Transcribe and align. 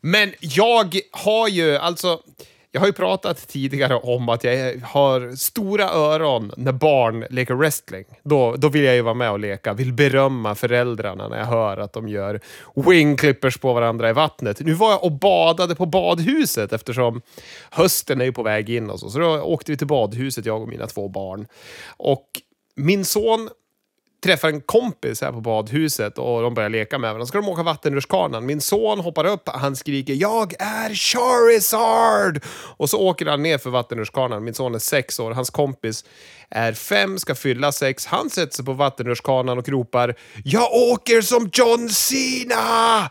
Men 0.00 0.32
jag 0.40 0.96
har 1.12 1.48
ju, 1.48 1.76
alltså, 1.76 2.20
jag 2.70 2.80
har 2.80 2.86
ju 2.86 2.92
pratat 2.92 3.48
tidigare 3.48 3.94
om 3.94 4.28
att 4.28 4.44
jag 4.44 4.80
har 4.80 5.36
stora 5.36 5.90
öron 5.90 6.52
när 6.56 6.72
barn 6.72 7.26
leker 7.30 7.54
wrestling. 7.54 8.04
Då, 8.22 8.56
då 8.56 8.68
vill 8.68 8.84
jag 8.84 8.94
ju 8.94 9.02
vara 9.02 9.14
med 9.14 9.30
och 9.30 9.38
leka, 9.38 9.72
vill 9.72 9.92
berömma 9.92 10.54
föräldrarna 10.54 11.28
när 11.28 11.38
jag 11.38 11.46
hör 11.46 11.76
att 11.76 11.92
de 11.92 12.08
gör 12.08 12.40
wingclippers 12.74 13.58
på 13.58 13.72
varandra 13.72 14.10
i 14.10 14.12
vattnet. 14.12 14.60
Nu 14.60 14.72
var 14.72 14.90
jag 14.90 15.04
och 15.04 15.12
badade 15.12 15.74
på 15.74 15.86
badhuset 15.86 16.72
eftersom 16.72 17.22
hösten 17.70 18.20
är 18.20 18.24
ju 18.24 18.32
på 18.32 18.42
väg 18.42 18.70
in 18.70 18.90
och 18.90 19.00
så. 19.00 19.10
Så 19.10 19.18
då 19.18 19.40
åkte 19.40 19.72
vi 19.72 19.78
till 19.78 19.86
badhuset, 19.86 20.46
jag 20.46 20.62
och 20.62 20.68
mina 20.68 20.86
två 20.86 21.08
barn. 21.08 21.46
Och 21.96 22.26
min 22.76 23.04
son 23.04 23.48
träffar 24.24 24.48
en 24.48 24.60
kompis 24.60 25.20
här 25.20 25.32
på 25.32 25.40
badhuset 25.40 26.18
och 26.18 26.42
de 26.42 26.54
börjar 26.54 26.68
leka 26.68 26.98
med 26.98 27.08
varandra. 27.08 27.26
Så 27.26 27.28
ska 27.28 27.38
de 27.38 27.48
åka 27.48 27.62
vattenrutschkanan. 27.62 28.46
Min 28.46 28.60
son 28.60 29.00
hoppar 29.00 29.24
upp, 29.24 29.48
han 29.48 29.76
skriker 29.76 30.14
“Jag 30.14 30.54
är 30.58 30.94
Charizard!” 30.94 32.44
och 32.76 32.90
så 32.90 32.98
åker 32.98 33.26
han 33.26 33.42
ner 33.42 33.58
för 33.58 33.70
vattenrutschkanan. 33.70 34.44
Min 34.44 34.54
son 34.54 34.74
är 34.74 34.78
sex 34.78 35.20
år, 35.20 35.30
hans 35.30 35.50
kompis 35.50 36.04
är 36.50 36.72
fem, 36.72 37.18
ska 37.18 37.34
fylla 37.34 37.72
sex. 37.72 38.06
Han 38.06 38.30
sätter 38.30 38.54
sig 38.54 38.64
på 38.64 38.72
vattenrutschkanan 38.72 39.58
och 39.58 39.68
ropar 39.68 40.14
“Jag 40.44 40.72
åker 40.72 41.20
som 41.20 41.50
John 41.52 41.88
Cena!” 41.88 43.10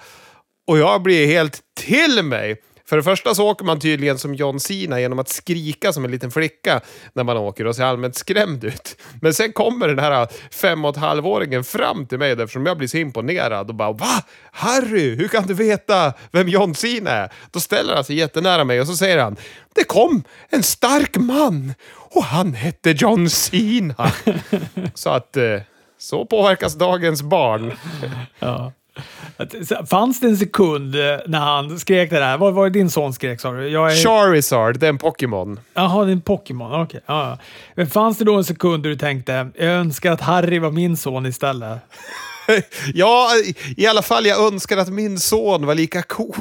Och 0.68 0.78
jag 0.78 1.02
blir 1.02 1.28
helt 1.28 1.60
till 1.80 2.24
mig. 2.24 2.62
För 2.90 2.98
det 2.98 3.04
första 3.04 3.36
så 3.36 3.50
åker 3.50 3.66
man 3.66 3.80
tydligen 3.80 4.18
som 4.18 4.36
John 4.36 4.60
Cena 4.60 5.00
genom 5.00 5.20
att 5.20 5.30
skrika 5.30 5.94
som 5.94 6.06
en 6.06 6.12
liten 6.12 6.32
flicka 6.32 6.82
när 7.14 7.24
man 7.24 7.38
åker 7.38 7.68
och 7.68 7.76
ser 7.76 7.84
allmänt 7.84 8.16
skrämd 8.16 8.64
ut. 8.64 9.02
Men 9.22 9.34
sen 9.34 9.54
kommer 9.54 9.88
den 9.88 10.00
här 10.00 10.28
fem 10.52 10.86
och 10.86 10.92
ett 10.92 11.02
halvåringen 11.02 11.64
fram 11.64 12.06
till 12.06 12.18
mig 12.18 12.32
eftersom 12.32 12.66
jag 12.66 12.78
blir 12.78 12.88
så 12.88 12.98
imponerad 12.98 13.70
och 13.70 13.76
bara 13.76 13.92
“Va? 13.92 14.24
Harry, 14.52 15.16
hur 15.16 15.28
kan 15.28 15.48
du 15.48 15.54
veta 15.54 16.14
vem 16.32 16.48
John 16.48 16.76
Cena 16.76 17.10
är?” 17.10 17.34
Då 17.52 17.60
ställer 17.60 17.96
han 17.96 18.04
sig 18.04 18.16
jättenära 18.16 18.64
mig 18.64 18.82
och 18.82 18.88
så 18.88 18.96
säger 18.96 19.18
han 19.18 19.36
“Det 19.76 19.84
kom 19.84 20.24
en 20.50 20.64
stark 20.64 21.18
man 21.18 21.74
och 21.90 22.24
han 22.24 22.54
hette 22.54 22.92
John 22.92 23.30
Cena”. 23.30 24.12
så 24.94 25.10
att 25.10 25.38
eh, 25.38 25.62
så 25.98 26.26
påverkas 26.26 26.76
dagens 26.76 27.22
barn. 27.22 27.74
Ja. 28.40 28.72
Fanns 29.90 30.20
det 30.20 30.28
en 30.28 30.38
sekund 30.38 30.96
eh, 30.96 31.02
när 31.26 31.40
han 31.40 31.80
skrek 31.80 32.10
det 32.10 32.20
där? 32.20 32.38
Vad 32.38 32.54
var 32.54 32.64
det 32.64 32.70
din 32.70 32.90
son 32.90 33.14
skrek 33.14 33.42
sa 33.42 33.52
du? 33.52 33.68
Jag 33.68 33.92
är... 33.92 33.96
Charizard, 33.96 34.80
det 34.80 34.86
är 34.86 34.90
en 34.90 34.98
Pokémon. 34.98 35.60
Jaha, 35.74 36.06
det 36.06 36.12
är 36.12 36.14
en 36.14 36.22
Pokémon. 36.22 36.72
Okej. 36.72 36.84
Okay. 36.84 37.02
Ja, 37.06 37.38
Men 37.76 37.88
fanns 37.88 38.18
det 38.18 38.26
då 38.26 38.36
en 38.36 38.44
sekund 38.44 38.84
där 38.84 38.90
du 38.90 38.96
tänkte, 38.96 39.50
jag 39.56 39.68
önskar 39.68 40.12
att 40.12 40.22
Harry 40.22 40.60
var 40.60 40.72
min 40.72 40.98
son 40.98 41.26
istället? 41.26 41.80
ja, 42.94 43.30
i 43.78 43.88
alla 43.88 44.02
fall 44.02 44.26
jag 44.26 44.54
önskar 44.54 44.78
att 44.78 44.90
min 44.90 45.20
son 45.20 45.66
var 45.66 45.76
lika 45.76 46.02
cool. 46.02 46.36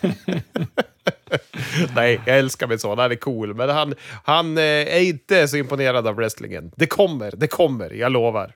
Nej, 1.94 2.20
jag 2.26 2.38
älskar 2.38 2.66
min 2.66 2.78
son. 2.78 2.98
Han 2.98 3.10
är 3.10 3.16
cool. 3.16 3.54
Men 3.54 3.68
han, 3.68 3.94
han 4.24 4.58
eh, 4.58 4.64
är 4.64 5.00
inte 5.00 5.48
så 5.48 5.56
imponerad 5.56 6.06
av 6.06 6.14
wrestlingen. 6.16 6.72
Det 6.76 6.86
kommer, 6.86 7.32
det 7.36 7.46
kommer. 7.46 7.90
Jag 7.90 8.12
lovar. 8.12 8.54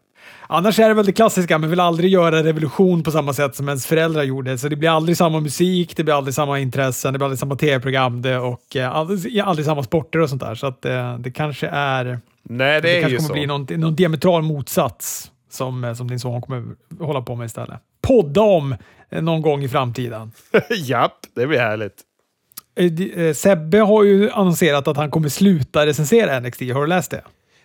Annars 0.53 0.79
är 0.79 0.89
det 0.89 0.95
väl 0.95 1.07
det 1.07 1.13
klassiska, 1.13 1.59
man 1.59 1.71
vill 1.71 1.81
aldrig 1.81 2.13
göra 2.13 2.43
revolution 2.43 3.03
på 3.03 3.11
samma 3.11 3.33
sätt 3.33 3.57
som 3.57 3.69
ens 3.69 3.87
föräldrar 3.87 4.23
gjorde. 4.23 4.59
Så 4.59 4.69
det 4.69 4.77
blir 4.77 4.89
aldrig 4.89 5.17
samma 5.17 5.41
musik, 5.41 5.97
det 5.97 6.05
blir 6.05 6.15
aldrig 6.15 6.35
samma 6.35 6.59
intressen, 6.59 7.13
det 7.13 7.19
blir 7.19 7.27
aldrig 7.27 7.39
samma 7.39 7.57
tv-program 7.57 8.25
och 8.43 8.77
eh, 8.77 8.97
aldrig, 8.97 9.41
aldrig, 9.41 9.67
samma 9.67 9.83
sporter 9.83 10.19
och 10.19 10.29
sånt 10.29 10.43
där. 10.43 10.55
Så 10.55 10.67
att 10.67 10.83
det, 10.83 11.17
det 11.21 11.31
kanske 11.31 11.69
är... 11.69 12.21
Nej, 12.43 12.81
det, 12.81 12.89
det 12.89 12.97
är 12.97 13.01
kanske 13.01 13.17
kommer 13.17 13.29
så. 13.29 13.33
bli 13.33 13.47
någon, 13.47 13.67
någon 13.81 13.97
diametral 13.97 14.43
motsats 14.43 15.31
som, 15.51 15.85
eh, 15.85 15.95
som 15.95 16.09
din 16.09 16.21
son 16.21 16.41
kommer 16.41 16.65
hålla 17.01 17.23
på 17.23 17.35
med 17.35 17.47
istället. 17.47 17.81
Podda 18.01 18.41
om 18.41 18.75
eh, 19.11 19.23
någon 19.23 19.43
gång 19.43 19.63
i 19.63 19.69
framtiden. 19.69 20.33
Japp, 20.71 21.19
det 21.35 21.47
blir 21.47 21.59
härligt. 21.59 21.97
Sebbe 23.37 23.79
har 23.79 24.05
ju 24.05 24.31
annonserat 24.31 24.89
att 24.89 24.97
han 24.97 25.11
kommer 25.11 25.29
sluta 25.29 25.87
recensera 25.87 26.41
NXT. 26.41 26.61
Har 26.61 26.81
du 26.81 26.87
läst 26.87 27.11
det? 27.11 27.23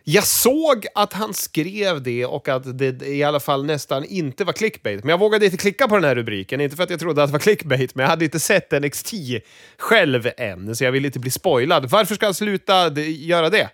Jag 0.07 0.23
såg 0.23 0.85
att 0.95 1.13
han 1.13 1.33
skrev 1.33 2.03
det 2.03 2.25
och 2.25 2.49
att 2.49 2.77
det 2.77 3.01
i 3.07 3.23
alla 3.23 3.39
fall 3.39 3.65
nästan 3.65 4.05
inte 4.05 4.43
var 4.43 4.53
clickbait. 4.53 5.03
Men 5.03 5.09
jag 5.09 5.19
vågade 5.19 5.45
inte 5.45 5.57
klicka 5.57 5.87
på 5.87 5.95
den 5.95 6.03
här 6.03 6.15
rubriken. 6.15 6.61
Inte 6.61 6.75
för 6.75 6.83
att 6.83 6.89
jag 6.89 6.99
trodde 6.99 7.23
att 7.23 7.29
det 7.29 7.33
var 7.33 7.39
clickbait, 7.39 7.95
men 7.95 8.03
jag 8.03 8.09
hade 8.09 8.25
inte 8.25 8.39
sett 8.39 8.71
NXT 8.71 9.13
själv 9.77 10.29
än, 10.37 10.75
så 10.75 10.83
jag 10.83 10.91
ville 10.91 11.07
inte 11.07 11.19
bli 11.19 11.31
spoilad. 11.31 11.89
Varför 11.89 12.15
ska 12.15 12.25
han 12.25 12.33
sluta 12.33 12.89
göra 12.99 13.49
det? 13.49 13.69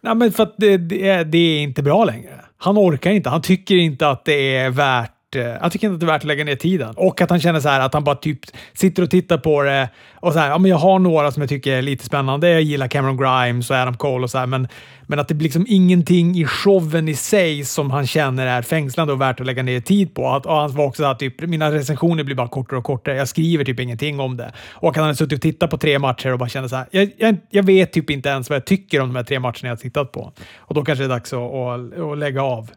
Nej, 0.00 0.14
men 0.14 0.32
för 0.32 0.42
att 0.42 0.54
det, 0.58 0.76
det, 0.76 1.08
är, 1.08 1.24
det 1.24 1.38
är 1.38 1.60
inte 1.60 1.82
bra 1.82 2.04
längre. 2.04 2.44
Han 2.56 2.78
orkar 2.78 3.10
inte. 3.10 3.30
Han 3.30 3.42
tycker 3.42 3.74
inte 3.74 4.08
att 4.08 4.24
det 4.24 4.56
är 4.56 4.70
värt 4.70 5.15
Eh, 5.34 5.42
jag 5.42 5.72
tycker 5.72 5.86
inte 5.86 5.94
att 5.94 6.00
det 6.00 6.06
är 6.06 6.12
värt 6.12 6.22
att 6.22 6.24
lägga 6.24 6.44
ner 6.44 6.56
tiden. 6.56 6.94
Och 6.96 7.20
att 7.20 7.30
han 7.30 7.40
känner 7.40 7.60
så 7.60 7.68
här 7.68 7.80
att 7.80 7.94
han 7.94 8.04
bara 8.04 8.16
typ 8.16 8.40
sitter 8.72 9.02
och 9.02 9.10
tittar 9.10 9.38
på 9.38 9.62
det 9.62 9.88
och 10.14 10.32
så 10.32 10.38
här, 10.38 10.48
ja 10.48 10.58
men 10.58 10.70
jag 10.70 10.78
har 10.78 10.98
några 10.98 11.32
som 11.32 11.42
jag 11.42 11.48
tycker 11.48 11.72
är 11.72 11.82
lite 11.82 12.04
spännande. 12.04 12.50
Jag 12.50 12.62
gillar 12.62 12.88
Cameron 12.88 13.16
Grimes 13.16 13.70
och 13.70 13.76
Adam 13.76 13.96
Cole 13.96 14.24
och 14.24 14.30
så 14.30 14.38
här, 14.38 14.46
men 14.46 14.68
men 15.06 15.18
att 15.18 15.28
det 15.28 15.34
blir 15.34 15.44
liksom 15.44 15.66
ingenting 15.68 16.36
i 16.36 16.44
showen 16.44 17.08
i 17.08 17.14
sig 17.14 17.64
som 17.64 17.90
han 17.90 18.06
känner 18.06 18.46
är 18.46 18.62
fängslande 18.62 19.12
och 19.12 19.20
värt 19.20 19.40
att 19.40 19.46
lägga 19.46 19.62
ner 19.62 19.80
tid 19.80 20.14
på. 20.14 20.28
Att, 20.28 20.46
och 20.46 20.54
han 20.54 20.74
var 20.74 20.84
också 20.84 21.04
att 21.04 21.18
typ, 21.18 21.40
mina 21.40 21.72
recensioner 21.72 22.24
blir 22.24 22.36
bara 22.36 22.48
kortare 22.48 22.78
och 22.78 22.84
kortare. 22.84 23.16
Jag 23.16 23.28
skriver 23.28 23.64
typ 23.64 23.80
ingenting 23.80 24.20
om 24.20 24.36
det. 24.36 24.52
Och 24.72 24.90
att 24.90 24.96
han 24.96 25.04
hade 25.04 25.16
suttit 25.16 25.36
och 25.38 25.42
tittat 25.42 25.70
på 25.70 25.78
tre 25.78 25.98
matcher 25.98 26.32
och 26.32 26.38
bara 26.38 26.48
känner 26.48 26.68
så 26.68 26.76
här, 26.76 26.86
jag, 26.90 27.10
jag, 27.16 27.36
jag, 27.50 27.62
vet 27.62 27.92
typ 27.92 28.10
inte 28.10 28.28
ens 28.28 28.50
vad 28.50 28.56
jag 28.56 28.64
tycker 28.64 29.00
om 29.00 29.08
de 29.08 29.16
här 29.16 29.24
tre 29.24 29.40
matcherna 29.40 29.58
jag 29.62 29.70
har 29.70 29.76
tittat 29.76 30.12
på. 30.12 30.32
Och 30.58 30.74
då 30.74 30.84
kanske 30.84 31.02
det 31.02 31.06
är 31.06 31.08
dags 31.08 31.32
att, 31.32 31.40
att, 31.40 31.98
att 31.98 32.18
lägga 32.18 32.42
av. 32.42 32.70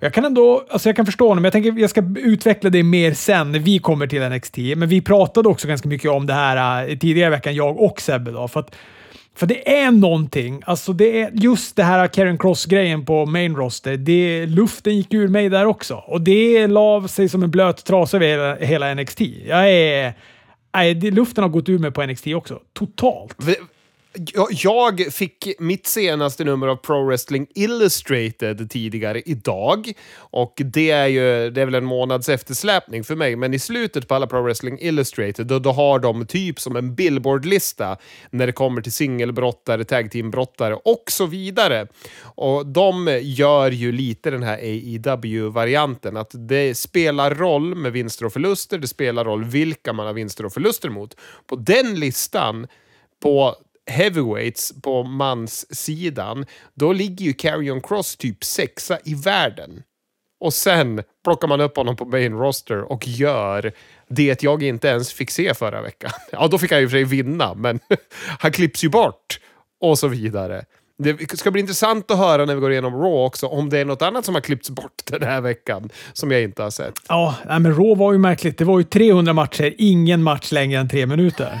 Jag 0.00 0.14
kan 0.14 0.24
ändå, 0.24 0.64
alltså 0.70 0.88
jag 0.88 0.96
kan 0.96 1.06
förstå 1.06 1.28
honom. 1.28 1.44
Jag 1.44 1.52
tänker 1.52 1.81
jag 1.82 1.90
ska 1.90 2.02
utveckla 2.16 2.70
det 2.70 2.82
mer 2.82 3.14
sen 3.14 3.52
när 3.52 3.58
vi 3.58 3.78
kommer 3.78 4.06
till 4.06 4.28
NXT. 4.28 4.56
Men 4.76 4.88
vi 4.88 5.00
pratade 5.00 5.48
också 5.48 5.68
ganska 5.68 5.88
mycket 5.88 6.10
om 6.10 6.26
det 6.26 6.32
här 6.32 6.88
eh, 6.88 6.96
tidigare 6.96 7.26
i 7.26 7.30
veckan, 7.30 7.54
jag 7.54 7.80
och 7.80 8.00
Sebbe. 8.00 8.30
Då, 8.30 8.48
för 8.48 8.60
att 8.60 8.74
för 9.34 9.46
det 9.46 9.76
är 9.76 9.90
någonting, 9.90 10.62
alltså 10.66 10.92
det 10.92 11.20
är 11.20 11.30
just 11.32 11.76
det 11.76 11.82
här 11.82 12.08
Karen 12.08 12.38
Cross-grejen 12.38 13.04
på 13.04 13.26
main 13.26 13.56
roster, 13.56 13.96
det, 13.96 14.46
luften 14.46 14.96
gick 14.96 15.14
ur 15.14 15.28
mig 15.28 15.48
där 15.48 15.66
också. 15.66 15.94
Och 15.94 16.20
det 16.20 16.66
la 16.66 17.08
sig 17.08 17.28
som 17.28 17.42
en 17.42 17.50
blöt 17.50 17.84
trasa 17.84 18.16
över 18.16 18.26
hela, 18.26 18.54
hela 18.54 18.94
NXT. 18.94 19.20
Jag 19.46 19.70
är... 19.70 20.14
Nej, 20.74 20.94
luften 20.94 21.42
har 21.42 21.48
gått 21.48 21.68
ur 21.68 21.78
mig 21.78 21.90
på 21.90 22.06
NXT 22.06 22.26
också. 22.26 22.60
Totalt. 22.72 23.36
Jag 24.50 25.12
fick 25.12 25.48
mitt 25.58 25.86
senaste 25.86 26.44
nummer 26.44 26.66
av 26.66 26.76
Pro 26.76 27.06
Wrestling 27.06 27.46
Illustrated 27.54 28.70
tidigare 28.70 29.22
idag. 29.24 29.92
Och 30.16 30.52
det 30.56 30.90
är 30.90 31.06
ju 31.06 31.50
det 31.50 31.60
är 31.60 31.64
väl 31.64 31.74
en 31.74 31.84
månads 31.84 32.28
eftersläpning 32.28 33.04
för 33.04 33.16
mig, 33.16 33.36
men 33.36 33.54
i 33.54 33.58
slutet 33.58 34.08
på 34.08 34.14
alla 34.14 34.26
Pro 34.26 34.42
Wrestling 34.42 34.78
Illustrated 34.80 35.46
då, 35.46 35.58
då 35.58 35.72
har 35.72 35.98
de 35.98 36.26
typ 36.26 36.60
som 36.60 36.76
en 36.76 36.94
billboardlista 36.94 37.96
när 38.30 38.46
det 38.46 38.52
kommer 38.52 38.82
till 38.82 38.92
singelbrottare, 38.92 39.84
tag 39.84 40.10
team-brottare 40.10 40.74
och 40.74 41.04
så 41.08 41.26
vidare. 41.26 41.86
Och 42.22 42.66
de 42.66 43.18
gör 43.22 43.70
ju 43.70 43.92
lite 43.92 44.30
den 44.30 44.42
här 44.42 44.58
AEW-varianten, 44.58 46.16
att 46.16 46.30
det 46.48 46.74
spelar 46.74 47.34
roll 47.34 47.74
med 47.74 47.92
vinster 47.92 48.26
och 48.26 48.32
förluster, 48.32 48.78
det 48.78 48.88
spelar 48.88 49.24
roll 49.24 49.44
vilka 49.44 49.92
man 49.92 50.06
har 50.06 50.12
vinster 50.12 50.46
och 50.46 50.52
förluster 50.52 50.88
mot. 50.88 51.16
På 51.46 51.56
den 51.56 52.00
listan 52.00 52.66
på 53.22 53.56
heavyweights 53.90 54.82
på 54.82 55.02
manssidan, 55.02 56.46
då 56.74 56.92
ligger 56.92 57.24
ju 57.24 57.32
Carrion 57.32 57.80
Cross 57.80 58.16
typ 58.16 58.44
sexa 58.44 58.98
i 59.04 59.14
världen. 59.14 59.82
Och 60.40 60.54
sen 60.54 61.02
plockar 61.24 61.48
man 61.48 61.60
upp 61.60 61.76
honom 61.76 61.96
på 61.96 62.04
main 62.04 62.32
roster 62.32 62.92
och 62.92 63.08
gör 63.08 63.72
det 64.08 64.42
jag 64.42 64.62
inte 64.62 64.88
ens 64.88 65.12
fick 65.12 65.30
se 65.30 65.54
förra 65.54 65.82
veckan. 65.82 66.10
Ja, 66.32 66.48
då 66.48 66.58
fick 66.58 66.72
han 66.72 66.80
ju 66.80 66.88
för 66.88 66.96
sig 66.96 67.04
vinna, 67.04 67.54
men 67.54 67.80
han 68.38 68.52
klipps 68.52 68.84
ju 68.84 68.88
bort 68.88 69.40
och 69.80 69.98
så 69.98 70.08
vidare. 70.08 70.64
Det 70.98 71.38
ska 71.38 71.50
bli 71.50 71.60
intressant 71.60 72.10
att 72.10 72.18
höra 72.18 72.44
när 72.44 72.54
vi 72.54 72.60
går 72.60 72.72
igenom 72.72 72.94
Raw 72.94 73.26
också, 73.26 73.46
om 73.46 73.68
det 73.68 73.78
är 73.78 73.84
något 73.84 74.02
annat 74.02 74.24
som 74.24 74.34
har 74.34 74.42
klippts 74.42 74.70
bort 74.70 75.02
den 75.04 75.22
här 75.22 75.40
veckan 75.40 75.90
som 76.12 76.30
jag 76.30 76.42
inte 76.42 76.62
har 76.62 76.70
sett. 76.70 76.94
Ja, 77.08 77.34
men 77.44 77.66
Raw 77.66 77.94
var 77.94 78.12
ju 78.12 78.18
märkligt. 78.18 78.58
Det 78.58 78.64
var 78.64 78.78
ju 78.78 78.84
300 78.84 79.32
matcher, 79.32 79.74
ingen 79.78 80.22
match 80.22 80.52
längre 80.52 80.80
än 80.80 80.88
tre 80.88 81.06
minuter. 81.06 81.60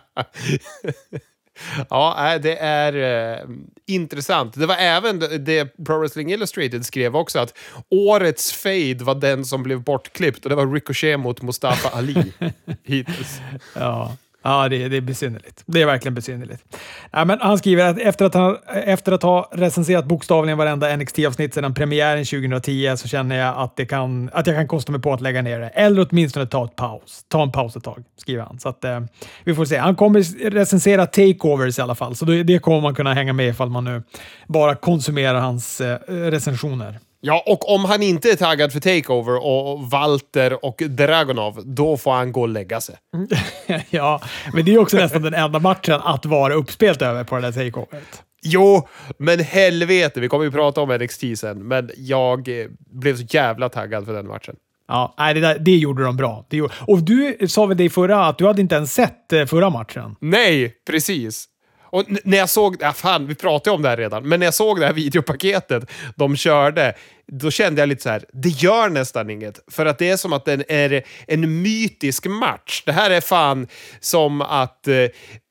ja, 1.90 2.38
det 2.42 2.56
är 2.56 2.92
eh, 3.40 3.48
intressant. 3.86 4.54
Det 4.54 4.66
var 4.66 4.76
även 4.76 5.18
det 5.44 5.76
Pro 5.86 5.98
Wrestling 5.98 6.32
Illustrated 6.32 6.86
skrev 6.86 7.16
också 7.16 7.38
att 7.38 7.58
årets 7.90 8.52
fade 8.52 9.04
var 9.04 9.14
den 9.14 9.44
som 9.44 9.62
blev 9.62 9.82
bortklippt 9.82 10.44
och 10.44 10.50
det 10.50 10.56
var 10.56 10.66
Ricochet 10.66 11.20
mot 11.20 11.42
Mustafa 11.42 11.88
Ali 11.88 12.32
hittills. 12.84 13.40
Ja. 13.74 14.16
Ja, 14.42 14.68
det, 14.68 14.88
det 14.88 14.96
är 14.96 15.00
besynnerligt. 15.00 15.62
Det 15.66 15.82
är 15.82 15.86
verkligen 15.86 16.14
besynnerligt. 16.14 16.76
Ja, 17.10 17.24
men 17.24 17.38
han 17.40 17.58
skriver 17.58 17.86
att 17.86 17.98
efter 17.98 18.24
att, 18.24 18.34
han, 18.34 18.56
efter 18.84 19.12
att 19.12 19.22
ha 19.22 19.50
recenserat 19.52 20.04
bokstavligen 20.04 20.58
varenda 20.58 20.96
NXT-avsnitt 20.96 21.54
sedan 21.54 21.74
premiären 21.74 22.24
2010 22.24 22.94
så 22.96 23.08
känner 23.08 23.36
jag 23.36 23.56
att, 23.58 23.76
det 23.76 23.86
kan, 23.86 24.30
att 24.32 24.46
jag 24.46 24.56
kan 24.56 24.68
kosta 24.68 24.92
mig 24.92 25.00
på 25.00 25.12
att 25.12 25.20
lägga 25.20 25.42
ner 25.42 25.60
det. 25.60 25.68
Eller 25.68 26.06
åtminstone 26.10 26.46
ta, 26.46 26.64
ett 26.64 26.76
paus. 26.76 27.24
ta 27.28 27.42
en 27.42 27.52
paus 27.52 27.76
ett 27.76 27.84
tag, 27.84 28.04
skriver 28.16 28.42
han. 28.42 28.58
Så 28.58 28.68
att, 28.68 28.84
eh, 28.84 29.00
vi 29.44 29.54
får 29.54 29.64
se. 29.64 29.76
Han 29.76 29.96
kommer 29.96 30.50
recensera 30.50 31.06
takeovers 31.06 31.78
i 31.78 31.82
alla 31.82 31.94
fall, 31.94 32.16
så 32.16 32.24
det, 32.24 32.42
det 32.42 32.58
kommer 32.58 32.80
man 32.80 32.94
kunna 32.94 33.14
hänga 33.14 33.32
med 33.32 33.48
ifall 33.48 33.70
man 33.70 33.84
nu 33.84 34.02
bara 34.48 34.74
konsumerar 34.74 35.40
hans 35.40 35.80
eh, 35.80 35.98
recensioner. 36.08 36.98
Ja, 37.24 37.42
och 37.46 37.74
om 37.74 37.84
han 37.84 38.02
inte 38.02 38.30
är 38.30 38.36
taggad 38.36 38.72
för 38.72 38.80
Takeover 38.80 39.46
och 39.46 39.90
Walter 39.90 40.64
och 40.64 40.82
Dragonov, 40.88 41.62
då 41.64 41.96
får 41.96 42.12
han 42.12 42.32
gå 42.32 42.40
och 42.40 42.48
lägga 42.48 42.80
sig. 42.80 42.96
ja, 43.90 44.20
men 44.54 44.64
det 44.64 44.74
är 44.74 44.78
också 44.78 44.96
nästan 44.96 45.22
den 45.22 45.34
enda 45.34 45.58
matchen 45.58 46.00
att 46.04 46.26
vara 46.26 46.54
uppspelt 46.54 47.02
över 47.02 47.24
på 47.24 47.34
det 47.34 47.40
där 47.40 47.52
takeoveret. 47.52 48.22
Jo, 48.42 48.88
men 49.18 49.40
helvete, 49.40 50.20
vi 50.20 50.28
kommer 50.28 50.44
ju 50.44 50.50
prata 50.50 50.80
om 50.80 50.88
NXT 50.88 51.24
sen, 51.36 51.68
men 51.68 51.90
jag 51.96 52.48
eh, 52.48 52.66
blev 52.90 53.16
så 53.16 53.24
jävla 53.28 53.68
taggad 53.68 54.06
för 54.06 54.12
den 54.12 54.26
matchen. 54.26 54.56
Ja, 54.88 55.14
nej, 55.18 55.34
det, 55.34 55.40
där, 55.40 55.58
det 55.58 55.76
gjorde 55.76 56.04
de 56.04 56.16
bra. 56.16 56.46
Gjorde, 56.50 56.74
och 56.86 57.02
du 57.02 57.36
sa 57.48 57.66
väl 57.66 57.76
det 57.76 57.84
i 57.84 57.90
förra, 57.90 58.26
att 58.26 58.38
du 58.38 58.46
hade 58.46 58.60
inte 58.60 58.74
ens 58.74 58.94
sett 58.94 59.32
eh, 59.32 59.44
förra 59.44 59.70
matchen? 59.70 60.16
Nej, 60.20 60.74
precis. 60.86 61.48
Och 61.92 62.04
när 62.24 62.38
jag 62.38 62.48
såg, 62.48 62.76
ja, 62.80 62.92
fan 62.92 63.26
vi 63.26 63.34
pratade 63.34 63.76
om 63.76 63.82
det 63.82 63.88
här 63.88 63.96
redan, 63.96 64.28
men 64.28 64.40
när 64.40 64.46
jag 64.46 64.54
såg 64.54 64.80
det 64.80 64.86
här 64.86 64.92
videopaketet 64.92 65.90
de 66.16 66.36
körde, 66.36 66.94
då 67.26 67.50
kände 67.50 67.82
jag 67.82 67.88
lite 67.88 68.02
så 68.02 68.08
här, 68.08 68.24
det 68.32 68.48
gör 68.48 68.88
nästan 68.88 69.30
inget. 69.30 69.60
För 69.70 69.86
att 69.86 69.98
det 69.98 70.10
är 70.10 70.16
som 70.16 70.32
att 70.32 70.44
det 70.44 70.64
är 70.68 71.02
en 71.26 71.62
mytisk 71.62 72.26
match. 72.26 72.82
Det 72.86 72.92
här 72.92 73.10
är 73.10 73.20
fan 73.20 73.68
som 74.00 74.40
att 74.40 74.88
eh, 74.88 75.06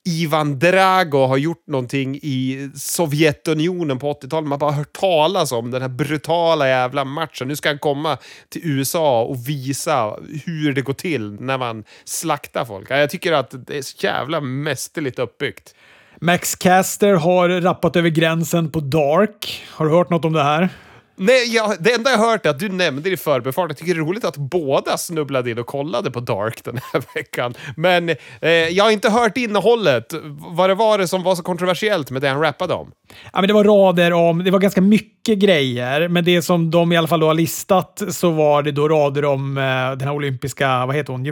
Ivan 0.06 0.60
Drago 0.60 1.26
har 1.26 1.38
gjort 1.38 1.68
någonting 1.68 2.16
i 2.16 2.70
Sovjetunionen 2.76 4.00
på 4.00 4.14
80-talet. 4.14 4.50
Man 4.50 4.60
bara 4.60 4.72
hört 4.72 4.94
talas 4.94 5.52
om 5.52 5.72
den 5.72 5.82
här 5.82 5.90
brutala 5.90 6.68
jävla 6.68 7.06
matchen. 7.06 7.48
Nu 7.48 7.56
ska 7.56 7.70
han 7.70 7.80
komma 7.80 8.18
till 8.50 8.62
USA 8.64 9.24
och 9.24 9.50
visa 9.50 10.18
hur 10.46 10.74
det 10.74 10.82
går 10.82 10.94
till 10.94 11.32
när 11.32 11.58
man 11.58 11.84
slaktar 12.06 12.66
folk. 12.66 12.92
Jag 12.92 13.10
tycker 13.10 13.34
att 13.34 13.68
det 13.68 13.78
är 13.78 13.82
så 13.82 14.06
jävla 14.06 14.42
mästerligt 14.42 15.20
uppbyggt. 15.20 15.76
Max 16.24 16.56
Caster 16.56 17.14
har 17.14 17.50
rappat 17.50 17.96
över 17.96 18.10
gränsen 18.10 18.72
på 18.72 18.80
Dark. 18.80 19.64
Har 19.70 19.86
du 19.86 19.92
hört 19.92 20.10
något 20.10 20.26
om 20.26 20.34
det 20.34 20.44
här? 20.44 20.70
Nej, 21.16 21.56
jag, 21.56 21.76
det 21.80 21.94
enda 21.94 22.12
jag 22.12 22.18
hört 22.18 22.46
är 22.46 22.50
att 22.50 22.60
du 22.60 22.70
nämnde 22.70 23.10
det 23.10 23.14
i 23.14 23.18
förbifart. 23.18 23.70
Jag 23.70 23.78
tycker 23.78 23.94
det 23.94 24.00
är 24.00 24.06
roligt 24.06 24.26
att 24.26 24.38
båda 24.38 24.98
snubblade 24.98 25.52
in 25.52 25.60
och 25.60 25.66
kollade 25.66 26.12
på 26.12 26.20
Dark 26.20 26.64
den 26.64 26.80
här 26.94 27.04
veckan. 27.16 27.54
Men 27.76 28.10
eh, 28.42 28.50
jag 28.50 28.84
har 28.84 28.92
inte 28.92 29.10
hört 29.10 29.38
innehållet. 29.38 30.14
Vad 30.50 30.70
det 30.70 30.76
var 30.76 30.98
det 30.98 31.08
som 31.08 31.24
var 31.24 31.36
så 31.36 31.44
kontroversiellt 31.44 32.12
med 32.12 32.22
det 32.22 32.30
han 32.30 32.42
rappade 32.42 32.74
om? 32.74 32.92
Ja, 33.34 33.42
men 33.42 33.48
det 33.48 33.54
var 33.54 33.64
rader 33.64 34.14
om, 34.14 34.44
det 34.44 34.52
var 34.52 34.60
ganska 34.60 34.82
mycket 34.82 35.40
grejer, 35.40 36.08
men 36.08 36.24
det 36.24 36.42
som 36.42 36.72
de 36.72 36.92
i 36.92 36.98
alla 36.98 37.08
fall 37.08 37.22
har 37.22 37.34
listat 37.34 38.04
så 38.10 38.32
var 38.32 38.64
det 38.64 38.72
då 38.72 38.88
rader 38.88 39.26
om 39.26 39.58
eh, 39.58 39.64
den 39.64 40.02
här 40.02 40.12
olympiska, 40.12 40.86
vad 40.86 40.96
heter 40.96 41.14
hon, 41.14 41.26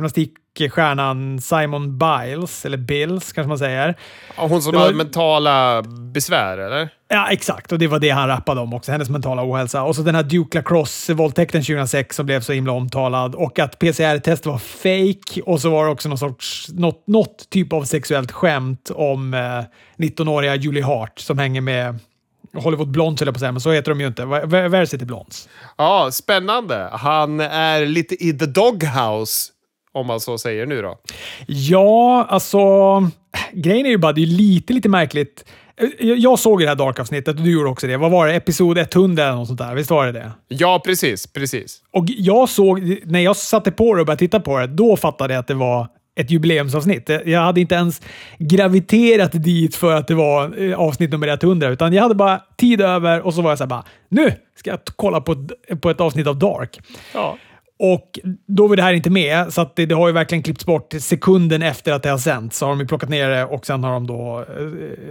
gymnastikstjärnan 0.56 1.42
Simon 1.42 1.98
Biles, 1.98 2.66
eller 2.66 2.78
Bills 2.78 3.34
kanske 3.34 3.48
man 3.50 3.58
säger. 3.58 3.98
Hon 4.36 4.62
som 4.62 4.74
var- 4.76 4.82
har 4.82 4.94
mentala 4.94 5.82
besvär, 6.14 6.58
eller? 6.58 6.90
Ja, 7.08 7.28
exakt. 7.32 7.72
Och 7.72 7.80
det 7.80 7.88
var 7.88 8.00
det 8.00 8.10
han 8.10 8.28
rappade 8.28 8.62
om 8.62 8.74
också. 8.74 8.92
Hennes 8.92 9.10
mentala 9.10 9.44
ohälsa. 9.44 9.84
Och 9.84 9.96
så 9.96 10.02
den 10.02 10.16
här 10.16 10.24
Duke 10.24 10.58
Lacrosse-våldtäkten 10.58 11.62
2006 11.64 12.16
som 12.16 12.26
blev 12.26 12.42
så 12.42 12.54
himla 12.54 12.72
omtalad. 12.74 13.36
Och 13.36 13.60
att 13.60 13.80
PCR-test 13.80 14.46
var 14.46 14.58
fake. 14.58 15.42
Och 15.42 15.62
så 15.62 15.70
var 15.70 15.86
det 15.86 15.92
också 15.92 16.10
någon 16.10 16.18
sorts, 16.18 16.68
något, 16.74 17.08
något 17.08 17.50
typ 17.50 17.74
av 17.74 17.84
sexuellt 17.84 18.32
skämt 18.32 18.92
om 18.96 19.34
eh, 19.34 19.64
19-åriga 19.98 20.56
Julie 20.56 20.84
Hart 20.84 21.20
som 21.20 21.38
hänger 21.38 21.62
med 21.62 22.00
Hollywood 22.56 22.92
Blondes, 22.92 23.20
höll 23.22 23.28
jag 23.28 23.34
på 23.34 23.38
att 23.38 23.40
säga, 23.40 23.52
men 23.52 23.62
så 23.62 23.72
heter 23.72 23.92
de 23.92 24.02
ju 24.02 24.08
inte. 24.08 24.26
Va- 24.26 24.46
Va- 24.46 24.68
Varsity 24.68 25.06
Blondes. 25.06 25.50
Ja, 25.78 26.10
spännande. 26.12 26.90
Han 26.92 27.40
är 27.40 27.86
lite 27.86 28.24
i 28.26 28.34
the 28.34 28.46
doghouse, 28.46 29.52
om 29.94 30.08
man 30.08 30.20
så 30.20 30.38
säger 30.38 30.66
nu 30.66 30.82
då. 30.82 30.98
Ja, 31.48 32.26
alltså... 32.30 32.60
Grejen 33.54 33.86
är 33.86 33.90
ju 33.90 33.98
bara, 33.98 34.14
det 34.14 34.22
är 34.22 34.26
lite, 34.26 34.74
lite 34.74 34.90
märkligt. 34.90 35.46
Eh, 35.82 36.08
Jag 36.08 36.40
såg 36.40 36.60
det 36.60 36.68
här 36.68 36.76
Dark-avsnittet 36.76 37.36
och 37.36 37.42
du 37.42 37.52
gjorde 37.52 37.70
också 37.70 37.88
det. 37.88 37.98
Vad 37.98 38.12
var 38.12 38.28
det? 38.28 38.34
Episod 38.34 38.78
100 38.78 39.24
eller 39.24 39.36
något 39.36 39.48
sånt 39.48 39.60
där? 39.60 39.76
Visst 39.76 39.90
var 39.92 40.06
det 40.06 40.12
det? 40.12 40.32
Ja, 40.48 40.82
precis, 40.86 41.28
precis. 41.34 41.82
Och 41.92 42.06
jag 42.08 42.50
såg, 42.50 42.96
när 43.06 43.20
jag 43.20 43.36
satte 43.36 43.72
på 43.72 43.96
det 43.96 44.00
och 44.02 44.06
började 44.08 44.20
titta 44.20 44.40
på 44.40 44.60
det, 44.60 44.68
då 44.68 44.98
fattade 44.98 45.34
jag 45.34 45.40
att 45.42 45.48
det 45.48 45.54
var 45.54 45.88
ett 46.20 46.32
jubileumsavsnitt. 46.32 47.10
Jag 47.26 47.42
hade 47.42 47.62
inte 47.62 47.76
ens 47.76 48.02
graviterat 48.38 49.32
dit 49.34 49.76
för 49.76 49.96
att 49.96 50.08
det 50.08 50.16
var 50.16 50.64
eh, 50.70 50.80
avsnitt 50.80 51.12
nummer 51.12 51.28
100, 51.28 51.68
utan 51.70 51.94
jag 51.94 52.02
hade 52.04 52.16
bara 52.16 52.42
tid 52.58 52.82
över 52.82 53.22
och 53.22 53.34
så 53.34 53.42
var 53.42 53.52
jag 53.52 53.58
så 53.58 53.64
här 53.64 53.70
bara, 53.70 53.84
nu 54.10 54.34
ska 54.56 54.70
jag 54.70 54.80
kolla 54.96 55.22
på 55.22 55.32
ett, 55.32 55.82
på 55.82 55.90
ett 55.90 56.02
avsnitt 56.02 56.28
av 56.28 56.40
Dark. 56.40 56.80
Ja. 57.14 57.38
Och 57.82 58.20
då 58.48 58.68
var 58.68 58.76
det 58.76 58.82
här 58.82 58.94
inte 58.94 59.10
med, 59.10 59.54
så 59.54 59.62
att 59.62 59.76
det, 59.76 59.86
det 59.86 59.96
har 59.96 60.08
ju 60.08 60.14
verkligen 60.14 60.44
klippts 60.44 60.66
bort 60.66 60.94
sekunden 61.00 61.62
efter 61.62 61.94
att 61.94 62.04
det 62.04 62.10
har 62.10 62.18
sänts. 62.18 62.58
Så 62.58 62.66
har 62.66 62.72
de 62.72 62.80
ju 62.80 62.88
plockat 62.88 63.10
ner 63.10 63.30
det 63.30 63.46
och 63.46 63.66
sen 63.66 63.84
har 63.84 63.92
de 63.92 64.08
då 64.08 64.46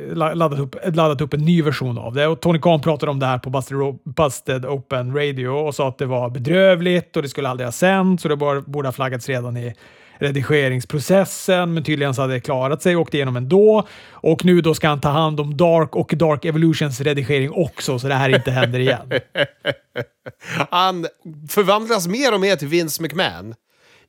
eh, 0.08 0.16
laddat 0.16 0.58
upp, 0.58 0.76
laddat 0.84 1.20
upp 1.20 1.34
en 1.34 1.44
ny 1.44 1.62
version 1.62 1.98
av 1.98 2.14
det. 2.14 2.26
Och 2.26 2.40
Tony 2.40 2.58
Khan 2.58 2.80
pratade 2.80 3.10
om 3.10 3.18
det 3.18 3.26
här 3.26 3.38
på 3.38 3.50
Busted, 3.50 3.78
Busted 4.04 4.66
Open 4.66 5.14
Radio 5.16 5.48
och 5.48 5.74
sa 5.74 5.88
att 5.88 5.98
det 5.98 6.06
var 6.06 6.30
bedrövligt 6.30 7.16
och 7.16 7.22
det 7.22 7.28
skulle 7.28 7.48
aldrig 7.48 7.66
ha 7.66 7.72
sänts 7.72 8.24
och 8.24 8.28
det 8.28 8.36
borde 8.66 8.88
ha 8.88 8.92
flaggats 8.92 9.28
redan 9.28 9.56
i 9.56 9.74
redigeringsprocessen, 10.18 11.74
men 11.74 11.84
tydligen 11.84 12.14
så 12.14 12.20
hade 12.20 12.32
det 12.32 12.40
klarat 12.40 12.82
sig 12.82 12.96
och 12.96 13.02
åkte 13.02 13.16
igenom 13.16 13.36
ändå. 13.36 13.86
Och 14.10 14.44
nu 14.44 14.60
då 14.60 14.74
ska 14.74 14.88
han 14.88 15.00
ta 15.00 15.08
hand 15.08 15.40
om 15.40 15.56
Dark 15.56 15.96
och 15.96 16.14
Dark 16.16 16.44
Evolutions 16.44 17.00
redigering 17.00 17.50
också, 17.52 17.98
så 17.98 18.08
det 18.08 18.14
här 18.14 18.28
inte 18.28 18.50
händer 18.50 18.78
igen. 18.78 19.10
Han 20.70 21.06
förvandlas 21.48 22.06
mer 22.06 22.34
och 22.34 22.40
mer 22.40 22.56
till 22.56 22.68
Vince 22.68 23.02
McMahon. 23.02 23.54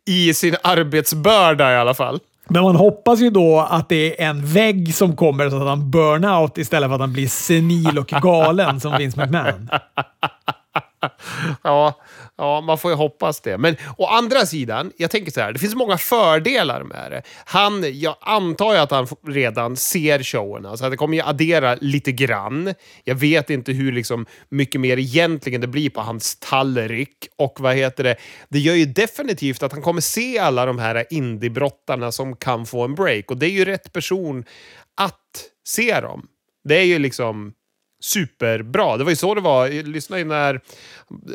I 0.07 0.33
sin 0.33 0.55
arbetsbörda 0.63 1.73
i 1.73 1.75
alla 1.75 1.93
fall. 1.93 2.19
Men 2.47 2.63
man 2.63 2.75
hoppas 2.75 3.19
ju 3.19 3.29
då 3.29 3.59
att 3.59 3.89
det 3.89 4.21
är 4.21 4.29
en 4.29 4.45
vägg 4.45 4.95
som 4.95 5.15
kommer 5.15 5.49
så 5.49 5.55
att 5.55 5.67
han 5.67 5.91
burn 5.91 6.25
out 6.25 6.57
istället 6.57 6.89
för 6.89 6.95
att 6.95 7.01
han 7.01 7.13
blir 7.13 7.27
senil 7.27 7.99
och 7.99 8.07
galen 8.07 8.79
som 8.79 8.97
Vince 8.97 9.21
McMahon. 9.21 9.69
Ja, 11.63 12.01
ja, 12.37 12.61
man 12.61 12.77
får 12.77 12.91
ju 12.91 12.97
hoppas 12.97 13.41
det. 13.41 13.57
Men 13.57 13.75
å 13.97 14.05
andra 14.05 14.45
sidan, 14.45 14.91
jag 14.97 15.11
tänker 15.11 15.31
så 15.31 15.41
här, 15.41 15.53
det 15.53 15.59
finns 15.59 15.75
många 15.75 15.97
fördelar 15.97 16.83
med 16.83 17.11
det. 17.11 17.21
Han, 17.45 17.99
jag 17.99 18.15
antar 18.21 18.73
ju 18.73 18.79
att 18.79 18.91
han 18.91 19.07
redan 19.27 19.75
ser 19.75 20.23
showerna, 20.23 20.77
så 20.77 20.89
det 20.89 20.97
kommer 20.97 21.17
ju 21.17 21.23
addera 21.23 21.75
lite 21.81 22.11
grann. 22.11 22.73
Jag 23.03 23.15
vet 23.15 23.49
inte 23.49 23.71
hur 23.71 23.91
liksom 23.91 24.25
mycket 24.49 24.81
mer 24.81 24.97
egentligen 24.97 25.61
det 25.61 25.67
blir 25.67 25.89
på 25.89 26.01
hans 26.01 26.39
tallrik. 26.39 27.27
Och 27.37 27.59
vad 27.59 27.75
heter 27.75 28.03
det? 28.03 28.15
Det 28.49 28.59
gör 28.59 28.75
ju 28.75 28.85
definitivt 28.85 29.63
att 29.63 29.71
han 29.71 29.81
kommer 29.81 30.01
se 30.01 30.39
alla 30.39 30.65
de 30.65 30.79
här 30.79 31.05
indiebrottarna 31.09 32.11
som 32.11 32.35
kan 32.35 32.65
få 32.65 32.83
en 32.83 32.95
break. 32.95 33.31
Och 33.31 33.37
det 33.37 33.45
är 33.45 33.51
ju 33.51 33.65
rätt 33.65 33.93
person 33.93 34.45
att 34.95 35.15
se 35.67 35.99
dem. 35.99 36.27
Det 36.63 36.75
är 36.75 36.83
ju 36.83 36.99
liksom 36.99 37.53
superbra. 37.99 38.97
Det 38.97 39.03
var 39.03 39.11
ju 39.11 39.15
så 39.15 39.35
det 39.35 39.41
var. 39.41 39.69
Lyssna 39.69 39.91
lyssnade 39.91 40.21
ju 40.21 40.27
när 40.27 40.61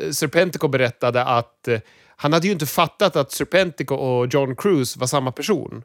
eh, 0.01 0.11
Serpentico 0.11 0.67
berättade 0.67 1.23
att 1.23 1.67
eh, 1.67 1.79
han 2.15 2.33
hade 2.33 2.47
ju 2.47 2.53
inte 2.53 2.65
fattat 2.65 3.15
att 3.15 3.31
Serpentico 3.31 3.95
och 3.95 4.33
John 4.33 4.55
Cruise 4.55 4.99
var 4.99 5.07
samma 5.07 5.31
person. 5.31 5.83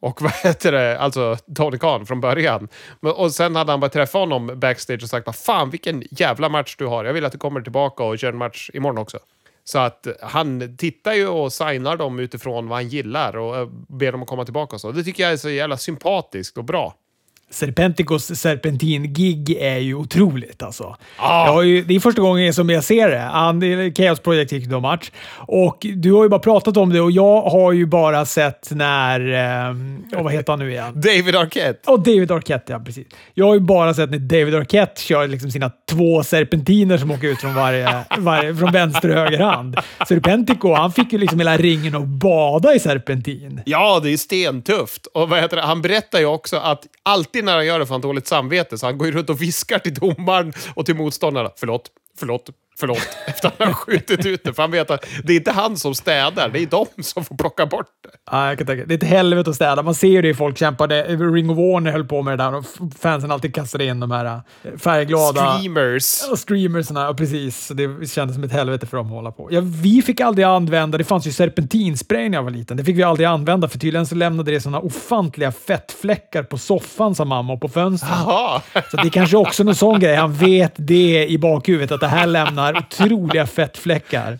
Och 0.00 0.22
vad 0.22 0.32
heter 0.32 0.72
det, 0.72 0.98
alltså 0.98 1.36
Tony 1.56 1.78
Khan 1.78 2.06
från 2.06 2.20
början. 2.20 2.68
Men, 3.00 3.12
och 3.12 3.32
sen 3.32 3.56
hade 3.56 3.72
han 3.72 3.80
bara 3.80 3.90
träffat 3.90 4.20
honom 4.20 4.60
backstage 4.60 5.02
och 5.02 5.08
sagt 5.08 5.46
fan 5.46 5.70
vilken 5.70 6.04
jävla 6.10 6.48
match 6.48 6.76
du 6.78 6.86
har. 6.86 7.04
Jag 7.04 7.12
vill 7.12 7.24
att 7.24 7.32
du 7.32 7.38
kommer 7.38 7.60
tillbaka 7.60 8.04
och 8.04 8.18
kör 8.18 8.28
en 8.28 8.38
match 8.38 8.70
imorgon 8.74 8.98
också. 8.98 9.18
Så 9.64 9.78
att 9.78 10.06
eh, 10.06 10.12
han 10.22 10.76
tittar 10.76 11.12
ju 11.12 11.28
och 11.28 11.52
signar 11.52 11.96
dem 11.96 12.18
utifrån 12.18 12.68
vad 12.68 12.78
han 12.78 12.88
gillar 12.88 13.36
och 13.36 13.68
ber 13.88 14.12
dem 14.12 14.22
att 14.22 14.28
komma 14.28 14.44
tillbaka 14.44 14.76
och 14.76 14.80
så. 14.80 14.92
Det 14.92 15.04
tycker 15.04 15.22
jag 15.22 15.32
är 15.32 15.36
så 15.36 15.50
jävla 15.50 15.76
sympatiskt 15.76 16.58
och 16.58 16.64
bra. 16.64 16.94
Serpenticos 17.50 18.40
serpentin-gig 18.40 19.50
är 19.60 19.78
ju 19.78 19.94
otroligt 19.94 20.62
alltså. 20.62 20.96
Ah. 21.16 21.62
Ju, 21.62 21.82
det 21.82 21.94
är 21.94 22.00
första 22.00 22.22
gången 22.22 22.54
som 22.54 22.70
jag 22.70 22.84
ser 22.84 23.10
det. 23.10 23.18
Han, 23.18 23.62
är 23.62 23.94
Chaos 23.94 24.20
Project 24.20 24.52
gick 24.52 24.66
då 24.66 24.80
match. 24.80 25.10
Och 25.36 25.86
du 25.94 26.12
har 26.12 26.22
ju 26.22 26.28
bara 26.28 26.40
pratat 26.40 26.76
om 26.76 26.92
det 26.92 27.00
och 27.00 27.10
jag 27.10 27.42
har 27.42 27.72
ju 27.72 27.86
bara 27.86 28.24
sett 28.26 28.68
när... 28.70 29.20
Eh, 29.20 30.22
vad 30.22 30.32
heter 30.32 30.52
han 30.52 30.58
nu 30.58 30.70
igen? 30.70 30.92
David 31.00 31.36
Arquette. 31.36 31.90
Och 31.90 32.00
David 32.00 32.30
Arquette, 32.30 32.72
ja 32.72 32.78
precis. 32.78 33.06
Jag 33.34 33.46
har 33.46 33.54
ju 33.54 33.60
bara 33.60 33.94
sett 33.94 34.10
när 34.10 34.18
David 34.18 34.54
Arquette 34.54 35.02
kör 35.02 35.28
liksom 35.28 35.50
sina 35.50 35.70
två 35.90 36.22
serpentiner 36.22 36.98
som 36.98 37.10
åker 37.10 37.28
ut 37.28 37.40
från, 37.40 37.54
varje, 37.54 38.04
varje, 38.18 38.54
från 38.54 38.72
vänster 38.72 39.08
och 39.08 39.14
höger 39.14 39.40
hand. 39.40 39.76
Serpentico, 40.08 40.74
han 40.74 40.92
fick 40.92 41.12
ju 41.12 41.18
liksom 41.18 41.38
hela 41.38 41.56
ringen 41.56 41.94
att 41.94 42.06
bada 42.06 42.74
i 42.74 42.78
serpentin. 42.78 43.60
Ja, 43.66 44.00
det 44.02 44.10
är 44.12 44.16
stentufft. 44.16 45.06
Och 45.06 45.28
vad 45.28 45.40
heter 45.40 45.56
det? 45.56 45.62
Han 45.62 45.82
berättar 45.82 46.18
ju 46.18 46.26
också 46.26 46.56
att 46.56 46.86
alltid 47.02 47.39
när 47.42 47.56
han 47.56 47.66
gör 47.66 47.78
det 47.78 47.86
får 47.86 47.94
han 47.94 48.00
dåligt 48.00 48.26
samvete, 48.26 48.78
så 48.78 48.86
han 48.86 48.98
går 48.98 49.08
ju 49.08 49.14
runt 49.14 49.30
och 49.30 49.42
viskar 49.42 49.78
till 49.78 49.94
domaren 49.94 50.52
och 50.74 50.86
till 50.86 50.96
motståndarna. 50.96 51.50
Förlåt, 51.56 51.90
förlåt, 52.18 52.50
förlåt. 52.80 53.08
Efter 53.26 53.48
att 53.48 53.54
han 53.58 53.68
har 53.68 53.74
skjutit 53.74 54.26
ut 54.26 54.44
det. 54.44 54.54
För 54.54 54.62
han 54.62 54.70
vet 54.70 54.90
att 54.90 55.06
det 55.24 55.32
är 55.32 55.36
inte 55.36 55.50
han 55.50 55.76
som 55.76 55.94
städar, 55.94 56.48
det 56.48 56.58
är 56.58 56.66
de 56.66 57.02
som 57.02 57.24
får 57.24 57.36
plocka 57.36 57.66
bort 57.66 57.86
det. 58.02 58.10
Ja, 58.30 58.48
jag 58.48 58.58
kan 58.58 58.66
tänka. 58.66 58.84
Det 58.86 58.94
är 58.94 58.96
ett 58.96 59.10
helvete 59.10 59.50
att 59.50 59.56
städa. 59.56 59.82
Man 59.82 59.94
ser 59.94 60.08
ju 60.08 60.22
det 60.22 60.28
i 60.28 60.34
folk 60.34 60.58
kämpade. 60.58 61.02
Ring 61.02 61.50
of 61.50 61.56
Warner 61.56 61.92
höll 61.92 62.04
på 62.04 62.22
med 62.22 62.38
det 62.38 62.44
där 62.44 62.54
och 62.54 62.64
fansen 62.98 63.30
alltid 63.30 63.54
kastade 63.54 63.84
in 63.84 64.00
de 64.00 64.10
här 64.10 64.24
eh, 64.24 64.78
färgglada... 64.78 65.54
Streamers. 65.54 66.22
Ja, 66.30 66.36
streamersna, 66.36 67.04
ja, 67.04 67.14
precis. 67.14 67.68
Det 67.68 68.10
kändes 68.10 68.34
som 68.34 68.44
ett 68.44 68.52
helvete 68.52 68.86
för 68.86 68.96
dem 68.96 69.06
att 69.06 69.12
hålla 69.12 69.32
på. 69.32 69.48
Ja, 69.50 69.60
vi 69.64 70.02
fick 70.02 70.20
aldrig 70.20 70.44
använda, 70.44 70.98
det 70.98 71.04
fanns 71.04 71.26
ju 71.26 71.32
serpentinspray 71.32 72.28
när 72.28 72.38
jag 72.38 72.42
var 72.42 72.50
liten. 72.50 72.76
Det 72.76 72.84
fick 72.84 72.96
vi 72.96 73.02
aldrig 73.02 73.26
använda 73.26 73.68
för 73.68 73.78
tydligen 73.78 74.06
så 74.06 74.14
lämnade 74.14 74.50
det 74.50 74.60
såna 74.60 74.80
ofantliga 74.80 75.52
fettfläckar 75.52 76.42
på 76.42 76.58
soffan 76.58 77.14
sa 77.14 77.24
mamma 77.24 77.52
och 77.52 77.60
på 77.60 77.68
fönstren. 77.68 78.18
Så 78.90 78.96
det 78.96 79.08
är 79.08 79.10
kanske 79.10 79.36
också 79.36 79.64
någon 79.64 79.74
sån 79.74 80.00
grej. 80.00 80.16
Han 80.16 80.34
vet 80.34 80.72
det 80.76 81.26
i 81.28 81.38
bakhuvudet 81.38 81.92
att 81.92 82.00
det 82.00 82.06
här 82.06 82.26
lämnar 82.26 82.69
har 82.74 82.82
otroliga 82.82 83.46
fettfläckar. 83.46 84.38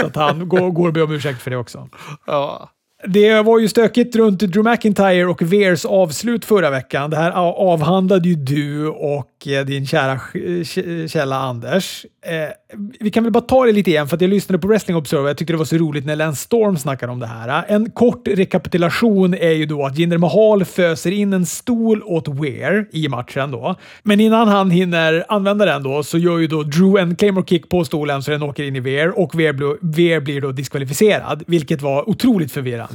Så 0.00 0.06
att 0.06 0.16
han 0.16 0.48
går, 0.48 0.70
går 0.70 0.86
och 0.88 0.94
ber 0.94 1.02
om 1.02 1.12
ursäkt 1.12 1.42
för 1.42 1.50
det 1.50 1.56
också. 1.56 1.88
Ja. 2.26 2.70
Det 3.06 3.42
var 3.42 3.58
ju 3.58 3.68
stökigt 3.68 4.16
runt 4.16 4.40
Drew 4.40 4.70
McIntyre 4.70 5.26
och 5.26 5.42
Veers 5.42 5.84
avslut 5.84 6.44
förra 6.44 6.70
veckan. 6.70 7.10
Det 7.10 7.16
här 7.16 7.30
avhandlade 7.56 8.28
ju 8.28 8.34
du 8.34 8.88
och 8.88 9.48
eh, 9.48 9.64
din 9.64 9.86
kära 9.86 10.20
källa 11.08 11.36
Anders. 11.36 12.06
Eh, 12.22 12.78
vi 13.00 13.10
kan 13.10 13.24
väl 13.24 13.32
bara 13.32 13.40
ta 13.40 13.66
det 13.66 13.72
lite 13.72 13.90
igen 13.90 14.08
för 14.08 14.16
att 14.16 14.20
jag 14.20 14.30
lyssnade 14.30 14.58
på 14.58 14.68
Wrestling 14.68 14.96
Observer. 14.96 15.28
Jag 15.28 15.36
tyckte 15.36 15.52
det 15.52 15.56
var 15.56 15.64
så 15.64 15.76
roligt 15.76 16.06
när 16.06 16.16
Lance 16.16 16.42
Storm 16.42 16.76
snackade 16.76 17.12
om 17.12 17.18
det 17.18 17.26
här. 17.26 17.64
En 17.68 17.90
kort 17.90 18.28
rekapitulation 18.28 19.34
är 19.34 19.50
ju 19.50 19.66
då 19.66 19.86
att 19.86 19.98
Jinder 19.98 20.18
Mahal 20.18 20.64
föser 20.64 21.10
in 21.10 21.32
en 21.32 21.46
stol 21.46 22.02
åt 22.02 22.28
Weir 22.28 22.88
i 22.92 23.08
matchen 23.08 23.50
då. 23.50 23.76
Men 24.02 24.20
innan 24.20 24.48
han 24.48 24.70
hinner 24.70 25.24
använda 25.28 25.64
den 25.64 25.82
då 25.82 26.02
så 26.02 26.18
gör 26.18 26.38
ju 26.38 26.46
då 26.46 26.62
Drew 26.62 26.98
en 26.98 27.16
claymore 27.16 27.46
kick 27.46 27.68
på 27.68 27.84
stolen 27.84 28.22
så 28.22 28.30
den 28.30 28.42
åker 28.42 28.64
in 28.64 28.76
i 28.76 28.80
Weir 28.80 29.18
och 29.18 29.40
Weir, 29.40 29.76
Weir 29.96 30.20
blir 30.20 30.40
då 30.40 30.52
diskvalificerad, 30.52 31.42
vilket 31.46 31.82
var 31.82 32.08
otroligt 32.08 32.52
förvirrande. 32.52 32.87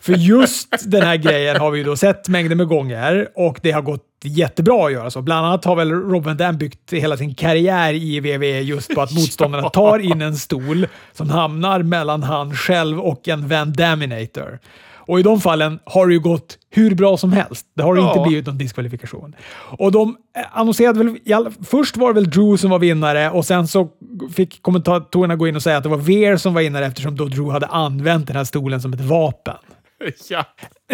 För 0.00 0.12
just 0.12 0.90
den 0.90 1.02
här 1.02 1.16
grejen 1.16 1.56
har 1.56 1.70
vi 1.70 1.78
ju 1.78 1.84
då 1.84 1.96
sett 1.96 2.28
mängder 2.28 2.56
med 2.56 2.68
gånger 2.68 3.28
och 3.34 3.58
det 3.62 3.70
har 3.70 3.82
gått 3.82 4.08
jättebra 4.24 4.86
att 4.86 4.92
göra 4.92 5.10
så. 5.10 5.22
Bland 5.22 5.46
annat 5.46 5.64
har 5.64 5.76
väl 5.76 5.90
Robin 5.90 6.36
Dam 6.36 6.58
byggt 6.58 6.92
hela 6.92 7.16
sin 7.16 7.34
karriär 7.34 7.94
i 7.94 8.20
WWE 8.20 8.60
just 8.60 8.94
på 8.94 9.00
att 9.00 9.12
motståndarna 9.14 9.70
tar 9.70 9.98
in 9.98 10.22
en 10.22 10.36
stol 10.36 10.86
som 11.12 11.30
hamnar 11.30 11.82
mellan 11.82 12.22
han 12.22 12.54
själv 12.54 13.00
och 13.00 13.28
en 13.28 13.48
Van 13.48 13.72
Daminator. 13.72 14.58
Och 15.06 15.20
i 15.20 15.22
de 15.22 15.40
fallen 15.40 15.78
har 15.84 16.06
det 16.06 16.12
ju 16.12 16.20
gått 16.20 16.58
hur 16.70 16.94
bra 16.94 17.16
som 17.16 17.32
helst. 17.32 17.66
Det 17.76 17.82
har 17.82 17.96
ja. 17.96 18.08
inte 18.08 18.28
blivit 18.28 18.46
någon 18.46 18.58
diskvalifikation. 18.58 19.36
Och 19.78 19.92
de 19.92 20.16
annonserade 20.52 21.04
väl... 21.04 21.18
Först 21.64 21.96
var 21.96 22.08
det 22.08 22.14
väl 22.14 22.30
Drew 22.30 22.56
som 22.56 22.70
var 22.70 22.78
vinnare 22.78 23.30
och 23.30 23.44
sen 23.44 23.68
så 23.68 23.88
fick 24.34 24.62
kommentatorerna 24.62 25.36
gå 25.36 25.48
in 25.48 25.56
och 25.56 25.62
säga 25.62 25.76
att 25.76 25.82
det 25.82 25.88
var 25.88 25.96
Veer 25.96 26.36
som 26.36 26.54
var 26.54 26.62
vinnare 26.62 26.86
eftersom 26.86 27.16
då 27.16 27.24
Drew 27.24 27.50
hade 27.50 27.66
använt 27.66 28.26
den 28.26 28.36
här 28.36 28.44
stolen 28.44 28.80
som 28.80 28.92
ett 28.92 29.00
vapen. 29.00 29.56
Ja. 30.28 30.44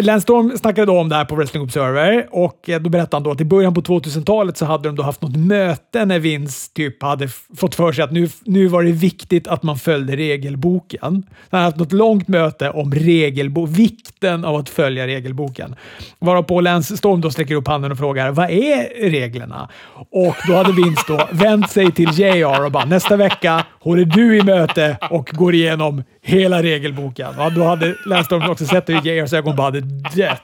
Lance 0.01 0.21
Storm 0.21 0.57
snackade 0.57 0.85
då 0.85 0.99
om 0.99 1.09
det 1.09 1.15
här 1.15 1.25
på 1.25 1.35
Wrestling 1.35 1.63
Observer 1.63 2.27
och 2.31 2.69
eh, 2.69 2.81
då 2.81 2.89
berättade 2.89 3.15
han 3.15 3.23
då 3.23 3.31
att 3.31 3.41
i 3.41 3.45
början 3.45 3.73
på 3.73 3.81
2000-talet 3.81 4.57
så 4.57 4.65
hade 4.65 4.89
de 4.89 4.95
då 4.95 5.03
haft 5.03 5.21
något 5.21 5.35
möte 5.35 6.05
när 6.05 6.19
Vince 6.19 6.73
typ 6.73 7.03
hade 7.03 7.27
fått 7.57 7.75
för 7.75 7.91
sig 7.91 8.03
att 8.03 8.11
nu, 8.11 8.29
nu 8.43 8.67
var 8.67 8.83
det 8.83 8.91
viktigt 8.91 9.47
att 9.47 9.63
man 9.63 9.77
följde 9.77 10.15
regelboken. 10.15 10.99
Han 11.01 11.23
hade 11.49 11.63
haft 11.63 11.77
något 11.77 11.91
långt 11.91 12.27
möte 12.27 12.69
om 12.69 12.91
regelbo 12.91 13.65
vikten 13.65 14.45
av 14.45 14.55
att 14.55 14.69
följa 14.69 15.07
regelboken. 15.07 15.75
Varpå 16.19 16.61
Lance 16.61 16.97
Storm 16.97 17.21
då 17.21 17.31
sträcker 17.31 17.55
upp 17.55 17.67
handen 17.67 17.91
och 17.91 17.97
frågar 17.97 18.31
vad 18.31 18.49
är 18.49 19.09
reglerna? 19.09 19.69
Och 20.11 20.35
då 20.47 20.53
hade 20.55 20.71
Vince 20.71 21.03
då 21.07 21.27
vänt 21.31 21.69
sig 21.69 21.91
till 21.91 22.09
JR 22.11 22.65
och 22.65 22.71
bara 22.71 22.85
nästa 22.85 23.15
vecka 23.15 23.65
håller 23.79 24.05
du 24.05 24.37
i 24.37 24.43
möte 24.43 24.97
och 25.09 25.29
går 25.33 25.55
igenom 25.55 26.03
hela 26.21 26.63
regelboken. 26.63 27.39
Och 27.39 27.53
då 27.53 27.63
hade 27.63 27.95
Lance 28.05 28.23
Storm 28.23 28.49
också 28.49 28.65
sett 28.65 28.89
hur 28.89 29.07
JRs 29.07 29.33
ögon 29.33 29.55
bara 29.55 29.63
hade 29.63 29.88
det. 30.15 30.39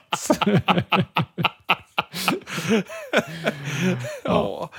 ja. 4.23 4.69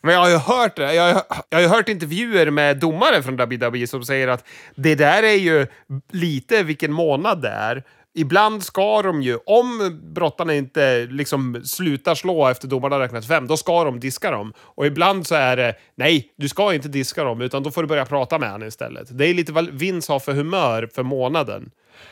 Men 0.00 0.14
jag 0.14 0.20
har 0.20 0.30
ju 0.30 0.36
hört 0.36 0.76
det. 0.76 0.94
Jag 0.94 1.14
har, 1.14 1.22
jag 1.48 1.58
har 1.58 1.62
ju 1.62 1.68
hört 1.68 1.88
intervjuer 1.88 2.50
med 2.50 2.76
domare 2.78 3.22
från 3.22 3.36
WWE 3.36 3.86
som 3.86 4.04
säger 4.04 4.28
att 4.28 4.44
det 4.74 4.94
där 4.94 5.22
är 5.22 5.36
ju 5.36 5.66
lite 6.12 6.62
vilken 6.62 6.92
månad 6.92 7.42
det 7.42 7.48
är. 7.48 7.82
Ibland 8.18 8.62
ska 8.62 9.02
de 9.02 9.22
ju, 9.22 9.38
om 9.46 10.00
brottarna 10.14 10.54
inte 10.54 11.06
liksom 11.10 11.62
slutar 11.64 12.14
slå 12.14 12.46
efter 12.46 12.68
domarna 12.68 13.00
räknat 13.00 13.26
fem, 13.26 13.46
då 13.46 13.56
ska 13.56 13.84
de 13.84 14.00
diska 14.00 14.30
dem. 14.30 14.52
Och 14.58 14.86
ibland 14.86 15.26
så 15.26 15.34
är 15.34 15.56
det, 15.56 15.74
nej, 15.94 16.32
du 16.36 16.48
ska 16.48 16.74
inte 16.74 16.88
diska 16.88 17.24
dem, 17.24 17.40
utan 17.40 17.62
då 17.62 17.70
får 17.70 17.82
du 17.82 17.88
börja 17.88 18.04
prata 18.04 18.38
med 18.38 18.50
honom 18.50 18.68
istället. 18.68 19.18
Det 19.18 19.26
är 19.26 19.34
lite 19.34 19.52
vad 19.52 19.68
Vince 19.70 20.12
har 20.12 20.20
för 20.20 20.32
humör 20.32 20.88
för 20.94 21.02
månaden. 21.02 21.70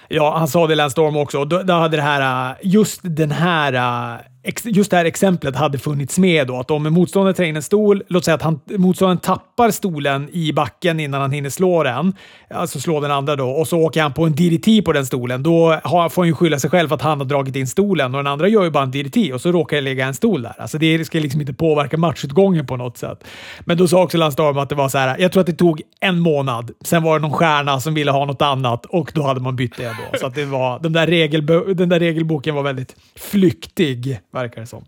Ja, 0.09 0.37
han 0.39 0.49
sa 0.49 0.67
det 0.67 0.73
i 0.73 0.77
Lance 0.77 0.93
Storm 0.93 1.17
också. 1.17 1.45
Då, 1.45 1.63
då 1.63 1.73
hade 1.73 1.97
det 1.97 2.03
här, 2.03 2.51
äh, 2.51 2.57
just 2.63 3.01
den 3.03 3.31
här 3.31 3.73
äh, 3.73 4.21
just 4.65 4.91
det 4.91 4.97
här 4.97 5.05
exemplet 5.05 5.57
hade 5.57 5.79
funnits 5.79 6.19
med 6.19 6.47
då. 6.47 6.57
Att 6.57 6.71
om 6.71 6.83
motståndaren 6.83 7.35
tränger 7.35 7.49
in 7.49 7.57
en 7.57 7.63
stol, 7.63 8.03
låt 8.09 8.25
säga 8.25 8.35
att 8.35 8.43
han, 8.43 8.61
motståndaren 8.67 9.19
tappar 9.19 9.71
stolen 9.71 10.29
i 10.33 10.53
backen 10.53 11.01
innan 11.01 11.21
han 11.21 11.33
hinner 11.33 11.51
slå 11.51 11.83
den, 11.83 12.15
alltså 12.51 12.81
slå 12.81 13.01
den 13.01 13.11
andra 13.11 13.37
då, 13.37 13.51
och 13.51 13.69
så 13.69 13.79
åker 13.79 14.03
han 14.03 14.13
på 14.13 14.25
en 14.27 14.35
DDT 14.35 14.85
på 14.85 14.93
den 14.93 15.07
stolen. 15.07 15.43
Då 15.43 15.81
har, 15.85 16.09
får 16.09 16.23
han 16.23 16.29
ju 16.29 16.35
skylla 16.35 16.59
sig 16.59 16.71
själv 16.71 16.89
för 16.89 16.95
att 16.95 17.03
han 17.03 17.19
har 17.19 17.25
dragit 17.25 17.57
in 17.57 17.67
stolen 17.67 18.15
och 18.15 18.25
den 18.25 18.33
andra 18.33 18.49
gör 18.49 18.65
ju 18.65 18.71
bara 18.71 18.85
en 18.85 18.91
DDT 18.91 19.33
och 19.35 19.41
så 19.41 19.53
råkar 19.53 19.77
det 19.77 19.83
ligga 19.83 20.07
en 20.07 20.15
stol 20.15 20.43
där. 20.43 20.55
Alltså 20.59 20.79
det 20.79 21.05
ska 21.05 21.19
liksom 21.19 21.41
inte 21.41 21.55
påverka 21.55 21.97
matchutgången 21.97 22.67
på 22.67 22.77
något 22.77 22.99
sätt. 22.99 23.25
Men 23.61 23.77
då 23.77 23.89
sa 23.89 24.03
också 24.03 24.19
Lance 24.19 24.33
Storm 24.33 24.59
att 24.59 24.69
det 24.69 24.75
var 24.75 24.89
så 24.89 24.99
här, 24.99 25.19
jag 25.19 25.33
tror 25.33 25.41
att 25.41 25.47
det 25.47 25.53
tog 25.53 25.83
en 26.01 26.19
månad. 26.19 26.71
Sen 26.85 27.03
var 27.03 27.19
det 27.19 27.23
någon 27.23 27.33
stjärna 27.33 27.81
som 27.81 27.95
ville 27.95 28.11
ha 28.11 28.25
något 28.25 28.43
annat 28.43 28.87
och 28.87 29.13
då 29.15 29.23
hade 29.23 29.41
man 29.41 29.57
bytt 29.57 29.77
det 29.77 29.85
då. 30.13 30.19
Så 30.19 30.27
att 30.27 30.35
det 30.35 30.45
var, 30.45 30.79
den, 30.79 30.93
där 30.93 31.07
regelbo, 31.07 31.75
den 31.75 31.89
där 31.89 31.99
regelboken 31.99 32.55
var 32.55 32.63
väldigt 32.63 32.97
flyktig 33.17 34.21
verkar 34.35 34.61
det 34.61 34.67
som. 34.67 34.85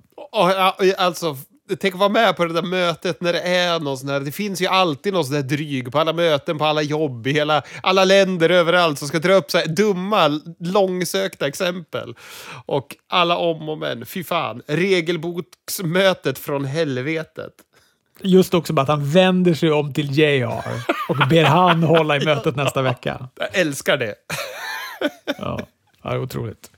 alltså, 0.96 1.36
tänk 1.80 1.94
att 1.94 2.00
vara 2.00 2.08
med 2.08 2.36
på 2.36 2.44
det 2.44 2.54
där 2.54 2.62
mötet 2.62 3.20
när 3.20 3.32
det 3.32 3.40
är 3.40 3.80
någon 3.80 3.98
sån 3.98 4.08
här, 4.08 4.20
Det 4.20 4.32
finns 4.32 4.60
ju 4.62 4.66
alltid 4.66 5.12
någon 5.12 5.24
sån 5.24 5.34
där 5.34 5.42
dryg 5.42 5.92
på 5.92 5.98
alla 5.98 6.12
möten, 6.12 6.58
på 6.58 6.64
alla 6.64 6.82
jobb, 6.82 7.26
i 7.26 7.32
hela, 7.32 7.62
alla 7.82 8.04
länder, 8.04 8.50
överallt 8.50 8.98
som 8.98 9.08
ska 9.08 9.18
dra 9.18 9.34
upp 9.34 9.50
så 9.50 9.58
här 9.58 9.66
dumma, 9.66 10.40
långsökta 10.60 11.46
exempel. 11.46 12.14
Och 12.66 12.96
alla 13.08 13.36
om 13.36 13.68
och 13.68 13.78
men. 13.78 14.06
Fy 14.06 14.24
fan. 14.24 14.62
Regelboksmötet 14.66 16.38
från 16.38 16.64
helvetet. 16.64 17.52
Just 18.20 18.54
också 18.54 18.72
bara 18.72 18.82
att 18.82 18.88
han 18.88 19.10
vänder 19.10 19.54
sig 19.54 19.72
om 19.72 19.92
till 19.92 20.18
JR 20.18 20.62
och 21.08 21.16
ber 21.30 21.44
han 21.44 21.82
hålla 21.82 22.16
i 22.16 22.24
mötet 22.24 22.56
nästa 22.56 22.82
vecka. 22.82 23.28
Jag 23.38 23.48
älskar 23.52 23.96
det. 23.96 24.14
ja, 25.38 25.60
det 26.02 26.08
är 26.08 26.18
otroligt. 26.18 26.70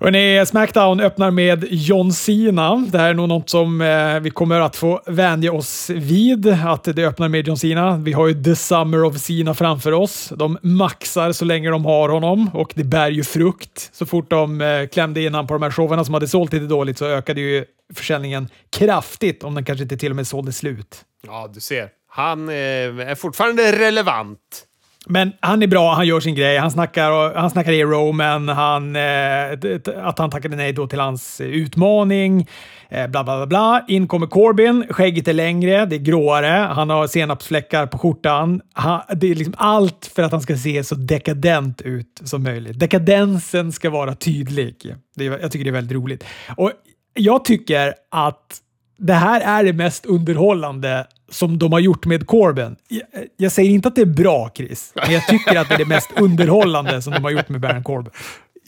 Hörrni, 0.00 0.46
Smackdown 0.46 1.00
öppnar 1.00 1.30
med 1.30 1.66
John 1.70 2.12
Cena. 2.12 2.86
Det 2.92 2.98
här 2.98 3.10
är 3.10 3.14
nog 3.14 3.28
något 3.28 3.50
som 3.50 3.80
eh, 3.80 4.20
vi 4.20 4.30
kommer 4.30 4.60
att 4.60 4.76
få 4.76 5.02
vänja 5.06 5.52
oss 5.52 5.90
vid, 5.90 6.46
att 6.46 6.84
det 6.84 7.06
öppnar 7.06 7.28
med 7.28 7.46
John 7.46 7.56
Cena. 7.56 7.96
Vi 7.96 8.12
har 8.12 8.26
ju 8.28 8.44
The 8.44 8.56
Summer 8.56 9.04
of 9.04 9.18
Cena 9.18 9.54
framför 9.54 9.92
oss. 9.92 10.32
De 10.36 10.58
maxar 10.62 11.32
så 11.32 11.44
länge 11.44 11.70
de 11.70 11.84
har 11.84 12.08
honom 12.08 12.50
och 12.54 12.72
det 12.74 12.84
bär 12.84 13.10
ju 13.10 13.24
frukt. 13.24 13.90
Så 13.92 14.06
fort 14.06 14.30
de 14.30 14.60
eh, 14.60 14.86
klämde 14.86 15.22
in 15.22 15.32
på 15.32 15.54
de 15.54 15.62
här 15.62 15.70
showerna 15.70 16.04
som 16.04 16.14
hade 16.14 16.28
sålt 16.28 16.52
lite 16.52 16.66
dåligt 16.66 16.98
så 16.98 17.06
ökade 17.06 17.40
ju 17.40 17.64
försäljningen 17.94 18.48
kraftigt, 18.78 19.44
om 19.44 19.54
den 19.54 19.64
kanske 19.64 19.82
inte 19.82 19.96
till 19.96 20.10
och 20.12 20.16
med 20.16 20.26
sålde 20.26 20.52
slut. 20.52 21.04
Ja, 21.26 21.50
du 21.54 21.60
ser. 21.60 21.88
Han 22.10 22.48
eh, 22.48 22.54
är 22.54 23.14
fortfarande 23.14 23.72
relevant. 23.78 24.64
Men 25.10 25.32
han 25.40 25.62
är 25.62 25.66
bra, 25.66 25.94
han 25.94 26.06
gör 26.06 26.20
sin 26.20 26.34
grej. 26.34 26.58
Han 26.58 26.70
snackar, 26.70 27.34
han 27.34 27.50
snackar 27.50 27.72
i 27.72 27.84
Roman, 27.84 28.48
han, 28.48 28.96
eh, 28.96 30.02
att 30.02 30.18
han 30.18 30.30
tackade 30.30 30.56
nej 30.56 30.72
då 30.72 30.86
till 30.86 31.00
hans 31.00 31.40
utmaning. 31.40 32.48
Eh, 32.88 33.06
bla, 33.06 33.24
bla, 33.24 33.36
bla, 33.36 33.46
bla. 33.46 33.84
In 33.88 34.08
kommer 34.08 34.26
Corbin. 34.26 34.86
Skägget 34.90 35.28
är 35.28 35.32
längre, 35.32 35.86
det 35.86 35.96
är 35.96 36.00
gråare. 36.00 36.68
Han 36.72 36.90
har 36.90 37.06
senapsfläckar 37.06 37.86
på 37.86 37.98
skjortan. 37.98 38.60
Han, 38.72 39.00
det 39.16 39.30
är 39.30 39.34
liksom 39.34 39.54
allt 39.56 40.10
för 40.14 40.22
att 40.22 40.32
han 40.32 40.40
ska 40.40 40.56
se 40.56 40.84
så 40.84 40.94
dekadent 40.94 41.82
ut 41.82 42.20
som 42.24 42.42
möjligt. 42.42 42.78
Dekadensen 42.78 43.72
ska 43.72 43.90
vara 43.90 44.14
tydlig. 44.14 44.94
Det, 45.16 45.24
jag 45.24 45.52
tycker 45.52 45.64
det 45.64 45.70
är 45.70 45.72
väldigt 45.72 45.96
roligt. 45.96 46.24
Och 46.56 46.72
jag 47.14 47.44
tycker 47.44 47.94
att 48.10 48.60
det 48.98 49.14
här 49.14 49.40
är 49.40 49.64
det 49.64 49.72
mest 49.72 50.06
underhållande 50.06 51.06
som 51.30 51.58
de 51.58 51.72
har 51.72 51.80
gjort 51.80 52.06
med 52.06 52.26
Corbyn. 52.26 52.76
Jag, 52.88 53.02
jag, 53.36 53.52
säger 53.52 53.70
inte 53.70 53.88
att 53.88 53.94
det 53.94 54.00
är 54.00 54.06
bra, 54.06 54.50
Chris, 54.54 54.92
men 54.94 55.12
jag 55.12 55.26
tycker 55.26 55.56
att 55.56 55.68
det 55.68 55.74
är 55.74 55.78
det 55.78 55.84
mest 55.84 56.10
underhållande 56.16 57.02
som 57.02 57.12
de 57.12 57.24
har 57.24 57.30
gjort 57.30 57.48
med 57.48 57.60
Baron 57.60 57.84
Corbyn. 57.84 58.12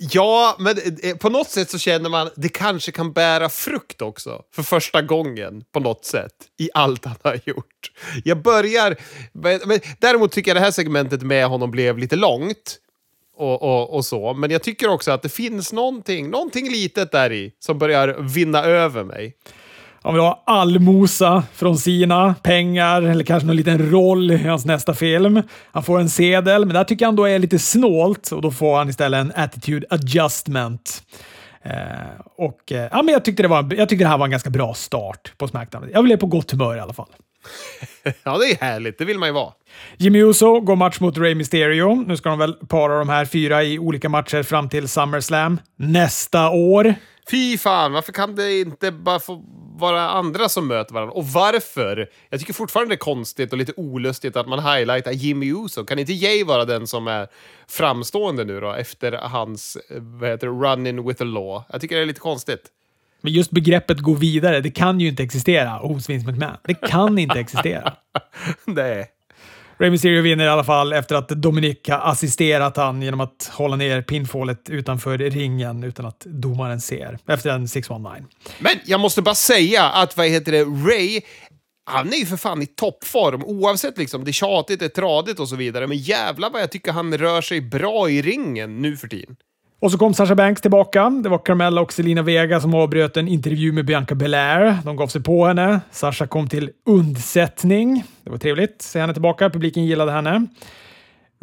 Ja, 0.02 0.56
men 0.58 0.76
eh, 1.02 1.16
på 1.16 1.28
något 1.28 1.50
sätt 1.50 1.70
så 1.70 1.78
känner 1.78 2.10
man 2.10 2.26
att 2.26 2.32
det 2.36 2.48
kanske 2.48 2.92
kan 2.92 3.12
bära 3.12 3.48
frukt 3.48 4.02
också. 4.02 4.42
För 4.54 4.62
första 4.62 5.02
gången 5.02 5.64
på 5.72 5.80
något 5.80 6.04
sätt 6.04 6.32
i 6.58 6.70
allt 6.74 7.04
han 7.04 7.16
har 7.22 7.40
gjort. 7.44 7.92
Jag 8.24 8.42
börjar... 8.42 8.96
Men, 9.32 9.80
däremot 9.98 10.32
tycker 10.32 10.50
jag 10.50 10.56
det 10.56 10.64
här 10.64 10.70
segmentet 10.70 11.22
med 11.22 11.46
honom 11.46 11.70
blev 11.70 11.98
lite 11.98 12.16
långt. 12.16 12.78
Och, 13.36 13.62
och, 13.62 13.94
och, 13.94 14.04
så. 14.04 14.34
Men 14.34 14.50
jag 14.50 14.62
tycker 14.62 14.88
också 14.88 15.10
att 15.10 15.22
det 15.22 15.28
finns 15.28 15.72
någonting, 15.72 16.30
någonting 16.30 16.70
litet 16.70 17.12
där 17.12 17.32
i 17.32 17.52
som 17.58 17.78
börjar 17.78 18.16
vinna 18.34 18.64
över 18.64 19.04
mig. 19.04 19.34
Han 20.02 20.14
vill 20.14 20.22
ha 20.22 20.42
allmosa 20.46 21.42
från 21.54 21.78
sina 21.78 22.34
pengar 22.42 23.02
eller 23.02 23.24
kanske 23.24 23.46
någon 23.46 23.56
liten 23.56 23.90
roll 23.90 24.30
i 24.30 24.36
hans 24.36 24.64
nästa 24.64 24.94
film. 24.94 25.42
Han 25.72 25.82
får 25.82 26.00
en 26.00 26.10
sedel, 26.10 26.64
men 26.64 26.74
där 26.74 26.84
tycker 26.84 27.04
han 27.04 27.16
då 27.16 27.24
är 27.24 27.38
lite 27.38 27.58
snålt 27.58 28.32
och 28.32 28.42
då 28.42 28.50
får 28.50 28.78
han 28.78 28.88
istället 28.88 29.20
en 29.20 29.32
attitude 29.36 29.86
adjustment. 29.90 31.02
Eh, 31.62 31.72
och, 32.36 32.72
eh, 32.72 32.88
ja, 32.92 33.02
men 33.02 33.12
jag, 33.12 33.24
tyckte 33.24 33.42
det 33.42 33.48
var, 33.48 33.74
jag 33.76 33.88
tyckte 33.88 34.04
det 34.04 34.08
här 34.08 34.18
var 34.18 34.26
en 34.26 34.30
ganska 34.30 34.50
bra 34.50 34.74
start 34.74 35.32
på 35.38 35.48
Smackdown. 35.48 35.90
Jag 35.92 36.04
blev 36.04 36.16
på 36.16 36.26
gott 36.26 36.50
humör 36.50 36.76
i 36.76 36.80
alla 36.80 36.92
fall. 36.92 37.08
ja, 38.24 38.38
det 38.38 38.52
är 38.52 38.60
härligt. 38.60 38.98
Det 38.98 39.04
vill 39.04 39.18
man 39.18 39.28
ju 39.28 39.32
vara. 39.32 39.52
Jimmy 39.96 40.22
Uso 40.22 40.60
går 40.60 40.76
match 40.76 41.00
mot 41.00 41.18
Rey 41.18 41.34
Mysterio. 41.34 42.04
Nu 42.06 42.16
ska 42.16 42.28
de 42.28 42.38
väl 42.38 42.52
para 42.52 42.98
de 42.98 43.08
här 43.08 43.24
fyra 43.24 43.64
i 43.64 43.78
olika 43.78 44.08
matcher 44.08 44.42
fram 44.42 44.68
till 44.68 44.88
SummerSlam 44.88 45.60
nästa 45.76 46.50
år. 46.50 46.94
Fy 47.30 47.58
fan, 47.58 47.92
varför 47.92 48.12
kan 48.12 48.34
det 48.34 48.60
inte 48.60 48.92
bara 48.92 49.18
få 49.18 49.44
vara 49.80 50.10
andra 50.10 50.48
som 50.48 50.66
möter 50.68 50.94
varandra. 50.94 51.14
Och 51.14 51.26
varför? 51.26 52.10
Jag 52.28 52.40
tycker 52.40 52.52
fortfarande 52.52 52.90
det 52.90 52.94
är 52.94 52.98
konstigt 52.98 53.52
och 53.52 53.58
lite 53.58 53.72
olustigt 53.76 54.36
att 54.36 54.48
man 54.48 54.58
highlightar 54.58 55.12
Jimmy 55.12 55.52
Uso. 55.52 55.84
Kan 55.84 55.98
inte 55.98 56.12
Jay 56.12 56.44
vara 56.44 56.64
den 56.64 56.86
som 56.86 57.08
är 57.08 57.28
framstående 57.68 58.44
nu 58.44 58.60
då, 58.60 58.72
efter 58.72 59.12
hans 59.12 59.76
vad 59.98 60.30
heter 60.30 60.46
det, 60.46 60.52
run-in 60.52 61.06
with 61.06 61.18
the 61.18 61.24
law? 61.24 61.62
Jag 61.72 61.80
tycker 61.80 61.96
det 61.96 62.02
är 62.02 62.06
lite 62.06 62.20
konstigt. 62.20 62.62
Men 63.20 63.32
just 63.32 63.50
begreppet 63.50 63.98
gå 63.98 64.14
vidare, 64.14 64.60
det 64.60 64.70
kan 64.70 65.00
ju 65.00 65.08
inte 65.08 65.22
existera 65.22 65.70
hos 65.70 66.10
Vince 66.10 66.30
McMahon. 66.30 66.56
Det 66.64 66.74
kan 66.74 67.18
inte 67.18 67.40
existera. 67.40 67.92
Nej. 68.64 69.10
Rey 69.80 69.90
Mysterio 69.90 70.22
vinner 70.22 70.44
i 70.44 70.48
alla 70.48 70.64
fall 70.64 70.92
efter 70.92 71.14
att 71.14 71.28
Dominic 71.28 71.78
har 71.88 71.98
assisterat 71.98 72.76
han 72.76 73.02
genom 73.02 73.20
att 73.20 73.50
hålla 73.52 73.76
ner 73.76 74.02
pinfallet 74.02 74.70
utanför 74.70 75.18
ringen 75.18 75.84
utan 75.84 76.06
att 76.06 76.20
domaren 76.20 76.80
ser. 76.80 77.18
Efter 77.26 77.50
en 77.50 77.68
619. 77.68 78.26
Men 78.58 78.72
jag 78.84 79.00
måste 79.00 79.22
bara 79.22 79.34
säga 79.34 79.84
att 79.84 80.16
vad 80.16 80.26
heter 80.26 80.52
det, 80.52 80.64
Ray, 80.64 81.20
han 81.90 82.08
är 82.08 82.16
ju 82.16 82.26
för 82.26 82.36
fan 82.36 82.62
i 82.62 82.66
toppform 82.66 83.44
oavsett 83.44 83.98
liksom, 83.98 84.24
det 84.24 84.30
är 84.30 84.32
tjatigt, 84.32 84.80
det 84.80 84.86
är 84.86 84.88
tradigt 84.88 85.40
och 85.40 85.48
så 85.48 85.56
vidare. 85.56 85.86
Men 85.86 85.98
jävlar 85.98 86.50
vad 86.50 86.62
jag 86.62 86.70
tycker 86.70 86.92
han 86.92 87.18
rör 87.18 87.40
sig 87.40 87.60
bra 87.60 88.10
i 88.10 88.22
ringen 88.22 88.82
nu 88.82 88.96
för 88.96 89.08
tiden. 89.08 89.36
Och 89.82 89.92
så 89.92 89.98
kom 89.98 90.14
Sasha 90.14 90.34
Banks 90.34 90.62
tillbaka. 90.62 91.10
Det 91.10 91.28
var 91.28 91.38
Carmella 91.38 91.80
och 91.80 91.92
Selina 91.92 92.22
Vega 92.22 92.60
som 92.60 92.74
avbröt 92.74 93.16
en 93.16 93.28
intervju 93.28 93.72
med 93.72 93.84
Bianca 93.84 94.14
Belair. 94.14 94.78
De 94.84 94.96
gav 94.96 95.06
sig 95.06 95.22
på 95.22 95.46
henne. 95.46 95.80
Sasha 95.90 96.26
kom 96.26 96.48
till 96.48 96.70
undsättning. 96.86 98.04
Det 98.24 98.30
var 98.30 98.38
trevligt 98.38 98.76
att 98.76 98.82
se 98.82 99.00
henne 99.00 99.12
tillbaka. 99.12 99.50
Publiken 99.50 99.84
gillade 99.84 100.12
henne. 100.12 100.46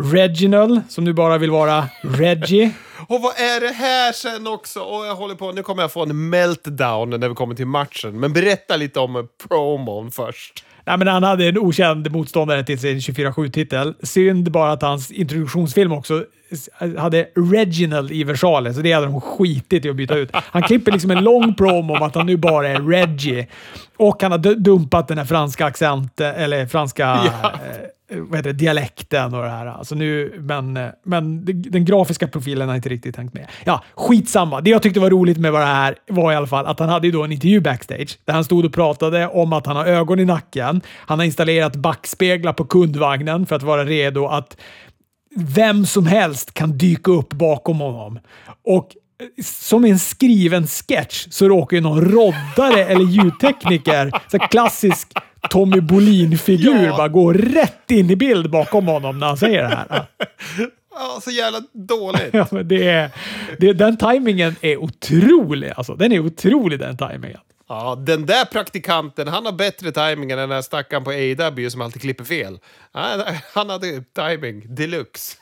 Reginald, 0.03 0.81
som 0.89 1.03
nu 1.03 1.13
bara 1.13 1.37
vill 1.37 1.51
vara 1.51 1.87
Reggie. 2.01 2.71
Och 3.07 3.21
vad 3.21 3.39
är 3.39 3.61
det 3.61 3.73
här 3.73 4.11
sen 4.11 4.47
också? 4.47 4.79
Och 4.79 5.05
jag 5.05 5.15
håller 5.15 5.35
på, 5.35 5.51
nu 5.51 5.63
kommer 5.63 5.83
jag 5.83 5.91
få 5.91 6.03
en 6.03 6.29
meltdown 6.29 7.09
när 7.09 7.29
vi 7.29 7.35
kommer 7.35 7.55
till 7.55 7.67
matchen. 7.67 8.19
Men 8.19 8.33
berätta 8.33 8.77
lite 8.77 8.99
om 8.99 9.27
promon 9.47 10.11
först. 10.11 10.63
Nej, 10.85 10.97
men 10.97 11.07
han 11.07 11.23
hade 11.23 11.45
en 11.45 11.57
okänd 11.57 12.11
motståndare 12.11 12.63
till 12.63 12.79
sin 12.79 12.99
24-7-titel. 12.99 13.93
Synd 14.03 14.51
bara 14.51 14.71
att 14.71 14.81
hans 14.81 15.11
introduktionsfilm 15.11 15.91
också 15.91 16.25
hade 16.97 17.27
Reginald 17.35 18.11
i 18.11 18.23
versaler, 18.23 18.73
så 18.73 18.81
det 18.81 18.91
hade 18.91 19.05
de 19.05 19.21
skitit 19.21 19.85
i 19.85 19.89
att 19.89 19.95
byta 19.95 20.15
ut. 20.15 20.29
Han 20.33 20.61
klipper 20.61 20.91
liksom 20.91 21.11
en 21.11 21.23
lång 21.23 21.55
promo 21.55 21.95
om 21.95 22.03
att 22.03 22.15
han 22.15 22.25
nu 22.25 22.37
bara 22.37 22.69
är 22.69 22.79
Reggie. 22.79 23.47
Och 23.97 24.21
han 24.21 24.31
har 24.31 24.55
dumpat 24.55 25.07
den 25.07 25.17
här 25.17 25.25
franska 25.25 25.65
accenten, 25.65 26.35
eller 26.35 26.65
franska 26.65 27.03
ja. 27.43 27.51
eh, 27.51 27.89
vad 28.09 28.39
heter 28.39 28.53
det, 28.53 28.59
dialekten 28.59 29.33
och 29.33 29.43
det 29.43 29.49
här. 29.49 29.65
Alltså 29.65 29.95
nu, 29.95 30.33
men, 30.39 30.79
men 31.03 31.45
den 31.45 31.85
grafiska 31.85 32.27
profilen 32.27 32.69
har 32.69 32.75
inte 32.75 32.89
riktigt 32.89 33.15
tänkt 33.15 33.33
med. 33.33 33.47
Ja, 33.63 33.83
skitsamma. 33.95 34.61
Det 34.61 34.69
jag 34.69 34.81
tyckte 34.81 34.99
var 34.99 35.09
roligt 35.09 35.37
med 35.37 35.53
det 35.53 35.57
här 35.65 35.95
var 36.07 36.31
i 36.31 36.35
alla 36.35 36.47
fall 36.47 36.65
att 36.65 36.79
han 36.79 36.89
hade 36.89 37.07
ju 37.07 37.11
då 37.11 37.23
en 37.23 37.31
intervju 37.31 37.59
backstage 37.59 38.17
där 38.25 38.33
han 38.33 38.43
stod 38.43 38.65
och 38.65 38.73
pratade 38.73 39.27
om 39.27 39.53
att 39.53 39.65
han 39.65 39.75
har 39.75 39.85
ögon 39.85 40.19
i 40.19 40.25
nacken. 40.25 40.81
Han 40.87 41.19
har 41.19 41.25
installerat 41.25 41.75
backspeglar 41.75 42.53
på 42.53 42.65
kundvagnen 42.65 43.45
för 43.45 43.55
att 43.55 43.63
vara 43.63 43.85
redo 43.85 44.27
att 44.27 44.57
vem 45.37 45.85
som 45.85 46.05
helst 46.05 46.53
kan 46.53 46.77
dyka 46.77 47.11
upp 47.11 47.29
bakom 47.29 47.79
honom. 47.79 48.19
Och 48.65 48.89
som 49.43 49.85
en 49.85 49.99
skriven 49.99 50.67
sketch 50.67 51.27
så 51.29 51.49
råkar 51.49 51.77
ju 51.77 51.83
någon 51.83 52.01
roddare 52.01 52.85
eller 52.85 53.05
ljudtekniker, 53.05 54.11
så 54.31 54.39
klassisk 54.39 55.13
Tommy 55.49 55.81
Bolin-figur, 55.81 56.85
ja. 56.85 56.97
bara 56.97 57.07
gå 57.07 57.33
rätt 57.33 57.91
in 57.91 58.09
i 58.09 58.15
bild 58.15 58.51
bakom 58.51 58.87
honom 58.87 59.19
när 59.19 59.27
han 59.27 59.37
säger 59.37 59.63
det 59.63 59.67
här. 59.67 60.05
Ja, 60.99 61.19
så 61.23 61.31
jävla 61.31 61.61
dåligt. 61.73 62.29
ja, 62.33 62.47
men 62.51 62.67
det 62.67 62.87
är, 62.87 63.11
det, 63.59 63.73
den 63.73 63.97
tajmingen 63.97 64.55
är 64.61 64.77
otrolig. 64.77 65.73
Alltså, 65.75 65.95
den 65.95 66.11
är 66.11 66.19
otrolig 66.19 66.79
den 66.79 66.97
tajmingen. 66.97 67.39
Ja, 67.69 67.95
den 67.95 68.25
där 68.25 68.45
praktikanten, 68.45 69.27
han 69.27 69.45
har 69.45 69.51
bättre 69.51 69.91
timing 69.91 70.31
än 70.31 70.37
den 70.37 70.49
där 70.49 70.61
stackaren 70.61 71.03
på 71.03 71.11
AW 71.11 71.69
som 71.69 71.81
alltid 71.81 72.01
klipper 72.01 72.23
fel. 72.23 72.59
Han 73.53 73.69
hade 73.69 74.03
timing 74.03 74.75
deluxe. 74.75 75.37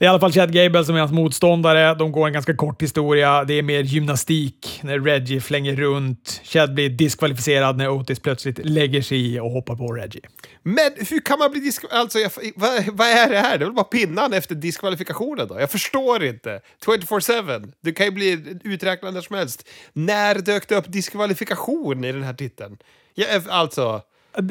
Det 0.00 0.04
är 0.04 0.06
i 0.06 0.10
alla 0.10 0.20
fall 0.20 0.32
Chad 0.32 0.52
Gable 0.52 0.84
som 0.84 0.96
är 0.96 1.00
hans 1.00 1.12
motståndare. 1.12 1.94
De 1.94 2.12
går 2.12 2.26
en 2.26 2.32
ganska 2.32 2.56
kort 2.56 2.82
historia. 2.82 3.44
Det 3.44 3.54
är 3.54 3.62
mer 3.62 3.82
gymnastik 3.82 4.80
när 4.82 4.98
Reggie 4.98 5.40
flänger 5.40 5.76
runt. 5.76 6.40
Chad 6.44 6.74
blir 6.74 6.88
diskvalificerad 6.88 7.76
när 7.76 7.88
Otis 7.88 8.20
plötsligt 8.20 8.58
lägger 8.64 9.02
sig 9.02 9.34
i 9.34 9.40
och 9.40 9.50
hoppar 9.50 9.76
på 9.76 9.92
Reggie. 9.92 10.22
Men 10.62 10.90
hur 11.10 11.20
kan 11.20 11.38
man 11.38 11.50
bli 11.50 11.60
diskvalificerad? 11.60 12.02
Alltså, 12.02 12.40
vad, 12.56 12.96
vad, 12.96 13.08
är 13.08 13.30
det 13.30 13.38
här? 13.38 13.58
Det 13.58 13.64
är 13.64 13.66
väl 13.66 13.74
bara 13.74 13.84
pinnan 13.84 14.32
efter 14.32 14.54
diskvalifikationen 14.54 15.48
då? 15.48 15.60
Jag 15.60 15.70
förstår 15.70 16.24
inte. 16.24 16.60
24-7. 16.86 17.72
Du 17.80 17.92
kan 17.92 18.06
ju 18.06 18.12
bli 18.12 18.58
uträknad 18.64 19.14
när 19.14 19.20
som 19.20 19.36
helst. 19.36 19.68
När 19.92 20.34
dök 20.34 20.68
det 20.68 20.76
upp 20.76 20.92
diskvalifikation 20.92 22.04
i 22.04 22.12
den 22.12 22.22
här 22.22 22.34
titeln? 22.34 22.76
Ja, 23.14 23.26
eh, 23.26 23.42
alltså 23.48 24.02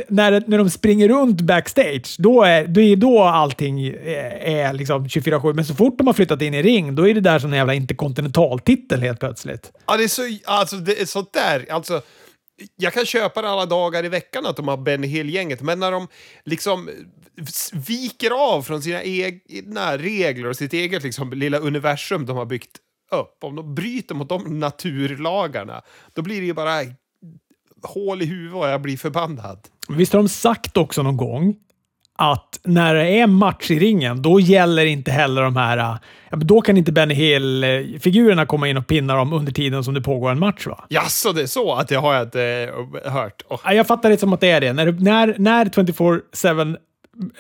när, 0.08 0.44
när 0.48 0.58
de 0.58 0.70
springer 0.70 1.08
runt 1.08 1.42
backstage, 1.42 2.16
då 2.18 2.44
är, 2.44 2.68
då 2.68 2.82
är 2.82 2.96
då 2.96 3.24
allting 3.24 3.88
är, 3.88 3.96
är 4.42 4.74
liksom 4.74 5.06
24-7. 5.06 5.54
Men 5.54 5.66
så 5.66 5.76
fort 5.76 5.98
de 5.98 6.08
har 6.08 6.14
flyttat 6.14 6.42
in 6.42 6.54
i 6.54 6.62
ring, 6.62 6.96
då 6.96 7.08
är 7.08 7.14
det 7.14 7.22
där 7.22 7.40
som 7.40 7.52
en 7.52 7.58
jävla 7.58 7.74
interkontinentaltitel 7.74 9.02
helt 9.02 9.20
plötsligt. 9.20 9.72
Ja, 9.88 9.98
det 9.98 10.04
är 10.04 10.08
så... 10.08 10.38
Alltså, 10.46 10.76
det 10.76 11.02
är 11.02 11.06
sånt 11.06 11.34
där. 11.34 11.66
Alltså, 11.72 12.02
jag 12.76 12.94
kan 12.94 13.06
köpa 13.06 13.42
det 13.42 13.50
alla 13.50 13.66
dagar 13.66 14.06
i 14.06 14.10
veckan 14.10 14.46
att 14.46 14.56
de 14.56 14.68
har 14.68 14.78
Benny 14.78 15.08
Hill-gänget, 15.08 15.62
men 15.62 15.80
när 15.80 15.92
de 15.92 16.08
liksom 16.46 16.90
viker 17.74 18.32
av 18.32 18.62
från 18.62 18.82
sina 18.82 19.04
egna 19.04 19.98
regler 19.98 20.50
och 20.50 20.56
sitt 20.56 20.74
eget 20.74 21.04
liksom, 21.04 21.34
lilla 21.34 21.58
universum 21.58 22.26
de 22.26 22.38
har 22.38 22.46
byggt 22.46 22.78
upp, 23.12 23.44
om 23.44 23.56
de 23.56 23.76
bryter 23.76 24.16
mot 24.16 24.30
de 24.30 24.60
naturlagarna, 24.60 25.82
då 26.14 26.22
blir 26.22 26.40
det 26.40 26.46
ju 26.46 26.54
bara 26.54 26.82
hål 27.84 28.22
i 28.22 28.26
huvudet 28.26 28.56
och 28.56 28.68
jag 28.68 28.82
blir 28.82 28.98
förbannad. 28.98 29.60
Visst 29.90 30.14
har 30.14 30.20
de 30.20 30.30
sagt 30.30 30.78
också 30.78 31.04
någon 31.04 31.18
gång 31.18 31.56
att 32.22 32.60
när 32.64 32.96
det 32.96 33.20
är 33.20 33.28
match 33.28 33.72
i 33.72 33.80
ringen, 33.80 34.22
då 34.22 34.40
gäller 34.40 34.86
inte 34.86 35.12
heller 35.12 35.42
de 35.42 35.56
här... 35.56 35.98
Då 36.32 36.62
kan 36.62 36.78
inte 36.78 36.92
Benny 36.92 37.14
Hill-figurerna 37.14 38.46
komma 38.46 38.68
in 38.68 38.78
och 38.78 38.88
pinna 38.88 39.16
dem 39.16 39.34
under 39.34 39.52
tiden 39.52 39.84
som 39.84 39.94
det 39.94 40.02
pågår 40.02 40.32
en 40.32 40.40
match, 40.40 40.68
va? 40.68 40.86
Jaså, 40.90 41.32
det 41.32 41.42
är 41.42 41.48
så? 41.48 41.74
Att 41.74 41.88
det 41.88 41.96
har 41.96 42.14
jag 42.14 42.24
inte 42.24 42.72
uh, 43.06 43.12
hört. 43.12 43.44
Oh. 43.50 43.74
Jag 43.74 43.88
fattar 43.88 44.10
det 44.10 44.18
som 44.18 44.34
att 44.34 44.42
det 44.42 44.52
är 44.52 44.62
det. 44.62 44.74
När, 44.74 44.92
när, 44.92 45.36
när 45.38 45.66
24-7 45.66 46.76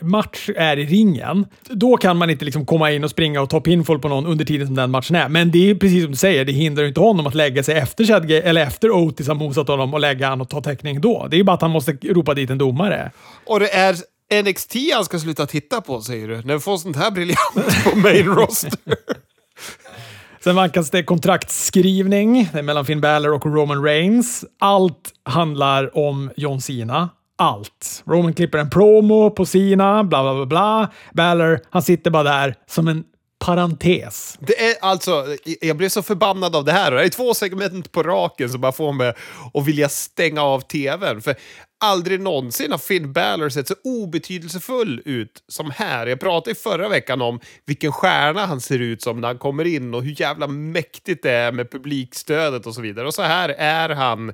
match 0.01 0.49
är 0.55 0.79
i 0.79 0.85
ringen, 0.85 1.45
då 1.69 1.97
kan 1.97 2.17
man 2.17 2.29
inte 2.29 2.45
liksom 2.45 2.65
komma 2.65 2.91
in 2.91 3.03
och 3.03 3.09
springa 3.09 3.41
och 3.41 3.49
ta 3.49 3.59
pinfall 3.59 3.99
på 3.99 4.07
någon 4.07 4.25
under 4.25 4.45
tiden 4.45 4.67
som 4.67 4.75
den 4.75 4.91
matchen 4.91 5.15
är. 5.15 5.29
Men 5.29 5.51
det 5.51 5.69
är 5.69 5.75
precis 5.75 6.03
som 6.03 6.11
du 6.11 6.17
säger, 6.17 6.45
det 6.45 6.51
hindrar 6.51 6.85
inte 6.85 6.99
honom 6.99 7.27
att 7.27 7.35
lägga 7.35 7.63
sig 7.63 7.77
efter 7.77 8.05
Chadge, 8.05 8.41
eller 8.41 8.61
efter 8.61 8.91
Otis 8.91 9.27
har 9.27 9.35
mosat 9.35 9.67
honom 9.67 9.93
och 9.93 9.99
lägga 9.99 10.29
han 10.29 10.41
och 10.41 10.49
ta 10.49 10.61
täckning 10.61 11.01
då. 11.01 11.27
Det 11.31 11.39
är 11.39 11.43
bara 11.43 11.53
att 11.53 11.61
han 11.61 11.71
måste 11.71 11.91
ropa 11.91 12.33
dit 12.33 12.49
en 12.49 12.57
domare. 12.57 13.11
Och 13.45 13.59
det 13.59 13.75
är 13.75 13.95
NXT 14.43 14.75
han 14.93 15.05
ska 15.05 15.19
sluta 15.19 15.45
titta 15.45 15.81
på, 15.81 16.01
säger 16.01 16.27
du? 16.27 16.41
När 16.41 16.53
vi 16.53 16.59
får 16.59 16.77
sånt 16.77 16.97
här 16.97 17.11
briljant 17.11 17.83
på 17.83 17.97
main 17.97 18.25
roster. 18.25 18.71
Sen 20.43 20.55
vankas 20.55 20.89
det 20.89 21.03
kontraktskrivning 21.03 22.49
mellan 22.53 22.85
Finn 22.85 23.01
Balor 23.01 23.33
och 23.33 23.45
Roman 23.45 23.83
Reigns. 23.83 24.45
Allt 24.59 25.11
handlar 25.23 25.97
om 25.97 26.31
John 26.35 26.61
Cena 26.61 27.09
allt. 27.39 28.03
Roman 28.05 28.33
klipper 28.33 28.57
en 28.57 28.69
promo 28.69 29.31
på 29.31 29.45
sina, 29.45 30.03
bla 30.03 30.23
bla 30.23 30.35
bla 30.35 30.45
bla. 30.45 30.91
Balor, 31.13 31.59
han 31.69 31.81
sitter 31.81 32.11
bara 32.11 32.23
där 32.23 32.55
som 32.67 32.87
en 32.87 33.03
parentes. 33.39 34.37
Det 34.39 34.65
är 34.65 34.75
alltså, 34.81 35.25
jag 35.61 35.77
blev 35.77 35.89
så 35.89 36.01
förbannad 36.01 36.55
av 36.55 36.65
det 36.65 36.71
här. 36.71 36.91
Det 36.91 37.03
är 37.03 37.09
två 37.09 37.33
segment 37.33 37.91
på 37.91 38.03
raken 38.03 38.49
som 38.49 38.61
bara 38.61 38.71
får 38.71 38.93
mig 38.93 39.13
att 39.53 39.67
vilja 39.67 39.89
stänga 39.89 40.41
av 40.41 40.59
tvn. 40.59 41.21
För 41.21 41.35
aldrig 41.83 42.19
någonsin 42.21 42.71
har 42.71 42.77
Finn 42.77 43.13
Balor 43.13 43.49
sett 43.49 43.67
så 43.67 43.75
obetydelsefull 43.83 45.01
ut 45.05 45.43
som 45.47 45.71
här. 45.71 46.07
Jag 46.07 46.19
pratade 46.19 46.51
i 46.51 46.55
förra 46.55 46.89
veckan 46.89 47.21
om 47.21 47.39
vilken 47.65 47.91
stjärna 47.91 48.45
han 48.45 48.61
ser 48.61 48.79
ut 48.79 49.01
som 49.01 49.21
när 49.21 49.27
han 49.27 49.37
kommer 49.37 49.67
in 49.67 49.93
och 49.93 50.03
hur 50.03 50.21
jävla 50.21 50.47
mäktigt 50.47 51.23
det 51.23 51.31
är 51.31 51.51
med 51.51 51.71
publikstödet 51.71 52.65
och 52.65 52.75
så 52.75 52.81
vidare. 52.81 53.07
Och 53.07 53.13
så 53.13 53.21
här 53.21 53.49
är 53.49 53.89
han 53.89 54.33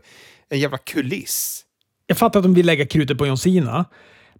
en 0.49 0.59
jävla 0.59 0.77
kuliss. 0.77 1.64
Jag 2.07 2.17
fattar 2.17 2.39
att 2.39 2.43
de 2.43 2.53
vill 2.53 2.65
lägga 2.65 2.85
krutet 2.85 3.17
på 3.17 3.27
John 3.27 3.37
Cena. 3.37 3.85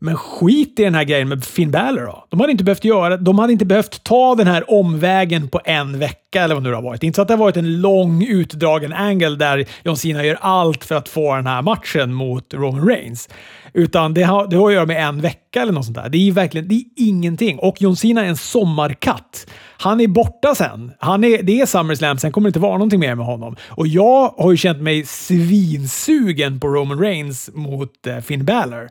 Men 0.05 0.15
skit 0.15 0.79
i 0.79 0.83
den 0.83 0.95
här 0.95 1.03
grejen 1.03 1.29
med 1.29 1.43
Finn 1.43 1.71
Balor 1.71 2.05
då. 2.05 2.25
De 2.29 2.39
hade 2.39 2.51
inte 2.51 2.63
behövt 2.63 2.85
göra 2.85 3.17
De 3.17 3.39
hade 3.39 3.53
inte 3.53 3.65
behövt 3.65 4.03
ta 4.03 4.35
den 4.35 4.47
här 4.47 4.71
omvägen 4.71 5.47
på 5.47 5.61
en 5.65 5.99
vecka 5.99 6.43
eller 6.43 6.55
vad 6.55 6.63
det 6.63 6.69
nu 6.69 6.75
har 6.75 6.81
varit. 6.81 7.01
Det 7.01 7.05
är 7.05 7.07
Inte 7.07 7.15
så 7.15 7.21
att 7.21 7.27
det 7.27 7.33
har 7.33 7.39
varit 7.39 7.57
en 7.57 7.81
lång 7.81 8.23
utdragen 8.23 8.93
angle 8.93 9.35
där 9.35 9.65
John 9.83 9.97
Cena 9.97 10.25
gör 10.25 10.37
allt 10.41 10.83
för 10.83 10.95
att 10.95 11.09
få 11.09 11.35
den 11.35 11.47
här 11.47 11.61
matchen 11.61 12.13
mot 12.13 12.53
Roman 12.53 12.87
Reigns. 12.87 13.29
Utan 13.73 14.13
det 14.13 14.23
har, 14.23 14.47
det 14.47 14.55
har 14.55 14.67
att 14.67 14.73
göra 14.73 14.85
med 14.85 15.07
en 15.07 15.21
vecka 15.21 15.61
eller 15.61 15.73
något 15.73 15.85
sånt 15.85 15.97
där. 15.97 16.09
Det 16.09 16.27
är 16.27 16.31
verkligen 16.31 16.67
det 16.67 16.75
är 16.75 16.83
ingenting. 16.95 17.59
Och 17.59 17.81
John 17.81 17.95
Cena 17.95 18.25
är 18.25 18.29
en 18.29 18.37
sommarkatt. 18.37 19.47
Han 19.77 20.01
är 20.01 20.07
borta 20.07 20.55
sen. 20.55 20.91
Han 20.99 21.23
är, 21.23 21.43
det 21.43 21.61
är 21.61 21.65
SummerSlam, 21.65 22.17
sen 22.17 22.31
kommer 22.31 22.47
det 22.47 22.49
inte 22.49 22.59
vara 22.59 22.71
någonting 22.71 22.99
mer 22.99 23.15
med 23.15 23.25
honom. 23.25 23.55
Och 23.69 23.87
jag 23.87 24.33
har 24.37 24.51
ju 24.51 24.57
känt 24.57 24.81
mig 24.81 25.05
svinsugen 25.05 26.59
på 26.59 26.67
Roman 26.67 26.99
Reigns 26.99 27.49
mot 27.53 28.07
eh, 28.07 28.19
Finn 28.19 28.45
Balor. 28.45 28.89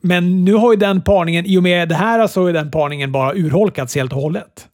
Men 0.00 0.44
nu 0.44 0.54
har 0.54 0.72
ju 0.72 0.76
den 0.76 1.02
parningen, 1.02 1.46
i 1.46 1.58
och 1.58 1.62
med 1.62 1.88
det 1.88 1.94
här 1.94 2.26
så 2.26 2.42
har 2.42 2.52
den 2.52 2.70
parningen 2.70 3.12
bara 3.12 3.34
urholkats 3.34 3.96
helt 3.96 4.12
och 4.12 4.20
hållet. 4.20 4.68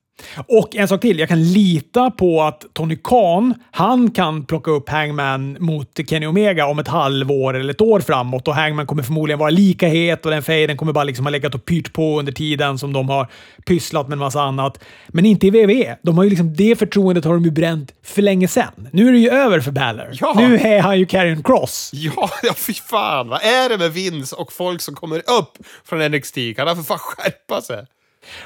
Och 0.49 0.77
en 0.77 0.89
sak 0.89 1.01
till, 1.01 1.19
jag 1.19 1.29
kan 1.29 1.45
lita 1.53 2.11
på 2.11 2.43
att 2.43 2.65
Tony 2.73 2.97
Khan, 3.05 3.55
han 3.71 4.11
kan 4.11 4.45
plocka 4.45 4.71
upp 4.71 4.89
Hangman 4.89 5.57
mot 5.61 6.01
Kenny 6.09 6.27
Omega 6.27 6.67
om 6.67 6.79
ett 6.79 6.89
halvår 6.89 7.57
eller 7.57 7.75
ett 7.75 7.81
år 7.81 8.01
framåt 8.01 8.49
och 8.49 8.55
Hangman 8.55 8.87
kommer 8.87 9.03
förmodligen 9.03 9.39
vara 9.39 9.51
lika 9.51 9.89
het 9.89 10.25
och 10.27 10.31
den 10.31 10.43
fejden 10.43 10.77
kommer 10.77 10.93
bara 10.93 11.05
liksom 11.05 11.27
ha 11.27 11.31
legat 11.31 11.55
och 11.55 11.65
pyrt 11.65 11.93
på 11.93 12.19
under 12.19 12.33
tiden 12.33 12.79
som 12.79 12.93
de 12.93 13.09
har 13.09 13.29
pysslat 13.67 14.09
med 14.09 14.13
en 14.13 14.19
massa 14.19 14.43
annat. 14.43 14.85
Men 15.09 15.27
inte 15.27 15.47
i 15.47 15.51
WWE. 15.51 15.97
De 16.03 16.17
har 16.17 16.25
ju 16.25 16.31
liksom, 16.31 16.55
det 16.55 16.79
förtroendet 16.79 17.25
har 17.25 17.33
de 17.33 17.45
ju 17.45 17.51
bränt 17.51 17.93
för 18.03 18.23
länge 18.23 18.49
sedan. 18.49 18.89
Nu 18.93 19.09
är 19.09 19.13
det 19.13 19.19
ju 19.19 19.31
över 19.31 19.61
för 19.61 19.71
Balor. 19.71 20.09
Ja. 20.13 20.35
Nu 20.37 20.57
är 20.57 20.81
han 20.81 20.99
ju 20.99 21.07
Karrion 21.07 21.43
Cross. 21.43 21.91
Ja, 21.95 22.31
ja 22.43 22.55
fy 22.57 22.75
fan. 22.75 23.29
Vad 23.29 23.43
är 23.43 23.69
det 23.69 23.79
med 23.79 23.93
Vince 23.93 24.37
och 24.37 24.53
folk 24.53 24.81
som 24.81 24.95
kommer 24.95 25.19
upp 25.19 25.59
från 25.85 26.11
NXT? 26.11 26.39
Kan 26.57 26.67
han 26.67 26.77
för 26.77 26.83
fan 26.83 26.99
skärpa 26.99 27.63
sig? 27.63 27.87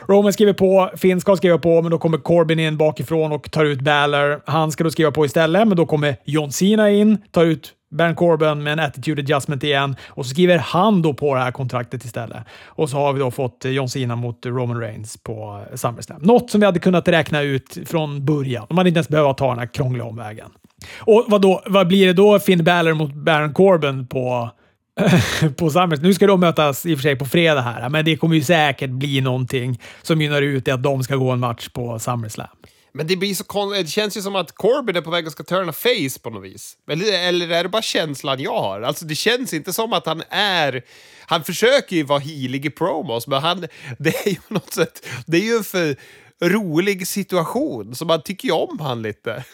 Roman 0.09 0.33
skriver 0.33 0.53
på, 0.53 0.91
Finn 0.97 1.21
ska 1.21 1.37
skriva 1.37 1.59
på, 1.59 1.83
men 1.83 1.91
då 1.91 1.99
kommer 1.99 2.19
Corbin 2.19 2.59
in 2.59 2.77
bakifrån 2.77 3.33
och 3.33 3.51
tar 3.51 3.65
ut 3.65 3.81
Balor. 3.81 4.43
Han 4.47 4.73
ska 4.73 4.85
då 4.85 4.91
skriva 4.91 5.11
på 5.11 5.27
istället, 5.27 5.69
men 5.69 5.77
då 5.77 5.87
kommer 5.87 6.17
John 6.25 6.53
Cena 6.53 6.91
in, 6.91 7.19
tar 7.31 7.45
ut 7.45 7.75
Baron 7.91 8.15
Corbin 8.15 8.63
med 8.63 8.73
en 8.73 8.79
attitude 8.79 9.23
adjustment 9.23 9.65
igen 9.65 9.97
och 10.09 10.27
så 10.27 10.31
skriver 10.31 10.59
han 10.59 11.03
då 11.03 11.15
på 11.15 11.35
det 11.35 11.41
här 11.41 11.51
kontraktet 11.51 12.05
istället. 12.05 12.39
Och 12.65 12.91
så 12.91 12.97
har 12.97 13.13
vi 13.13 13.21
då 13.21 13.31
fått 13.31 13.65
eh, 13.65 13.71
John 13.71 13.89
Cena 13.89 14.17
mot 14.17 14.47
Roman 14.47 14.81
Reigns 14.81 15.17
på 15.17 15.65
eh, 15.71 15.77
SummerSlam. 15.77 16.23
Något 16.23 16.51
som 16.51 16.61
vi 16.61 16.67
hade 16.67 16.79
kunnat 16.79 17.09
räkna 17.09 17.43
ut 17.43 17.79
från 17.87 18.25
början. 18.25 18.67
De 18.69 18.79
hade 18.79 18.89
inte 18.89 18.99
ens 18.99 19.09
behövt 19.09 19.39
ta 19.39 19.49
den 19.49 19.59
här 19.59 19.75
krångliga 19.75 20.05
omvägen. 20.05 20.51
Och 20.99 21.25
vad, 21.29 21.43
då, 21.43 21.63
vad 21.67 21.89
blir 21.89 22.07
det 22.07 22.13
då 22.13 22.39
Finn 22.39 22.65
Balor 22.65 22.95
mot 22.95 23.15
Baron 23.15 23.55
Corbin 23.55 24.07
på 24.07 24.51
på 25.57 25.71
Summers. 25.71 26.01
Nu 26.01 26.15
ska 26.15 26.27
de 26.27 26.41
mötas 26.41 26.87
i 26.87 26.95
och 26.95 26.99
för 26.99 27.03
sig 27.03 27.17
på 27.17 27.25
fredag 27.25 27.61
här, 27.61 27.89
men 27.89 28.05
det 28.05 28.17
kommer 28.17 28.37
ju 28.37 28.43
säkert 28.43 28.91
bli 28.91 29.21
någonting 29.21 29.83
som 30.03 30.19
mynnar 30.19 30.43
ut 30.43 30.69
i 30.69 30.71
att 30.71 30.83
de 30.83 31.03
ska 31.03 31.17
gå 31.17 31.31
en 31.31 31.41
match 31.41 31.69
på 31.69 31.99
SummerSlam. 31.99 32.49
Men 32.93 33.07
det 33.07 33.17
blir 33.17 33.35
så 33.35 33.73
Det 33.73 33.89
känns 33.89 34.17
ju 34.17 34.23
som 34.23 34.37
att 34.37 34.53
Corbin 34.53 34.97
är 34.97 35.01
på 35.01 35.11
väg 35.11 35.27
att 35.27 35.33
ska 35.33 35.43
turna 35.43 35.73
face 35.73 36.21
på 36.23 36.31
något 36.31 36.45
vis. 36.45 36.77
Eller, 36.91 37.29
eller 37.29 37.49
är 37.51 37.63
det 37.63 37.69
bara 37.69 37.83
känslan 37.83 38.41
jag 38.41 38.61
har? 38.61 38.81
Alltså 38.83 39.05
det 39.05 39.15
känns 39.15 39.53
inte 39.53 39.73
som 39.73 39.93
att 39.93 40.07
han 40.07 40.23
är... 40.31 40.83
Han 41.27 41.45
försöker 41.45 41.97
ju 41.97 42.03
vara 42.03 42.19
healig 42.19 42.67
i 42.67 42.71
promos, 42.71 43.27
men 43.27 43.43
han, 43.43 43.61
det 43.99 44.27
är 44.27 44.29
ju 44.29 44.37
på 44.37 44.55
något 44.55 44.73
sätt... 44.73 45.07
Det 45.27 45.37
är 45.37 45.43
ju 45.43 45.57
en 45.57 45.65
för 45.65 45.97
rolig 46.43 47.07
situation, 47.07 47.95
så 47.95 48.05
man 48.05 48.23
tycker 48.23 48.49
ju 48.49 48.55
om 48.55 48.79
han 48.81 49.03
lite. 49.03 49.45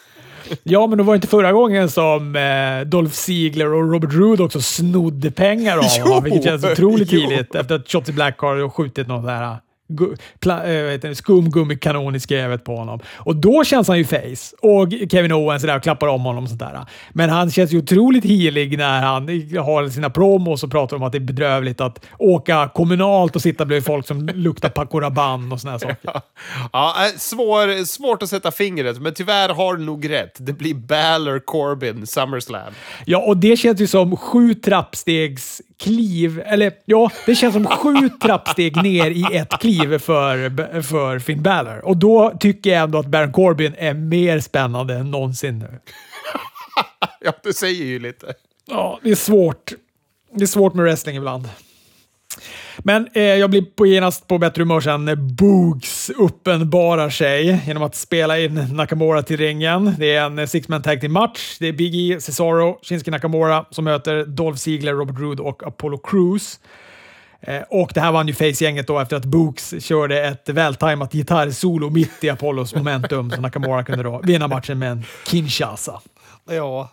Ja, 0.63 0.87
men 0.87 0.97
det 0.97 1.03
var 1.03 1.15
inte 1.15 1.27
förra 1.27 1.51
gången 1.51 1.89
som 1.89 2.35
eh, 2.35 2.87
Dolph 2.87 3.13
Ziegler 3.13 3.73
och 3.73 3.91
Robert 3.91 4.13
Roode 4.13 4.43
också 4.43 4.61
snodde 4.61 5.31
pengar 5.31 5.77
av 5.77 5.83
honom, 6.03 6.23
vilket 6.23 6.43
känns 6.43 6.63
otroligt 6.63 7.11
jo. 7.11 7.19
tidigt 7.19 7.55
efter 7.55 7.75
att 7.75 7.91
Shotzi 7.91 8.13
Black 8.13 8.39
har 8.39 8.69
skjutit 8.69 9.07
någon 9.07 9.21
sån 9.21 9.29
här 9.29 9.57
äh, 10.45 10.99
det, 11.01 11.15
skumgummikanon 11.15 12.15
i 12.15 12.19
skrevet 12.19 12.63
på 12.63 12.75
honom. 12.75 12.99
Och 13.15 13.35
då 13.35 13.63
känns 13.63 13.87
han 13.87 13.97
ju 13.97 14.05
face. 14.05 14.55
Och 14.61 14.87
Kevin 15.11 15.31
Owens 15.31 15.63
är 15.63 15.67
där 15.67 15.75
och 15.75 15.83
klappar 15.83 16.07
om 16.07 16.21
honom 16.21 16.43
och 16.43 16.49
sånt 16.49 16.59
där. 16.59 16.85
Men 17.13 17.29
han 17.29 17.51
känns 17.51 17.71
ju 17.71 17.77
otroligt 17.77 18.25
helig 18.25 18.77
när 18.77 19.01
han 19.01 19.27
har 19.65 19.89
sina 19.89 20.09
promos 20.09 20.63
och 20.63 20.71
pratar 20.71 20.95
om 20.95 21.03
att 21.03 21.11
det 21.11 21.17
är 21.17 21.19
bedrövligt 21.19 21.81
att 21.81 22.05
åka 22.17 22.69
kommunalt 22.73 23.35
och 23.35 23.41
sitta 23.41 23.65
bredvid 23.65 23.85
folk 23.85 24.07
som 24.07 24.25
luktar 24.33 24.69
Paco 24.69 24.99
Rabanne 24.99 25.53
och 25.53 25.61
såna 25.61 25.79
saker. 25.79 26.21
Ja, 26.73 26.95
äh, 27.05 27.17
svår, 27.17 27.85
svårt 27.85 28.23
att 28.23 28.29
sätta 28.29 28.51
fingret, 28.51 29.01
men 29.01 29.13
tyvärr 29.13 29.49
har 29.49 29.75
du 29.75 29.83
nog 29.83 30.09
rätt. 30.09 30.35
Det 30.37 30.53
blir 30.53 30.73
Balor 30.73 31.39
Corbin 31.39 32.07
SummerSlam. 32.07 32.73
Ja, 33.05 33.17
och 33.17 33.37
det 33.37 33.57
känns 33.57 33.81
ju 33.81 33.87
som 33.87 34.17
sju 34.17 34.53
trappstegs 34.53 35.61
kliv, 35.79 36.41
eller 36.45 36.71
ja, 36.85 37.11
det 37.25 37.35
känns 37.35 37.53
som 37.53 37.65
sju 37.65 38.09
trappsteg 38.21 38.83
ner 38.83 39.11
i 39.11 39.25
ett 39.37 39.59
kliv 39.59 39.76
för, 39.77 40.81
för 40.81 41.19
Finn 41.19 41.43
Balor. 41.43 41.85
Och 41.85 41.97
då 41.97 42.37
tycker 42.39 42.69
jag 42.69 42.83
ändå 42.83 42.97
att 42.97 43.07
Baron 43.07 43.31
Corbin 43.31 43.75
är 43.77 43.93
mer 43.93 44.39
spännande 44.39 44.95
än 44.95 45.11
någonsin 45.11 45.59
nu. 45.59 45.79
Ja, 47.19 47.33
det 47.43 47.53
säger 47.53 47.85
ju 47.85 47.99
lite. 47.99 48.33
Ja, 48.65 48.99
det 49.03 49.11
är 49.11 49.15
svårt. 49.15 49.73
Det 50.33 50.43
är 50.43 50.47
svårt 50.47 50.73
med 50.73 50.83
wrestling 50.83 51.15
ibland. 51.15 51.49
Men 52.77 53.07
eh, 53.13 53.23
jag 53.23 53.49
blir 53.49 53.61
på 53.61 53.85
genast 53.85 54.27
på 54.27 54.37
bättre 54.37 54.61
humör 54.61 54.81
sen 54.81 55.05
när 55.05 55.15
Boogs 55.15 56.09
uppenbarar 56.09 57.09
sig 57.09 57.61
genom 57.67 57.83
att 57.83 57.95
spela 57.95 58.39
in 58.39 58.67
Nakamura 58.71 59.23
till 59.23 59.37
ringen. 59.37 59.95
Det 59.99 60.15
är 60.15 60.25
en 60.25 60.47
six-man 60.47 60.81
tag 60.81 61.01
team 61.01 61.13
match. 61.13 61.57
Det 61.59 61.67
är 61.67 61.73
Big 61.73 62.11
E, 62.11 62.21
Cesaro, 62.21 62.79
Shinsuke 62.81 63.11
Nakamura 63.11 63.65
som 63.71 63.85
möter 63.85 64.25
Dolph 64.25 64.57
Ziggler, 64.57 64.93
Robert 64.93 65.19
Roode 65.19 65.43
och 65.43 65.63
Apollo 65.63 65.97
Crews. 65.97 66.59
Eh, 67.41 67.61
och 67.69 67.91
det 67.93 68.01
här 68.01 68.11
vann 68.11 68.27
ju 68.27 68.33
Face-gänget 68.33 68.87
då 68.87 68.99
efter 68.99 69.15
att 69.15 69.25
Books 69.25 69.73
körde 69.79 70.27
ett 70.27 70.49
vältajmat 70.49 71.13
gitarrsolo 71.13 71.89
mitt 71.89 72.23
i 72.23 72.29
Apollos 72.29 72.75
momentum, 72.75 73.31
så 73.31 73.41
Nakamura 73.41 73.83
kunde 73.83 74.03
då 74.03 74.21
vinna 74.23 74.47
matchen 74.47 74.79
med 74.79 74.91
en 74.91 75.05
Kinshasa. 75.27 76.01
Ja. 76.49 76.91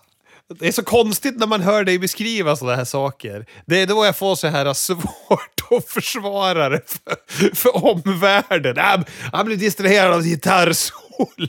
Det 0.60 0.68
är 0.68 0.72
så 0.72 0.82
konstigt 0.82 1.38
när 1.38 1.46
man 1.46 1.60
hör 1.60 1.84
dig 1.84 1.98
beskriva 1.98 2.56
sådana 2.56 2.76
här 2.76 2.84
saker. 2.84 3.46
Det 3.66 3.82
är 3.82 3.86
då 3.86 4.04
jag 4.04 4.16
får 4.16 4.36
så 4.36 4.48
här 4.48 4.72
svårt 4.72 5.60
att 5.70 5.88
försvara 5.88 6.68
det 6.68 6.80
för, 6.86 7.54
för 7.54 7.84
omvärlden. 7.84 8.76
Han, 8.78 9.04
han 9.32 9.46
blir 9.46 9.56
distraherad 9.56 10.12
av 10.12 10.20
ett 10.20 10.26
gitarrsolo. 10.26 11.48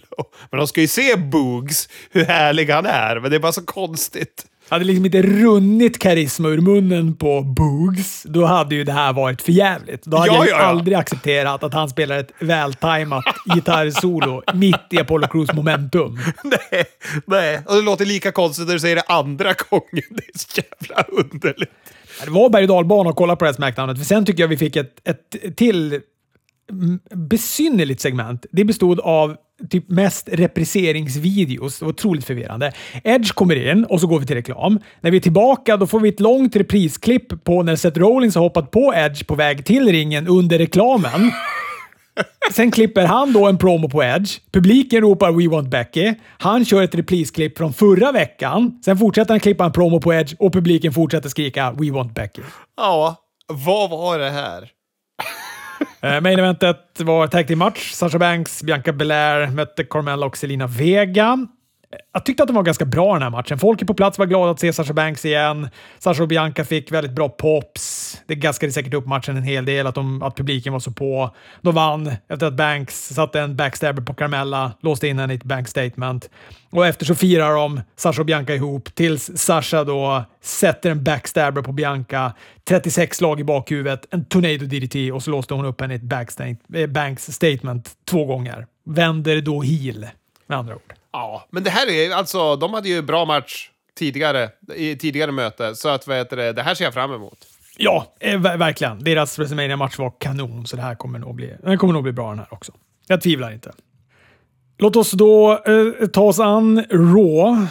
Men 0.50 0.58
de 0.58 0.68
ska 0.68 0.82
ju 0.82 0.88
se 0.88 1.16
Boogs, 1.16 1.90
hur 2.12 2.26
härlig 2.26 2.70
han 2.70 2.86
är. 2.86 3.20
Men 3.20 3.32
det 3.32 3.38
är 3.38 3.40
bara 3.40 3.52
så 3.52 3.66
konstigt. 3.66 4.46
Hade 4.70 4.86
liksom 4.86 5.06
inte 5.06 5.22
runnit 5.22 6.00
karisma 6.00 6.48
ur 6.50 6.62
munnen 6.62 7.16
på 7.16 7.42
Boogs, 7.42 8.24
då 8.24 8.46
hade 8.46 8.76
ju 8.76 8.84
det 8.84 8.92
här 8.92 9.14
varit 9.14 9.42
för 9.42 9.52
jävligt. 9.52 10.04
Då 10.04 10.18
hade 10.18 10.32
Ja, 10.32 10.36
jag 10.38 10.48
ja, 10.48 10.50
ja. 10.60 10.66
aldrig 10.66 10.98
accepterat 10.98 11.64
att 11.64 11.74
han 11.74 11.90
spelar 11.90 12.18
ett 12.20 12.32
vältajmat 12.40 13.24
gitarrsolo 13.56 14.44
mitt 14.54 14.76
i 14.90 15.00
Apollo 15.00 15.28
Crews 15.28 15.54
momentum. 15.54 16.20
Nej, 16.44 16.86
nej. 17.26 17.62
Och 17.66 17.76
det 17.76 17.82
låter 17.82 18.06
lika 18.06 18.32
konstigt 18.32 18.68
när 18.68 18.74
du 18.74 18.80
säger 18.80 18.96
det 18.96 19.04
andra 19.08 19.54
gången. 19.70 20.04
Det 20.10 20.24
är 20.34 20.38
så 20.38 20.62
jävla 20.62 21.04
underligt. 21.04 21.72
Det 22.24 22.30
var 22.32 22.50
berg 22.50 22.64
och 22.64 22.68
dalbana 22.68 23.10
att 23.10 23.16
kolla 23.16 23.36
på 23.36 23.46
det 23.46 23.50
här 23.50 23.56
Smackdownet, 23.56 23.98
för 23.98 24.06
sen 24.06 24.26
tycker 24.26 24.44
jag 24.44 24.48
vi 24.48 24.58
fick 24.58 24.76
ett, 24.76 25.00
ett 25.04 25.58
till 25.58 26.02
besynnerligt 27.14 28.02
segment. 28.02 28.46
Det 28.52 28.66
bestod 28.66 29.00
av 29.00 29.36
typ 29.70 29.90
mest 29.90 30.30
repriseringsvideos. 30.32 31.80
Det 31.80 31.86
var 31.86 31.92
otroligt 31.92 32.26
förvirrande. 32.26 32.72
Edge 33.04 33.34
kommer 33.34 33.72
in 33.72 33.84
och 33.84 34.02
så 34.02 34.08
går 34.08 34.20
vi 34.20 34.26
till 34.26 34.36
reklam. 34.36 34.80
När 35.02 35.12
vi 35.12 35.18
är 35.18 35.22
tillbaka 35.22 35.78
då 35.78 35.88
får 35.88 36.00
vi 36.00 36.10
ett 36.10 36.20
långt 36.20 36.56
reprisklipp 36.56 37.44
på 37.44 37.64
när 37.64 37.76
Seth 37.76 38.00
Rollins 38.00 38.36
har 38.36 38.42
hoppat 38.42 38.72
på 38.72 38.94
Edge 38.96 39.28
på 39.28 39.36
väg 39.36 39.66
till 39.66 39.92
ringen 39.92 40.28
under 40.28 40.58
reklamen. 40.58 41.32
Sen 42.52 42.72
klipper 42.72 43.06
han 43.06 43.34
då 43.34 43.48
en 43.48 43.58
promo 43.58 43.90
på 43.90 44.04
Edge. 44.04 44.40
Publiken 44.52 45.02
ropar 45.02 45.32
“We 45.32 45.56
want 45.56 45.70
Becky”. 45.70 46.14
Han 46.38 46.66
kör 46.66 46.84
ett 46.84 46.96
reprisklipp 46.96 47.58
från 47.58 47.74
förra 47.74 48.12
veckan. 48.12 48.82
Sen 48.86 48.98
fortsätter 48.98 49.34
han 49.34 49.40
klippa 49.40 49.66
en 49.66 49.72
promo 49.72 50.02
på 50.02 50.14
Edge 50.14 50.36
och 50.40 50.54
publiken 50.54 50.94
fortsätter 50.94 51.30
skrika 51.30 51.72
“We 51.72 51.92
want 51.92 52.16
Becky”. 52.16 52.42
Ja, 52.78 53.16
vad 53.48 53.90
var 53.90 54.20
det 54.20 54.30
här? 54.30 54.75
Eh, 56.02 56.22
Main 56.22 56.40
eventet 56.40 57.00
var 57.00 57.28
tag 57.28 57.48
team 57.48 57.60
match. 57.60 57.92
Sasha 57.92 58.20
Banks, 58.20 58.64
Bianca 58.64 58.94
Belair 58.94 59.48
mötte 59.48 59.84
Carmella 59.84 60.26
och 60.26 60.38
Selina 60.38 60.68
Vega. 60.68 61.48
Jag 62.14 62.26
tyckte 62.26 62.44
att 62.44 62.48
de 62.48 62.56
var 62.56 62.64
ganska 62.64 62.86
bra 62.86 63.14
den 63.14 63.22
här 63.22 63.30
matchen. 63.30 63.60
Folk 63.60 63.88
på 63.88 63.94
plats 63.94 64.20
var 64.20 64.26
glada 64.26 64.52
att 64.52 64.60
se 64.60 64.74
Sasha 64.74 64.94
Banks 64.94 65.26
igen. 65.26 65.70
Sasha 66.00 66.24
och 66.24 66.30
Bianca 66.30 66.66
fick 66.66 66.92
väldigt 66.92 67.12
bra 67.14 67.30
pops. 67.30 68.18
Det 68.28 68.36
gaskade 68.36 68.72
säkert 68.72 68.94
upp 68.94 69.06
matchen 69.06 69.38
en 69.38 69.44
hel 69.44 69.66
del, 69.66 69.88
att, 69.88 69.96
de, 69.96 70.24
att 70.24 70.36
publiken 70.36 70.74
var 70.74 70.80
så 70.80 70.92
på. 70.92 71.36
De 71.62 71.76
vann 71.76 72.12
efter 72.30 72.48
att 72.48 72.54
Banks 72.54 73.08
satte 73.08 73.40
en 73.40 73.56
backstabber 73.56 74.02
på 74.02 74.14
Carmella, 74.14 74.72
låste 74.82 75.08
in 75.08 75.20
henne 75.20 75.34
i 75.34 75.36
ett 75.36 75.44
bank 75.44 75.68
statement. 75.68 76.30
Och 76.70 76.88
efter 76.88 77.06
så 77.06 77.16
firar 77.16 77.56
de 77.56 77.82
Sasha 77.96 78.22
och 78.22 78.26
Bianca 78.26 78.54
ihop 78.54 78.96
tills 78.96 79.32
Sasha 79.36 79.84
då 79.84 80.24
sätter 80.42 80.92
en 80.92 81.04
backstabber 81.04 81.62
på 81.62 81.72
Bianca. 81.72 82.34
36 82.68 83.18
slag 83.18 83.40
i 83.40 83.44
bakhuvudet, 83.44 84.06
en 84.12 84.26
tornado 84.26 84.66
DDT 84.66 85.12
och 85.14 85.24
så 85.24 85.32
låste 85.32 85.54
hon 85.54 85.66
upp 85.66 85.82
henne 85.82 85.94
i 85.94 85.98
ett 85.98 86.50
eh, 86.76 86.88
banks 86.88 87.26
statement 87.26 87.92
två 88.06 88.26
gånger. 88.26 88.68
Vänder 88.86 89.42
då 89.42 89.62
heel, 89.62 90.08
med 90.48 90.58
andra 90.58 90.76
ord. 90.76 90.94
Ja, 91.16 91.46
men 91.50 91.64
det 91.64 91.70
här 91.70 91.90
är 91.90 92.12
alltså, 92.12 92.56
de 92.56 92.74
hade 92.74 92.90
ju 92.90 93.02
bra 93.02 93.26
match 93.26 93.70
tidigare, 93.98 94.50
i 94.76 94.96
tidigare 94.96 95.32
möte, 95.32 95.76
så 95.76 95.90
att 95.90 96.08
vad 96.08 96.18
heter 96.18 96.38
det, 96.38 96.54
det 96.54 96.62
här 96.62 96.76
ser 96.76 96.86
jag 96.86 96.94
fram 96.94 97.14
emot. 97.14 97.38
Ja, 97.78 98.14
eh, 98.20 98.40
verkligen. 98.40 99.04
Deras 99.04 99.40
WrestleMania-match 99.40 99.98
var 100.00 100.14
kanon, 100.20 100.68
så 100.68 100.76
det 100.76 100.82
här 100.82 100.96
kommer 100.96 101.20
nog 101.20 101.36
bli, 101.36 101.56
den 101.64 101.78
kommer 101.78 101.94
nog 101.94 102.04
bli 102.04 102.12
bra 102.12 102.30
den 102.30 102.40
här 102.40 102.48
också. 102.54 102.74
Jag 103.08 103.22
tvivlar 103.22 103.52
inte. 103.52 103.72
Låt 104.78 104.96
oss 104.96 105.12
då 105.12 105.52
eh, 105.52 106.08
ta 106.08 106.22
oss 106.22 106.40
an 106.40 106.86
Raw. 106.90 107.68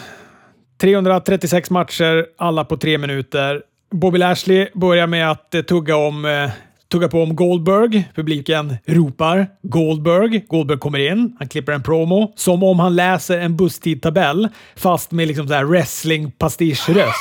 336 0.77 1.69
matcher, 1.69 2.25
alla 2.37 2.65
på 2.65 2.77
tre 2.77 2.97
minuter. 2.97 3.61
Bobby 3.91 4.17
Lashley 4.17 4.69
börjar 4.73 5.07
med 5.07 5.31
att 5.31 5.55
eh, 5.55 5.61
tugga, 5.61 5.95
om, 5.95 6.25
eh, 6.25 6.49
tuggar 6.95 7.09
på 7.09 7.23
om 7.23 7.35
Goldberg. 7.35 8.09
Publiken 8.15 8.77
ropar 8.85 9.47
Goldberg. 9.61 10.45
Goldberg 10.47 10.79
kommer 10.79 11.11
in. 11.11 11.35
Han 11.39 11.47
klipper 11.47 11.73
en 11.73 11.83
promo 11.83 12.33
som 12.35 12.63
om 12.63 12.79
han 12.79 12.95
läser 12.95 13.39
en 13.39 13.57
busstidtabell, 13.57 14.49
fast 14.75 15.11
med 15.11 15.27
liksom 15.27 15.47
så 15.47 15.53
här 15.53 15.63
wrestling-pastischröst. 15.63 17.15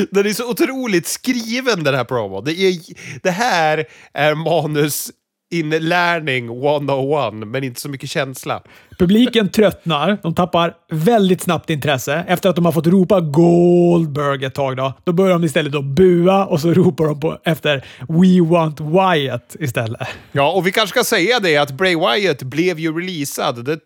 Den 0.10 0.26
är 0.26 0.32
så 0.32 0.50
otroligt 0.50 1.06
skriven 1.06 1.84
den 1.84 1.94
här 1.94 2.04
promon. 2.04 2.44
Det, 2.44 2.52
är, 2.52 2.76
det 3.22 3.30
här 3.30 3.84
är 4.12 4.34
manus 4.34 5.10
inlärning 5.58 6.44
101, 6.44 7.34
men 7.34 7.64
inte 7.64 7.80
så 7.80 7.88
mycket 7.88 8.10
känsla. 8.10 8.62
Publiken 8.98 9.48
tröttnar, 9.48 10.18
de 10.22 10.34
tappar 10.34 10.74
väldigt 10.90 11.40
snabbt 11.40 11.70
intresse. 11.70 12.24
Efter 12.28 12.48
att 12.48 12.56
de 12.56 12.64
har 12.64 12.72
fått 12.72 12.86
ropa 12.86 13.20
Goldberg 13.20 14.44
ett 14.44 14.54
tag, 14.54 14.76
då, 14.76 14.92
då 15.04 15.12
börjar 15.12 15.32
de 15.32 15.44
istället 15.44 15.72
då 15.72 15.82
bua 15.82 16.44
och 16.44 16.60
så 16.60 16.74
ropar 16.74 17.04
de 17.04 17.20
på 17.20 17.38
efter 17.44 17.84
We 18.08 18.50
want 18.50 18.80
Wyatt 18.80 19.56
istället. 19.60 20.08
Ja, 20.32 20.52
och 20.52 20.66
vi 20.66 20.72
kanske 20.72 21.00
ska 21.00 21.16
säga 21.16 21.40
det 21.40 21.56
att 21.56 21.70
Bray 21.70 21.96
Wyatt 21.96 22.42
blev 22.42 22.78
ju 22.78 23.00
releasad. 23.00 23.64
Det 23.64 23.78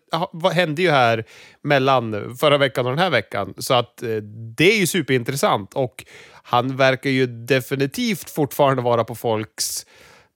hände 0.53 0.81
ju 0.81 0.89
här 0.91 1.23
mellan 1.63 2.35
förra 2.39 2.57
veckan 2.57 2.85
och 2.85 2.91
den 2.91 2.99
här 2.99 3.09
veckan. 3.09 3.53
Så 3.57 3.73
att 3.73 4.03
eh, 4.03 4.09
det 4.57 4.71
är 4.71 4.79
ju 4.79 4.87
superintressant 4.87 5.73
och 5.73 6.05
han 6.43 6.77
verkar 6.77 7.09
ju 7.09 7.27
definitivt 7.27 8.29
fortfarande 8.29 8.81
vara 8.81 9.03
på 9.03 9.15
folks 9.15 9.85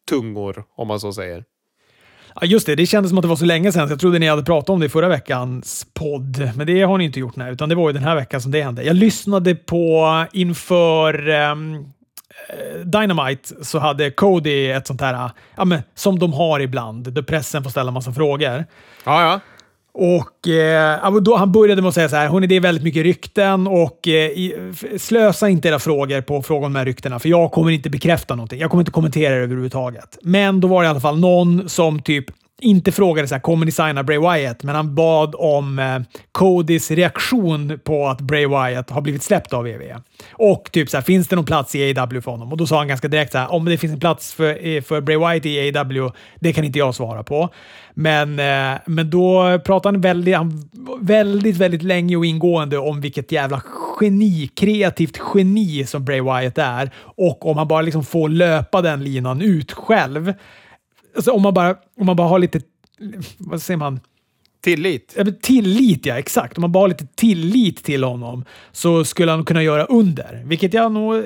tungor, 0.09 0.63
om 0.77 0.87
man 0.87 0.99
så 0.99 1.13
säger. 1.13 1.43
Ja, 2.35 2.45
just 2.45 2.65
det, 2.65 2.75
det 2.75 2.85
kändes 2.85 3.09
som 3.09 3.17
att 3.17 3.21
det 3.21 3.27
var 3.27 3.35
så 3.35 3.45
länge 3.45 3.71
sedan, 3.71 3.87
så 3.87 3.91
jag 3.91 3.99
trodde 3.99 4.19
ni 4.19 4.27
hade 4.27 4.43
pratat 4.43 4.69
om 4.69 4.79
det 4.79 4.85
i 4.85 4.89
förra 4.89 5.07
veckans 5.07 5.87
podd. 5.93 6.51
Men 6.55 6.67
det 6.67 6.81
har 6.81 6.97
ni 6.97 7.03
inte 7.03 7.19
gjort, 7.19 7.35
nej, 7.35 7.53
utan 7.53 7.69
det 7.69 7.75
var 7.75 7.89
ju 7.89 7.93
den 7.93 8.03
här 8.03 8.15
veckan 8.15 8.41
som 8.41 8.51
det 8.51 8.61
hände. 8.61 8.83
Jag 8.83 8.95
lyssnade 8.95 9.55
på 9.55 10.25
inför 10.31 11.29
eh, 11.29 11.55
Dynamite 12.85 13.65
så 13.65 13.79
hade 13.79 14.11
Cody 14.11 14.67
ett 14.67 14.87
sånt 14.87 15.01
här, 15.01 15.29
ja, 15.55 15.65
men, 15.65 15.81
som 15.95 16.19
de 16.19 16.33
har 16.33 16.59
ibland, 16.59 17.13
där 17.13 17.21
pressen 17.21 17.63
får 17.63 17.69
ställa 17.69 17.91
massa 17.91 18.13
frågor. 18.13 18.65
Ja, 19.05 19.21
ja. 19.21 19.39
Och 19.93 20.47
eh, 20.47 21.21
då, 21.21 21.35
Han 21.35 21.51
började 21.51 21.81
med 21.81 21.89
att 21.89 21.95
säga 21.95 22.09
så 22.09 22.15
här, 22.15 22.27
hörni, 22.27 22.47
det 22.47 22.55
är 22.55 22.59
väldigt 22.59 22.83
mycket 22.83 23.03
rykten 23.03 23.67
och 23.67 24.07
eh, 24.07 24.31
slösa 24.97 25.49
inte 25.49 25.67
era 25.67 25.79
frågor 25.79 26.21
på 26.21 26.41
frågor 26.41 26.65
om 26.65 26.73
de 26.73 26.79
här 26.79 26.85
ryktena, 26.85 27.19
för 27.19 27.29
jag 27.29 27.51
kommer 27.51 27.71
inte 27.71 27.89
bekräfta 27.89 28.35
någonting. 28.35 28.59
Jag 28.59 28.71
kommer 28.71 28.81
inte 28.81 28.91
kommentera 28.91 29.35
det 29.35 29.41
överhuvudtaget. 29.41 30.17
Men 30.21 30.59
då 30.59 30.67
var 30.67 30.83
det 30.83 30.87
i 30.87 30.89
alla 30.89 30.99
fall 30.99 31.19
någon 31.19 31.69
som 31.69 32.01
typ 32.01 32.25
inte 32.63 32.91
frågade 32.91 33.27
så 33.27 33.35
här, 33.35 33.41
kommer 33.41 33.65
ni 33.65 33.71
signa 33.71 34.03
Bray 34.03 34.19
Wyatt? 34.19 34.63
Men 34.63 34.75
han 34.75 34.95
bad 34.95 35.35
om 35.37 35.79
eh, 35.79 35.99
Codys 36.31 36.91
reaktion 36.91 37.79
på 37.83 38.07
att 38.07 38.21
Bray 38.21 38.47
Wyatt 38.47 38.89
har 38.89 39.01
blivit 39.01 39.23
släppt 39.23 39.53
av 39.53 39.63
WWE. 39.63 40.01
Och 40.31 40.69
typ 40.71 40.89
så 40.89 40.97
här, 40.97 41.01
finns 41.01 41.27
det 41.27 41.35
någon 41.35 41.45
plats 41.45 41.75
i 41.75 41.97
AW 41.97 42.21
för 42.21 42.31
honom? 42.31 42.51
Och 42.51 42.57
då 42.57 42.67
sa 42.67 42.77
han 42.77 42.87
ganska 42.87 43.07
direkt 43.07 43.31
så 43.31 43.37
här, 43.37 43.51
om 43.51 43.65
det 43.65 43.77
finns 43.77 43.93
en 43.93 43.99
plats 43.99 44.33
för, 44.33 44.81
för 44.81 45.01
Bray 45.01 45.17
Wyatt 45.17 45.45
i 45.45 45.77
AW, 45.77 46.11
det 46.39 46.53
kan 46.53 46.63
inte 46.63 46.79
jag 46.79 46.95
svara 46.95 47.23
på. 47.23 47.49
Men, 47.93 48.39
eh, 48.39 48.79
men 48.85 49.09
då 49.09 49.59
pratade 49.65 49.95
han 49.95 50.01
väldigt, 50.01 50.35
han 50.35 50.69
väldigt, 50.99 51.57
väldigt 51.57 51.83
länge 51.83 52.15
och 52.15 52.25
ingående 52.25 52.77
om 52.77 53.01
vilket 53.01 53.31
jävla 53.31 53.61
geni, 54.01 54.47
kreativt 54.47 55.19
geni 55.33 55.85
som 55.85 56.05
Bray 56.05 56.21
Wyatt 56.21 56.57
är. 56.57 56.91
Och 56.97 57.49
om 57.49 57.57
han 57.57 57.67
bara 57.67 57.81
liksom 57.81 58.03
får 58.03 58.29
löpa 58.29 58.81
den 58.81 59.03
linan 59.03 59.41
ut 59.41 59.71
själv. 59.71 60.33
Alltså 61.15 61.31
om 61.31 61.41
man 61.41 61.53
bara, 61.53 61.75
om 61.99 62.05
man 62.05 62.15
bara 62.15 62.27
har 62.27 62.39
lite, 62.39 62.61
vad 63.37 63.61
säger 63.61 63.77
man? 63.77 63.99
Tillit. 64.63 65.13
Ja, 65.17 65.25
Tillit, 65.41 66.05
ja. 66.05 66.17
Exakt. 66.17 66.57
Om 66.57 66.61
man 66.61 66.71
bara 66.71 66.83
har 66.83 66.87
lite 66.87 67.05
tillit 67.15 67.83
till 67.83 68.03
honom 68.03 68.45
så 68.71 69.05
skulle 69.05 69.31
han 69.31 69.45
kunna 69.45 69.63
göra 69.63 69.85
under. 69.85 70.41
Vilket 70.45 70.73
jag 70.73 70.91
nog 70.91 71.15
eh, 71.15 71.21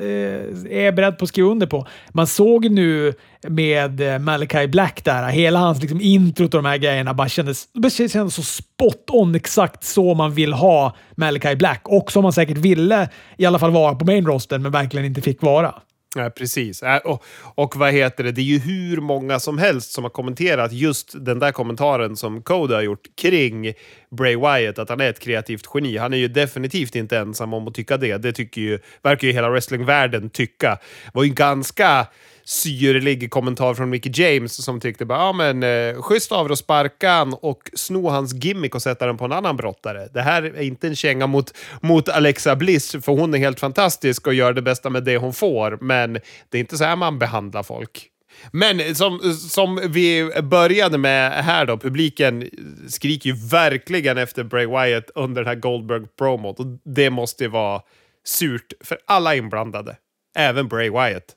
är 0.69 0.91
beredd 0.91 1.17
på 1.17 1.23
att 1.23 1.29
skriva 1.29 1.49
under 1.49 1.67
på. 1.67 1.87
Man 2.11 2.27
såg 2.27 2.71
nu 2.71 3.13
med 3.47 4.01
eh, 4.01 4.19
Malachi 4.19 4.67
Black 4.67 5.03
där, 5.03 5.29
hela 5.29 5.59
hans 5.59 5.81
liksom, 5.81 6.01
introt 6.01 6.53
och 6.53 6.63
de 6.63 6.67
här 6.67 6.77
grejerna 6.77 7.13
bara 7.13 7.29
kändes, 7.29 7.67
det 7.73 7.89
kändes 7.89 8.35
så 8.35 8.41
spot 8.41 9.09
on 9.11 9.35
exakt 9.35 9.83
så 9.83 10.13
man 10.13 10.33
vill 10.33 10.53
ha 10.53 10.95
Malachi 11.15 11.55
Black. 11.55 11.81
Och 11.83 12.11
som 12.11 12.23
man 12.23 12.33
säkert 12.33 12.57
ville 12.57 13.09
i 13.37 13.45
alla 13.45 13.59
fall 13.59 13.71
vara 13.71 13.95
på 13.95 14.05
main 14.05 14.25
rosten 14.25 14.61
men 14.61 14.71
verkligen 14.71 15.05
inte 15.05 15.21
fick 15.21 15.41
vara. 15.41 15.75
Ja, 16.17 16.29
precis. 16.29 16.83
Äh, 16.83 16.97
och, 16.97 17.23
och 17.55 17.75
vad 17.75 17.93
heter 17.93 18.23
det? 18.23 18.31
Det 18.31 18.41
är 18.41 18.43
ju 18.43 18.59
hur 18.59 19.01
många 19.01 19.39
som 19.39 19.57
helst 19.57 19.91
som 19.91 20.03
har 20.03 20.11
kommenterat 20.11 20.73
just 20.73 21.25
den 21.25 21.39
där 21.39 21.51
kommentaren 21.51 22.15
som 22.15 22.41
Cody 22.41 22.73
har 22.73 22.81
gjort 22.81 23.07
kring 23.21 23.73
Bray 24.17 24.35
Wyatt, 24.35 24.79
att 24.79 24.89
han 24.89 25.01
är 25.01 25.09
ett 25.09 25.19
kreativt 25.19 25.65
geni. 25.73 25.97
Han 25.97 26.13
är 26.13 26.17
ju 26.17 26.27
definitivt 26.27 26.95
inte 26.95 27.17
ensam 27.17 27.53
om 27.53 27.67
att 27.67 27.73
tycka 27.73 27.97
det. 27.97 28.17
Det 28.17 28.33
tycker 28.33 28.61
ju, 28.61 28.79
verkar 29.03 29.27
ju 29.27 29.33
hela 29.33 29.49
wrestlingvärlden 29.49 30.29
tycka. 30.29 30.77
Det 31.05 31.11
var 31.13 31.23
ju 31.23 31.33
ganska 31.33 32.07
syrlig 32.47 33.31
kommentar 33.31 33.73
från 33.73 33.89
Mickey 33.89 34.11
James 34.13 34.63
som 34.63 34.79
tyckte 34.79 35.05
bara, 35.05 35.19
ja 35.19 35.33
men 35.33 35.63
eh, 35.63 36.01
schysst 36.01 36.31
av 36.31 36.45
er 36.45 36.51
att 36.51 36.59
sparka 36.59 37.09
han 37.09 37.33
och 37.33 37.71
sno 37.73 38.09
hans 38.09 38.33
gimmick 38.33 38.75
och 38.75 38.81
sätta 38.81 39.05
den 39.05 39.17
på 39.17 39.25
en 39.25 39.31
annan 39.31 39.57
brottare. 39.57 40.07
Det 40.13 40.21
här 40.21 40.43
är 40.43 40.61
inte 40.61 40.87
en 40.87 40.95
känga 40.95 41.27
mot, 41.27 41.53
mot 41.81 42.09
Alexa 42.09 42.55
Bliss, 42.55 42.91
för 42.91 43.11
hon 43.11 43.33
är 43.33 43.37
helt 43.37 43.59
fantastisk 43.59 44.27
och 44.27 44.33
gör 44.33 44.53
det 44.53 44.61
bästa 44.61 44.89
med 44.89 45.03
det 45.03 45.17
hon 45.17 45.33
får, 45.33 45.77
men 45.81 46.13
det 46.49 46.57
är 46.57 46.59
inte 46.59 46.77
så 46.77 46.83
här 46.83 46.95
man 46.95 47.19
behandlar 47.19 47.63
folk. 47.63 48.09
Men 48.51 48.79
eh, 48.79 48.93
som, 48.93 49.21
eh, 49.23 49.31
som 49.31 49.79
vi 49.89 50.31
började 50.43 50.97
med 50.97 51.31
här 51.43 51.65
då, 51.65 51.77
publiken 51.77 52.49
skriker 52.87 53.29
ju 53.29 53.35
verkligen 53.35 54.17
efter 54.17 54.43
Bray 54.43 54.65
Wyatt 54.65 55.09
under 55.15 55.43
den 55.43 55.49
här 55.49 55.61
Goldberg-promot 55.61 56.59
och 56.59 56.65
det 56.85 57.09
måste 57.09 57.43
ju 57.43 57.49
vara 57.49 57.81
surt 58.25 58.73
för 58.83 58.97
alla 59.05 59.35
inblandade. 59.35 59.95
Även 60.37 60.67
Bray 60.67 60.89
Wyatt. 60.89 61.33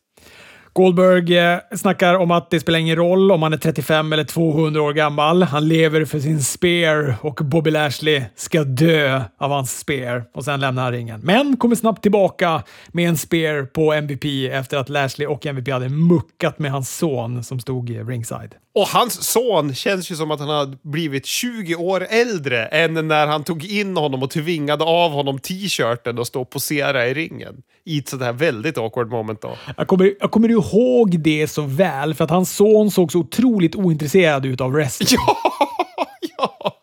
Goldberg 0.73 1.39
eh, 1.39 1.59
snackar 1.77 2.15
om 2.15 2.31
att 2.31 2.51
det 2.51 2.61
spelar 2.61 2.79
ingen 2.79 2.97
roll 2.97 3.33
om 3.33 3.43
han 3.43 3.53
är 3.53 3.57
35 3.57 4.13
eller 4.13 4.25
200 4.25 4.83
år 4.83 4.93
gammal. 4.93 5.43
Han 5.43 5.69
lever 5.69 6.05
för 6.05 6.21
sin 6.21 6.43
spear 6.43 7.15
och 7.21 7.35
Bobby 7.35 7.71
Lashley 7.71 8.23
ska 8.37 8.65
dö 8.65 9.23
av 9.39 9.51
hans 9.51 9.79
spear. 9.79 10.25
Och 10.35 10.45
sen 10.45 10.61
lämnar 10.61 10.83
han 10.83 10.93
ringen. 10.93 11.21
Men 11.21 11.57
kommer 11.57 11.77
snabbt 11.77 12.03
tillbaka 12.03 12.63
med 12.89 13.09
en 13.09 13.19
spear 13.19 13.63
på 13.63 13.93
MVP 13.93 14.25
efter 14.53 14.77
att 14.77 14.89
Lashley 14.89 15.27
och 15.27 15.47
MVP 15.47 15.69
hade 15.69 15.89
muckat 15.89 16.59
med 16.59 16.71
hans 16.71 16.97
son 16.97 17.45
som 17.45 17.61
stod 17.61 17.91
i 17.91 18.03
ringside. 18.03 18.55
Och 18.75 18.87
hans 18.87 19.23
son 19.23 19.75
känns 19.75 20.11
ju 20.11 20.17
som 20.17 20.31
att 20.31 20.41
han 20.41 20.49
har 20.49 20.89
blivit 20.89 21.27
20 21.27 21.75
år 21.75 22.07
äldre 22.11 22.67
än 22.67 23.09
när 23.09 23.27
han 23.27 23.45
tog 23.45 23.65
in 23.65 23.97
honom 23.97 24.23
och 24.23 24.31
tvingade 24.31 24.85
av 24.85 25.11
honom 25.11 25.39
t-shirten 25.39 26.19
och 26.19 26.27
stå 26.27 26.41
och 26.41 26.51
posera 26.51 27.09
i 27.09 27.15
ringen. 27.15 27.63
I 27.85 27.99
ett 27.99 28.09
sådär 28.09 28.33
väldigt 28.33 28.79
awkward 28.79 29.11
moment 29.11 29.41
då. 29.41 29.57
Jag 29.77 29.89
kommer, 29.89 30.15
jag 30.21 30.31
kommer 30.31 30.49
ihåg 30.61 31.21
det 31.21 31.49
så 31.49 31.63
väl 31.63 32.15
för 32.15 32.25
att 32.25 32.31
hans 32.31 32.57
son 32.57 32.91
såg 32.91 33.13
så 33.13 33.19
otroligt 33.19 33.77
ointresserad 33.77 34.47
ut 34.47 34.61
av 34.61 34.73
wrestling. 34.73 35.21
ja! 36.39 36.77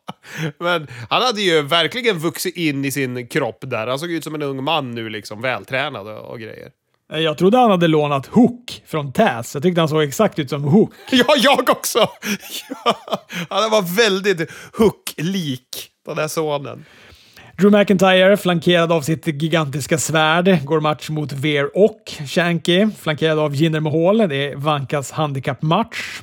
Men 0.59 0.87
han 1.09 1.21
hade 1.21 1.41
ju 1.41 1.61
verkligen 1.61 2.19
vuxit 2.19 2.57
in 2.57 2.85
i 2.85 2.91
sin 2.91 3.27
kropp 3.27 3.59
där. 3.61 3.87
Han 3.87 3.99
såg 3.99 4.11
ut 4.11 4.23
som 4.23 4.35
en 4.35 4.41
ung 4.41 4.63
man 4.63 4.91
nu, 4.91 5.09
liksom 5.09 5.41
vältränad 5.41 6.07
och, 6.07 6.31
och 6.31 6.39
grejer. 6.39 6.69
Jag 7.09 7.37
trodde 7.37 7.57
han 7.57 7.71
hade 7.71 7.87
lånat 7.87 8.25
Hook 8.25 8.83
från 8.85 9.13
Taz. 9.13 9.53
Jag 9.53 9.63
tyckte 9.63 9.81
han 9.81 9.89
såg 9.89 10.03
exakt 10.03 10.39
ut 10.39 10.49
som 10.49 10.63
Hook. 10.63 10.93
Ja, 11.11 11.35
jag 11.37 11.69
också! 11.69 11.99
Ja, 12.85 12.95
han 13.49 13.71
var 13.71 13.97
väldigt 13.97 14.51
Hook-lik, 14.73 15.89
den 16.05 16.15
där 16.15 16.27
sonen. 16.27 16.85
Drew 17.60 17.72
McIntyre, 17.72 18.38
flankerad 18.38 18.91
av 18.91 19.02
sitt 19.02 19.28
gigantiska 19.28 19.98
svärd, 19.98 20.65
går 20.65 20.80
match 20.80 21.10
mot 21.10 21.34
Veer 21.34 21.78
och 21.78 22.02
Shanky, 22.26 22.88
flankerad 23.00 23.39
av 23.39 23.56
Jinder 23.56 23.80
Mahal. 23.80 24.17
Det 24.17 24.36
är 24.36 24.56
Vankas 24.56 25.12
handikappmatch. 25.12 26.22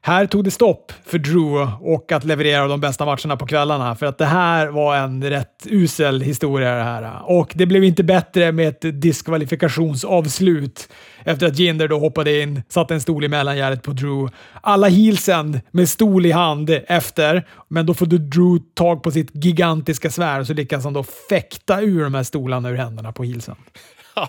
Här 0.00 0.26
tog 0.26 0.44
det 0.44 0.50
stopp 0.50 0.92
för 1.04 1.18
Drew 1.18 1.68
och 1.80 2.12
att 2.12 2.24
leverera 2.24 2.66
de 2.66 2.80
bästa 2.80 3.04
matcherna 3.04 3.36
på 3.36 3.46
kvällarna, 3.46 3.94
för 3.94 4.06
att 4.06 4.18
det 4.18 4.26
här 4.26 4.66
var 4.66 4.96
en 4.96 5.30
rätt 5.30 5.66
usel 5.66 6.20
historia 6.20 6.74
det 6.74 6.82
här. 6.82 7.22
Och 7.24 7.52
det 7.54 7.66
blev 7.66 7.84
inte 7.84 8.04
bättre 8.04 8.52
med 8.52 8.68
ett 8.68 9.02
diskvalifikationsavslut 9.02 10.88
efter 11.26 11.46
att 11.46 11.58
Jinder 11.58 11.88
då 11.88 11.98
hoppade 11.98 12.42
in, 12.42 12.62
satte 12.68 12.94
en 12.94 13.00
stol 13.00 13.24
i 13.24 13.28
mellangärdet 13.28 13.82
på 13.82 13.92
Drew. 13.92 14.30
Alla 14.60 14.88
heelsen 14.88 15.60
med 15.70 15.88
stol 15.88 16.26
i 16.26 16.32
hand 16.32 16.70
efter, 16.86 17.48
men 17.68 17.86
då 17.86 17.94
får 17.94 18.06
du 18.06 18.18
Drew 18.18 18.58
tag 18.74 19.02
på 19.02 19.10
sitt 19.10 19.30
gigantiska 19.32 20.10
svärd 20.10 20.40
och 20.40 20.46
så 20.46 20.54
lyckas 20.54 20.84
han 20.84 20.92
då 20.92 21.04
fäkta 21.28 21.80
ur 21.80 22.04
de 22.04 22.14
här 22.14 22.22
stolarna 22.22 22.70
ur 22.70 22.76
händerna 22.76 23.12
på 23.12 23.24
heelsen. 23.24 23.56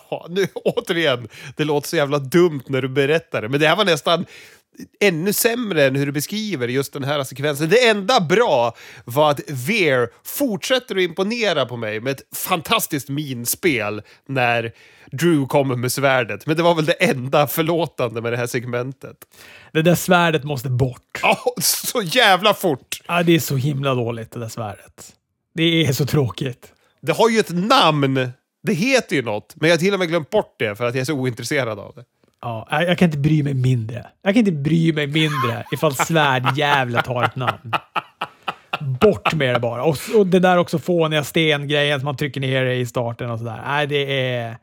Ja, 0.09 0.25
nu 0.29 0.47
återigen, 0.53 1.27
det 1.55 1.63
låter 1.63 1.87
så 1.87 1.95
jävla 1.95 2.19
dumt 2.19 2.61
när 2.67 2.81
du 2.81 2.89
berättar 2.89 3.41
det, 3.41 3.49
men 3.49 3.59
det 3.59 3.67
här 3.67 3.75
var 3.75 3.85
nästan 3.85 4.25
ännu 4.99 5.33
sämre 5.33 5.85
än 5.85 5.95
hur 5.95 6.05
du 6.05 6.11
beskriver 6.11 6.67
just 6.67 6.93
den 6.93 7.03
här 7.03 7.23
sekvensen. 7.23 7.69
Det 7.69 7.87
enda 7.87 8.19
bra 8.21 8.75
var 9.05 9.31
att 9.31 9.41
Veer 9.47 10.09
fortsätter 10.23 10.95
att 10.95 11.01
imponera 11.01 11.65
på 11.65 11.77
mig 11.77 11.99
med 11.99 12.11
ett 12.11 12.37
fantastiskt 12.37 13.09
minspel 13.09 14.01
när 14.27 14.71
Drew 15.11 15.47
kommer 15.47 15.75
med 15.75 15.91
svärdet. 15.91 16.45
Men 16.45 16.57
det 16.57 16.63
var 16.63 16.75
väl 16.75 16.85
det 16.85 16.93
enda 16.93 17.47
förlåtande 17.47 18.21
med 18.21 18.33
det 18.33 18.37
här 18.37 18.47
segmentet. 18.47 19.17
Det 19.73 19.81
där 19.81 19.95
svärdet 19.95 20.43
måste 20.43 20.69
bort. 20.69 21.19
Ja, 21.21 21.37
så 21.61 22.01
jävla 22.01 22.53
fort! 22.53 23.01
Ja, 23.07 23.23
det 23.23 23.35
är 23.35 23.39
så 23.39 23.55
himla 23.55 23.95
dåligt 23.95 24.31
det 24.31 24.39
där 24.39 24.49
svärdet. 24.49 25.13
Det 25.53 25.63
är 25.63 25.93
så 25.93 26.05
tråkigt. 26.05 26.73
Det 27.01 27.11
har 27.11 27.29
ju 27.29 27.39
ett 27.39 27.51
namn. 27.51 28.31
Det 28.63 28.73
heter 28.73 29.15
ju 29.15 29.21
något, 29.21 29.55
men 29.55 29.69
jag 29.69 29.75
har 29.75 29.79
till 29.79 29.93
och 29.93 29.99
med 29.99 30.07
glömt 30.07 30.29
bort 30.29 30.55
det 30.59 30.75
för 30.75 30.85
att 30.85 30.95
jag 30.95 31.01
är 31.01 31.05
så 31.05 31.13
ointresserad 31.13 31.79
av 31.79 31.93
det. 31.95 32.03
Ja, 32.47 32.83
jag, 32.83 32.97
kan 32.97 33.05
inte 33.05 33.17
bry 33.17 33.43
mig 33.43 33.53
mindre. 33.53 34.07
Jag 34.21 34.33
kan 34.33 34.39
inte 34.39 34.51
bry 34.51 34.93
mig 34.93 35.07
mindre 35.07 35.65
ifall 35.71 35.95
svärdjävlet 35.95 37.07
har 37.07 37.23
ett 37.23 37.35
namn. 37.35 37.73
Bort 38.79 39.33
med 39.33 39.55
det 39.55 39.59
bara. 39.59 39.83
Och, 39.83 39.97
och 40.15 40.27
det 40.27 40.39
där 40.39 40.57
också 40.57 40.79
fåniga 40.79 41.23
stengrejen 41.23 41.99
som 41.99 42.05
man 42.05 42.17
trycker 42.17 42.41
ner 42.41 42.65
i 42.65 42.85
starten 42.85 43.31
och 43.31 43.39
sådär. 43.39 43.61
Nej, 43.67 43.87
det 43.87 44.29
är... 44.29 44.57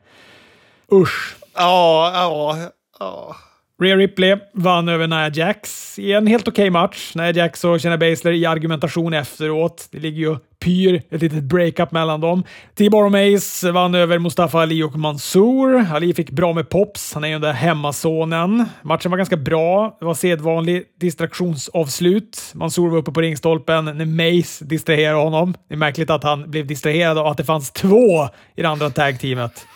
Usch. 0.91 1.35
Ja, 1.55 2.11
ja, 2.13 2.57
ja. 2.99 3.35
Rhea 3.81 3.95
Ripley 3.95 4.37
vann 4.53 4.89
över 4.89 5.07
Nia 5.07 5.29
Jax 5.29 5.99
i 5.99 6.13
en 6.13 6.27
helt 6.27 6.47
okej 6.47 6.63
okay 6.63 6.69
match. 6.69 7.11
Nia 7.15 7.31
Jax 7.31 7.63
och 7.63 7.81
Shayna 7.81 7.97
Baszler 7.97 8.31
i 8.31 8.45
argumentation 8.45 9.13
efteråt. 9.13 9.87
Det 9.91 9.99
ligger 9.99 10.19
ju 10.19 10.37
pyr, 10.59 11.01
ett 11.09 11.21
litet 11.21 11.43
breakup 11.43 11.91
mellan 11.91 12.21
dem. 12.21 12.43
Tibor 12.75 13.09
Mace 13.09 13.71
vann 13.71 13.95
över 13.95 14.19
Mustafa 14.19 14.59
Ali 14.59 14.83
och 14.83 14.95
Mansour. 14.95 15.85
Ali 15.93 16.13
fick 16.13 16.29
bra 16.29 16.53
med 16.53 16.69
pops. 16.69 17.13
Han 17.13 17.23
är 17.23 17.27
ju 17.27 17.33
den 17.33 17.41
där 17.41 17.53
hemmasonen. 17.53 18.65
Matchen 18.81 19.11
var 19.11 19.17
ganska 19.17 19.37
bra. 19.37 19.97
Det 19.99 20.05
var 20.05 20.13
sedvanlig 20.13 20.83
distraktionsavslut. 20.99 22.51
Mansour 22.53 22.89
var 22.89 22.97
uppe 22.97 23.11
på 23.11 23.21
ringstolpen 23.21 23.85
när 23.85 24.05
Mace 24.05 24.65
distraherade 24.65 25.23
honom. 25.23 25.53
Det 25.67 25.73
är 25.73 25.77
märkligt 25.77 26.09
att 26.09 26.23
han 26.23 26.51
blev 26.51 26.67
distraherad 26.67 27.17
av 27.17 27.27
att 27.27 27.37
det 27.37 27.45
fanns 27.45 27.71
två 27.71 28.29
i 28.55 28.61
det 28.61 28.69
andra 28.69 28.89
tag-teamet. 28.89 29.65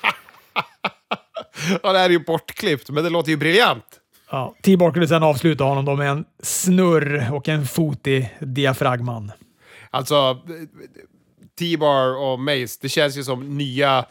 ja, 1.84 1.94
det 1.94 2.00
här 2.00 2.06
är 2.06 2.10
ju 2.10 2.20
bortklippt, 2.20 2.90
men 2.90 3.04
det 3.04 3.10
låter 3.10 3.32
ju 3.32 3.38
briljant. 3.38 3.86
Ja, 4.32 4.56
T-Bar 4.64 4.92
kunde 4.92 5.08
sedan 5.08 5.24
avsluta 5.24 5.64
honom 5.64 5.86
då 5.86 5.96
med 5.96 6.10
en 6.10 6.26
snurr 6.44 7.34
och 7.34 7.50
en 7.50 7.66
fot 7.66 8.08
i 8.08 8.30
diafragman. 8.40 9.32
Alltså, 9.90 10.38
T-Bar 11.60 12.18
och 12.18 12.40
Mace, 12.40 12.80
det 12.82 12.90
känns 12.90 13.18
ju 13.18 13.24
som 13.24 13.58
nya 13.58 14.06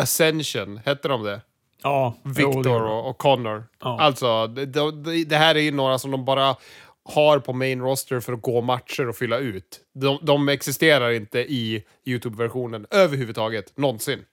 Ascension, 0.00 0.80
hette 0.84 1.08
de 1.08 1.22
det? 1.22 1.40
Ja. 1.82 2.14
Victor 2.22 2.82
och, 2.82 3.10
och 3.10 3.18
Connor. 3.18 3.64
Ja. 3.80 4.00
Alltså, 4.00 4.46
det, 4.46 4.66
det, 4.66 5.24
det 5.24 5.36
här 5.36 5.54
är 5.54 5.60
ju 5.60 5.72
några 5.72 5.98
som 5.98 6.10
de 6.10 6.24
bara 6.24 6.56
har 7.14 7.38
på 7.38 7.52
main 7.52 7.80
roster 7.80 8.20
för 8.20 8.32
att 8.32 8.42
gå 8.42 8.60
matcher 8.60 9.08
och 9.08 9.16
fylla 9.16 9.38
ut. 9.38 9.80
De, 9.94 10.18
de 10.22 10.48
existerar 10.48 11.10
inte 11.10 11.38
i 11.38 11.84
YouTube-versionen 12.04 12.86
överhuvudtaget, 12.90 13.76
någonsin. 13.76 14.24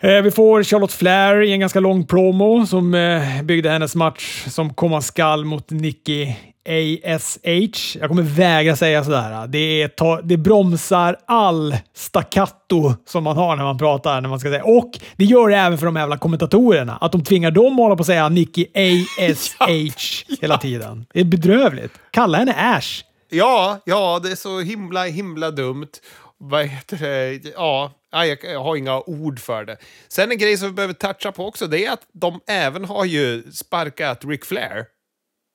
Eh, 0.00 0.22
vi 0.22 0.30
får 0.30 0.62
Charlotte 0.62 0.92
Flair 0.92 1.42
i 1.42 1.52
en 1.52 1.60
ganska 1.60 1.80
lång 1.80 2.06
promo 2.06 2.66
som 2.66 2.94
eh, 2.94 3.42
byggde 3.42 3.70
hennes 3.70 3.94
match 3.94 4.44
som 4.48 4.74
komma 4.74 5.00
skall 5.00 5.44
mot 5.44 5.70
Nikki 5.70 6.36
ASH. 6.68 7.96
Jag 8.00 8.08
kommer 8.08 8.22
vägra 8.22 8.76
säga 8.76 9.04
sådär. 9.04 9.46
Det, 9.46 9.82
är 9.82 9.88
ta, 9.88 10.20
det 10.22 10.36
bromsar 10.36 11.16
all 11.26 11.76
staccato 11.94 12.94
som 13.06 13.24
man 13.24 13.36
har 13.36 13.56
när 13.56 13.64
man 13.64 13.78
pratar. 13.78 14.20
När 14.20 14.28
man 14.28 14.40
ska 14.40 14.48
säga. 14.48 14.64
Och 14.64 14.90
det 15.16 15.24
gör 15.24 15.48
det 15.48 15.56
även 15.56 15.78
för 15.78 15.86
de 15.86 15.96
jävla 15.96 16.18
kommentatorerna. 16.18 16.98
Att 17.00 17.12
de 17.12 17.24
tvingar 17.24 17.50
dem 17.50 17.72
att 17.72 17.78
hålla 17.78 17.96
på 17.96 18.00
att 18.00 18.06
säga 18.06 18.28
Nikki 18.28 18.66
ASH 18.74 20.24
hela 20.40 20.58
tiden. 20.58 21.06
Det 21.12 21.20
är 21.20 21.24
bedrövligt. 21.24 21.92
Kalla 22.10 22.38
henne 22.38 22.54
Ash. 22.76 23.02
Ja, 23.30 23.78
ja, 23.84 24.20
det 24.22 24.30
är 24.30 24.36
så 24.36 24.60
himla, 24.60 25.04
himla 25.04 25.50
dumt. 25.50 25.90
Vad 26.38 26.66
heter 26.66 26.96
det? 26.96 27.52
Ja, 27.54 27.92
jag 28.24 28.60
har 28.60 28.76
inga 28.76 29.00
ord 29.00 29.40
för 29.40 29.64
det. 29.64 29.76
Sen 30.08 30.30
en 30.30 30.38
grej 30.38 30.56
som 30.56 30.68
vi 30.68 30.74
behöver 30.74 30.94
toucha 30.94 31.32
på 31.32 31.46
också, 31.46 31.66
det 31.66 31.86
är 31.86 31.92
att 31.92 32.06
de 32.12 32.40
även 32.46 32.84
har 32.84 33.04
ju 33.04 33.42
sparkat 33.52 34.24
Ric 34.24 34.44
Flair. 34.44 34.84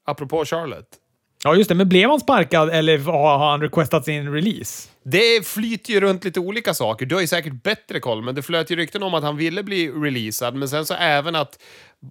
Apropå 0.05 0.45
Charlotte. 0.45 0.97
Ja, 1.43 1.55
just 1.55 1.69
det. 1.69 1.75
Men 1.75 1.89
blev 1.89 2.09
han 2.09 2.19
sparkad 2.19 2.69
eller 2.69 2.97
har 2.97 3.37
han 3.37 3.61
requestat 3.61 4.05
sin 4.05 4.33
release? 4.33 4.89
Det 5.03 5.47
flyter 5.47 5.93
ju 5.93 5.99
runt 5.99 6.23
lite 6.23 6.39
olika 6.39 6.73
saker. 6.73 7.05
Du 7.05 7.15
har 7.15 7.21
ju 7.21 7.27
säkert 7.27 7.63
bättre 7.63 7.99
koll, 7.99 8.21
men 8.21 8.35
det 8.35 8.41
flöt 8.41 8.71
ju 8.71 8.75
rykten 8.75 9.03
om 9.03 9.13
att 9.13 9.23
han 9.23 9.37
ville 9.37 9.63
bli 9.63 9.89
releasad, 9.89 10.55
men 10.55 10.69
sen 10.69 10.85
så 10.85 10.93
även 10.93 11.35
att 11.35 11.59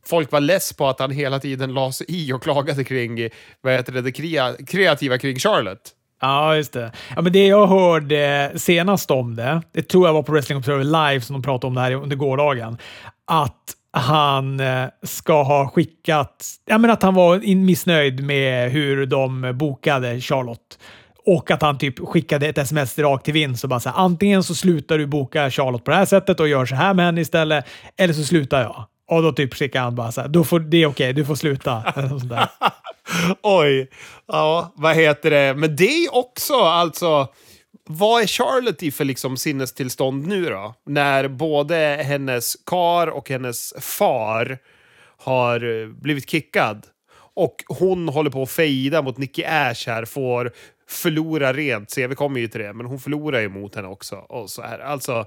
folk 0.05 0.33
var 0.33 0.41
less 0.41 0.73
på 0.73 0.89
att 0.89 1.01
han 1.01 1.11
hela 1.11 1.41
tiden 1.41 1.75
la 1.75 1.93
sig 1.93 2.07
i 2.09 2.33
och 2.33 2.43
klagade 2.43 2.85
kring 2.85 3.29
vad 3.61 3.73
heter 3.73 3.93
det, 3.93 4.03
det 4.03 4.13
kreativa 4.67 5.19
kring 5.19 5.39
Charlotte. 5.39 5.95
Ja, 6.21 6.57
just 6.57 6.73
det. 6.73 6.93
Ja, 7.17 7.23
men 7.23 7.33
det 7.33 7.47
jag 7.47 7.67
hörde 7.67 8.53
senast 8.57 9.11
om 9.11 9.37
det, 9.37 9.63
det 9.73 9.83
tror 9.83 10.07
jag 10.07 10.15
var 10.15 10.23
på 10.23 10.33
Wrestling 10.33 10.59
Observer 10.59 10.85
Live 10.85 11.21
som 11.21 11.33
de 11.35 11.43
pratade 11.43 11.67
om 11.67 11.75
det 11.75 11.81
här 11.81 11.93
under 11.93 12.17
gårdagen, 12.17 12.79
att 13.27 13.75
han 13.93 14.61
eh, 14.61 14.85
ska 15.03 15.43
ha 15.43 15.69
skickat, 15.69 16.47
ja 16.67 16.79
men 16.79 16.91
att 16.91 17.03
han 17.03 17.15
var 17.15 17.55
missnöjd 17.55 18.25
med 18.25 18.71
hur 18.71 19.07
de 19.07 19.53
bokade 19.59 20.21
Charlotte. 20.21 20.79
Och 21.27 21.51
att 21.51 21.63
han 21.63 21.79
typ 21.79 22.09
skickade 22.09 22.47
ett 22.49 22.59
sms 22.59 22.99
rakt 22.99 23.25
till 23.25 23.35
Vince 23.35 23.67
och 23.67 23.69
bara 23.69 23.81
så 23.81 23.89
här, 23.89 23.97
antingen 23.97 24.43
så 24.43 24.55
slutar 24.55 24.99
du 24.99 25.07
boka 25.07 25.51
Charlotte 25.51 25.85
på 25.85 25.91
det 25.91 25.97
här 25.97 26.05
sättet 26.05 26.41
och 26.41 26.49
gör 26.49 26.67
så 26.67 26.75
här 26.75 26.95
med 26.95 27.05
henne 27.05 27.21
istället, 27.21 27.65
eller 27.97 28.15
så 28.15 28.25
slutar 28.25 28.63
jag. 28.63 28.85
Och 29.11 29.23
då 29.23 29.33
typ 29.33 29.55
skickar 29.55 29.81
han 29.81 29.95
bara 29.95 30.13
så 30.13 30.21
här, 30.21 30.29
då 30.29 30.45
får, 30.45 30.61
det 30.61 30.77
är 30.77 30.87
okej, 30.87 31.05
okay, 31.05 31.13
du 31.13 31.25
får 31.25 31.35
sluta. 31.35 31.83
Oj, 33.43 33.91
ja, 34.27 34.73
vad 34.75 34.97
heter 34.97 35.31
det? 35.31 35.55
Men 35.55 35.77
det 35.77 36.05
är 36.05 36.15
också 36.15 36.55
alltså 36.55 37.29
vad 37.85 38.23
är 38.23 38.27
Charlotte 38.27 38.83
i 38.83 38.91
för 38.91 39.05
liksom 39.05 39.37
sinnestillstånd 39.37 40.27
nu 40.27 40.45
då? 40.45 40.75
När 40.87 41.29
både 41.29 41.77
hennes 42.07 42.57
kar 42.67 43.07
och 43.07 43.29
hennes 43.29 43.75
far 43.81 44.59
har 45.19 45.81
eh, 45.83 45.89
blivit 45.89 46.31
kickad. 46.31 46.87
Och 47.35 47.57
hon 47.69 48.09
håller 48.09 48.31
på 48.31 48.43
att 48.43 48.51
fejda 48.51 49.03
mot 49.03 49.19
Nicky 49.19 49.45
Ash 49.45 49.87
här, 49.87 50.05
får 50.05 50.53
förlora 50.89 51.53
rent. 51.53 51.99
Vi 51.99 52.15
kommer 52.15 52.41
ju 52.41 52.49
till 52.49 52.61
det, 52.61 52.73
men 52.73 52.87
hon 52.87 53.01
förlorar 53.01 53.41
ju 53.41 53.49
mot 53.49 53.75
henne 53.75 53.89
också. 53.89 54.17
Och 54.17 54.51
så 54.51 54.63
här. 54.63 54.79
Alltså, 54.79 55.27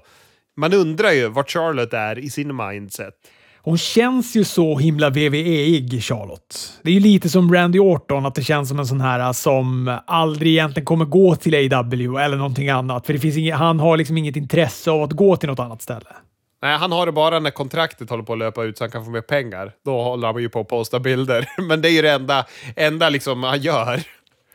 man 0.56 0.74
undrar 0.74 1.12
ju 1.12 1.28
vart 1.28 1.50
Charlotte 1.50 1.94
är 1.94 2.18
i 2.18 2.30
sin 2.30 2.56
mindset. 2.56 3.14
Hon 3.64 3.78
känns 3.78 4.36
ju 4.36 4.44
så 4.44 4.78
himla 4.78 5.10
WWE-ig, 5.10 6.02
Charlotte. 6.02 6.72
Det 6.82 6.90
är 6.90 6.94
ju 6.94 7.00
lite 7.00 7.28
som 7.28 7.54
Randy 7.54 7.78
Orton, 7.78 8.26
att 8.26 8.34
det 8.34 8.42
känns 8.42 8.68
som 8.68 8.78
en 8.78 8.86
sån 8.86 9.00
här 9.00 9.20
äh, 9.20 9.32
som 9.32 9.98
aldrig 10.06 10.52
egentligen 10.52 10.84
kommer 10.84 11.04
gå 11.04 11.36
till 11.36 11.54
AW 11.54 12.18
eller 12.18 12.36
någonting 12.36 12.68
annat. 12.68 13.06
För 13.06 13.12
det 13.12 13.18
finns 13.18 13.36
inget, 13.36 13.56
han 13.56 13.80
har 13.80 13.96
liksom 13.96 14.18
inget 14.18 14.36
intresse 14.36 14.90
av 14.90 15.02
att 15.02 15.12
gå 15.12 15.36
till 15.36 15.48
något 15.48 15.58
annat 15.58 15.82
ställe. 15.82 16.06
Nej, 16.62 16.78
han 16.78 16.92
har 16.92 17.06
det 17.06 17.12
bara 17.12 17.38
när 17.40 17.50
kontraktet 17.50 18.10
håller 18.10 18.24
på 18.24 18.32
att 18.32 18.38
löpa 18.38 18.64
ut 18.64 18.78
så 18.78 18.84
han 18.84 18.90
kan 18.90 19.04
få 19.04 19.10
mer 19.10 19.20
pengar. 19.20 19.72
Då 19.84 20.02
håller 20.02 20.32
han 20.32 20.42
ju 20.42 20.48
på 20.48 20.60
att 20.60 20.68
posta 20.68 21.00
bilder. 21.00 21.48
Men 21.68 21.82
det 21.82 21.88
är 21.88 21.92
ju 21.92 22.02
det 22.02 22.12
enda, 22.12 22.46
enda 22.76 23.08
liksom 23.08 23.42
han 23.42 23.60
gör. 23.60 24.02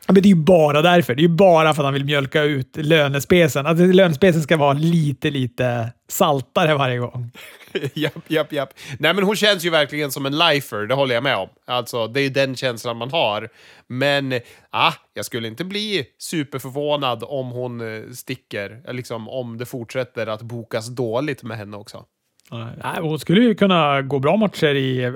Men 0.06 0.14
det 0.14 0.26
är 0.26 0.30
ju 0.30 0.34
bara 0.34 0.82
därför. 0.82 1.14
Det 1.14 1.20
är 1.20 1.28
ju 1.28 1.36
bara 1.36 1.74
för 1.74 1.82
att 1.82 1.86
han 1.86 1.94
vill 1.94 2.04
mjölka 2.04 2.42
ut 2.42 2.76
lönespecen. 2.76 3.66
Att 3.66 3.78
lönespecen 3.78 4.42
ska 4.42 4.56
vara 4.56 4.72
lite, 4.72 5.30
lite 5.30 5.92
saltare 6.08 6.74
varje 6.74 6.98
gång. 6.98 7.30
japp, 7.94 8.30
japp, 8.30 8.52
japp. 8.52 8.74
Nej, 8.98 9.14
men 9.14 9.24
hon 9.24 9.36
känns 9.36 9.64
ju 9.64 9.70
verkligen 9.70 10.10
som 10.10 10.26
en 10.26 10.38
lifer, 10.38 10.86
det 10.86 10.94
håller 10.94 11.14
jag 11.14 11.24
med 11.24 11.36
om. 11.36 11.48
Alltså, 11.66 12.06
det 12.06 12.20
är 12.20 12.22
ju 12.22 12.28
den 12.28 12.56
känslan 12.56 12.96
man 12.96 13.10
har. 13.10 13.48
Men, 13.86 14.40
ah, 14.70 14.92
jag 15.14 15.24
skulle 15.24 15.48
inte 15.48 15.64
bli 15.64 16.06
superförvånad 16.18 17.24
om 17.26 17.50
hon 17.50 17.80
eh, 17.80 18.10
sticker, 18.12 18.82
eh, 18.86 18.94
liksom 18.94 19.28
om 19.28 19.58
det 19.58 19.66
fortsätter 19.66 20.26
att 20.26 20.42
bokas 20.42 20.88
dåligt 20.88 21.42
med 21.42 21.58
henne 21.58 21.76
också. 21.76 22.04
Nej, 22.50 23.00
hon 23.00 23.18
skulle 23.18 23.40
ju 23.40 23.54
kunna 23.54 24.02
gå 24.02 24.18
bra 24.18 24.36
matcher 24.36 24.74
i... 24.74 25.06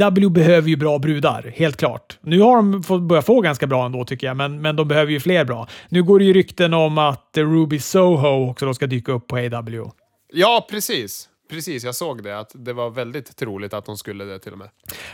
AW 0.00 0.30
behöver 0.30 0.68
ju 0.68 0.76
bra 0.76 0.98
brudar, 0.98 1.52
helt 1.56 1.76
klart. 1.76 2.18
Nu 2.20 2.40
har 2.40 2.56
de 2.56 2.82
fått 2.82 3.02
börja 3.02 3.22
få 3.22 3.40
ganska 3.40 3.66
bra 3.66 3.86
ändå 3.86 4.04
tycker 4.04 4.26
jag, 4.26 4.36
men, 4.36 4.60
men 4.62 4.76
de 4.76 4.88
behöver 4.88 5.12
ju 5.12 5.20
fler 5.20 5.44
bra. 5.44 5.68
Nu 5.88 6.02
går 6.02 6.18
det 6.18 6.24
ju 6.24 6.32
rykten 6.32 6.74
om 6.74 6.98
att 6.98 7.30
Ruby 7.36 7.78
Soho 7.78 8.50
också 8.50 8.74
ska 8.74 8.86
dyka 8.86 9.12
upp 9.12 9.26
på 9.26 9.36
AW. 9.36 9.90
Ja, 10.32 10.66
precis. 10.70 11.28
Precis, 11.50 11.84
jag 11.84 11.94
såg 11.94 12.22
det. 12.22 12.38
Att 12.38 12.50
det 12.54 12.72
var 12.72 12.90
väldigt 12.90 13.36
troligt 13.36 13.74
att 13.74 13.84
de 13.84 13.96
skulle 13.96 14.24
det 14.24 14.38
till 14.38 14.52
och 14.52 14.58
med. 14.58 14.68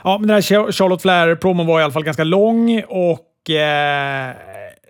Ja, 0.04 0.18
men 0.18 0.28
den 0.28 0.34
här 0.34 0.72
Charlotte 0.72 1.02
Flair-promon 1.02 1.66
var 1.66 1.80
i 1.80 1.82
alla 1.82 1.92
fall 1.92 2.04
ganska 2.04 2.24
lång 2.24 2.82
och 2.88 3.50
eh, 3.50 4.34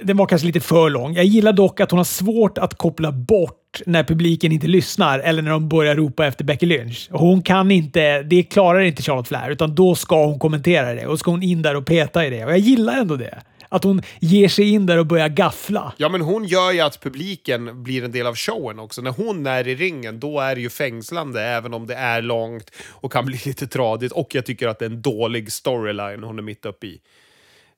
den 0.02 0.16
var 0.16 0.26
kanske 0.26 0.46
lite 0.46 0.60
för 0.60 0.90
lång. 0.90 1.14
Jag 1.14 1.24
gillar 1.24 1.52
dock 1.52 1.80
att 1.80 1.90
hon 1.90 1.98
har 1.98 2.04
svårt 2.04 2.58
att 2.58 2.74
koppla 2.74 3.12
bort 3.12 3.82
när 3.86 4.04
publiken 4.04 4.52
inte 4.52 4.66
lyssnar 4.66 5.18
eller 5.18 5.42
när 5.42 5.50
de 5.50 5.68
börjar 5.68 5.94
ropa 5.94 6.26
efter 6.26 6.44
Becky 6.44 6.66
Lynch. 6.66 7.08
Hon 7.10 7.42
kan 7.42 7.70
inte, 7.70 8.22
det 8.22 8.42
klarar 8.42 8.80
inte 8.80 9.02
Charlotte 9.02 9.28
Flair, 9.28 9.50
utan 9.50 9.74
då 9.74 9.94
ska 9.94 10.26
hon 10.26 10.38
kommentera 10.38 10.94
det 10.94 11.06
och 11.06 11.18
ska 11.18 11.30
hon 11.30 11.42
in 11.42 11.62
där 11.62 11.76
och 11.76 11.86
peta 11.86 12.26
i 12.26 12.30
det. 12.30 12.44
Och 12.44 12.50
jag 12.50 12.58
gillar 12.58 12.96
ändå 12.96 13.16
det. 13.16 13.42
Att 13.68 13.84
hon 13.84 14.02
ger 14.20 14.48
sig 14.48 14.70
in 14.70 14.86
där 14.86 14.98
och 14.98 15.06
börjar 15.06 15.28
gaffla. 15.28 15.92
Ja, 15.96 16.08
men 16.08 16.20
hon 16.20 16.44
gör 16.44 16.72
ju 16.72 16.80
att 16.80 17.00
publiken 17.00 17.82
blir 17.82 18.04
en 18.04 18.12
del 18.12 18.26
av 18.26 18.36
showen 18.36 18.78
också. 18.78 19.02
När 19.02 19.10
hon 19.10 19.46
är 19.46 19.68
i 19.68 19.74
ringen, 19.74 20.20
då 20.20 20.40
är 20.40 20.54
det 20.54 20.60
ju 20.60 20.70
fängslande, 20.70 21.42
även 21.42 21.74
om 21.74 21.86
det 21.86 21.94
är 21.94 22.22
långt 22.22 22.70
och 22.90 23.12
kan 23.12 23.26
bli 23.26 23.40
lite 23.44 23.66
tradigt. 23.66 24.12
Och 24.12 24.34
jag 24.34 24.46
tycker 24.46 24.68
att 24.68 24.78
det 24.78 24.84
är 24.84 24.90
en 24.90 25.02
dålig 25.02 25.52
storyline 25.52 26.22
hon 26.22 26.38
är 26.38 26.42
mitt 26.42 26.66
uppe 26.66 26.86
i. 26.86 27.00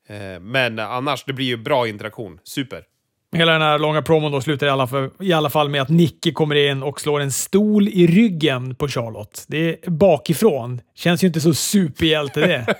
Eh, 0.09 0.39
men 0.39 0.79
annars, 0.79 1.23
det 1.25 1.33
blir 1.33 1.45
ju 1.45 1.57
bra 1.57 1.87
interaktion. 1.87 2.39
Super. 2.43 2.83
Hela 3.31 3.51
den 3.51 3.61
här 3.61 3.79
långa 3.79 4.01
promon 4.01 4.31
då 4.31 4.41
slutar 4.41 4.67
i 4.67 4.69
alla, 4.69 4.87
fall, 4.87 5.09
i 5.19 5.33
alla 5.33 5.49
fall 5.49 5.69
med 5.69 5.81
att 5.81 5.89
Nicky 5.89 6.31
kommer 6.33 6.55
in 6.55 6.83
och 6.83 7.01
slår 7.01 7.19
en 7.19 7.31
stol 7.31 7.87
i 7.87 8.07
ryggen 8.07 8.75
på 8.75 8.87
Charlotte. 8.87 9.45
Det 9.47 9.69
är 9.69 9.89
bakifrån. 9.89 10.81
Känns 10.95 11.23
ju 11.23 11.27
inte 11.27 11.41
så 11.41 11.53
superhjälte 11.53 12.39
det. 12.39 12.75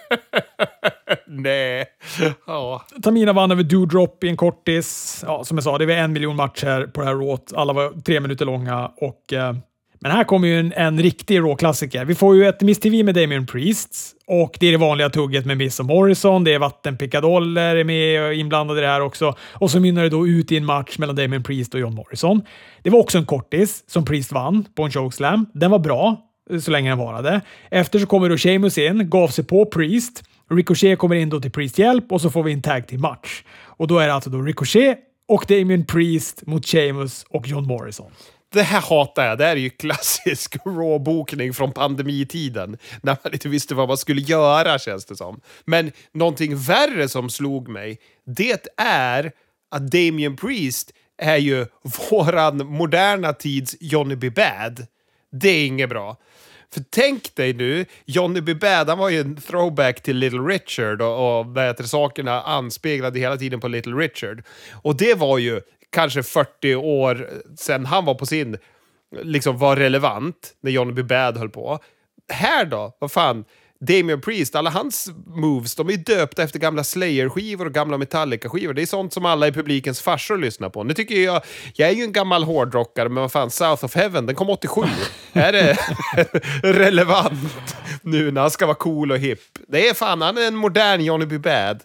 Nej. 1.27 1.85
Ja. 2.47 2.85
Tamina 3.03 3.33
vann 3.33 3.51
över 3.51 3.63
Doudrop 3.63 4.23
i 4.23 4.29
en 4.29 4.37
kortis. 4.37 5.23
Ja, 5.27 5.43
som 5.43 5.57
jag 5.57 5.63
sa, 5.63 5.77
det 5.77 5.85
var 5.85 5.93
en 5.93 6.13
miljon 6.13 6.35
matcher 6.35 6.87
på 6.93 7.01
det 7.01 7.07
här 7.07 7.15
råt. 7.15 7.53
Alla 7.55 7.73
var 7.73 8.01
tre 8.01 8.19
minuter 8.19 8.45
långa 8.45 8.91
och 8.97 9.33
eh, 9.33 9.53
men 9.99 10.11
här 10.11 10.23
kommer 10.23 10.47
ju 10.47 10.59
en, 10.59 10.73
en 10.73 10.99
riktig 10.99 11.39
Raw-klassiker. 11.39 12.05
Vi 12.05 12.15
får 12.15 12.35
ju 12.35 12.47
ett 12.47 12.61
Miss 12.61 12.79
TV 12.79 13.03
med 13.03 13.15
Damien 13.15 13.45
Priest 13.45 14.15
och 14.27 14.57
det 14.59 14.67
är 14.67 14.71
det 14.71 14.77
vanliga 14.77 15.09
tugget 15.09 15.45
med 15.45 15.57
Miss 15.57 15.79
och 15.79 15.85
Morrison. 15.85 16.43
Det 16.43 16.53
är 16.53 16.59
vattenpickadoller 16.59 17.75
är 17.75 17.83
med 17.83 18.23
och 18.23 18.33
inblandade 18.33 18.79
i 18.79 18.81
det 18.81 18.87
här 18.87 19.01
också. 19.01 19.35
Och 19.53 19.71
så 19.71 19.79
mynnar 19.79 20.03
det 20.03 20.09
då 20.09 20.27
ut 20.27 20.51
i 20.51 20.57
en 20.57 20.65
match 20.65 20.97
mellan 20.97 21.15
Damien 21.15 21.43
Priest 21.43 21.73
och 21.73 21.79
John 21.79 21.95
Morrison. 21.95 22.41
Det 22.83 22.89
var 22.89 22.99
också 22.99 23.17
en 23.17 23.25
kortis 23.25 23.83
som 23.87 24.05
Priest 24.05 24.31
vann 24.31 24.65
på 24.75 24.83
en 24.83 24.91
chokeslam. 24.91 25.45
Den 25.53 25.71
var 25.71 25.79
bra. 25.79 26.17
så 26.61 26.71
länge 26.71 26.89
den 26.89 26.97
varade. 26.97 27.41
Efter 27.71 27.99
så 27.99 28.05
kommer 28.05 28.29
då 28.29 28.37
Sheamus 28.37 28.77
in, 28.77 29.09
gav 29.09 29.27
sig 29.27 29.43
på 29.43 29.65
Priest. 29.65 30.23
Ricochet 30.51 30.99
kommer 30.99 31.15
in 31.15 31.29
då 31.29 31.41
till 31.41 31.51
Priest 31.51 31.77
hjälp 31.77 32.11
och 32.11 32.21
så 32.21 32.29
får 32.29 32.43
vi 32.43 32.53
en 32.53 32.61
tag 32.61 32.87
till 32.87 32.99
match. 32.99 33.43
Och 33.61 33.87
då 33.87 33.99
är 33.99 34.07
det 34.07 34.13
alltså 34.13 34.29
då 34.29 34.41
Ricochet 34.41 34.99
och 35.27 35.45
Damien 35.47 35.85
Priest 35.85 36.45
mot 36.45 36.65
Sheamus 36.65 37.25
och 37.29 37.47
John 37.47 37.67
Morrison. 37.67 38.11
Det 38.51 38.61
här 38.61 38.81
hatar 38.81 39.25
jag. 39.25 39.37
Det 39.37 39.45
här 39.45 39.51
är 39.51 39.55
ju 39.59 39.69
klassisk 39.69 40.57
råbokning 40.65 41.53
från 41.53 41.71
pandemitiden. 41.71 42.77
När 43.01 43.17
man 43.23 43.33
inte 43.33 43.49
visste 43.49 43.75
vad 43.75 43.87
man 43.87 43.97
skulle 43.97 44.21
göra, 44.21 44.79
känns 44.79 45.05
det 45.05 45.15
som. 45.15 45.41
Men 45.65 45.91
någonting 46.11 46.57
värre 46.57 47.09
som 47.09 47.29
slog 47.29 47.67
mig, 47.67 47.99
det 48.25 48.67
är 48.77 49.31
att 49.71 49.91
Damien 49.91 50.35
Priest 50.35 50.91
är 51.17 51.37
ju 51.37 51.65
våran 52.09 52.57
moderna 52.57 53.33
tids 53.33 53.75
Johnny 53.79 54.15
B. 54.15 54.29
Bad. 54.29 54.87
Det 55.31 55.49
är 55.49 55.65
inget 55.65 55.89
bra. 55.89 56.17
För 56.73 56.83
tänk 56.89 57.35
dig 57.35 57.53
nu, 57.53 57.85
Johnny 58.05 58.41
B. 58.41 58.53
Bad, 58.53 58.89
han 58.89 58.97
var 58.97 59.09
ju 59.09 59.19
en 59.19 59.35
throwback 59.35 60.03
till 60.03 60.17
Little 60.17 60.39
Richard 60.39 61.01
och, 61.01 61.39
och 61.39 61.45
vad 61.45 61.65
heter 61.65 61.83
sakerna 61.83 62.41
anspeglade 62.41 63.19
hela 63.19 63.37
tiden 63.37 63.59
på 63.59 63.67
Little 63.67 63.93
Richard. 63.93 64.43
Och 64.71 64.97
det 64.97 65.13
var 65.13 65.37
ju 65.37 65.61
kanske 65.91 66.23
40 66.23 66.75
år 66.75 67.29
sedan 67.57 67.85
han 67.85 68.05
var 68.05 68.15
på 68.15 68.25
sin, 68.25 68.57
liksom 69.21 69.57
var 69.57 69.75
relevant, 69.75 70.53
när 70.61 70.71
Johnny 70.71 70.93
B. 70.93 71.03
Bad 71.03 71.37
höll 71.37 71.49
på. 71.49 71.79
Här 72.33 72.65
då, 72.65 72.97
vad 72.99 73.11
fan, 73.11 73.45
Damien 73.81 74.21
Priest, 74.21 74.55
alla 74.55 74.69
hans 74.69 75.09
moves, 75.25 75.75
de 75.75 75.89
är 75.89 75.97
döpta 75.97 76.43
efter 76.43 76.59
gamla 76.59 76.83
Slayer-skivor 76.83 77.65
och 77.65 77.73
gamla 77.73 77.97
Metallica-skivor. 77.97 78.73
Det 78.73 78.81
är 78.81 78.85
sånt 78.85 79.13
som 79.13 79.25
alla 79.25 79.47
i 79.47 79.51
publikens 79.51 80.01
farsor 80.01 80.37
lyssnar 80.37 80.69
på. 80.69 80.83
Nu 80.83 80.93
tycker 80.93 81.15
jag, 81.15 81.41
jag 81.73 81.89
är 81.89 81.93
ju 81.93 82.03
en 82.03 82.11
gammal 82.11 82.43
hårdrockare, 82.43 83.09
men 83.09 83.21
vad 83.21 83.31
fan, 83.31 83.49
South 83.49 83.85
of 83.85 83.95
Heaven, 83.95 84.25
den 84.25 84.35
kom 84.35 84.49
87. 84.49 84.81
är 85.33 85.51
det 85.51 85.77
relevant 86.63 87.75
nu 88.01 88.31
när 88.31 88.41
han 88.41 88.51
ska 88.51 88.65
vara 88.65 88.75
cool 88.75 89.11
och 89.11 89.17
hip? 89.17 89.39
Det 89.67 89.87
är 89.87 89.93
fan, 89.93 90.21
han 90.21 90.37
är 90.37 90.47
en 90.47 90.55
modern 90.55 91.01
Johnny 91.01 91.25
B. 91.25 91.37
Bad. 91.37 91.79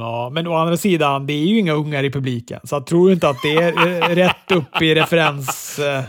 Ja, 0.00 0.30
men 0.32 0.46
å 0.46 0.54
andra 0.54 0.76
sidan, 0.76 1.26
det 1.26 1.32
är 1.32 1.46
ju 1.46 1.58
inga 1.58 1.72
ungar 1.72 2.04
i 2.04 2.10
publiken, 2.10 2.60
så 2.64 2.74
jag 2.74 2.86
tror 2.86 3.12
inte 3.12 3.28
att 3.28 3.42
det 3.42 3.56
är 3.56 4.14
rätt 4.14 4.52
upp 4.52 4.82
i 4.82 4.94
referens... 4.94 5.78
eh, 5.78 6.02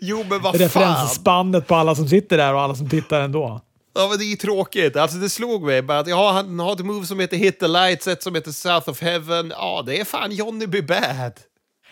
Jo, 0.00 0.24
men 0.30 0.42
vad 0.42 0.60
referensspannet 0.60 1.66
på 1.66 1.74
alla 1.74 1.94
som 1.94 2.08
sitter 2.08 2.36
där 2.36 2.54
och 2.54 2.60
alla 2.60 2.74
som 2.74 2.88
tittar 2.88 3.20
ändå. 3.20 3.60
Ja, 3.94 4.08
men 4.08 4.18
det 4.18 4.24
är 4.24 4.30
ju 4.30 4.36
tråkigt. 4.36 4.96
Alltså, 4.96 5.18
det 5.18 5.28
slog 5.28 5.62
mig 5.62 5.82
bara 5.82 5.98
att 5.98 6.08
ja, 6.08 6.32
han 6.32 6.58
har 6.58 6.72
ett 6.72 6.84
move 6.84 7.06
som 7.06 7.20
heter 7.20 7.36
Hit 7.36 7.60
the 7.60 7.68
Lights, 7.68 8.06
ett 8.06 8.22
som 8.22 8.34
heter 8.34 8.50
South 8.50 8.90
of 8.90 9.02
Heaven. 9.02 9.52
Ja, 9.56 9.82
det 9.86 10.00
är 10.00 10.04
fan 10.04 10.32
Johnny 10.32 10.66
B. 10.66 10.82
Bad. 10.82 11.32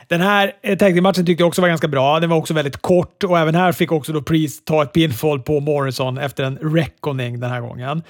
Den 0.08 0.20
här 0.20 0.52
eh, 0.62 0.78
tag 0.78 0.94
team-matchen 0.94 1.26
tyckte 1.26 1.42
jag 1.42 1.48
också 1.48 1.62
var 1.62 1.68
ganska 1.68 1.88
bra. 1.88 2.20
Den 2.20 2.30
var 2.30 2.36
också 2.36 2.54
väldigt 2.54 2.82
kort 2.82 3.24
och 3.24 3.38
även 3.38 3.54
här 3.54 3.72
fick 3.72 3.92
också 3.92 4.12
då 4.12 4.22
Priest 4.22 4.64
ta 4.64 4.82
ett 4.82 4.92
pinfall 4.92 5.40
på 5.40 5.60
Morrison 5.60 6.18
efter 6.18 6.44
en 6.44 6.58
reckoning 6.58 7.40
den 7.40 7.50
här 7.50 7.60
gången. 7.60 8.02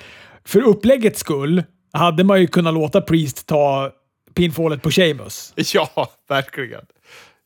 För 0.45 0.61
uppläggets 0.61 1.21
skull 1.21 1.63
hade 1.93 2.25
man 2.25 2.41
ju 2.41 2.47
kunnat 2.47 2.75
låta 2.75 3.01
Priest 3.01 3.47
ta 3.47 3.91
pinfallet 4.35 4.83
på 4.83 4.91
Sheamus. 4.91 5.53
Ja, 5.75 6.09
verkligen. 6.29 6.85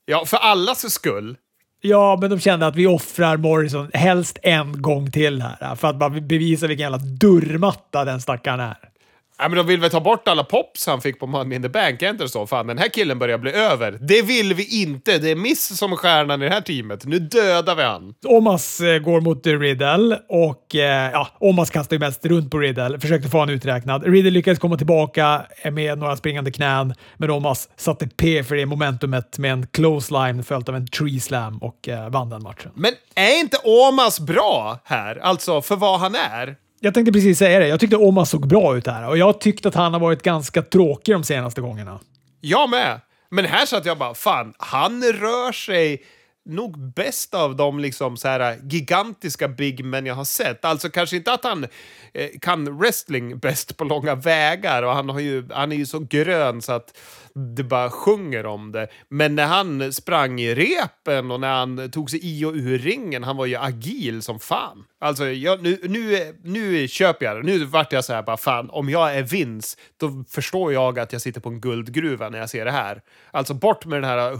Ja, 0.04 0.24
för 0.24 0.36
allas 0.36 0.92
skull. 0.92 1.36
Ja, 1.80 2.18
men 2.20 2.30
de 2.30 2.40
kände 2.40 2.66
att 2.66 2.76
vi 2.76 2.86
offrar 2.86 3.36
Morrison 3.36 3.90
helst 3.94 4.38
en 4.42 4.82
gång 4.82 5.10
till 5.10 5.42
här 5.42 5.74
för 5.74 5.88
att 5.88 5.96
bara 5.96 6.10
bevisa 6.10 6.66
vilken 6.66 6.82
jävla 6.82 6.98
dörrmatta 6.98 8.04
den 8.04 8.20
stackaren 8.20 8.60
är. 8.60 8.85
Ja, 9.38 9.48
men 9.48 9.56
de 9.56 9.66
vill 9.66 9.80
väl 9.80 9.90
ta 9.90 10.00
bort 10.00 10.28
alla 10.28 10.44
pops 10.44 10.86
han 10.86 11.00
fick 11.00 11.20
på 11.20 11.26
Money 11.26 11.56
in 11.56 11.62
the 11.62 11.68
Bank, 11.68 12.02
är 12.02 12.10
inte 12.10 12.24
det 12.24 12.28
så? 12.28 12.46
Fan, 12.46 12.66
den 12.66 12.78
här 12.78 12.88
killen 12.88 13.18
börjar 13.18 13.38
bli 13.38 13.52
över. 13.52 13.98
Det 14.00 14.22
vill 14.22 14.54
vi 14.54 14.82
inte! 14.82 15.18
Det 15.18 15.30
är 15.30 15.36
Miss 15.36 15.78
som 15.78 15.92
är 15.92 15.96
stjärnan 15.96 16.42
i 16.42 16.44
det 16.44 16.54
här 16.54 16.60
teamet. 16.60 17.04
Nu 17.04 17.18
dödar 17.18 17.74
vi 17.74 17.82
han. 17.82 18.14
Omas 18.26 18.80
eh, 18.80 18.98
går 18.98 19.20
mot 19.20 19.46
Riddle 19.46 20.18
och 20.28 20.74
eh, 20.74 21.10
ja, 21.12 21.28
Omas 21.40 21.70
kastar 21.70 21.96
ju 21.96 22.00
mest 22.00 22.26
runt 22.26 22.50
på 22.50 22.58
Riddle, 22.58 23.00
försökte 23.00 23.28
få 23.28 23.38
honom 23.38 23.54
uträknad. 23.54 24.04
Riddle 24.04 24.30
lyckades 24.30 24.58
komma 24.58 24.76
tillbaka 24.76 25.46
med 25.72 25.98
några 25.98 26.16
springande 26.16 26.50
knän, 26.50 26.94
men 27.16 27.30
Omas 27.30 27.68
satte 27.76 28.08
P 28.08 28.44
för 28.44 28.56
det 28.56 28.66
momentumet 28.66 29.38
med 29.38 29.52
en 29.52 29.66
close 29.66 30.14
line 30.14 30.44
följt 30.44 30.68
av 30.68 30.76
en 30.76 30.86
tree 30.86 31.20
slam 31.20 31.58
och 31.58 31.88
eh, 31.88 32.10
vann 32.10 32.30
den 32.30 32.42
matchen. 32.42 32.70
Men 32.74 32.92
är 33.14 33.40
inte 33.40 33.56
Omas 33.64 34.20
bra 34.20 34.78
här? 34.84 35.16
Alltså, 35.16 35.62
för 35.62 35.76
vad 35.76 36.00
han 36.00 36.14
är? 36.14 36.56
Jag 36.86 36.94
tänkte 36.94 37.12
precis 37.12 37.38
säga 37.38 37.58
det. 37.58 37.68
Jag 37.68 37.80
tyckte 37.80 37.96
Omas 37.96 38.30
såg 38.30 38.48
bra 38.48 38.76
ut 38.76 38.86
här 38.86 39.08
och 39.08 39.18
jag 39.18 39.40
tyckte 39.40 39.68
att 39.68 39.74
han 39.74 39.92
har 39.92 40.00
varit 40.00 40.22
ganska 40.22 40.62
tråkig 40.62 41.14
de 41.14 41.24
senaste 41.24 41.60
gångerna. 41.60 42.00
Jag 42.40 42.70
med. 42.70 43.00
Men 43.30 43.44
här 43.44 43.66
satt 43.66 43.86
jag 43.86 43.98
bara, 43.98 44.14
fan, 44.14 44.54
han 44.58 45.02
rör 45.02 45.52
sig 45.52 46.02
nog 46.44 46.92
bäst 46.94 47.34
av 47.34 47.56
de 47.56 47.78
liksom 47.78 48.16
så 48.16 48.28
här 48.28 48.40
äh, 48.52 48.56
gigantiska 48.62 49.48
big 49.48 49.84
men 49.84 50.06
jag 50.06 50.14
har 50.14 50.24
sett. 50.24 50.64
Alltså 50.64 50.88
kanske 50.88 51.16
inte 51.16 51.32
att 51.32 51.44
han 51.44 51.66
eh, 52.14 52.28
kan 52.40 52.78
wrestling 52.78 53.38
bäst 53.38 53.76
på 53.76 53.84
långa 53.84 54.14
vägar 54.14 54.82
och 54.82 54.92
han, 54.92 55.08
har 55.08 55.20
ju, 55.20 55.48
han 55.52 55.72
är 55.72 55.76
ju 55.76 55.86
så 55.86 55.98
grön 55.98 56.62
så 56.62 56.72
att 56.72 56.98
det 57.36 57.62
bara 57.62 57.90
sjunger 57.90 58.46
om 58.46 58.72
det. 58.72 58.88
Men 59.08 59.34
när 59.34 59.46
han 59.46 59.92
sprang 59.92 60.40
i 60.40 60.54
repen 60.54 61.30
och 61.30 61.40
när 61.40 61.52
han 61.52 61.90
tog 61.90 62.10
sig 62.10 62.20
i 62.22 62.44
och 62.44 62.52
ur 62.54 62.78
ringen, 62.78 63.24
han 63.24 63.36
var 63.36 63.46
ju 63.46 63.56
agil 63.56 64.22
som 64.22 64.40
fan. 64.40 64.84
Alltså, 64.98 65.26
jag, 65.26 65.62
nu, 65.62 65.78
nu, 65.82 66.34
nu 66.44 66.88
köper 66.88 67.26
jag 67.26 67.36
det. 67.36 67.42
Nu 67.42 67.64
vart 67.64 67.92
jag 67.92 68.04
så 68.04 68.12
här, 68.12 68.22
bara 68.22 68.36
fan, 68.36 68.70
om 68.70 68.90
jag 68.90 69.16
är 69.16 69.22
Vince, 69.22 69.78
då 69.96 70.24
förstår 70.30 70.72
jag 70.72 70.98
att 70.98 71.12
jag 71.12 71.22
sitter 71.22 71.40
på 71.40 71.48
en 71.48 71.60
guldgruva 71.60 72.28
när 72.28 72.38
jag 72.38 72.50
ser 72.50 72.64
det 72.64 72.70
här. 72.70 73.02
Alltså 73.30 73.54
bort 73.54 73.86
med 73.86 74.02
den 74.02 74.10
här 74.10 74.38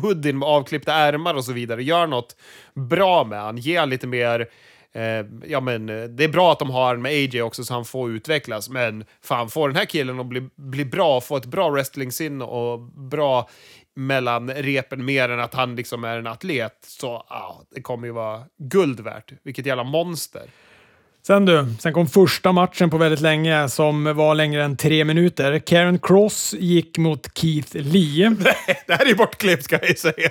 hoodien 0.00 0.38
med 0.38 0.48
avklippta 0.48 0.94
ärmar 0.94 1.34
och 1.34 1.44
så 1.44 1.52
vidare. 1.52 1.82
Gör 1.82 2.06
något 2.06 2.36
bra 2.74 3.24
med 3.24 3.40
han. 3.40 3.56
Ge 3.56 3.78
han 3.78 3.90
lite 3.90 4.06
mer 4.06 4.48
Eh, 4.94 5.26
ja, 5.46 5.60
men, 5.60 5.88
eh, 5.88 6.04
det 6.04 6.24
är 6.24 6.28
bra 6.28 6.52
att 6.52 6.58
de 6.58 6.70
har 6.70 6.94
en 6.94 7.02
med 7.02 7.10
AJ 7.10 7.42
också 7.42 7.64
så 7.64 7.74
han 7.74 7.84
får 7.84 8.10
utvecklas, 8.10 8.68
men 8.68 9.04
fan, 9.24 9.48
får 9.48 9.68
den 9.68 9.76
här 9.76 9.84
killen 9.84 10.20
att 10.20 10.26
bli, 10.26 10.48
bli 10.56 10.84
bra, 10.84 11.20
få 11.20 11.36
ett 11.36 11.46
bra 11.46 11.70
wrestling-sinne 11.70 12.44
och 12.44 12.80
bra 12.80 13.48
mellan 13.96 14.50
repen 14.50 15.04
mer 15.04 15.28
än 15.28 15.40
att 15.40 15.54
han 15.54 15.76
liksom 15.76 16.04
är 16.04 16.18
en 16.18 16.26
atlet, 16.26 16.78
så 16.86 17.08
ah, 17.12 17.62
det 17.74 17.82
kommer 17.82 18.06
ju 18.06 18.12
vara 18.12 18.42
guld 18.58 19.00
värt. 19.00 19.32
Vilket 19.42 19.66
jävla 19.66 19.84
monster. 19.84 20.42
Sen 21.26 21.44
du, 21.44 21.66
sen 21.80 21.92
kom 21.92 22.06
första 22.06 22.52
matchen 22.52 22.90
på 22.90 22.98
väldigt 22.98 23.20
länge 23.20 23.68
som 23.68 24.16
var 24.16 24.34
längre 24.34 24.64
än 24.64 24.76
tre 24.76 25.04
minuter. 25.04 25.58
Karen 25.58 25.98
Cross 25.98 26.54
gick 26.58 26.98
mot 26.98 27.38
Keith 27.38 27.76
Lee. 27.76 28.28
det 28.86 28.94
här 28.94 29.10
är 29.10 29.14
bortklippt 29.14 29.64
ska 29.64 29.78
jag 29.86 29.98
säga. 29.98 30.30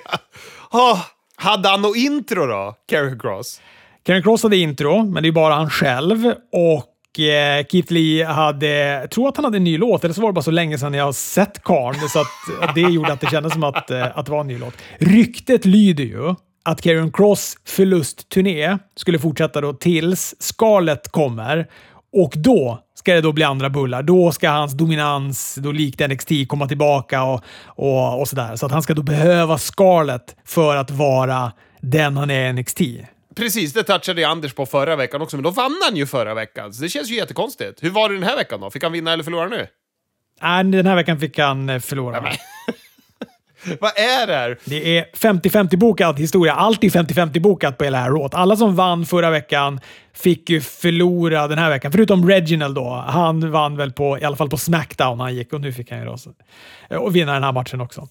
Ah, 0.70 0.98
hade 1.36 1.68
han 1.68 1.82
något 1.82 1.96
intro 1.96 2.46
då, 2.46 2.74
Karen 2.88 3.18
Cross? 3.18 3.60
Karen 4.02 4.22
Cross 4.22 4.42
hade 4.42 4.56
intro, 4.56 5.04
men 5.04 5.22
det 5.22 5.28
är 5.28 5.32
bara 5.32 5.54
han 5.54 5.70
själv. 5.70 6.26
Och 6.52 7.20
eh, 7.20 7.66
Keith 7.70 7.92
Lee 7.92 8.26
hade, 8.26 8.68
jag 8.76 9.10
tror 9.10 9.28
att 9.28 9.36
han 9.36 9.44
hade 9.44 9.56
en 9.56 9.64
ny 9.64 9.78
låt, 9.78 10.04
eller 10.04 10.14
så 10.14 10.20
var 10.20 10.28
det 10.28 10.32
bara 10.32 10.42
så 10.42 10.50
länge 10.50 10.78
sedan 10.78 10.94
jag 10.94 11.04
har 11.04 11.12
sett 11.12 11.62
karln, 11.62 12.08
så 12.08 12.20
att, 12.20 12.74
det 12.74 12.80
gjorde 12.80 13.12
att 13.12 13.20
det 13.20 13.30
kändes 13.30 13.52
som 13.52 13.64
att, 13.64 13.90
eh, 13.90 14.18
att 14.18 14.26
det 14.26 14.32
var 14.32 14.40
en 14.40 14.46
ny 14.46 14.58
låt. 14.58 14.74
Ryktet 14.98 15.64
lyder 15.64 16.04
ju 16.04 16.34
att 16.64 16.82
Karen 16.82 17.12
Cross 17.12 17.56
förlustturné 17.64 18.78
skulle 18.96 19.18
fortsätta 19.18 19.60
då 19.60 19.72
tills 19.72 20.34
Scarlett 20.38 21.08
kommer. 21.08 21.66
Och 22.12 22.32
då 22.36 22.78
ska 22.94 23.14
det 23.14 23.20
då 23.20 23.32
bli 23.32 23.44
andra 23.44 23.70
bullar. 23.70 24.02
Då 24.02 24.32
ska 24.32 24.50
hans 24.50 24.72
dominans, 24.72 25.54
då 25.54 25.72
likt 25.72 26.08
NXT, 26.08 26.30
komma 26.48 26.68
tillbaka 26.68 27.22
och, 27.22 27.40
och, 27.66 28.20
och 28.20 28.28
sådär. 28.28 28.56
Så 28.56 28.66
att 28.66 28.72
han 28.72 28.82
ska 28.82 28.94
då 28.94 29.02
behöva 29.02 29.58
Scarlett 29.58 30.36
för 30.44 30.76
att 30.76 30.90
vara 30.90 31.52
den 31.80 32.16
han 32.16 32.30
är 32.30 32.48
i 32.48 32.52
NXT. 32.52 32.80
Precis, 33.36 33.72
det 33.72 33.82
touchade 33.82 34.28
Anders 34.28 34.52
på 34.52 34.66
förra 34.66 34.96
veckan 34.96 35.22
också, 35.22 35.36
men 35.36 35.42
då 35.44 35.50
vann 35.50 35.80
han 35.88 35.96
ju 35.96 36.06
förra 36.06 36.34
veckan. 36.34 36.72
Så 36.72 36.82
det 36.82 36.88
känns 36.88 37.10
ju 37.10 37.14
jättekonstigt. 37.14 37.82
Hur 37.82 37.90
var 37.90 38.08
det 38.08 38.14
den 38.14 38.24
här 38.24 38.36
veckan 38.36 38.60
då? 38.60 38.70
Fick 38.70 38.82
han 38.82 38.92
vinna 38.92 39.12
eller 39.12 39.24
förlora 39.24 39.48
nu? 39.48 39.66
Nej, 40.42 40.64
den 40.64 40.86
här 40.86 40.96
veckan 40.96 41.20
fick 41.20 41.38
han 41.38 41.68
eh, 41.68 41.80
förlora. 41.80 42.22
Ja, 42.24 42.74
Vad 43.80 43.98
är 43.98 44.26
det 44.26 44.34
här? 44.34 44.58
Det 44.64 44.98
är 44.98 45.04
50-50 45.14 45.76
bokad 45.76 46.18
historia. 46.18 46.52
Allt 46.52 46.84
är 46.84 46.88
50-50 46.88 47.40
bokat 47.40 47.78
på 47.78 47.84
hela 47.84 47.98
här 47.98 48.10
råt. 48.10 48.34
Alla 48.34 48.56
som 48.56 48.76
vann 48.76 49.06
förra 49.06 49.30
veckan 49.30 49.80
fick 50.12 50.50
ju 50.50 50.60
förlora 50.60 51.48
den 51.48 51.58
här 51.58 51.70
veckan. 51.70 51.92
Förutom 51.92 52.28
Reginald 52.28 52.74
då. 52.74 53.04
Han 53.08 53.50
vann 53.50 53.76
väl 53.76 53.92
på, 53.92 54.18
i 54.18 54.24
alla 54.24 54.36
fall 54.36 54.50
på 54.50 54.56
Smackdown 54.56 55.20
han 55.20 55.34
gick 55.34 55.52
och 55.52 55.60
nu 55.60 55.72
fick 55.72 55.90
han 55.90 55.98
ju 55.98 56.04
då 56.04 56.16
så, 56.16 56.30
och 56.90 57.16
vinna 57.16 57.32
den 57.32 57.42
här 57.42 57.52
matchen 57.52 57.80
också. 57.80 58.08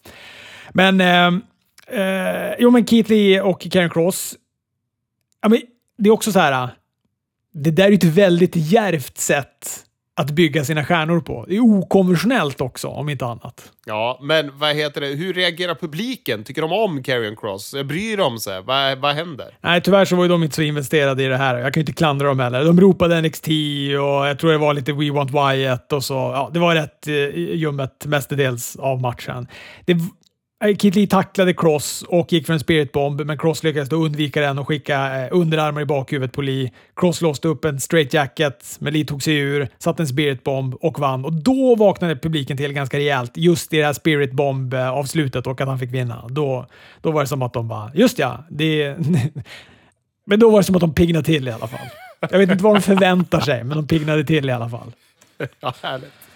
Men, 0.70 1.02
eh, 1.02 1.28
eh, 2.02 2.54
jo 2.60 2.70
men 2.70 2.88
Keith 2.88 3.10
Lee 3.10 3.42
och 3.42 3.68
Karen 3.72 3.90
Cross. 3.90 4.36
Ja, 5.42 5.50
men 5.50 5.62
det 5.98 6.10
är 6.10 6.14
också 6.14 6.32
så 6.32 6.40
här. 6.40 6.70
Det 7.54 7.72
där 7.72 7.88
är 7.88 7.92
ett 7.92 8.04
väldigt 8.04 8.56
djärvt 8.56 9.18
sätt 9.18 9.86
att 10.20 10.32
bygga 10.32 10.66
sina 10.66 10.86
stjärnor 10.86 11.20
på. 11.20 11.46
Det 11.48 11.56
är 11.56 11.60
okonventionellt 11.60 12.62
också, 12.62 12.88
om 12.88 13.10
inte 13.10 13.26
annat. 13.26 13.72
Ja, 13.86 14.20
men 14.22 14.60
vad 14.60 14.76
heter 14.76 15.02
det? 15.02 15.08
Hur 15.08 15.34
reagerar 15.34 15.76
publiken? 15.76 16.44
Tycker 16.44 16.62
de 16.62 16.72
om 16.72 17.04
Karrion 17.04 17.36
Cross? 17.36 17.76
Bryr 17.86 18.18
de 18.18 18.40
sig? 18.40 18.62
Vad, 18.62 18.98
vad 18.98 19.16
händer? 19.16 19.58
Nej, 19.62 19.82
tyvärr 19.82 20.06
så 20.06 20.16
var 20.16 20.24
ju 20.24 20.30
de 20.30 20.44
inte 20.44 20.56
så 20.56 20.62
investerade 20.62 21.24
i 21.24 21.28
det 21.28 21.38
här. 21.38 21.58
Jag 21.58 21.74
kan 21.74 21.82
ju 21.82 21.82
inte 21.82 21.94
klandra 21.94 22.28
dem 22.28 22.40
heller. 22.40 22.66
De 22.66 22.82
ropade 22.82 23.22
NXT 23.22 23.48
och 23.48 24.28
jag 24.28 24.40
tror 24.40 24.52
det 24.52 24.58
var 24.58 24.74
lite 24.74 24.94
We 24.94 25.12
Want 25.12 25.32
Wyatt 25.32 25.94
och 25.94 26.04
så. 26.04 26.14
Ja, 26.14 26.50
det 26.54 26.60
var 26.60 26.76
rätt 26.76 27.08
eh, 27.08 27.14
ljummet 27.36 28.06
mestadels 28.06 28.76
av 28.76 29.02
matchen. 29.02 29.48
Det, 29.86 29.98
Äh, 30.64 30.76
Kit 30.76 30.96
Lee 30.96 31.08
tacklade 31.08 31.54
Cross 31.54 32.04
och 32.08 32.34
gick 32.34 32.46
för 32.46 32.54
en 32.54 32.60
spiritbomb, 32.60 33.22
men 33.22 33.38
Cross 33.38 33.64
lyckades 33.64 33.90
då 33.90 33.96
undvika 33.96 34.42
den 34.42 34.60
och 34.60 34.68
skicka 34.68 35.26
eh, 35.26 35.28
underarmar 35.32 35.82
i 35.82 35.86
bakhuvudet 35.86 36.32
på 36.32 36.42
Lee. 36.42 36.72
Cross 36.96 37.22
låste 37.22 37.48
upp 37.48 37.66
en 37.66 37.80
straight 37.80 38.14
jacket, 38.14 38.78
men 38.80 38.94
Lee 38.94 39.06
tog 39.06 39.24
sig 39.24 39.36
ur, 39.36 39.68
satte 39.78 40.04
en 40.04 40.08
spiritbomb 40.08 40.76
och 40.76 41.00
vann. 41.00 41.26
Och 41.26 41.34
då 41.34 41.76
vaknade 41.76 42.16
publiken 42.16 42.58
till 42.58 42.74
ganska 42.74 42.98
rejält 42.98 43.32
just 43.36 43.74
i 43.74 43.78
det 43.78 43.86
här 43.86 43.94
spiritbomb-avslutet 43.94 45.46
eh, 45.46 45.52
och 45.52 45.62
att 45.62 45.68
han 45.68 45.80
fick 45.80 45.92
vinna. 45.92 46.28
Då, 46.30 46.66
då 47.02 47.12
var 47.12 47.22
det 47.22 47.28
som 47.28 47.42
att 47.42 47.54
de 47.54 47.68
bara, 47.68 47.92
just 47.94 48.20
ja, 48.20 48.44
det... 48.50 48.96
men 50.26 50.40
då 50.40 50.50
var 50.50 50.60
det 50.60 50.64
som 50.64 50.76
att 50.76 50.82
de 50.82 50.94
piggnade 50.94 51.26
till 51.26 51.48
i 51.48 51.52
alla 51.52 51.68
fall. 51.68 51.88
Jag 52.20 52.40
vet 52.40 52.52
inte 52.52 52.64
vad 52.64 52.76
de 52.76 52.82
förväntar 52.82 53.40
sig, 53.40 53.64
men 53.64 53.78
de 53.78 53.88
piggnade 53.88 54.24
till 54.24 54.50
i 54.50 54.52
alla 54.52 54.70
fall. 54.70 54.92
Ja, 55.60 55.74
härligt. 55.82 56.29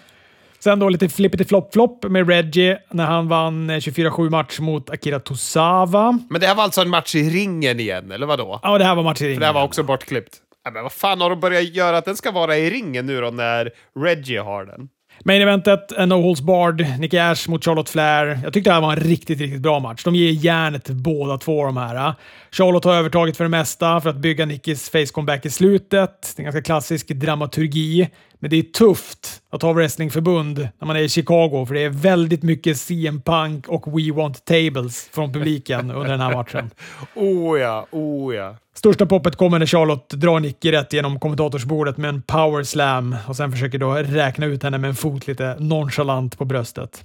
Sen 0.64 0.78
då 0.78 0.88
lite 0.88 1.08
flippity 1.08 1.44
flop 1.44 1.72
flop 1.72 2.04
med 2.04 2.28
Reggie 2.28 2.78
när 2.90 3.06
han 3.06 3.28
vann 3.28 3.70
eh, 3.70 3.76
24-7 3.76 4.30
match 4.30 4.60
mot 4.60 4.90
Akira 4.90 5.20
Tosawa. 5.20 6.18
Men 6.30 6.40
det 6.40 6.46
här 6.46 6.54
var 6.54 6.62
alltså 6.62 6.80
en 6.80 6.88
match 6.88 7.14
i 7.14 7.30
ringen 7.30 7.80
igen, 7.80 8.10
eller 8.10 8.26
vadå? 8.26 8.60
Ja, 8.62 8.78
det 8.78 8.84
här 8.84 8.94
var 8.94 9.02
match 9.02 9.22
i 9.22 9.24
ringen. 9.24 9.36
För 9.36 9.40
det 9.40 9.46
här 9.46 9.52
var 9.52 9.64
också 9.64 9.82
bortklippt. 9.82 10.36
Ja, 10.64 10.70
men 10.70 10.82
vad 10.82 10.92
fan 10.92 11.20
har 11.20 11.30
de 11.30 11.40
börjat 11.40 11.74
göra 11.74 11.96
att 11.96 12.04
den 12.04 12.16
ska 12.16 12.30
vara 12.30 12.56
i 12.56 12.70
ringen 12.70 13.06
nu 13.06 13.20
då 13.20 13.30
när 13.30 13.70
Reggie 13.98 14.40
har 14.40 14.64
den? 14.64 14.88
Main 15.24 15.42
eventet, 15.42 15.92
en 15.92 16.08
No 16.08 16.14
Holds 16.14 16.40
Barred, 16.40 17.00
Nicky 17.00 17.18
Ash 17.18 17.48
mot 17.48 17.64
Charlotte 17.64 17.88
Flair. 17.88 18.40
Jag 18.44 18.52
tyckte 18.52 18.70
det 18.70 18.74
här 18.74 18.80
var 18.80 18.92
en 18.92 19.00
riktigt, 19.00 19.40
riktigt 19.40 19.60
bra 19.60 19.80
match. 19.80 20.04
De 20.04 20.14
ger 20.14 20.30
järnet 20.30 20.90
båda 20.90 21.38
två 21.38 21.64
de 21.64 21.76
här. 21.76 22.14
Charlotte 22.50 22.84
har 22.84 22.94
övertaget 22.94 23.36
för 23.36 23.44
det 23.44 23.50
mesta 23.50 24.00
för 24.00 24.10
att 24.10 24.16
bygga 24.16 24.46
Nickys 24.46 24.90
face 24.90 25.06
comeback 25.12 25.46
i 25.46 25.50
slutet. 25.50 26.32
Det 26.36 26.36
är 26.36 26.40
en 26.40 26.44
ganska 26.44 26.62
klassisk 26.62 27.08
dramaturgi. 27.08 28.08
Men 28.38 28.50
det 28.50 28.56
är 28.56 28.62
tufft 28.62 29.42
att 29.50 29.62
ha 29.62 29.72
wrestlingförbund 29.72 30.58
när 30.78 30.86
man 30.86 30.96
är 30.96 31.00
i 31.00 31.08
Chicago, 31.08 31.66
för 31.66 31.74
det 31.74 31.80
är 31.80 31.88
väldigt 31.88 32.42
mycket 32.42 32.78
CM 32.78 33.22
Punk 33.22 33.68
och 33.68 33.98
We 33.98 34.12
Want 34.12 34.44
Tables 34.44 35.08
från 35.12 35.32
publiken 35.32 35.90
under 35.90 36.10
den 36.10 36.20
här 36.20 36.32
matchen. 36.32 36.70
Oh 37.14 37.60
ja, 37.60 37.86
oh 37.90 38.34
ja. 38.34 38.56
Största 38.74 39.06
poppet 39.06 39.36
kommer 39.36 39.58
när 39.58 39.66
Charlotte 39.66 40.10
drar 40.10 40.40
Nicky 40.40 40.72
rätt 40.72 40.92
genom 40.92 41.20
kommentatorsbordet 41.20 41.96
med 41.96 42.08
en 42.08 42.22
power 42.22 42.62
slam 42.62 43.16
och 43.28 43.36
sen 43.36 43.52
försöker 43.52 43.78
då 43.78 43.92
räkna 43.92 44.46
ut 44.46 44.62
henne 44.62 44.78
med 44.78 44.88
en 44.88 44.96
fot 44.96 45.26
lite 45.26 45.56
nonchalant 45.58 46.38
på 46.38 46.44
bröstet. 46.44 47.04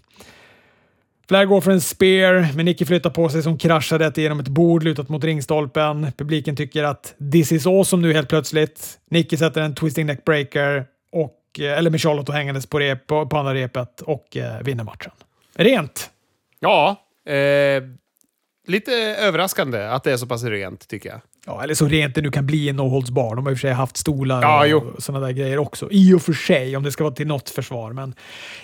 Flair 1.29 1.45
går 1.45 1.61
för 1.61 1.71
en 1.71 1.81
spear, 1.81 2.47
men 2.55 2.65
Nicky 2.65 2.85
flyttar 2.85 3.09
på 3.09 3.29
sig 3.29 3.43
som 3.43 3.57
kraschar 3.57 3.99
rätt 3.99 4.17
genom 4.17 4.39
ett 4.39 4.47
bord 4.47 4.83
lutat 4.83 5.09
mot 5.09 5.23
ringstolpen. 5.23 6.11
Publiken 6.17 6.55
tycker 6.55 6.83
att 6.83 7.15
this 7.31 7.51
is 7.51 7.67
awesome 7.67 8.07
nu 8.07 8.13
helt 8.13 8.29
plötsligt. 8.29 8.99
Nicky 9.11 9.37
sätter 9.37 9.61
en 9.61 9.75
twisting 9.75 10.05
neck 10.05 10.25
breaker, 10.25 10.69
och, 10.69 10.77
eh, 10.77 10.83
eller 11.59 11.89
med 11.89 12.01
Charlotte 12.01 12.29
och 12.29 12.35
hängandes 12.35 12.65
på, 12.65 12.79
rep, 12.79 13.07
på, 13.07 13.25
på 13.25 13.37
andra 13.37 13.53
repet 13.53 14.01
och 14.01 14.37
eh, 14.37 14.61
vinner 14.61 14.83
matchen. 14.83 15.11
Rent! 15.55 16.09
Ja, 16.59 16.95
eh, 17.25 17.83
lite 18.67 18.91
överraskande 18.95 19.87
att 19.87 20.03
det 20.03 20.11
är 20.11 20.17
så 20.17 20.27
pass 20.27 20.43
rent 20.43 20.87
tycker 20.87 21.09
jag. 21.09 21.21
Ja, 21.45 21.63
eller 21.63 21.73
så 21.73 21.87
rent 21.87 22.15
det 22.15 22.21
nu 22.21 22.31
kan 22.31 22.45
bli 22.45 22.69
en 22.69 22.75
no 22.75 22.81
holds 22.81 23.09
bar. 23.09 23.35
De 23.35 23.45
har 23.45 23.51
i 23.51 23.55
och 23.55 23.57
för 23.57 23.67
sig 23.67 23.71
haft 23.71 23.97
stolar 23.97 24.41
Ja, 24.41 24.75
och 24.75 25.03
sådana 25.03 25.25
där 25.25 25.33
grejer 25.33 25.57
också. 25.57 25.87
I 25.91 26.13
och 26.13 26.21
för 26.21 26.33
sig, 26.33 26.77
om 26.77 26.83
det 26.83 26.91
ska 26.91 27.03
vara 27.03 27.13
till 27.13 27.27
något 27.27 27.49
försvar. 27.49 27.93
Men 27.93 28.15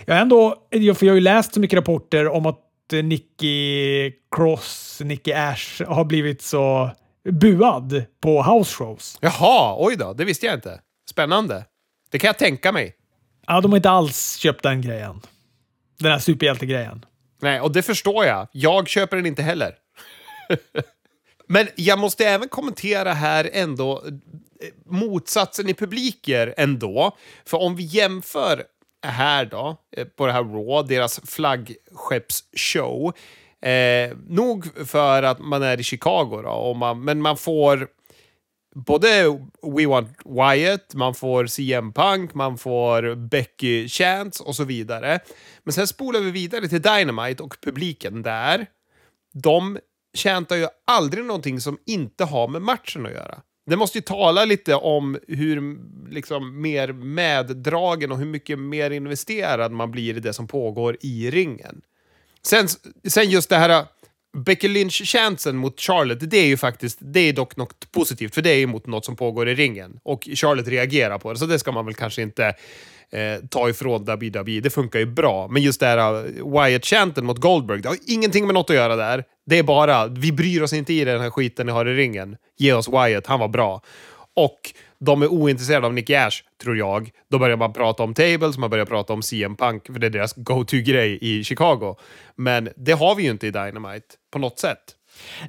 jag, 0.05 0.19
ändå, 0.19 0.55
jag, 0.69 0.97
för 0.97 1.05
jag 1.05 1.13
har 1.13 1.15
ju 1.15 1.21
läst 1.21 1.53
så 1.53 1.59
mycket 1.59 1.77
rapporter 1.77 2.27
om 2.27 2.45
att 2.45 2.59
eh, 2.93 3.03
Nicky 3.03 4.11
Cross, 4.35 5.01
Nicky 5.03 5.33
Ash 5.33 5.83
har 5.87 6.05
blivit 6.05 6.41
så 6.41 6.89
buad 7.29 8.03
på 8.21 8.43
house 8.43 8.75
shows. 8.75 9.17
Jaha, 9.21 9.75
oj 9.77 9.95
då, 9.95 10.13
det 10.13 10.25
visste 10.25 10.45
jag 10.45 10.55
inte. 10.55 10.79
Spännande. 11.09 11.65
Det 12.09 12.19
kan 12.19 12.27
jag 12.27 12.37
tänka 12.37 12.71
mig. 12.71 12.95
Ja, 13.47 13.61
de 13.61 13.71
har 13.71 13.77
inte 13.77 13.89
alls 13.89 14.35
köpt 14.35 14.63
den 14.63 14.81
grejen. 14.81 15.21
Den 15.99 16.11
här 16.11 16.19
superhjältegrejen. 16.19 17.05
Nej, 17.41 17.61
och 17.61 17.71
det 17.71 17.81
förstår 17.81 18.25
jag. 18.25 18.47
Jag 18.51 18.87
köper 18.87 19.17
den 19.17 19.25
inte 19.25 19.41
heller. 19.41 19.75
Men 21.47 21.67
jag 21.75 21.99
måste 21.99 22.25
även 22.25 22.49
kommentera 22.49 23.13
här 23.13 23.49
ändå 23.53 24.03
eh, 24.05 24.11
motsatsen 24.85 25.69
i 25.69 25.73
publiker 25.73 26.53
ändå. 26.57 27.17
För 27.45 27.57
om 27.57 27.75
vi 27.75 27.83
jämför 27.83 28.63
här 29.05 29.45
då, 29.45 29.77
eh, 29.97 30.07
på 30.07 30.25
det 30.25 30.33
här 30.33 30.43
Raw, 30.43 30.95
deras 30.95 31.19
flaggskeppsshow. 31.25 33.13
Eh, 33.61 34.17
nog 34.27 34.87
för 34.87 35.23
att 35.23 35.39
man 35.39 35.63
är 35.63 35.79
i 35.79 35.83
Chicago 35.83 36.41
då, 36.43 36.49
och 36.49 36.75
man, 36.75 37.03
men 37.03 37.21
man 37.21 37.37
får 37.37 37.87
både 38.75 39.39
We 39.75 39.85
Want 39.85 40.09
Wyatt, 40.25 40.93
man 40.93 41.15
får 41.15 41.45
CM 41.45 41.93
Punk, 41.93 42.33
man 42.33 42.57
får 42.57 43.15
Becky 43.15 43.87
Chance 43.87 44.43
och 44.43 44.55
så 44.55 44.63
vidare. 44.63 45.19
Men 45.63 45.73
sen 45.73 45.87
spolar 45.87 46.19
vi 46.19 46.31
vidare 46.31 46.67
till 46.67 46.81
Dynamite 46.81 47.43
och 47.43 47.57
publiken 47.61 48.21
där. 48.21 48.65
De 49.33 49.79
tjäntar 50.13 50.55
ju 50.55 50.67
aldrig 50.87 51.25
någonting 51.25 51.61
som 51.61 51.77
inte 51.85 52.23
har 52.23 52.47
med 52.47 52.61
matchen 52.61 53.05
att 53.05 53.11
göra. 53.11 53.41
Det 53.65 53.75
måste 53.75 53.97
ju 53.97 54.01
tala 54.01 54.45
lite 54.45 54.75
om 54.75 55.19
hur 55.27 55.77
liksom, 56.09 56.61
mer 56.61 56.93
meddragen 56.93 58.11
och 58.11 58.17
hur 58.17 58.25
mycket 58.25 58.59
mer 58.59 58.91
investerad 58.91 59.71
man 59.71 59.91
blir 59.91 60.17
i 60.17 60.19
det 60.19 60.33
som 60.33 60.47
pågår 60.47 60.97
i 61.01 61.31
ringen. 61.31 61.81
Sen, 62.41 62.67
sen 63.07 63.29
just 63.29 63.49
det 63.49 63.55
här 63.55 63.85
Becky 64.35 64.67
Lynch-chansen 64.67 65.55
mot 65.55 65.79
Charlotte, 65.79 66.29
det 66.29 66.37
är 66.37 66.45
ju 66.45 66.57
faktiskt, 66.57 66.97
det 67.01 67.19
är 67.19 67.33
dock 67.33 67.55
något 67.55 67.91
positivt, 67.91 68.35
för 68.35 68.41
det 68.41 68.49
är 68.49 68.57
ju 68.57 68.67
mot 68.67 68.87
något 68.87 69.05
som 69.05 69.15
pågår 69.15 69.49
i 69.49 69.55
ringen. 69.55 69.99
Och 70.03 70.29
Charlotte 70.35 70.67
reagerar 70.67 71.17
på 71.17 71.33
det, 71.33 71.39
så 71.39 71.45
det 71.45 71.59
ska 71.59 71.71
man 71.71 71.85
väl 71.85 71.93
kanske 71.93 72.21
inte 72.21 72.45
eh, 73.09 73.45
ta 73.49 73.69
ifrån 73.69 74.01
WWE. 74.05 74.59
Det 74.59 74.69
funkar 74.69 74.99
ju 74.99 75.05
bra. 75.05 75.47
Men 75.47 75.61
just 75.61 75.79
det 75.79 75.85
här 75.85 76.15
eh, 76.15 76.61
Wyatt-chanten 76.61 77.25
mot 77.25 77.37
Goldberg, 77.37 77.81
det 77.81 77.89
har 77.89 77.97
ingenting 78.07 78.45
med 78.45 78.53
något 78.53 78.69
att 78.69 78.75
göra 78.75 78.95
där. 78.95 79.23
Det 79.45 79.57
är 79.57 79.63
bara, 79.63 80.07
vi 80.07 80.31
bryr 80.31 80.61
oss 80.61 80.73
inte 80.73 80.93
i 80.93 81.05
den 81.05 81.21
här 81.21 81.29
skiten 81.29 81.65
ni 81.65 81.71
har 81.71 81.85
i 81.85 81.95
ringen. 81.95 82.37
Ge 82.57 82.73
oss 82.73 82.89
Wyatt, 82.89 83.27
han 83.27 83.39
var 83.39 83.47
bra. 83.47 83.81
Och 84.33 84.73
de 84.99 85.21
är 85.21 85.27
ointresserade 85.27 85.87
av 85.87 85.93
Nicky 85.93 86.15
Ash, 86.15 86.43
tror 86.63 86.77
jag. 86.77 87.09
Då 87.31 87.39
börjar 87.39 87.57
man 87.57 87.73
prata 87.73 88.03
om 88.03 88.13
tables, 88.13 88.57
man 88.57 88.69
börjar 88.69 88.85
prata 88.85 89.13
om 89.13 89.21
CM 89.21 89.55
Punk, 89.55 89.85
för 89.85 89.99
det 89.99 90.07
är 90.07 90.11
deras 90.11 90.33
go-to-grej 90.33 91.17
i 91.21 91.43
Chicago. 91.43 91.95
Men 92.35 92.69
det 92.75 92.91
har 92.91 93.15
vi 93.15 93.23
ju 93.23 93.31
inte 93.31 93.47
i 93.47 93.51
Dynamite, 93.51 94.05
på 94.31 94.39
något 94.39 94.59
sätt. 94.59 94.83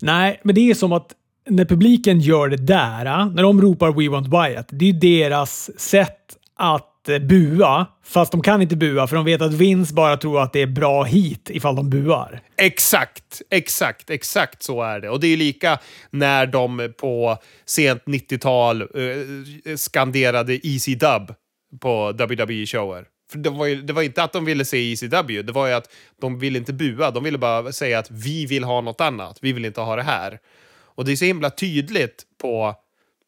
Nej, 0.00 0.40
men 0.44 0.54
det 0.54 0.70
är 0.70 0.74
som 0.74 0.92
att 0.92 1.12
när 1.48 1.64
publiken 1.64 2.20
gör 2.20 2.48
det 2.48 2.56
där, 2.56 3.24
när 3.24 3.42
de 3.42 3.62
ropar 3.62 3.92
We 3.92 4.08
want 4.08 4.26
Wyatt, 4.26 4.68
det 4.70 4.84
är 4.84 4.92
ju 4.92 4.98
deras 4.98 5.80
sätt 5.80 6.36
att 6.56 6.95
Eh, 7.08 7.18
bua. 7.18 7.86
Fast 8.04 8.32
de 8.32 8.42
kan 8.42 8.62
inte 8.62 8.76
bua, 8.76 9.06
för 9.06 9.16
de 9.16 9.24
vet 9.24 9.42
att 9.42 9.52
Vince 9.52 9.94
bara 9.94 10.16
tror 10.16 10.42
att 10.42 10.52
det 10.52 10.62
är 10.62 10.66
bra 10.66 11.02
hit 11.04 11.50
ifall 11.50 11.76
de 11.76 11.90
buar. 11.90 12.40
Exakt, 12.56 13.42
exakt, 13.50 14.10
exakt 14.10 14.62
så 14.62 14.82
är 14.82 15.00
det. 15.00 15.10
Och 15.10 15.20
det 15.20 15.26
är 15.26 15.36
lika 15.36 15.78
när 16.10 16.46
de 16.46 16.92
på 16.98 17.38
sent 17.64 18.02
90-tal 18.04 18.82
eh, 18.82 19.76
skanderade 19.76 20.66
Easy 20.66 20.94
Dub 20.94 21.34
på 21.80 22.12
WWE-shower. 22.12 23.04
För 23.30 23.38
det 23.38 23.50
var, 23.50 23.66
ju, 23.66 23.82
det 23.82 23.92
var 23.92 24.02
inte 24.02 24.22
att 24.22 24.32
de 24.32 24.44
ville 24.44 24.64
se 24.64 24.92
ECW, 24.92 25.42
det 25.42 25.52
var 25.52 25.66
ju 25.66 25.72
att 25.72 25.90
de 26.20 26.38
ville 26.38 26.58
inte 26.58 26.72
bua. 26.72 27.10
De 27.10 27.24
ville 27.24 27.38
bara 27.38 27.72
säga 27.72 27.98
att 27.98 28.10
vi 28.10 28.46
vill 28.46 28.64
ha 28.64 28.80
något 28.80 29.00
annat. 29.00 29.38
Vi 29.42 29.52
vill 29.52 29.64
inte 29.64 29.80
ha 29.80 29.96
det 29.96 30.02
här. 30.02 30.38
Och 30.78 31.04
det 31.04 31.12
är 31.12 31.16
så 31.16 31.24
himla 31.24 31.50
tydligt 31.50 32.22
på 32.40 32.74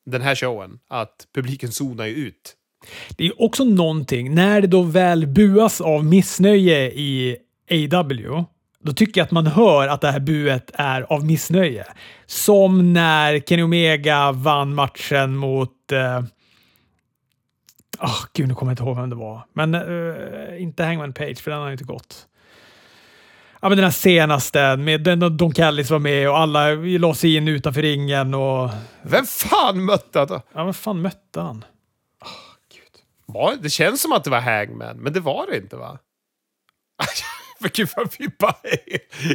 den 0.07 0.23
här 0.23 0.35
showen 0.35 0.79
att 0.89 1.27
publiken 1.35 1.73
zonar 1.73 2.07
ju 2.07 2.15
ut. 2.15 2.55
Det 3.17 3.27
är 3.27 3.43
också 3.43 3.65
någonting, 3.65 4.35
när 4.35 4.61
det 4.61 4.67
då 4.67 4.83
väl 4.83 5.27
buas 5.27 5.81
av 5.81 6.05
missnöje 6.05 6.91
i 6.91 7.37
AW, 7.71 8.45
då 8.81 8.93
tycker 8.93 9.21
jag 9.21 9.25
att 9.25 9.31
man 9.31 9.47
hör 9.47 9.89
att 9.89 10.01
det 10.01 10.11
här 10.11 10.21
buet 10.21 10.71
är 10.75 11.03
av 11.03 11.27
missnöje. 11.27 11.87
Som 12.27 12.93
när 12.93 13.41
Kenny 13.41 13.63
Omega 13.63 14.33
vann 14.33 14.75
matchen 14.75 15.37
mot... 15.37 15.93
Eh, 15.93 16.19
oh, 18.01 18.25
gud, 18.33 18.49
nu 18.49 18.55
kommer 18.55 18.71
jag 18.71 18.73
inte 18.73 18.83
ihåg 18.83 18.97
vem 18.97 19.11
det 19.11 19.17
var. 19.17 19.43
Men 19.53 19.75
eh, 19.75 20.63
inte 20.63 20.85
Hangman 20.85 21.13
Page, 21.13 21.39
för 21.39 21.51
den 21.51 21.61
har 21.61 21.73
inte 21.73 21.85
gått. 21.85 22.27
Ja, 23.61 23.69
men 23.69 23.79
den 23.79 23.85
här 23.85 23.93
senaste, 23.93 24.77
med 24.77 25.01
den, 25.01 25.37
Don 25.37 25.53
Callis 25.53 25.91
var 25.91 25.99
med 25.99 26.29
och 26.31 26.39
alla 26.39 26.71
la 26.75 27.15
sig 27.15 27.37
in 27.37 27.49
utanför 27.49 27.83
ringen. 27.83 28.35
Och, 28.35 28.71
Vem 29.03 29.25
fan 29.25 29.85
mötte 29.85 30.19
han 30.19 30.29
då? 30.29 30.43
ja, 30.55 30.65
vad 30.65 30.77
fan 30.77 31.03
mötte 31.03 31.41
han? 31.41 31.65
Var, 33.33 33.57
det 33.63 33.71
känns 33.71 34.03
som 34.03 34.13
att 34.13 34.25
det 34.25 34.31
var 34.31 34.41
Hangman, 34.41 34.97
men 34.97 35.13
det 35.13 35.21
var 35.21 35.47
det 35.51 35.57
inte 35.57 35.77
va? 35.77 35.99
För 37.61 37.69
gud 37.69 37.89
vad 37.97 38.09
vi 38.19 38.29
bara 38.39 38.55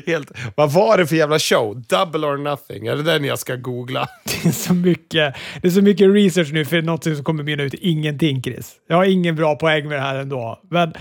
helt... 0.06 0.32
Vad 0.56 0.72
var 0.72 0.98
det 0.98 1.08
för 1.08 1.16
jävla 1.16 1.40
show? 1.40 1.82
Double 1.88 2.28
or 2.28 2.38
nothing? 2.38 2.88
Är 2.88 2.96
det 2.96 3.04
den 3.04 3.26
jag 3.26 3.40
ska 3.40 3.56
googla? 3.56 4.08
Det 4.26 4.50
är 4.50 4.52
så 4.52 4.74
mycket, 4.74 5.36
det 5.62 5.68
är 5.68 5.72
så 5.72 5.82
mycket 5.82 6.14
research 6.14 6.54
nu 6.54 6.66
för 6.66 6.82
något 6.82 7.04
som 7.04 7.24
kommer 7.24 7.44
mynna 7.44 7.64
ut 7.64 7.74
i 7.74 7.90
ingenting, 7.90 8.44
Chris. 8.44 8.74
Jag 8.88 8.96
har 8.96 9.06
ingen 9.06 9.36
bra 9.36 9.56
poäng 9.56 9.88
med 9.88 9.98
det 9.98 10.02
här 10.02 10.16
ändå. 10.16 10.60
Men 10.70 10.94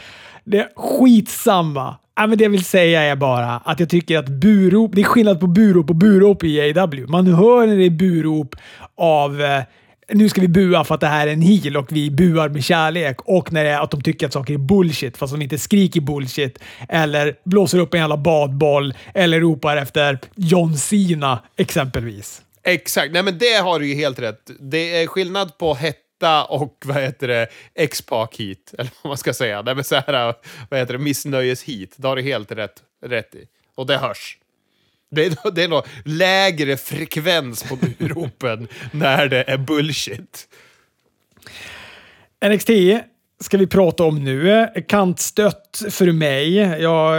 det 0.45 0.59
är 0.59 0.68
skitsamma. 0.76 1.97
Ja, 2.16 2.26
men 2.26 2.38
det 2.38 2.45
jag 2.45 2.51
vill 2.51 2.64
säga 2.64 3.03
är 3.03 3.16
bara 3.16 3.55
att 3.55 3.80
jag 3.80 3.88
tycker 3.88 4.18
att 4.18 4.28
burop, 4.28 4.90
det 4.95 5.01
är 5.01 5.05
skillnad 5.05 5.40
på 5.40 5.47
burop 5.47 5.90
och 5.90 5.97
burop 5.97 6.45
i 6.45 6.78
AW. 6.78 7.07
Man 7.07 7.26
hör 7.26 7.66
när 7.66 7.76
det 7.76 7.86
är 7.86 7.90
burop 7.90 8.57
av 8.97 9.43
eh, 9.43 9.62
nu 10.15 10.29
ska 10.29 10.41
vi 10.41 10.49
bua 10.49 10.85
för 10.85 10.95
att 10.95 11.01
det 11.01 11.07
här 11.07 11.27
är 11.27 11.33
en 11.33 11.43
heel 11.43 11.77
och 11.77 11.93
vi 11.93 12.11
buar 12.11 12.49
med 12.49 12.65
kärlek. 12.65 13.21
Och 13.21 13.53
när 13.53 13.65
det 13.65 13.71
är 13.71 13.81
att 13.81 13.91
de 13.91 14.03
tycker 14.03 14.27
att 14.27 14.33
saker 14.33 14.55
är 14.55 14.59
bullshit 14.59 15.17
fast 15.17 15.33
de 15.33 15.43
inte 15.43 15.59
skriker 15.59 16.01
bullshit. 16.01 16.59
Eller 16.89 17.37
blåser 17.45 17.79
upp 17.79 17.95
en 17.95 18.01
jävla 18.01 18.17
badboll. 18.17 18.95
Eller 19.15 19.41
ropar 19.41 19.77
efter 19.77 20.19
John 20.37 20.77
Cena 20.77 21.43
exempelvis. 21.57 22.43
Exakt. 22.65 23.13
Nej, 23.13 23.23
men 23.23 23.39
det 23.39 23.63
har 23.63 23.81
du 23.81 23.87
ju 23.87 23.95
helt 23.95 24.19
rätt. 24.19 24.51
Det 24.61 25.03
är 25.03 25.07
skillnad 25.07 25.59
på 25.59 25.75
hetta 25.75 26.45
och 26.45 26.83
vad 26.85 27.03
heter 27.03 27.29
det, 27.29 27.49
X-Pac 27.75 28.29
hit. 28.33 28.75
Eller 28.79 28.91
vad 29.03 29.11
man 29.11 29.17
ska 29.17 29.35
säga. 29.35 29.63
Nej, 29.63 29.75
men 29.75 29.85
så 29.85 29.95
här, 29.95 30.35
vad 30.71 30.81
heter 30.81 30.93
det, 30.93 30.99
missnöjes 30.99 31.63
hit. 31.63 31.95
Det 31.97 32.09
har 32.09 32.17
du 32.17 32.23
helt 32.23 32.53
rätt, 32.53 32.83
rätt 33.07 33.35
i. 33.35 33.45
Och 33.75 33.87
det 33.87 33.97
hörs. 33.97 34.39
Det 35.15 35.27
är, 35.27 35.51
det 35.51 35.65
är 35.65 35.69
nog 35.69 35.83
lägre 36.05 36.77
frekvens 36.77 37.63
på 37.63 37.77
buropen 37.99 38.69
när 38.91 39.29
det 39.29 39.45
är 39.47 39.59
bullshit. 39.59 40.49
NXT 42.49 42.71
ska 43.41 43.59
vi 43.59 43.67
prata 43.67 44.05
om 44.05 44.25
nu. 44.25 44.69
Kantstött 44.89 45.83
för 45.91 46.13
mig. 46.13 46.55
Ja, 46.57 47.17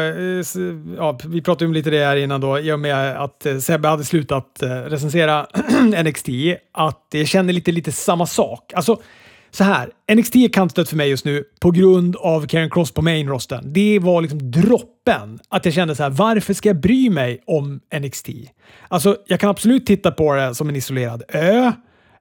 ja, 0.98 1.20
vi 1.26 1.41
pratade 1.41 1.66
om 1.66 1.74
lite 1.74 1.89
det 1.89 2.06
här 2.06 2.16
innan 2.16 2.41
då, 2.41 2.60
i 2.60 2.72
och 2.72 2.80
med 2.80 3.24
att 3.24 3.46
Sebbe 3.62 3.88
hade 3.88 4.04
slutat 4.04 4.62
eh, 4.62 4.70
recensera 4.70 5.48
NXT, 6.04 6.30
att 6.72 7.08
jag 7.12 7.28
känner 7.28 7.54
lite, 7.54 7.72
lite 7.72 7.91
samma 7.91 8.26
sak. 8.26 8.74
Alltså, 8.74 9.02
så 9.52 9.64
här, 9.64 9.89
NXT 10.14 10.36
är 10.36 10.50
kantstött 10.50 10.89
för 10.89 10.96
mig 10.96 11.10
just 11.10 11.26
nu 11.26 11.44
på 11.60 11.72
grund 11.72 12.16
av 12.16 12.48
Karen 12.48 12.70
Cross 12.70 12.91
på 12.91 13.02
main-rosten. 13.02 13.74
Det 13.74 14.00
var 14.00 14.22
liksom 14.22 14.52
toppen 15.04 15.39
Att 15.49 15.66
jag 15.66 15.74
kände 15.74 15.95
så 15.95 16.04
här, 16.04 16.10
varför 16.10 16.54
ska 16.54 16.70
jag 16.70 16.80
bry 16.80 17.10
mig 17.10 17.43
om 17.45 17.80
NXT? 17.99 18.30
Alltså, 18.88 19.18
jag 19.28 19.39
kan 19.39 19.49
absolut 19.49 19.86
titta 19.86 20.12
på 20.12 20.34
det 20.34 20.56
som 20.56 20.70
en 20.70 20.76
isolerad 20.76 21.24
ö. 21.30 21.72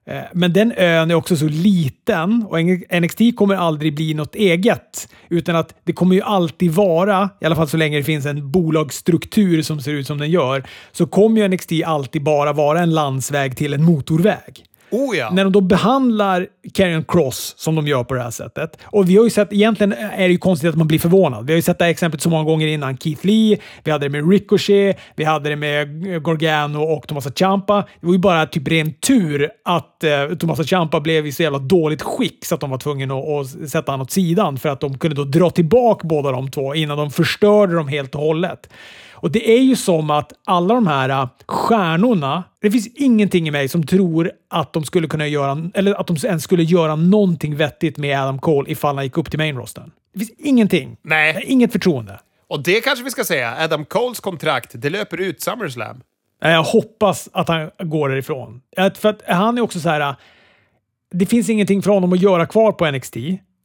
Eh, 0.05 0.21
men 0.33 0.53
den 0.53 0.73
ön 0.77 1.11
är 1.11 1.15
också 1.15 1.35
så 1.35 1.47
liten 1.47 2.43
och 2.43 2.57
NXT 3.01 3.19
kommer 3.35 3.55
aldrig 3.55 3.95
bli 3.95 4.13
något 4.13 4.35
eget. 4.35 5.09
Utan 5.29 5.55
att 5.55 5.75
det 5.83 5.93
kommer 5.93 6.15
ju 6.15 6.21
alltid 6.21 6.71
vara, 6.71 7.29
i 7.41 7.45
alla 7.45 7.55
fall 7.55 7.67
så 7.67 7.77
länge 7.77 7.97
det 7.97 8.03
finns 8.03 8.25
en 8.25 8.51
bolagsstruktur 8.51 9.61
som 9.61 9.81
ser 9.81 9.91
ut 9.91 10.07
som 10.07 10.17
den 10.17 10.31
gör, 10.31 10.63
så 10.91 11.07
kommer 11.07 11.41
ju 11.41 11.47
NXT 11.47 11.71
alltid 11.85 12.23
bara 12.23 12.53
vara 12.53 12.79
en 12.79 12.93
landsväg 12.93 13.57
till 13.57 13.73
en 13.73 13.83
motorväg. 13.83 14.65
Oh 14.93 15.17
ja. 15.17 15.29
När 15.29 15.43
de 15.43 15.53
då 15.53 15.61
behandlar 15.61 16.47
Karrion 16.73 17.03
Cross 17.03 17.53
som 17.57 17.75
de 17.75 17.87
gör 17.87 18.03
på 18.03 18.13
det 18.13 18.21
här 18.21 18.31
sättet. 18.31 18.77
Och 18.83 19.09
vi 19.09 19.17
har 19.17 19.23
ju 19.23 19.29
sett, 19.29 19.53
egentligen 19.53 19.93
är 19.93 20.27
det 20.27 20.31
ju 20.31 20.37
konstigt 20.37 20.69
att 20.69 20.75
man 20.75 20.87
blir 20.87 20.99
förvånad. 20.99 21.45
Vi 21.45 21.53
har 21.53 21.55
ju 21.55 21.61
sett 21.61 21.79
det 21.79 21.85
här 21.85 21.91
exemplet 21.91 22.21
så 22.21 22.29
många 22.29 22.43
gånger 22.43 22.67
innan. 22.67 22.97
Keith 22.97 23.25
Lee, 23.25 23.57
vi 23.83 23.91
hade 23.91 24.05
det 24.05 24.09
med 24.09 24.31
Ricochet, 24.31 24.99
vi 25.15 25.23
hade 25.23 25.49
det 25.49 25.55
med 25.55 26.23
Gorgano 26.23 26.83
och 26.83 27.07
Tomasa 27.07 27.31
Ciampa. 27.31 27.85
Det 28.01 28.07
var 28.07 28.13
ju 28.13 28.19
bara 28.19 28.45
typ 28.45 28.67
ren 28.67 28.93
tur 28.93 29.49
att 29.65 30.03
eh, 30.03 30.35
Tomasa 30.39 30.63
Ciampa 30.63 30.99
blev 30.99 31.27
i 31.27 31.31
så 31.31 31.43
jävla 31.43 31.59
dåligt 31.59 32.01
skick 32.01 32.45
så 32.45 32.55
att 32.55 32.61
de 32.61 32.69
var 32.69 32.77
tvungna 32.77 33.13
att, 33.13 33.63
att 33.63 33.69
sätta 33.69 33.91
honom 33.91 34.03
åt 34.03 34.11
sidan 34.11 34.57
för 34.57 34.69
att 34.69 34.79
de 34.79 34.97
kunde 34.97 35.15
då 35.15 35.23
dra 35.23 35.49
tillbaka 35.49 36.07
båda 36.07 36.31
de 36.31 36.51
två 36.51 36.75
innan 36.75 36.97
de 36.97 37.11
förstörde 37.11 37.75
dem 37.75 37.87
helt 37.87 38.15
och 38.15 38.21
hållet. 38.21 38.69
Och 39.23 39.31
det 39.31 39.51
är 39.57 39.61
ju 39.61 39.75
som 39.75 40.09
att 40.09 40.33
alla 40.45 40.73
de 40.73 40.87
här 40.87 41.09
äh, 41.09 41.29
stjärnorna, 41.47 42.43
det 42.61 42.71
finns 42.71 42.87
ingenting 42.87 43.47
i 43.47 43.51
mig 43.51 43.67
som 43.67 43.85
tror 43.85 44.31
att 44.49 44.73
de 44.73 44.83
skulle 44.83 45.07
kunna 45.07 45.27
göra, 45.27 45.69
eller 45.73 45.93
att 45.93 46.07
de 46.07 46.17
ens 46.23 46.43
skulle 46.43 46.63
göra 46.63 46.95
någonting 46.95 47.55
vettigt 47.55 47.97
med 47.97 48.19
Adam 48.19 48.39
Cole 48.39 48.71
ifall 48.71 48.95
han 48.95 49.05
gick 49.05 49.17
upp 49.17 49.29
till 49.29 49.39
main 49.39 49.57
rosten. 49.57 49.91
Det 50.13 50.19
finns 50.19 50.39
ingenting. 50.39 50.97
Nej. 51.01 51.43
Inget 51.47 51.71
förtroende. 51.71 52.19
Och 52.47 52.63
det 52.63 52.81
kanske 52.81 53.03
vi 53.03 53.11
ska 53.11 53.23
säga, 53.23 53.55
Adam 53.59 53.85
Coles 53.85 54.19
kontrakt, 54.19 54.71
det 54.73 54.89
löper 54.89 55.21
ut 55.21 55.41
SummerSlam. 55.41 56.01
Jag 56.41 56.63
hoppas 56.63 57.29
att 57.33 57.47
han 57.47 57.69
går 57.79 58.09
därifrån. 58.09 58.61
För 58.95 59.09
att 59.09 59.21
han 59.27 59.57
är 59.57 59.61
också 59.61 59.79
så 59.79 59.89
här. 59.89 60.01
Äh, 60.01 60.15
det 61.11 61.25
finns 61.25 61.49
ingenting 61.49 61.81
för 61.81 61.91
honom 61.91 62.13
att 62.13 62.21
göra 62.21 62.45
kvar 62.45 62.71
på 62.71 62.91
NXT. 62.91 63.17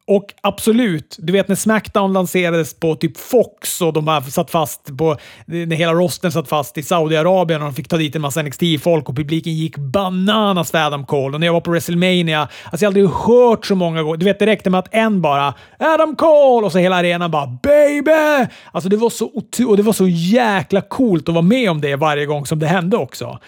Och 0.08 0.34
absolut, 0.40 1.16
du 1.18 1.32
vet 1.32 1.48
när 1.48 1.56
Smackdown 1.56 2.12
lanserades 2.12 2.74
på 2.74 2.94
typ 2.94 3.16
Fox 3.16 3.80
och 3.80 3.92
de 3.92 4.08
här 4.08 4.20
satt 4.20 4.50
fast 4.50 4.98
på, 4.98 5.16
när 5.46 5.76
hela 5.76 5.92
rosten 5.92 6.32
satt 6.32 6.48
fast 6.48 6.78
i 6.78 6.82
Saudiarabien 6.82 7.62
och 7.62 7.68
de 7.68 7.74
fick 7.74 7.88
ta 7.88 7.96
dit 7.96 8.16
en 8.16 8.22
massa 8.22 8.42
NXT-folk 8.42 9.08
och 9.08 9.16
publiken 9.16 9.52
gick 9.52 9.76
bananas 9.76 10.70
för 10.70 10.86
Adam 10.86 11.06
Cole. 11.06 11.34
Och 11.34 11.40
när 11.40 11.46
jag 11.46 11.54
var 11.54 11.60
på 11.60 11.70
WrestleMania, 11.70 12.40
alltså 12.40 12.84
jag 12.84 12.90
har 12.90 13.00
aldrig 13.00 13.08
hört 13.08 13.66
så 13.66 13.74
många 13.74 14.02
gånger. 14.02 14.16
Du 14.16 14.24
vet, 14.24 14.38
det 14.38 14.46
räckte 14.46 14.70
med 14.70 14.78
att 14.78 14.94
en 14.94 15.22
bara 15.22 15.54
“Adam 15.78 16.16
Cole” 16.16 16.66
och 16.66 16.72
så 16.72 16.78
hela 16.78 16.96
arenan 16.96 17.30
bara 17.30 17.46
“Baby!” 17.62 18.46
Alltså 18.72 18.88
det 18.88 18.96
var 18.96 19.10
så, 19.10 19.30
och 19.68 19.76
det 19.76 19.82
var 19.82 19.92
så 19.92 20.08
jäkla 20.08 20.80
coolt 20.80 21.28
att 21.28 21.34
vara 21.34 21.42
med 21.42 21.70
om 21.70 21.80
det 21.80 21.96
varje 21.96 22.26
gång 22.26 22.46
som 22.46 22.58
det 22.58 22.66
hände 22.66 22.96
också. 22.96 23.38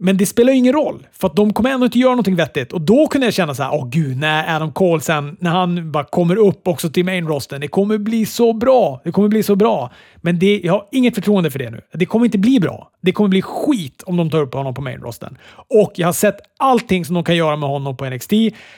Men 0.00 0.16
det 0.16 0.26
spelar 0.26 0.52
ju 0.52 0.58
ingen 0.58 0.72
roll, 0.72 1.06
för 1.12 1.28
att 1.28 1.36
de 1.36 1.52
kommer 1.52 1.70
ändå 1.70 1.86
inte 1.86 1.98
göra 1.98 2.10
någonting 2.10 2.36
vettigt. 2.36 2.72
Och 2.72 2.80
då 2.80 3.06
kunde 3.06 3.26
jag 3.26 3.34
känna 3.34 3.54
så 3.54 3.62
här, 3.62 3.74
åh 3.74 3.88
gud, 3.88 4.16
när 4.16 4.56
Adam 4.56 4.72
Cole 4.72 5.00
sen, 5.00 5.36
när 5.40 5.50
han 5.50 5.92
bara 5.92 6.04
kommer 6.04 6.36
upp 6.36 6.68
också 6.68 6.90
till 6.90 7.04
main 7.04 7.26
rosten, 7.26 7.60
det 7.60 7.68
kommer 7.68 7.98
bli 7.98 8.26
så 8.26 8.52
bra. 8.52 9.00
Det 9.04 9.12
kommer 9.12 9.28
bli 9.28 9.42
så 9.42 9.56
bra. 9.56 9.90
Men 10.16 10.38
det, 10.38 10.60
jag 10.64 10.72
har 10.72 10.84
inget 10.92 11.14
förtroende 11.14 11.50
för 11.50 11.58
det 11.58 11.70
nu. 11.70 11.80
Det 11.92 12.06
kommer 12.06 12.24
inte 12.24 12.38
bli 12.38 12.60
bra. 12.60 12.90
Det 13.00 13.12
kommer 13.12 13.28
bli 13.28 13.42
skit 13.42 14.02
om 14.06 14.16
de 14.16 14.30
tar 14.30 14.42
upp 14.42 14.54
honom 14.54 14.74
på 14.74 14.82
main 14.82 15.00
rosten. 15.00 15.36
Och 15.68 15.92
jag 15.94 16.08
har 16.08 16.12
sett 16.12 16.36
allting 16.58 17.04
som 17.04 17.14
de 17.14 17.24
kan 17.24 17.36
göra 17.36 17.56
med 17.56 17.68
honom 17.68 17.96
på 17.96 18.04
NXT. 18.10 18.32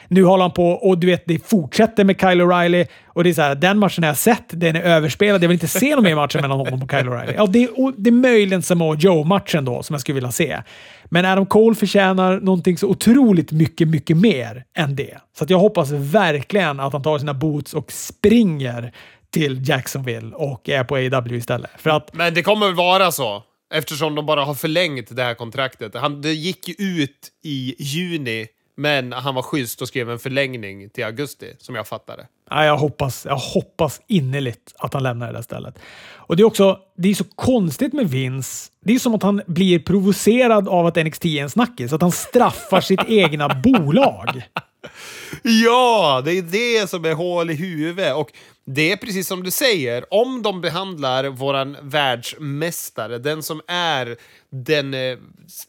Nu 0.09 0.25
håller 0.25 0.43
han 0.43 0.53
på 0.53 0.71
och 0.71 0.99
du 0.99 1.07
vet, 1.07 1.23
det 1.27 1.49
fortsätter 1.49 2.05
med 2.05 2.21
Kyle 2.21 2.43
O'Reilly. 2.43 2.87
Och 3.13 3.25
det 3.25 3.31
är 3.31 3.35
så 3.35 3.43
här, 3.43 3.55
den 3.55 3.79
matchen 3.79 4.05
har 4.05 4.09
jag 4.09 4.17
sett, 4.17 4.45
den 4.49 4.77
är 4.77 4.83
överspelad. 4.83 5.43
Jag 5.43 5.49
vill 5.49 5.55
inte 5.55 5.69
se 5.69 5.95
någon 5.95 6.05
mer 6.05 6.15
matcher 6.15 6.41
mellan 6.41 6.59
honom 6.59 6.83
och 6.83 6.91
Kyle 6.91 7.09
O'Reilly. 7.09 7.35
Ja, 7.37 7.47
det, 7.47 7.65
är, 7.65 7.93
det 7.97 8.11
är 8.11 8.13
möjligen 8.13 8.63
Samoa 8.63 8.97
Joe-matchen 8.97 9.65
då 9.65 9.83
som 9.83 9.95
jag 9.95 10.01
skulle 10.01 10.15
vilja 10.15 10.33
se. 10.33 10.63
Men 11.05 11.25
Adam 11.25 11.47
Cole 11.47 11.75
förtjänar 11.75 12.41
någonting 12.41 12.79
så 12.79 12.89
otroligt 12.89 13.53
mycket, 13.53 13.89
mycket 13.89 14.17
mer 14.17 14.65
än 14.77 14.97
det. 14.97 15.19
Så 15.39 15.45
att 15.45 15.51
jag 15.51 15.59
hoppas 15.59 15.91
verkligen 15.91 16.81
att 16.81 16.93
han 16.93 17.03
tar 17.03 17.19
sina 17.19 17.35
boots 17.35 17.75
och 17.75 17.93
springer 17.93 18.93
till 19.31 19.69
Jacksonville 19.69 20.35
och 20.35 20.69
är 20.69 20.85
på 20.85 20.97
AW 20.97 21.37
istället. 21.37 21.71
För 21.79 21.91
att, 21.91 22.15
Men 22.15 22.35
det 22.35 22.43
kommer 22.43 22.67
väl 22.67 22.75
vara 22.75 23.13
så? 23.13 23.43
Eftersom 23.75 24.15
de 24.15 24.27
bara 24.27 24.45
har 24.45 24.55
förlängt 24.55 25.17
det 25.17 25.23
här 25.23 25.35
kontraktet. 25.35 25.95
Han, 25.95 26.23
det 26.23 26.33
gick 26.33 26.69
ju 26.69 26.75
ut 27.03 27.29
i 27.45 27.75
juni, 27.79 28.47
men 28.77 29.13
han 29.13 29.35
var 29.35 29.43
schysst 29.43 29.83
och 29.83 29.89
skrev 29.89 30.11
en 30.11 30.19
förlängning 30.19 30.91
till 30.91 31.05
augusti, 31.05 31.55
som 31.59 31.75
jag 31.75 31.87
fattade. 31.87 32.27
Ja, 32.51 32.65
jag, 32.65 32.77
hoppas, 32.77 33.27
jag 33.27 33.37
hoppas 33.37 34.01
innerligt 34.07 34.75
att 34.79 34.95
han 34.95 35.03
lämnar 35.03 35.27
det 35.27 35.33
där 35.33 35.43
stället. 35.43 35.79
Och 36.13 36.37
Det 36.37 36.43
är 36.43 36.45
också 36.45 36.79
det 36.97 37.09
är 37.09 37.15
så 37.15 37.25
konstigt 37.25 37.93
med 37.93 38.11
Vince. 38.11 38.71
Det 38.85 38.95
är 38.95 38.99
som 38.99 39.15
att 39.15 39.23
han 39.23 39.43
blir 39.47 39.79
provocerad 39.79 40.69
av 40.69 40.87
att 40.87 40.97
NXT 40.97 41.25
är 41.25 41.43
en 41.43 41.51
snackis. 41.51 41.93
Att 41.93 42.03
han 42.03 42.13
straffar 42.13 42.81
sitt 42.81 43.01
egna 43.09 43.49
bolag. 43.49 44.43
Ja, 45.43 46.23
det 46.25 46.33
är 46.33 46.43
det 46.43 46.91
som 46.91 47.05
är 47.05 47.15
hål 47.15 47.51
i 47.51 47.55
huvudet. 47.55 48.17
Och 48.17 48.33
det 48.65 48.93
är 48.93 48.97
precis 48.97 49.29
som 49.29 49.43
du 49.43 49.51
säger, 49.51 50.15
om 50.15 50.43
de 50.43 50.61
behandlar 50.61 51.25
våran 51.25 51.77
världsmästare, 51.83 53.19
den 53.19 53.43
som 53.43 53.61
är 53.67 54.17
den, 54.51 54.95
eh, 54.95 55.19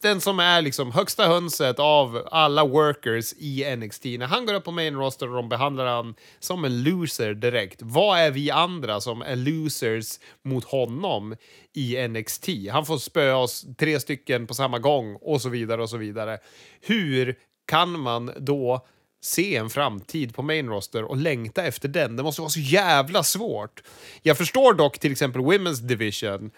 den 0.01 0.21
som 0.21 0.39
är 0.39 0.61
liksom 0.61 0.91
högsta 0.91 1.27
hönset 1.27 1.79
av 1.79 2.27
alla 2.31 2.65
workers 2.65 3.33
i 3.37 3.75
NXT. 3.75 4.05
När 4.05 4.25
han 4.25 4.45
går 4.45 4.53
upp 4.53 4.63
på 4.63 4.71
main 4.71 4.95
roster 4.95 5.29
och 5.29 5.35
de 5.35 5.49
behandlar 5.49 5.85
han 5.85 6.15
som 6.39 6.65
en 6.65 6.83
loser 6.83 7.33
direkt. 7.33 7.79
Vad 7.81 8.19
är 8.19 8.31
vi 8.31 8.51
andra 8.51 9.01
som 9.01 9.21
är 9.21 9.35
losers 9.35 10.19
mot 10.43 10.63
honom 10.63 11.35
i 11.75 12.07
NXT? 12.07 12.49
Han 12.71 12.85
får 12.85 12.97
spöa 12.97 13.37
oss 13.37 13.65
tre 13.79 13.99
stycken 13.99 14.47
på 14.47 14.53
samma 14.53 14.79
gång 14.79 15.17
och 15.21 15.41
så 15.41 15.49
vidare 15.49 15.81
och 15.81 15.89
så 15.89 15.97
vidare. 15.97 16.37
Hur 16.81 17.35
kan 17.67 17.99
man 17.99 18.31
då 18.37 18.85
se 19.21 19.55
en 19.55 19.69
framtid 19.69 20.35
på 20.35 20.41
main 20.41 20.69
roster 20.69 21.03
och 21.03 21.17
längta 21.17 21.63
efter 21.63 21.87
den. 21.87 22.15
Det 22.15 22.23
måste 22.23 22.41
vara 22.41 22.49
så 22.49 22.59
jävla 22.59 23.23
svårt. 23.23 23.83
Jag 24.21 24.37
förstår 24.37 24.73
dock 24.73 24.99
till 24.99 25.11
exempel 25.11 25.41
Women's 25.41 25.81
Division. 25.81 26.51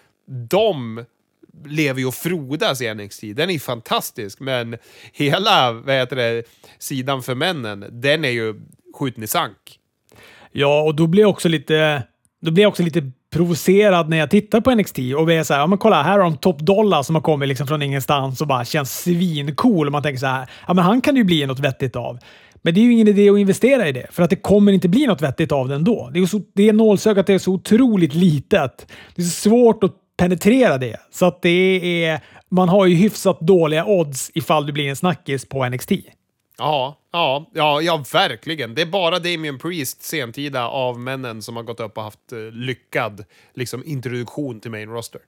De 0.48 1.04
lever 1.66 2.00
ju 2.00 2.06
och 2.06 2.14
frodas 2.14 2.80
i 2.80 2.94
NXT. 2.94 3.22
Den 3.34 3.50
är 3.50 3.58
fantastisk, 3.58 4.40
men 4.40 4.76
hela 5.12 5.72
vad 5.72 5.94
heter 5.94 6.16
det, 6.16 6.42
sidan 6.78 7.22
för 7.22 7.34
männen, 7.34 7.86
den 7.90 8.24
är 8.24 8.30
ju 8.30 8.60
skjuten 8.94 9.24
i 9.24 9.26
sank. 9.26 9.78
Ja, 10.52 10.82
och 10.82 10.94
då 10.94 11.06
blir 11.06 11.22
jag 11.22 11.30
också 11.30 11.48
lite, 11.48 12.02
då 12.40 12.50
blir 12.50 12.62
jag 12.62 12.68
också 12.68 12.82
lite 12.82 13.10
provocerad 13.30 14.08
när 14.08 14.16
jag 14.16 14.30
tittar 14.30 14.60
på 14.60 14.74
NXT 14.74 14.98
och 14.98 15.32
är 15.32 15.42
så 15.42 15.54
här, 15.54 15.60
ja 15.60 15.66
men 15.66 15.78
kolla, 15.78 16.02
här 16.02 16.12
har 16.12 16.18
de 16.18 16.36
Top 16.36 16.58
Dollar 16.58 17.02
som 17.02 17.14
har 17.14 17.22
kommit 17.22 17.48
liksom 17.48 17.66
från 17.66 17.82
ingenstans 17.82 18.40
och 18.40 18.46
bara 18.46 18.64
känns 18.64 19.00
svincool. 19.00 19.90
Man 19.90 20.02
tänker 20.02 20.20
så 20.20 20.26
här, 20.26 20.50
ja 20.66 20.74
men 20.74 20.84
han 20.84 21.00
kan 21.00 21.16
ju 21.16 21.24
bli 21.24 21.46
något 21.46 21.58
vettigt 21.58 21.96
av. 21.96 22.18
Men 22.64 22.74
det 22.74 22.80
är 22.80 22.82
ju 22.82 22.92
ingen 22.92 23.08
idé 23.08 23.30
att 23.30 23.38
investera 23.38 23.88
i 23.88 23.92
det, 23.92 24.06
för 24.10 24.22
att 24.22 24.30
det 24.30 24.36
kommer 24.36 24.72
inte 24.72 24.88
bli 24.88 25.06
något 25.06 25.22
vettigt 25.22 25.52
av 25.52 25.68
det 25.68 25.74
ändå. 25.74 26.10
Det 26.14 26.20
är, 26.20 26.26
så, 26.26 26.40
det 26.52 26.68
är 26.68 26.72
nålsögat, 26.72 27.28
är 27.28 27.38
så 27.38 27.52
otroligt 27.52 28.14
litet. 28.14 28.86
Det 29.14 29.22
är 29.22 29.26
så 29.26 29.48
svårt 29.48 29.84
att 29.84 29.94
penetrera 30.16 30.78
det. 30.78 31.00
Så 31.10 31.26
att 31.26 31.42
det 31.42 32.04
är, 32.04 32.20
man 32.48 32.68
har 32.68 32.86
ju 32.86 32.94
hyfsat 32.94 33.40
dåliga 33.40 33.84
odds 33.86 34.30
ifall 34.34 34.66
du 34.66 34.72
blir 34.72 34.88
en 34.88 34.96
snackis 34.96 35.48
på 35.48 35.68
NXT. 35.68 35.92
Ja, 36.58 36.98
ja, 37.12 37.50
ja, 37.54 37.80
ja, 37.80 38.04
verkligen. 38.12 38.74
Det 38.74 38.82
är 38.82 38.86
bara 38.86 39.18
Damien 39.18 39.58
Priest, 39.58 40.02
sentida 40.02 40.68
av 40.68 41.00
männen, 41.00 41.42
som 41.42 41.56
har 41.56 41.62
gått 41.62 41.80
upp 41.80 41.98
och 41.98 42.04
haft 42.04 42.32
uh, 42.32 42.50
lyckad 42.52 43.24
liksom, 43.54 43.82
introduktion 43.86 44.60
till 44.60 44.70
main 44.70 44.90
roster. 44.90 45.20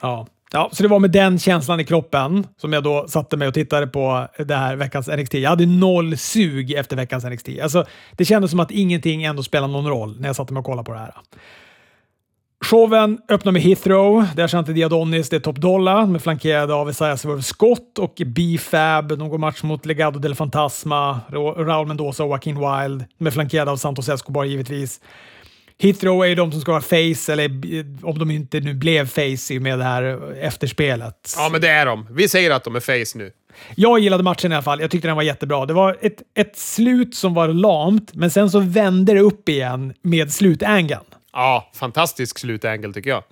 Ja. 0.00 0.26
Ja, 0.52 0.70
så 0.72 0.82
det 0.82 0.88
var 0.88 0.98
med 0.98 1.10
den 1.10 1.38
känslan 1.38 1.80
i 1.80 1.84
kroppen 1.84 2.46
som 2.56 2.72
jag 2.72 2.82
då 2.82 3.08
satte 3.08 3.36
mig 3.36 3.48
och 3.48 3.54
tittade 3.54 3.86
på 3.86 4.28
det 4.38 4.54
här 4.54 4.76
veckans 4.76 5.08
NXT. 5.08 5.34
Jag 5.34 5.50
hade 5.50 5.66
noll 5.66 6.16
sug 6.16 6.72
efter 6.72 6.96
veckans 6.96 7.24
NXT. 7.24 7.48
Alltså, 7.62 7.84
det 8.16 8.24
kändes 8.24 8.50
som 8.50 8.60
att 8.60 8.70
ingenting 8.70 9.24
ändå 9.24 9.42
spelade 9.42 9.72
någon 9.72 9.88
roll 9.88 10.20
när 10.20 10.28
jag 10.28 10.36
satte 10.36 10.52
mig 10.52 10.60
och 10.60 10.66
kollade 10.66 10.86
på 10.86 10.92
det 10.92 10.98
här. 10.98 11.14
Showen 12.64 13.18
öppnar 13.28 13.52
med 13.52 13.62
Heathrow. 13.62 14.26
Där 14.36 14.48
Shanti 14.48 14.72
Diadonis, 14.72 15.28
det 15.28 15.36
är 15.36 15.40
Top 15.40 15.56
Dollar, 15.56 16.06
med 16.06 16.22
flankerade 16.22 16.74
av 16.74 16.90
Isaiah 16.90 17.16
Swerve 17.16 17.42
Scott 17.42 17.98
och 17.98 18.22
B-Fab. 18.26 19.18
De 19.18 19.28
går 19.28 19.38
match 19.38 19.62
mot 19.62 19.86
Legado 19.86 20.18
del 20.18 20.34
Fantasma, 20.34 21.20
Raul 21.56 21.86
Mendoza 21.86 22.24
och 22.24 22.28
Joaquin 22.28 22.58
Wild, 22.58 23.04
med 23.18 23.32
flankerade 23.32 23.70
av 23.70 23.76
Santos 23.76 24.08
Escobar 24.08 24.44
givetvis. 24.44 25.00
Heathrow 25.78 26.24
är 26.24 26.28
ju 26.28 26.34
de 26.34 26.52
som 26.52 26.60
ska 26.60 26.72
vara 26.72 26.82
face, 26.82 27.32
eller 27.32 27.50
om 28.06 28.18
de 28.18 28.30
inte 28.30 28.60
nu 28.60 28.74
blev 28.74 29.06
face 29.06 29.60
med 29.60 29.78
det 29.78 29.84
här 29.84 30.34
efterspelet. 30.40 31.34
Ja, 31.36 31.48
men 31.52 31.60
det 31.60 31.68
är 31.68 31.86
de. 31.86 32.06
Vi 32.10 32.28
säger 32.28 32.50
att 32.50 32.64
de 32.64 32.76
är 32.76 32.80
face 32.80 33.18
nu. 33.18 33.30
Jag 33.74 33.98
gillade 33.98 34.22
matchen 34.22 34.52
i 34.52 34.54
alla 34.54 34.62
fall. 34.62 34.80
Jag 34.80 34.90
tyckte 34.90 35.08
den 35.08 35.16
var 35.16 35.22
jättebra. 35.22 35.66
Det 35.66 35.72
var 35.72 35.96
ett, 36.00 36.22
ett 36.34 36.58
slut 36.58 37.14
som 37.14 37.34
var 37.34 37.48
lamt, 37.48 38.14
men 38.14 38.30
sen 38.30 38.50
så 38.50 38.60
vände 38.60 39.14
det 39.14 39.20
upp 39.20 39.48
igen 39.48 39.94
med 40.02 40.32
slutangeln. 40.32 41.04
Ja, 41.32 41.70
fantastisk 41.74 42.38
slutängel 42.38 42.94
tycker 42.94 43.10
jag. 43.10 43.22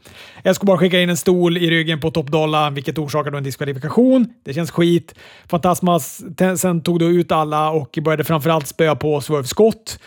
Escobar 0.44 0.76
skickar 0.76 0.98
in 0.98 1.10
en 1.10 1.16
stol 1.16 1.56
i 1.56 1.70
ryggen 1.70 2.00
på 2.00 2.10
Top 2.10 2.26
Dollar, 2.26 2.70
vilket 2.70 2.98
orsakade 2.98 3.38
en 3.38 3.44
diskvalifikation. 3.44 4.34
Det 4.44 4.54
känns 4.54 4.70
skit. 4.70 5.14
Fantasmas 5.48 6.22
sen 6.56 6.82
tog 6.82 6.98
då 6.98 7.06
ut 7.06 7.32
alla 7.32 7.70
och 7.70 7.98
började 8.02 8.24
framförallt 8.24 8.66
spöa 8.66 8.96
på 8.96 9.20
Swerve 9.20 9.46
Scott. 9.46 9.98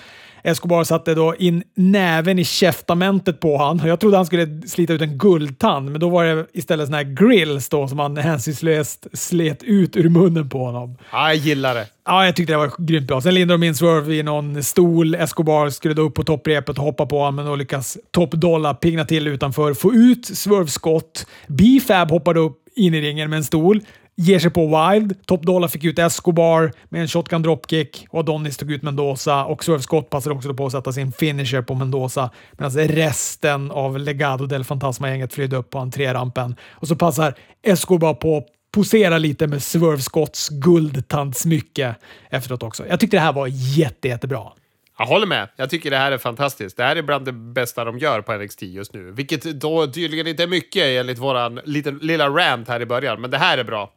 Escobar 0.46 0.84
satte 0.84 1.16
då 1.16 1.36
in 1.36 1.64
näven 1.76 2.40
i 2.40 2.44
käftamentet 2.44 3.40
på 3.40 3.58
han. 3.58 3.82
Jag 3.86 4.00
trodde 4.00 4.18
han 4.18 4.26
skulle 4.26 4.62
slita 4.68 4.94
ut 4.94 5.02
en 5.02 5.18
guldtand, 5.18 5.92
men 5.92 6.02
då 6.02 6.10
var 6.10 6.26
det 6.26 6.46
istället 6.54 6.88
såna 6.88 6.98
här 6.98 7.04
grills 7.04 7.70
då 7.70 7.88
som 7.88 8.00
han 8.00 8.18
hänsynslöst 8.18 9.08
slet 9.14 9.64
ut 9.64 9.96
ur 9.96 10.10
munnen 10.10 10.50
på 10.50 10.66
honom. 10.66 10.98
Ja, 11.12 11.28
jag 11.28 11.36
gillar 11.36 11.76
det. 11.76 11.88
Ja, 12.06 12.26
jag 12.26 12.36
tyckte 12.36 12.54
det 12.54 12.58
var 12.58 12.72
grymt 12.78 13.08
bra. 13.08 13.22
Sen 13.22 13.34
lindade 13.34 13.58
de 13.58 13.68
in 13.68 13.76
Swerve 13.76 14.16
i 14.16 14.24
någon 14.24 14.64
stol. 14.64 15.16
Escobar 15.16 15.70
skulle 15.70 15.94
då 15.94 16.02
upp 16.02 16.14
på 16.14 16.24
topprepet 16.24 16.78
och 16.78 16.84
hoppa 16.84 17.06
på 17.06 17.18
honom, 17.20 17.36
men 17.36 17.46
då 17.46 17.56
lyckas 17.56 17.98
Top 18.12 18.32
Dollar 18.32 18.74
pigna 18.74 19.06
till 19.06 19.28
utanför, 19.28 19.74
få 19.74 19.94
ut 19.94 20.26
Swerve 20.26 20.68
skott. 20.68 21.28
B-Fab 21.48 22.10
hoppade 22.10 22.40
upp 22.40 22.58
in 22.76 22.94
i 22.94 23.02
ringen 23.02 23.30
med 23.30 23.38
en 23.38 23.44
stol 23.44 23.82
ger 24.16 24.40
sig 24.40 24.52
på 24.52 24.62
Wild. 24.68 25.26
Top 25.26 25.44
Dollar 25.44 25.68
fick 25.68 25.84
ut 25.84 26.00
Escobar 26.00 26.72
med 26.90 27.02
en 27.02 27.08
shotgun 27.08 27.42
dropkick 27.42 28.08
och 28.10 28.20
Adonis 28.20 28.58
tog 28.58 28.72
ut 28.72 28.82
Mendoza 28.82 29.46
och 29.46 29.64
Swerve 29.64 29.82
Scott 29.82 30.10
passade 30.10 30.36
också 30.36 30.54
på 30.54 30.66
att 30.66 30.72
sätta 30.72 30.92
sin 30.92 31.12
finisher 31.12 31.62
på 31.62 31.76
Mendoza 31.76 32.30
medan 32.52 32.72
resten 32.72 33.72
av 33.72 34.00
Legado 34.00 34.46
del 34.46 34.64
Fantasma-gänget 34.64 35.34
flydde 35.34 35.58
upp 35.58 35.70
på 35.70 35.80
entrérampen. 35.80 36.56
Och 36.72 36.88
så 36.88 36.96
passar 36.96 37.34
Escobar 37.64 38.14
på 38.14 38.38
att 38.38 38.46
posera 38.72 39.18
lite 39.18 39.48
med 39.48 39.64
Swerve 39.64 40.02
Scotts 40.02 40.50
guldtandsmycke 40.50 41.96
efteråt 42.30 42.64
också. 42.64 42.88
Jag 42.88 43.00
tyckte 43.00 43.18
det 43.18 43.22
här 43.22 43.34
var 43.34 43.48
jätte, 43.52 44.08
jättebra. 44.08 44.44
Jag 44.98 45.06
håller 45.06 45.28
med. 45.28 45.50
Jag 45.56 45.70
tycker 45.70 45.92
det 45.92 45.98
här 45.98 46.12
är 46.12 46.18
fantastiskt. 46.18 46.78
Det 46.78 46.84
här 46.84 46.96
är 46.96 47.02
bland 47.02 47.26
det 47.26 47.32
bästa 47.32 47.84
de 47.84 48.00
gör 48.00 48.22
på 48.22 48.34
NXT 48.38 48.62
just 48.62 48.94
nu. 48.94 49.12
Vilket 49.12 49.44
då 49.44 49.88
tydligen 49.88 50.28
inte 50.28 50.44
är 50.44 50.48
mycket 50.48 50.84
enligt 50.84 51.18
våran 51.18 51.60
lilla 52.02 52.30
rant 52.30 52.68
här 52.68 52.82
i 52.82 52.86
början, 52.86 53.22
men 53.22 53.32
det 53.32 53.38
här 53.38 53.58
är 53.58 53.64
bra. 53.64 53.92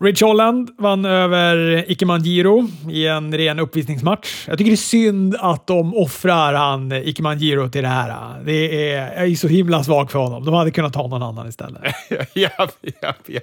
Rich 0.00 0.22
Holland 0.22 0.70
vann 0.78 1.04
över 1.04 1.84
Ike 1.90 2.06
Manjiro 2.06 2.68
i 2.90 3.06
en 3.06 3.36
ren 3.36 3.58
uppvisningsmatch. 3.58 4.48
Jag 4.48 4.58
tycker 4.58 4.70
det 4.70 4.74
är 4.74 4.76
synd 4.76 5.36
att 5.38 5.66
de 5.66 5.94
offrar 5.94 6.54
han 6.54 6.92
Ike 6.92 7.22
Manjiro 7.22 7.68
till 7.68 7.82
det 7.82 7.88
här. 7.88 8.42
Det 8.44 8.92
är, 8.92 9.20
jag 9.20 9.30
är 9.30 9.34
så 9.34 9.48
himla 9.48 9.84
svag 9.84 10.10
för 10.10 10.18
honom. 10.18 10.44
De 10.44 10.54
hade 10.54 10.70
kunnat 10.70 10.92
ta 10.92 11.06
någon 11.06 11.22
annan 11.22 11.48
istället. 11.48 11.82
ja, 12.32 12.68
ja, 13.00 13.14
ja. 13.26 13.40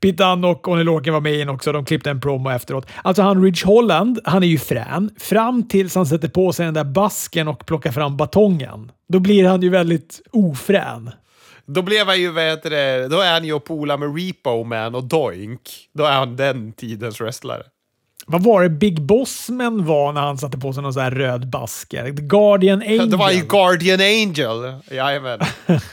Pittan 0.00 0.44
och 0.44 0.68
Onny 0.68 0.84
Lorcan 0.84 1.14
var 1.14 1.20
med 1.20 1.34
in 1.34 1.48
också. 1.48 1.72
De 1.72 1.84
klippte 1.84 2.10
en 2.10 2.20
promo 2.20 2.50
efteråt. 2.50 2.86
Alltså 3.02 3.22
han 3.22 3.44
Rich 3.44 3.64
Holland, 3.64 4.20
han 4.24 4.42
är 4.42 4.46
ju 4.46 4.58
frän. 4.58 5.10
Fram 5.18 5.68
tills 5.68 5.94
han 5.94 6.06
sätter 6.06 6.28
på 6.28 6.52
sig 6.52 6.64
den 6.64 6.74
där 6.74 6.84
basken 6.84 7.48
och 7.48 7.66
plockar 7.66 7.92
fram 7.92 8.16
batongen. 8.16 8.92
Då 9.08 9.18
blir 9.18 9.48
han 9.48 9.62
ju 9.62 9.68
väldigt 9.68 10.20
ofrän. 10.30 11.10
Då 11.74 11.82
blev 11.82 12.06
han 12.06 12.20
ju, 12.20 12.32
vet 12.32 12.62
det, 12.62 13.08
då 13.08 13.20
är 13.20 13.32
han 13.32 13.44
ju 13.44 13.52
och 13.52 13.64
polar 13.64 13.96
med 13.96 14.16
Repo 14.16 14.64
Man 14.64 14.94
och 14.94 15.04
Doink. 15.04 15.88
Då 15.92 16.04
är 16.04 16.12
han 16.12 16.36
den 16.36 16.72
tidens 16.72 17.20
wrestlare. 17.20 17.62
Vad 18.30 18.42
var 18.42 18.62
det 18.62 18.68
Big 18.68 19.02
Bossman 19.02 19.86
var 19.86 20.12
när 20.12 20.20
han 20.20 20.38
satte 20.38 20.58
på 20.58 20.72
sig 20.72 20.82
någon 20.82 20.92
sån 20.92 21.02
här 21.02 21.10
röd 21.10 21.48
basker? 21.48 22.08
Guardian 22.10 22.82
Angel. 22.82 23.10
Det 23.10 23.16
var 23.16 23.30
ju 23.30 23.42
Guardian 23.48 24.00
Angel. 24.00 24.74
Jajamän. 24.90 25.40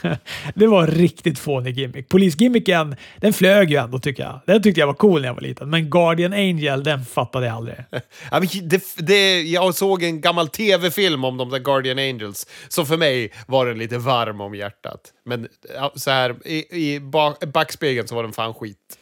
det 0.54 0.66
var 0.66 0.86
riktigt 0.86 1.38
fånig 1.38 1.78
gimmick. 1.78 2.08
Polisgimmicken, 2.08 2.96
den 3.16 3.32
flög 3.32 3.70
ju 3.70 3.76
ändå 3.76 3.98
tycker 3.98 4.22
jag. 4.22 4.40
Den 4.46 4.62
tyckte 4.62 4.80
jag 4.80 4.86
var 4.86 4.94
cool 4.94 5.20
när 5.20 5.28
jag 5.28 5.34
var 5.34 5.40
liten. 5.40 5.70
Men 5.70 5.90
Guardian 5.90 6.32
Angel, 6.32 6.84
den 6.84 7.04
fattade 7.04 7.46
jag 7.46 7.56
aldrig. 7.56 7.76
ja, 8.30 8.40
det, 8.62 8.82
det, 8.96 9.42
jag 9.42 9.74
såg 9.74 10.02
en 10.02 10.20
gammal 10.20 10.48
tv-film 10.48 11.24
om 11.24 11.36
de 11.36 11.50
där 11.50 11.58
Guardian 11.58 11.98
Angels, 11.98 12.46
så 12.68 12.84
för 12.84 12.96
mig 12.96 13.32
var 13.46 13.66
den 13.66 13.78
lite 13.78 13.98
varm 13.98 14.40
om 14.40 14.54
hjärtat. 14.54 15.00
Men 15.24 15.48
så 15.94 16.10
här, 16.10 16.36
i, 16.44 16.94
i 16.94 17.00
backspegeln 17.46 18.08
så 18.08 18.14
var 18.14 18.22
den 18.22 18.32
fan 18.32 18.54
skit. 18.54 18.98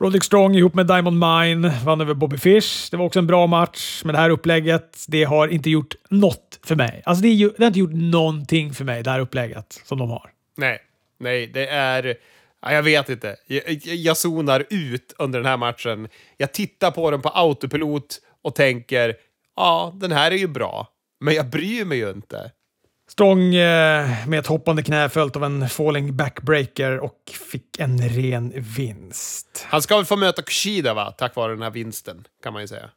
Roderick 0.00 0.24
Strong 0.24 0.54
ihop 0.54 0.74
med 0.74 0.86
Diamond 0.86 1.18
Mine 1.18 1.72
vann 1.84 2.00
över 2.00 2.14
Bobby 2.14 2.38
Fish. 2.38 2.90
Det 2.90 2.96
var 2.96 3.04
också 3.04 3.18
en 3.18 3.26
bra 3.26 3.46
match, 3.46 4.02
men 4.04 4.14
det 4.14 4.20
här 4.20 4.30
upplägget 4.30 5.04
det 5.08 5.24
har 5.24 5.48
inte 5.48 5.70
gjort 5.70 5.94
något 6.10 6.60
för 6.64 6.76
mig. 6.76 7.02
Alltså 7.04 7.22
det, 7.22 7.28
är, 7.28 7.48
det 7.48 7.64
har 7.64 7.66
inte 7.66 7.78
gjort 7.78 7.94
någonting 7.94 8.74
för 8.74 8.84
mig, 8.84 9.02
det 9.02 9.10
här 9.10 9.20
upplägget 9.20 9.80
som 9.84 9.98
de 9.98 10.10
har. 10.10 10.30
Nej, 10.56 10.78
nej, 11.18 11.46
det 11.46 11.66
är... 11.66 12.16
Ja, 12.62 12.72
jag 12.72 12.82
vet 12.82 13.08
inte. 13.08 13.36
Jag, 13.46 13.62
jag 13.84 14.16
zonar 14.16 14.64
ut 14.70 15.14
under 15.18 15.38
den 15.38 15.46
här 15.46 15.56
matchen. 15.56 16.08
Jag 16.36 16.52
tittar 16.52 16.90
på 16.90 17.10
den 17.10 17.22
på 17.22 17.28
autopilot 17.28 18.20
och 18.42 18.54
tänker 18.54 19.14
ja, 19.56 19.92
den 20.00 20.12
här 20.12 20.30
är 20.30 20.36
ju 20.36 20.48
bra, 20.48 20.88
men 21.20 21.34
jag 21.34 21.50
bryr 21.50 21.84
mig 21.84 21.98
ju 21.98 22.10
inte. 22.10 22.50
Strong 23.10 23.54
eh, 23.54 24.26
med 24.26 24.38
ett 24.38 24.46
hoppande 24.46 24.82
knä 24.82 25.08
följt 25.08 25.36
av 25.36 25.44
en 25.44 25.68
falling 25.68 26.16
backbreaker 26.16 26.98
och 26.98 27.16
fick 27.52 27.78
en 27.78 28.08
ren 28.08 28.52
vinst. 28.56 29.66
Han 29.68 29.82
ska 29.82 29.96
väl 29.96 30.04
få 30.04 30.16
möta 30.16 30.42
Kushida 30.42 30.94
va? 30.94 31.14
tack 31.18 31.36
vare 31.36 31.52
den 31.52 31.62
här 31.62 31.70
vinsten, 31.70 32.24
kan 32.42 32.52
man 32.52 32.62
ju 32.62 32.68
säga. 32.68 32.90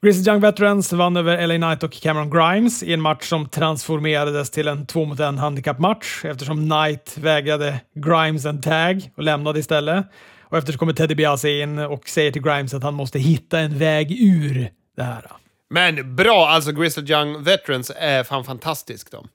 Grizzly 0.00 0.32
Young 0.32 0.40
Veterans 0.40 0.92
vann 0.92 1.16
över 1.16 1.46
LA 1.46 1.54
Knight 1.54 1.82
och 1.82 1.92
Cameron 1.92 2.30
Grimes 2.30 2.82
i 2.82 2.92
en 2.92 3.00
match 3.00 3.28
som 3.28 3.48
transformerades 3.48 4.50
till 4.50 4.68
en 4.68 4.86
två 4.86 5.04
mot 5.04 5.20
en 5.20 5.38
handikappmatch 5.38 6.24
eftersom 6.24 6.70
Knight 6.70 7.18
vägrade 7.18 7.80
Grimes 7.94 8.44
en 8.44 8.60
tag 8.60 9.10
och 9.16 9.22
lämnade 9.22 9.58
istället. 9.58 10.06
Och 10.42 10.58
eftersom 10.58 10.78
kommer 10.78 10.92
Teddy 10.92 11.14
Biasi 11.14 11.60
in 11.60 11.78
och 11.78 12.08
säger 12.08 12.32
till 12.32 12.42
Grimes 12.42 12.74
att 12.74 12.82
han 12.82 12.94
måste 12.94 13.18
hitta 13.18 13.58
en 13.58 13.78
väg 13.78 14.12
ur 14.12 14.70
det 14.96 15.02
här. 15.02 15.30
Men 15.70 16.16
bra, 16.16 16.48
alltså 16.48 16.72
Grizzled 16.72 17.10
Young 17.10 17.42
Veterans 17.42 17.92
är 17.96 18.24
fan 18.24 18.44
fantastisk 18.44 19.10
de. 19.10 19.28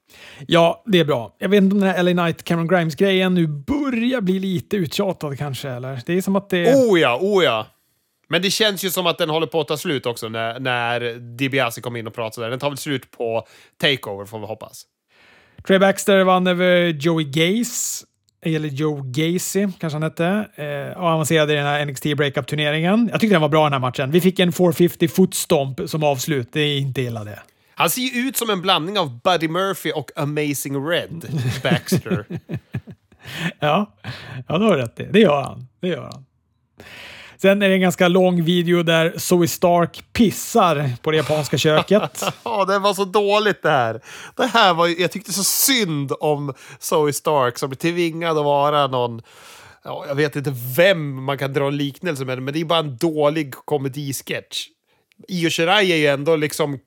Ja, 0.47 0.83
det 0.86 0.99
är 0.99 1.05
bra. 1.05 1.36
Jag 1.39 1.49
vet 1.49 1.63
inte 1.63 1.73
om 1.73 1.79
den 1.81 1.89
här 1.89 2.03
LA 2.03 2.23
Knight 2.23 2.43
Cameron 2.43 2.67
Grimes-grejen 2.67 3.33
nu 3.33 3.47
börjar 3.47 4.21
bli 4.21 4.39
lite 4.39 4.77
uttjatad 4.77 5.38
kanske, 5.38 5.69
eller? 5.69 6.01
Det 6.05 6.13
är 6.13 6.21
som 6.21 6.36
att 6.36 6.49
det... 6.49 6.75
Oh 6.75 6.99
ja, 6.99 7.19
oh 7.21 7.43
ja! 7.43 7.67
Men 8.27 8.41
det 8.41 8.51
känns 8.51 8.86
ju 8.86 8.89
som 8.89 9.07
att 9.07 9.17
den 9.17 9.29
håller 9.29 9.47
på 9.47 9.61
att 9.61 9.67
ta 9.67 9.77
slut 9.77 10.05
också 10.05 10.29
när, 10.29 10.59
när 10.59 11.13
DiBiase 11.38 11.81
kom 11.81 11.95
in 11.95 12.07
och 12.07 12.13
pratade. 12.13 12.49
Den 12.49 12.59
tar 12.59 12.69
väl 12.69 12.77
slut 12.77 13.11
på 13.11 13.47
Takeover, 13.77 14.25
får 14.25 14.39
vi 14.39 14.45
hoppas. 14.45 14.86
Trey 15.67 15.79
Baxter 15.79 16.23
vann 16.23 16.47
över 16.47 16.86
Joey 16.88 17.25
Gaze 17.25 18.05
eller 18.46 18.70
Joe 18.70 19.02
Gacy, 19.06 19.68
kanske 19.80 19.96
han 19.96 20.04
hette, 20.04 20.48
eh, 20.56 20.98
och 20.98 21.08
avancerade 21.10 21.54
i 21.54 21.56
den 21.56 21.66
här 21.66 21.86
NXT 21.86 22.04
Breakup-turneringen. 22.04 23.10
Jag 23.12 23.20
tyckte 23.20 23.36
den 23.36 23.41
var 23.41 23.50
bra 23.50 23.64
den 23.64 23.74
här 23.74 23.80
matchen. 23.80 24.12
Vi 24.12 24.22
fick 24.22 24.39
en 24.39 24.52
450 24.52 25.08
footstomp 25.08 25.82
som 25.86 26.04
avslut. 26.04 26.50
Det 26.52 26.62
är 26.62 26.78
inte 26.78 27.02
illa 27.02 27.24
det. 27.24 27.39
Han 27.76 27.89
ser 27.89 28.02
ju 28.02 28.28
ut 28.28 28.38
som 28.38 28.50
en 28.50 28.62
blandning 28.62 29.00
av 29.00 29.20
Buddy 29.22 29.48
Murphy 29.48 29.91
och 29.91 30.12
Amazing 30.16 30.88
Red, 30.88 31.26
Baxter. 31.64 32.26
ja, 33.60 33.96
ja, 34.48 34.58
du 34.58 34.66
har 34.66 34.78
rätt 34.78 35.00
i. 35.00 35.04
Det 35.12 35.20
gör 35.20 35.41
han. 35.41 35.68
Det 35.82 35.88
gör 35.88 36.04
han. 36.04 36.26
Sen 37.38 37.61
är 37.61 37.69
det 37.69 37.75
en 37.75 37.81
ganska 37.81 38.07
lång 38.07 38.43
video 38.43 38.83
där 38.83 39.13
Zoe 39.17 39.47
Stark 39.47 40.03
pissar 40.13 40.91
på 41.01 41.11
det 41.11 41.17
japanska 41.17 41.57
köket. 41.57 42.23
Ja, 42.43 42.65
det 42.65 42.79
var 42.79 42.93
så 42.93 43.05
dåligt 43.05 43.63
det 43.63 43.69
här. 43.69 44.01
Det 44.36 44.45
här 44.45 44.73
var, 44.73 45.01
jag 45.01 45.11
tyckte 45.11 45.33
så 45.33 45.43
synd 45.43 46.11
om 46.19 46.53
Zoe 46.79 47.13
Stark 47.13 47.57
som 47.57 47.69
blir 47.69 47.77
tvingad 47.77 48.38
att 48.38 48.45
vara 48.45 48.88
någon 48.88 49.21
Ja, 49.88 50.05
jag 50.07 50.15
vet 50.15 50.36
inte 50.36 50.53
vem 50.77 51.23
man 51.23 51.38
kan 51.38 51.53
dra 51.53 51.67
en 51.67 51.77
liknelse 51.77 52.25
med, 52.25 52.41
men 52.41 52.53
det 52.53 52.61
är 52.61 52.65
bara 52.65 52.79
en 52.79 52.97
dålig 52.97 53.53
komedisketch. 53.53 54.67
Io 55.27 55.49
Shirai 55.49 55.91
är 55.91 55.95
ju 55.95 56.07
ändå 56.07 56.36
liksom 56.36 56.79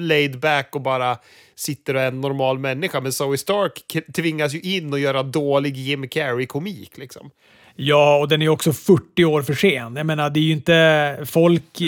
laid 0.00 0.40
back 0.40 0.74
och 0.74 0.82
bara 0.82 1.18
sitter 1.54 1.94
och 1.94 2.00
är 2.00 2.08
en 2.08 2.20
normal 2.20 2.58
människa, 2.58 3.00
men 3.00 3.12
Zoe 3.12 3.38
Stark 3.38 3.96
tvingas 4.14 4.54
ju 4.54 4.60
in 4.60 4.92
och 4.92 4.98
göra 4.98 5.22
dålig 5.22 5.76
Jim 5.76 6.08
Carrey-komik. 6.08 6.98
Liksom. 6.98 7.30
Ja, 7.80 8.16
och 8.16 8.28
den 8.28 8.42
är 8.42 8.48
också 8.48 8.72
40 8.72 9.24
år 9.24 9.42
för 9.42 9.54
sen. 9.54 9.96
Jag 9.96 10.06
menar, 10.06 10.30
det 10.30 10.40
är 10.40 10.42
ju 10.42 10.52
inte... 10.52 11.18
Folk, 11.26 11.82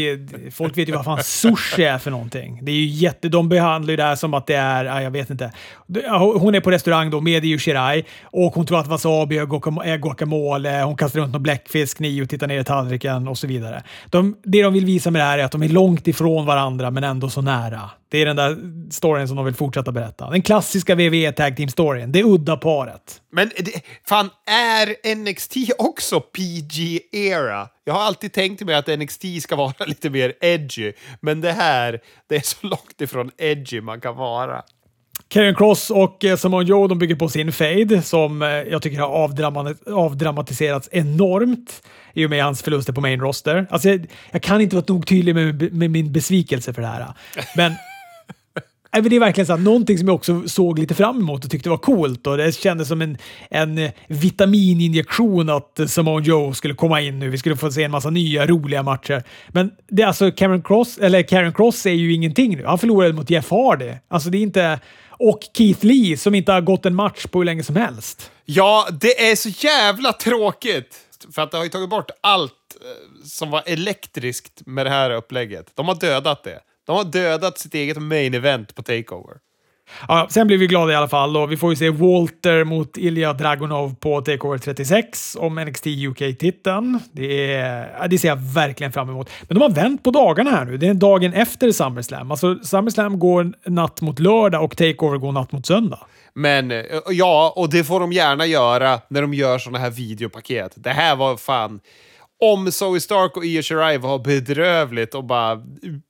folk 0.52 0.78
vet 0.78 0.88
ju 0.88 0.92
vad 0.92 1.04
fan 1.04 1.22
sushi 1.22 1.84
är 1.84 1.98
för 1.98 2.10
någonting. 2.10 2.58
Det 2.62 2.72
är 2.72 2.76
ju 2.76 2.86
jätte... 2.86 3.28
De 3.28 3.48
behandlar 3.48 3.90
ju 3.90 3.96
det 3.96 4.02
här 4.02 4.16
som 4.16 4.34
att 4.34 4.46
det 4.46 4.54
är... 4.54 4.84
Ja, 4.84 5.02
jag 5.02 5.10
vet 5.10 5.30
inte. 5.30 5.52
Hon 6.40 6.54
är 6.54 6.60
på 6.60 6.70
restaurang 6.70 7.10
då 7.10 7.20
med 7.20 7.44
Io 7.44 7.58
Shirai 7.58 8.04
och 8.22 8.54
hon 8.54 8.66
tror 8.66 8.80
att 8.80 8.86
wasabi 8.86 9.38
är 9.38 9.96
guacamole. 9.96 10.82
Hon 10.82 10.96
kastar 10.96 11.20
runt 11.20 11.32
någon 11.32 11.42
bläckfisk, 11.42 12.00
och 12.22 12.28
tittar 12.28 12.46
ner 12.46 12.60
i 12.60 12.64
tallriken 12.64 13.28
och 13.28 13.38
så 13.38 13.46
vidare. 13.46 13.82
De, 14.10 14.36
det 14.42 14.62
de 14.62 14.72
vill 14.72 14.84
visa 14.84 15.10
med 15.10 15.20
det 15.20 15.26
här 15.26 15.38
är 15.38 15.44
att 15.44 15.52
de 15.52 15.62
är 15.62 15.68
långt 15.68 16.08
ifrån 16.08 16.46
varandra, 16.46 16.90
men 16.90 17.04
ändå 17.04 17.28
så 17.28 17.42
nära. 17.42 17.90
Det 18.10 18.18
är 18.18 18.26
den 18.26 18.36
där 18.36 18.56
storyn 18.90 19.28
som 19.28 19.36
de 19.36 19.44
vill 19.44 19.54
fortsätta 19.54 19.92
berätta. 19.92 20.30
Den 20.30 20.42
klassiska 20.42 20.94
WWE 20.94 21.32
Tag 21.32 21.56
Team-storyn. 21.56 22.12
Det 22.12 22.24
udda 22.24 22.56
paret. 22.56 23.20
Men 23.32 23.50
det, 23.58 23.84
fan, 24.08 24.30
är 24.46 25.14
NXT 25.14 25.56
också 25.78 26.20
PG-era? 26.20 27.68
Jag 27.84 27.94
har 27.94 28.00
alltid 28.00 28.32
tänkt 28.32 28.62
mig 28.62 28.74
att 28.74 28.86
NXT 28.86 29.24
ska 29.42 29.56
vara 29.56 29.72
lite 29.86 30.10
mer 30.10 30.32
edgy, 30.40 30.92
men 31.20 31.40
det 31.40 31.52
här, 31.52 32.00
det 32.28 32.36
är 32.36 32.40
så 32.40 32.56
långt 32.66 33.00
ifrån 33.00 33.30
edgy 33.38 33.80
man 33.80 34.00
kan 34.00 34.16
vara. 34.16 34.62
Karen 35.28 35.54
Cross 35.54 35.90
och 35.90 36.24
eh, 36.24 36.36
Samoa 36.36 36.62
Joe 36.62 36.86
de 36.86 36.98
bygger 36.98 37.14
på 37.14 37.28
sin 37.28 37.52
fade 37.52 38.02
som 38.02 38.42
eh, 38.42 38.48
jag 38.48 38.82
tycker 38.82 39.00
har 39.00 39.30
avdramatiserats 39.86 40.88
enormt 40.92 41.82
i 42.14 42.26
och 42.26 42.30
med 42.30 42.44
hans 42.44 42.62
förluster 42.62 42.92
på 42.92 43.00
main 43.00 43.20
roster. 43.20 43.66
Alltså 43.70 43.88
jag, 43.88 44.06
jag 44.30 44.42
kan 44.42 44.60
inte 44.60 44.76
vara 44.76 44.84
nog 44.88 45.06
tydlig 45.06 45.34
med, 45.34 45.72
med, 45.72 45.90
min 45.90 46.12
besvikelse 46.12 46.72
för 46.72 46.82
det 46.82 46.88
här. 46.88 47.06
Men 47.56 47.72
det 48.92 49.16
är 49.16 49.20
verkligen 49.20 49.46
så 49.46 49.52
här, 49.52 49.60
någonting 49.60 49.98
som 49.98 50.08
jag 50.08 50.14
också 50.14 50.48
såg 50.48 50.78
lite 50.78 50.94
fram 50.94 51.18
emot 51.18 51.44
och 51.44 51.50
tyckte 51.50 51.70
var 51.70 51.78
coolt. 51.78 52.26
Och 52.26 52.36
det 52.36 52.52
kändes 52.52 52.88
som 52.88 53.02
en, 53.02 53.18
en 53.50 53.90
vitamininjektion 54.08 55.48
att 55.48 55.80
Simone 55.86 56.26
Joe 56.26 56.54
skulle 56.54 56.74
komma 56.74 57.00
in 57.00 57.18
nu. 57.18 57.30
Vi 57.30 57.38
skulle 57.38 57.56
få 57.56 57.72
se 57.72 57.82
en 57.82 57.90
massa 57.90 58.10
nya 58.10 58.46
roliga 58.46 58.82
matcher. 58.82 59.22
Men 59.48 59.70
det 59.88 60.02
är 60.02 60.06
alltså 60.06 60.30
Karen 60.30 60.62
Cross, 60.62 60.98
eller 60.98 61.22
Karen 61.22 61.52
Cross 61.52 61.86
är 61.86 61.90
ju 61.90 62.14
ingenting 62.14 62.56
nu. 62.56 62.64
Han 62.66 62.78
förlorade 62.78 63.12
mot 63.12 63.30
Jeff 63.30 63.50
Hardy. 63.50 63.92
Alltså 64.08 64.30
det 64.30 64.38
är 64.38 64.42
inte... 64.42 64.80
Och 65.22 65.40
Keith 65.56 65.84
Lee 65.84 66.16
som 66.16 66.34
inte 66.34 66.52
har 66.52 66.60
gått 66.60 66.86
en 66.86 66.94
match 66.94 67.26
på 67.26 67.38
hur 67.38 67.44
länge 67.44 67.62
som 67.62 67.76
helst. 67.76 68.30
Ja, 68.44 68.88
det 69.00 69.30
är 69.30 69.36
så 69.36 69.48
jävla 69.48 70.12
tråkigt. 70.12 70.96
För 71.34 71.42
att 71.42 71.50
det 71.50 71.56
har 71.56 71.64
ju 71.64 71.70
tagit 71.70 71.90
bort 71.90 72.10
allt 72.20 72.52
eh, 72.80 73.26
som 73.26 73.50
var 73.50 73.62
elektriskt 73.66 74.62
med 74.66 74.86
det 74.86 74.90
här 74.90 75.10
upplägget. 75.10 75.72
De 75.74 75.88
har 75.88 75.94
dödat 75.94 76.44
det. 76.44 76.60
De 76.90 76.96
har 76.96 77.04
dödat 77.04 77.58
sitt 77.58 77.74
eget 77.74 78.02
main 78.02 78.34
event 78.34 78.74
på 78.74 78.82
Takeover. 78.82 79.36
Ja, 80.08 80.26
sen 80.30 80.46
blir 80.46 80.58
vi 80.58 80.66
glada 80.66 80.92
i 80.92 80.96
alla 80.96 81.08
fall 81.08 81.36
och 81.36 81.52
vi 81.52 81.56
får 81.56 81.70
ju 81.70 81.76
se 81.76 81.90
Walter 81.90 82.64
mot 82.64 82.96
Ilja 82.96 83.32
Dragunov 83.32 83.94
på 83.94 84.20
Takeover 84.20 84.58
36 84.58 85.36
om 85.40 85.54
NXT 85.54 85.86
UK-titeln. 85.86 87.00
Det, 87.12 87.86
det 88.10 88.18
ser 88.18 88.28
jag 88.28 88.36
verkligen 88.36 88.92
fram 88.92 89.10
emot. 89.10 89.30
Men 89.42 89.58
de 89.58 89.62
har 89.62 89.70
vänt 89.70 90.02
på 90.02 90.10
dagarna 90.10 90.50
här 90.50 90.64
nu. 90.64 90.76
Det 90.76 90.86
är 90.86 90.94
dagen 90.94 91.32
efter 91.32 91.72
SummerSlam. 91.72 92.30
Alltså 92.30 92.58
SummerSlam 92.62 93.18
går 93.18 93.52
natt 93.70 94.00
mot 94.00 94.18
lördag 94.18 94.64
och 94.64 94.76
Takeover 94.76 95.18
går 95.18 95.32
natt 95.32 95.52
mot 95.52 95.66
söndag. 95.66 96.00
Men 96.34 96.70
eh, 96.70 96.84
ja, 97.10 97.52
och 97.56 97.70
det 97.70 97.84
får 97.84 98.00
de 98.00 98.12
gärna 98.12 98.46
göra 98.46 99.00
när 99.08 99.22
de 99.22 99.34
gör 99.34 99.58
såna 99.58 99.78
här 99.78 99.90
videopaket. 99.90 100.72
Det 100.76 100.90
här 100.90 101.16
var 101.16 101.36
fan 101.36 101.80
om 102.40 102.72
Zoe 102.72 103.00
Stark 103.00 103.36
och 103.36 103.44
Io 103.44 103.62
Shirai 103.62 103.98
var 103.98 104.18
bedrövligt 104.18 105.14
och 105.14 105.24
bara 105.24 105.62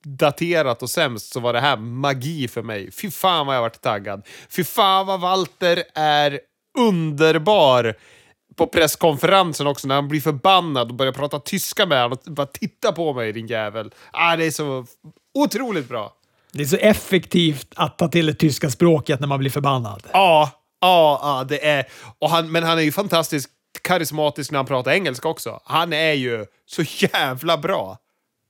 daterat 0.05 0.83
och 0.83 0.91
sämst 0.91 1.33
så 1.33 1.41
var 1.41 1.53
det 1.53 1.61
här 1.61 1.77
magi 1.77 2.49
för 2.49 2.63
mig. 2.63 2.91
Fy 2.93 3.11
fan 3.11 3.47
vad 3.47 3.57
jag 3.57 3.61
varit 3.61 3.81
taggad. 3.81 4.27
Fy 4.51 4.65
fan 4.65 5.07
vad 5.07 5.21
Walter 5.21 5.83
är 5.95 6.41
underbar 6.79 7.95
på 8.57 8.67
presskonferensen 8.67 9.67
också 9.67 9.89
när 9.89 9.95
han 9.95 10.09
blir 10.09 10.21
förbannad 10.21 10.89
och 10.89 10.95
börjar 10.95 11.13
prata 11.13 11.39
tyska 11.39 11.87
med 11.87 12.03
honom 12.03 12.19
och 12.27 12.33
bara 12.33 12.47
titta 12.47 12.93
på 12.93 13.13
mig 13.13 13.33
din 13.33 13.47
jävel. 13.47 13.91
Ah, 14.13 14.37
det 14.37 14.45
är 14.45 14.51
så 14.51 14.87
otroligt 15.35 15.89
bra. 15.89 16.13
Det 16.53 16.63
är 16.63 16.67
så 16.67 16.77
effektivt 16.77 17.67
att 17.77 17.99
ta 17.99 18.09
till 18.09 18.27
det 18.27 18.35
tyska 18.35 18.71
språket 18.71 19.21
när 19.21 19.27
man 19.27 19.39
blir 19.39 19.51
förbannad. 19.51 20.03
Ja, 20.13 20.51
ja, 20.81 21.21
ja 21.23 21.45
det 21.49 21.67
är... 21.67 21.87
Och 22.19 22.31
han, 22.31 22.53
men 22.53 22.63
han 22.63 22.79
är 22.79 22.83
ju 22.83 22.93
fantastisk 22.93 23.51
karismatisk 23.83 24.51
när 24.51 24.59
han 24.59 24.67
pratar 24.67 24.91
engelska 24.91 25.29
också. 25.29 25.61
Han 25.65 25.93
är 25.93 26.13
ju 26.13 26.47
så 26.67 26.83
jävla 26.83 27.59
bra. 27.59 27.99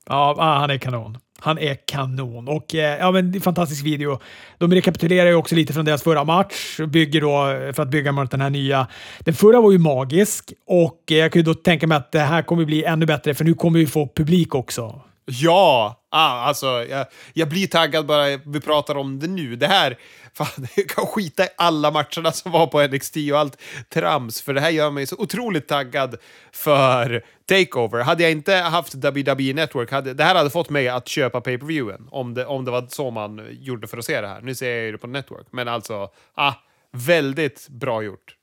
Ja, 0.09 0.35
ah, 0.39 0.59
han 0.59 0.71
är 0.71 0.79
kanon. 0.79 1.19
Han 1.39 1.59
är 1.59 1.75
kanon. 1.87 2.49
Och 2.49 2.75
eh, 2.75 2.99
ja, 2.99 3.11
men 3.11 3.41
fantastisk 3.41 3.85
video. 3.85 4.19
De 4.59 4.75
rekapitulerar 4.75 5.31
ju 5.31 5.35
också 5.35 5.55
lite 5.55 5.73
från 5.73 5.85
deras 5.85 6.03
förra 6.03 6.25
match, 6.25 6.81
bygger 6.89 7.21
då 7.21 7.51
eh, 7.51 7.73
för 7.73 7.83
att 7.83 7.91
bygga 7.91 8.13
mot 8.13 8.31
den 8.31 8.41
här 8.41 8.51
nya. 8.51 8.87
Den 9.19 9.35
förra 9.35 9.61
var 9.61 9.73
ju 9.73 9.79
magisk 9.79 10.53
och 10.67 11.03
eh, 11.11 11.17
jag 11.17 11.33
kan 11.33 11.41
ju 11.41 11.45
då 11.45 11.55
tänka 11.55 11.87
mig 11.87 11.97
att 11.97 12.13
det 12.13 12.21
här 12.21 12.43
kommer 12.43 12.65
bli 12.65 12.85
ännu 12.85 13.07
bättre 13.07 13.35
för 13.35 13.45
nu 13.45 13.55
kommer 13.55 13.79
vi 13.79 13.87
få 13.87 14.09
publik 14.15 14.55
också. 14.55 15.01
Ja, 15.33 16.01
ah, 16.11 16.41
alltså 16.41 16.67
jag, 16.67 17.07
jag 17.33 17.49
blir 17.49 17.67
taggad 17.67 18.07
bara 18.07 18.37
vi 18.37 18.61
pratar 18.61 18.95
om 18.95 19.19
det 19.19 19.27
nu. 19.27 19.57
Det 19.57 19.67
här, 19.67 19.99
fan, 20.35 20.67
jag 20.77 20.89
kan 20.89 21.07
skita 21.07 21.45
i 21.45 21.49
alla 21.57 21.91
matcherna 21.91 22.33
som 22.33 22.53
var 22.53 22.67
på 22.67 22.83
NXT 22.83 23.17
och 23.33 23.39
allt 23.39 23.61
trams, 23.89 24.43
för 24.43 24.55
det 24.55 24.61
här 24.61 24.71
gör 24.71 24.91
mig 24.91 25.07
så 25.07 25.17
otroligt 25.19 25.69
taggad 25.69 26.17
för 26.53 27.25
Takeover. 27.47 28.03
Hade 28.03 28.23
jag 28.23 28.33
inte 28.33 28.55
haft 28.55 28.95
WWE 28.95 29.55
Network, 29.55 29.91
hade, 29.91 30.15
det 30.15 30.25
här 30.25 30.35
hade 30.35 30.51
fått 30.51 30.71
mig 30.71 30.89
att 30.89 31.09
köpa 31.09 31.41
pay-per-viewen 31.41 32.09
om 32.11 32.35
det, 32.35 32.47
om 32.47 32.65
det 32.65 32.71
var 32.71 32.87
så 32.89 33.11
man 33.11 33.47
gjorde 33.51 33.87
för 33.87 33.99
att 33.99 34.05
se 34.05 34.21
det 34.21 34.29
här. 34.29 34.41
Nu 34.41 34.55
ser 34.55 34.71
jag 34.71 34.85
ju 34.85 34.93
det 34.93 34.99
på 34.99 35.07
Network, 35.07 35.47
men 35.51 35.69
alltså, 35.69 36.09
ah, 36.35 36.53
väldigt 36.93 37.69
bra 37.69 38.03
gjort. 38.03 38.37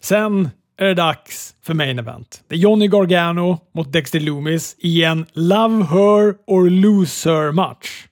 Sen 0.00 0.50
är 0.78 0.84
det 0.84 0.94
dags 0.94 1.54
för 1.62 1.74
main 1.74 1.98
event. 1.98 2.42
Det 2.48 2.54
är 2.54 2.58
Johnny 2.58 2.88
Gargano 2.88 3.58
mot 3.74 3.92
Dexter 3.92 4.20
Loomis 4.20 4.76
i 4.78 5.04
en 5.04 5.26
Love 5.32 5.84
Her 5.84 6.34
or 6.46 6.70
Lose 6.70 7.30
Her-match. 7.30 8.06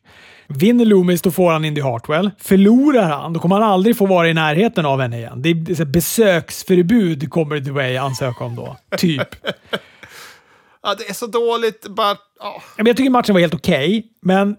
Vinner 0.49 0.85
Loomis 0.85 1.23
då 1.23 1.31
får 1.31 1.53
han 1.53 1.65
Indy 1.65 1.81
Hartwell. 1.81 2.31
Förlorar 2.39 3.11
han 3.11 3.33
då 3.33 3.41
kommer 3.41 3.61
han 3.61 3.71
aldrig 3.71 3.97
få 3.97 4.07
vara 4.07 4.29
i 4.29 4.35
närheten 4.35 4.87
av 4.87 5.01
henne 5.01 5.19
igen. 5.19 5.43
Det 5.43 5.49
är 5.49 5.85
besöksförbud 5.85 7.31
kommer 7.31 7.61
The 7.61 7.71
Way 7.71 7.97
ansöka 7.97 8.45
om 8.45 8.57
då. 8.57 8.77
Typ. 8.99 9.29
ja, 10.83 10.95
det 10.99 11.09
är 11.09 11.15
så 11.15 11.27
dåligt. 11.27 11.87
Bara, 11.89 12.13
oh. 12.13 12.63
Jag 12.77 12.97
tycker 12.97 13.11
matchen 13.11 13.35
var 13.35 13.41
helt 13.41 13.55
okej, 13.55 13.99
okay, 13.99 14.03
men 14.23 14.57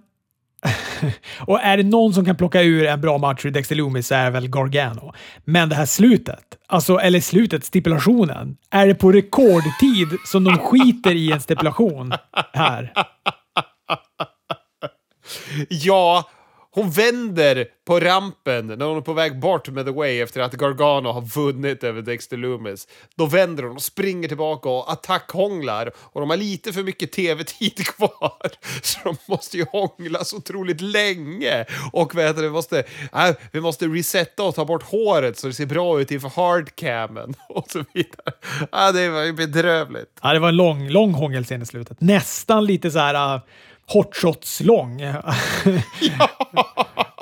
och 1.39 1.59
är 1.61 1.77
det 1.77 1.83
någon 1.83 2.13
som 2.13 2.25
kan 2.25 2.35
plocka 2.35 2.61
ur 2.61 2.85
en 2.85 3.01
bra 3.01 3.17
match 3.17 3.45
ur 3.45 3.51
Dexter 3.51 3.75
Loomis 3.75 4.07
så 4.07 4.15
är 4.15 4.25
det 4.25 4.31
väl 4.31 4.47
Gargano. 4.47 5.13
Men 5.43 5.69
det 5.69 5.75
här 5.75 5.85
slutet, 5.85 6.43
alltså, 6.67 6.97
eller 6.97 7.19
slutet, 7.19 7.65
stipulationen. 7.65 8.57
Är 8.71 8.87
det 8.87 8.95
på 8.95 9.11
rekordtid 9.11 10.07
som 10.25 10.43
de 10.43 10.57
skiter 10.57 11.15
i 11.15 11.31
en 11.31 11.41
stipulation 11.41 12.13
här? 12.53 12.93
Ja, 15.69 16.29
hon 16.75 16.89
vänder 16.89 17.67
på 17.85 17.99
rampen 17.99 18.67
när 18.67 18.85
hon 18.85 18.97
är 18.97 19.01
på 19.01 19.13
väg 19.13 19.39
bort 19.39 19.69
med 19.69 19.85
The 19.85 19.91
Way 19.91 20.21
efter 20.21 20.41
att 20.41 20.53
Gargano 20.53 21.11
har 21.11 21.21
vunnit 21.21 21.83
över 21.83 22.01
Dexter 22.01 22.37
Loomis. 22.37 22.87
Då 23.15 23.25
vänder 23.25 23.63
hon 23.63 23.75
och 23.75 23.81
springer 23.81 24.27
tillbaka 24.27 24.69
och 24.69 24.91
attackhånglar. 24.91 25.91
Och 25.97 26.19
de 26.21 26.29
har 26.29 26.37
lite 26.37 26.73
för 26.73 26.83
mycket 26.83 27.11
tv-tid 27.11 27.85
kvar. 27.85 28.51
Så 28.81 28.99
de 29.03 29.15
måste 29.27 29.57
ju 29.57 29.65
hångla 29.71 30.23
så 30.23 30.37
otroligt 30.37 30.81
länge. 30.81 31.65
Och 31.91 32.17
vet 32.17 32.35
du, 32.35 32.41
vi, 32.41 32.49
måste, 32.49 32.79
äh, 33.13 33.29
vi 33.51 33.61
måste 33.61 33.87
resetta 33.87 34.43
och 34.43 34.55
ta 34.55 34.65
bort 34.65 34.83
håret 34.83 35.37
så 35.37 35.47
det 35.47 35.53
ser 35.53 35.65
bra 35.65 36.01
ut 36.01 36.11
inför 36.11 36.29
hardcamen. 36.29 37.33
Och 37.49 37.65
så 37.71 37.83
vidare. 37.93 38.87
Äh, 38.87 38.93
det 38.93 39.09
var 39.09 39.23
ju 39.23 39.33
bedrövligt. 39.33 40.19
Ja, 40.21 40.33
det 40.33 40.39
var 40.39 40.49
en 40.49 40.55
lång, 40.55 40.89
lång 40.89 41.13
hångelscen 41.13 41.61
i 41.61 41.65
slutet. 41.65 42.01
Nästan 42.01 42.65
lite 42.65 42.91
så 42.91 42.99
här... 42.99 43.35
Uh 43.35 43.41
hotshots 43.87 44.61
lång. 44.61 44.99
Ja. 44.99 45.35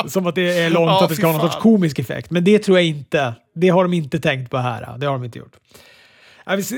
Som 0.07 0.27
att 0.27 0.35
det 0.35 0.59
är 0.59 0.69
långt 0.69 0.89
ja, 0.89 1.03
att 1.03 1.09
det 1.09 1.15
ska 1.15 1.25
ha 1.25 1.33
någon 1.33 1.41
sorts 1.41 1.61
komisk 1.61 1.99
effekt. 1.99 2.31
Men 2.31 2.43
det 2.43 2.59
tror 2.59 2.77
jag 2.77 2.87
inte. 2.87 3.33
Det 3.55 3.69
har 3.69 3.83
de 3.83 3.93
inte 3.93 4.19
tänkt 4.19 4.51
på 4.51 4.57
här. 4.57 4.97
Det 4.97 5.05
har 5.05 5.13
de 5.13 5.23
inte 5.23 5.39
gjort. 5.39 5.55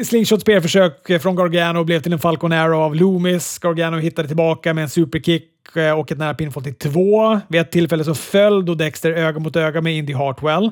Slingshot 0.06 0.42
spelförsök 0.42 1.22
från 1.22 1.36
Gargano 1.36 1.84
blev 1.84 2.00
till 2.00 2.14
en 2.14 2.20
Falcon 2.20 2.52
Arrow 2.52 2.82
av 2.82 2.96
Loomis. 2.96 3.60
Gargano 3.60 3.98
hittade 3.98 4.28
tillbaka 4.28 4.74
med 4.74 4.82
en 4.82 4.90
superkick 4.90 5.76
eh, 5.76 6.00
och 6.00 6.12
ett 6.12 6.18
nära 6.18 6.34
pinfall 6.34 6.64
till 6.64 6.76
två. 6.76 7.40
Vid 7.48 7.62
ett 7.62 7.72
tillfälle 7.72 8.04
så 8.04 8.16
föll 8.16 8.66
då 8.66 8.76
Dexter 8.76 9.12
öga 9.12 9.40
mot 9.40 9.56
öga 9.56 9.82
med 9.82 9.94
Indy 9.98 10.14
Hartwell. 10.14 10.72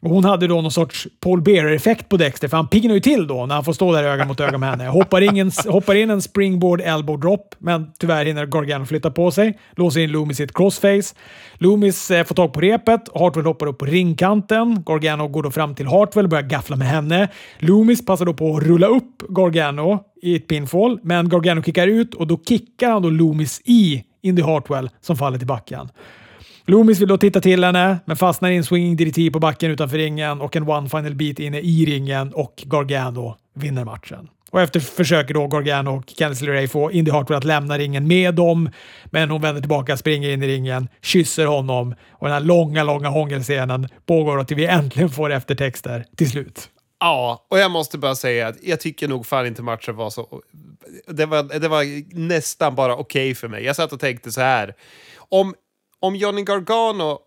Och 0.00 0.10
hon 0.10 0.24
hade 0.24 0.46
då 0.46 0.60
någon 0.60 0.70
sorts 0.70 1.08
Paul 1.20 1.40
Bearer-effekt 1.40 2.08
på 2.08 2.16
Dexter, 2.16 2.48
för 2.48 2.56
han 2.56 2.68
piggnar 2.68 2.94
ju 2.94 3.00
till 3.00 3.26
då 3.26 3.46
när 3.46 3.54
han 3.54 3.64
får 3.64 3.72
stå 3.72 3.92
där 3.92 4.04
öga 4.04 4.24
mot 4.24 4.40
öga 4.40 4.58
med 4.58 4.70
henne. 4.70 4.88
Hoppar 4.88 5.20
in, 5.20 5.36
en, 5.36 5.50
hoppar 5.66 5.94
in 5.94 6.10
en 6.10 6.22
springboard 6.22 6.80
elbow 6.80 7.20
drop, 7.20 7.54
men 7.58 7.92
tyvärr 7.98 8.24
hinner 8.24 8.46
Gargano 8.46 8.86
flytta 8.86 9.10
på 9.10 9.30
sig. 9.30 9.58
Låser 9.76 10.00
in 10.00 10.10
Loomis 10.10 10.40
i 10.40 10.42
ett 10.42 10.54
crossface. 10.54 11.14
Loomis 11.54 12.10
eh, 12.10 12.24
får 12.24 12.34
tag 12.34 12.52
på 12.52 12.60
repet. 12.60 13.00
Hartwell 13.14 13.46
hoppar 13.46 13.66
upp 13.66 13.78
på 13.78 13.84
ringkanten. 13.84 14.82
Gargano 14.86 15.28
går 15.28 15.42
då 15.42 15.50
fram 15.50 15.74
till 15.74 15.86
Hartwell 15.86 16.24
och 16.24 16.30
börjar 16.30 16.48
gaffla 16.48 16.76
med 16.76 16.88
henne. 16.88 17.28
Loomis 17.58 18.06
passar 18.06 18.24
då 18.24 18.34
på 18.34 18.56
att 18.56 18.62
rulla 18.62 18.86
upp 18.86 19.22
Gargano 19.28 20.04
i 20.22 20.36
ett 20.36 20.46
pinfall, 20.46 21.00
men 21.02 21.28
Gargano 21.28 21.62
kickar 21.62 21.86
ut 21.86 22.14
och 22.14 22.26
då 22.26 22.40
kickar 22.48 22.90
han 22.90 23.02
då 23.02 23.10
Loomis 23.10 23.60
i 23.64 24.04
Indy 24.22 24.42
Hartwell 24.42 24.90
som 25.00 25.16
faller 25.16 25.38
till 25.38 25.46
backen. 25.46 25.88
Loomis 26.70 27.00
vill 27.00 27.08
då 27.08 27.18
titta 27.18 27.40
till 27.40 27.64
henne, 27.64 27.98
men 28.04 28.16
fastnar 28.16 28.50
i 28.50 28.56
en 28.56 28.64
swinging 28.64 28.96
DDT 28.96 29.32
på 29.32 29.38
backen 29.38 29.70
utanför 29.70 29.96
ringen 29.98 30.40
och 30.40 30.56
en 30.56 30.68
one 30.68 30.88
final 30.88 31.14
beat 31.14 31.38
inne 31.38 31.60
i 31.60 31.84
ringen 31.84 32.32
och 32.32 32.62
Gargano 32.66 33.36
vinner 33.54 33.84
matchen. 33.84 34.28
Och 34.50 34.60
efter 34.60 34.80
försöker 34.80 35.34
då 35.34 35.46
Gargano 35.46 35.96
och 35.96 36.06
Candice 36.06 36.44
LeRae 36.44 36.68
få 36.68 36.92
Indy 36.92 37.10
Hartwell 37.10 37.38
att 37.38 37.44
lämna 37.44 37.78
ringen 37.78 38.08
med 38.08 38.34
dem, 38.34 38.70
men 39.04 39.30
hon 39.30 39.40
vänder 39.40 39.60
tillbaka, 39.60 39.96
springer 39.96 40.30
in 40.30 40.42
i 40.42 40.46
ringen, 40.46 40.88
kysser 41.02 41.46
honom 41.46 41.94
och 42.10 42.26
den 42.26 42.34
här 42.34 42.40
långa, 42.40 42.84
långa 42.84 43.08
hångelscenen 43.08 43.88
pågår 44.06 44.44
till 44.44 44.56
vi 44.56 44.66
äntligen 44.66 45.10
får 45.10 45.32
eftertexter 45.32 46.04
till 46.16 46.30
slut. 46.30 46.68
Ja, 47.00 47.46
och 47.50 47.58
jag 47.58 47.70
måste 47.70 47.98
bara 47.98 48.14
säga 48.14 48.48
att 48.48 48.56
jag 48.62 48.80
tycker 48.80 49.08
nog 49.08 49.26
fan 49.26 49.46
inte 49.46 49.62
matchen 49.62 49.96
var 49.96 50.10
så... 50.10 50.42
Det 51.08 51.26
var, 51.26 51.58
det 51.60 51.68
var 51.68 52.16
nästan 52.18 52.74
bara 52.74 52.96
okej 52.96 53.02
okay 53.02 53.34
för 53.34 53.48
mig. 53.48 53.64
Jag 53.64 53.76
satt 53.76 53.92
och 53.92 54.00
tänkte 54.00 54.32
så 54.32 54.40
här. 54.40 54.74
Om, 55.28 55.54
om 56.00 56.16
Johnny 56.16 56.42
Gargano 56.42 57.18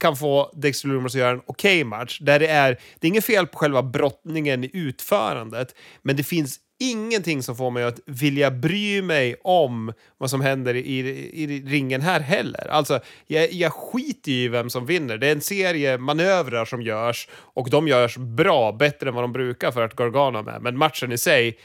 kan 0.00 0.16
få 0.16 0.50
Dexter 0.54 0.88
Lumis 0.88 1.14
att 1.14 1.20
göra 1.20 1.30
en 1.30 1.42
okej 1.46 1.80
okay 1.80 1.84
match, 1.84 2.18
där 2.20 2.38
det 2.38 2.46
är... 2.46 2.80
Det 2.98 3.06
är 3.06 3.08
inget 3.08 3.24
fel 3.24 3.46
på 3.46 3.58
själva 3.58 3.82
brottningen 3.82 4.64
i 4.64 4.70
utförandet, 4.72 5.74
men 6.02 6.16
det 6.16 6.22
finns 6.22 6.60
ingenting 6.80 7.42
som 7.42 7.56
får 7.56 7.70
mig 7.70 7.84
att 7.84 8.00
vilja 8.06 8.50
bry 8.50 9.02
mig 9.02 9.36
om 9.44 9.92
vad 10.18 10.30
som 10.30 10.40
händer 10.40 10.74
i, 10.74 10.98
i 11.32 11.62
ringen 11.66 12.00
här 12.00 12.20
heller. 12.20 12.68
Alltså, 12.68 13.00
jag, 13.26 13.52
jag 13.52 13.72
skiter 13.72 14.30
i 14.30 14.48
vem 14.48 14.70
som 14.70 14.86
vinner. 14.86 15.18
Det 15.18 15.26
är 15.26 15.32
en 15.32 15.40
serie 15.40 15.98
manövrar 15.98 16.64
som 16.64 16.82
görs 16.82 17.28
och 17.32 17.70
de 17.70 17.88
görs 17.88 18.16
bra, 18.16 18.72
bättre 18.72 19.08
än 19.08 19.14
vad 19.14 19.24
de 19.24 19.32
brukar 19.32 19.70
för 19.70 19.82
att 19.82 19.96
Gargano 19.96 20.42
med. 20.42 20.62
Men 20.62 20.78
matchen 20.78 21.12
i 21.12 21.18
sig, 21.18 21.58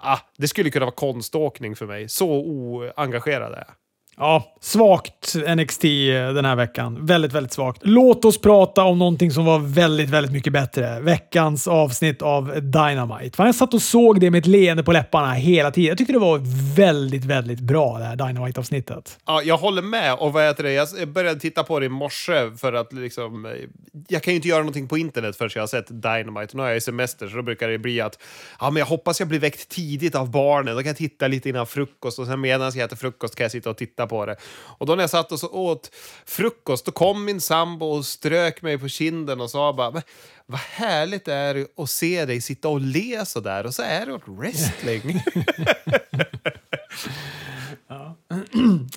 ah, 0.00 0.18
det 0.36 0.48
skulle 0.48 0.70
kunna 0.70 0.84
vara 0.84 0.94
konståkning 0.94 1.76
för 1.76 1.86
mig. 1.86 2.08
Så 2.08 2.30
oengagerad 2.30 3.52
är 3.52 3.56
jag. 3.56 3.74
Ja, 4.20 4.56
svagt 4.60 5.34
NXT 5.56 5.82
den 6.34 6.44
här 6.44 6.56
veckan. 6.56 7.06
Väldigt, 7.06 7.32
väldigt 7.32 7.52
svagt. 7.52 7.80
Låt 7.84 8.24
oss 8.24 8.40
prata 8.40 8.84
om 8.84 8.98
någonting 8.98 9.30
som 9.30 9.44
var 9.44 9.58
väldigt, 9.58 10.10
väldigt 10.10 10.32
mycket 10.32 10.52
bättre. 10.52 11.00
Veckans 11.00 11.68
avsnitt 11.68 12.22
av 12.22 12.60
Dynamite. 12.60 13.36
Fan, 13.36 13.46
jag 13.46 13.54
satt 13.54 13.74
och 13.74 13.82
såg 13.82 14.20
det 14.20 14.30
med 14.30 14.38
ett 14.38 14.46
leende 14.46 14.82
på 14.82 14.92
läpparna 14.92 15.32
hela 15.32 15.70
tiden. 15.70 15.88
Jag 15.88 15.98
tyckte 15.98 16.12
det 16.12 16.18
var 16.18 16.40
väldigt, 16.76 17.24
väldigt 17.24 17.60
bra 17.60 17.98
det 17.98 18.04
här 18.04 18.16
Dynamite-avsnittet. 18.16 19.18
Ja, 19.26 19.42
jag 19.42 19.56
håller 19.56 19.82
med. 19.82 20.14
Och 20.14 20.32
vad 20.32 20.44
heter 20.44 20.62
det? 20.62 20.72
Jag 20.72 21.08
började 21.08 21.40
titta 21.40 21.64
på 21.64 21.80
det 21.80 21.86
i 21.86 21.88
morse 21.88 22.50
för 22.56 22.72
att 22.72 22.92
liksom... 22.92 23.46
Eh, 23.46 23.52
jag 24.08 24.22
kan 24.22 24.32
ju 24.32 24.36
inte 24.36 24.48
göra 24.48 24.60
någonting 24.60 24.88
på 24.88 24.98
internet 24.98 25.36
förrän 25.36 25.50
jag 25.54 25.62
har 25.62 25.66
sett 25.66 25.88
Dynamite. 25.88 26.56
Nu 26.56 26.62
har 26.62 26.68
jag 26.68 26.76
ju 26.76 26.80
semester 26.80 27.28
så 27.28 27.36
då 27.36 27.42
brukar 27.42 27.68
det 27.68 27.78
bli 27.78 28.00
att 28.00 28.18
ja, 28.60 28.70
men 28.70 28.80
jag 28.80 28.86
hoppas 28.86 29.20
jag 29.20 29.28
blir 29.28 29.38
väckt 29.38 29.68
tidigt 29.68 30.14
av 30.14 30.30
barnen. 30.30 30.76
Då 30.76 30.82
kan 30.82 30.88
jag 30.88 30.96
titta 30.96 31.28
lite 31.28 31.48
innan 31.48 31.66
frukost 31.66 32.18
och 32.18 32.26
sen 32.26 32.40
medan 32.40 32.72
jag 32.74 32.84
äter 32.84 32.96
frukost 32.96 33.34
kan 33.34 33.44
jag 33.44 33.52
sitta 33.52 33.70
och 33.70 33.76
titta 33.76 34.07
på 34.08 34.26
det. 34.26 34.36
Och 34.78 34.86
då 34.86 34.94
när 34.94 35.02
jag 35.02 35.10
satt 35.10 35.32
och 35.32 35.40
så 35.40 35.48
åt 35.48 35.90
frukost, 36.26 36.84
då 36.84 36.92
kom 36.92 37.24
min 37.24 37.40
sambo 37.40 37.86
och 37.86 38.06
strök 38.06 38.62
mig 38.62 38.78
på 38.78 38.88
kinden 38.88 39.40
och 39.40 39.50
sa 39.50 39.72
bara 39.72 40.02
vad 40.46 40.60
härligt 40.60 41.24
det 41.24 41.34
är 41.34 41.66
att 41.76 41.90
se 41.90 42.24
dig 42.24 42.40
sitta 42.40 42.68
och 42.68 42.80
le 42.80 43.26
så 43.26 43.40
där 43.40 43.66
och 43.66 43.74
så 43.74 43.82
är 43.82 44.06
det 44.06 44.12
åt 44.12 44.28
wrestling. 44.28 45.22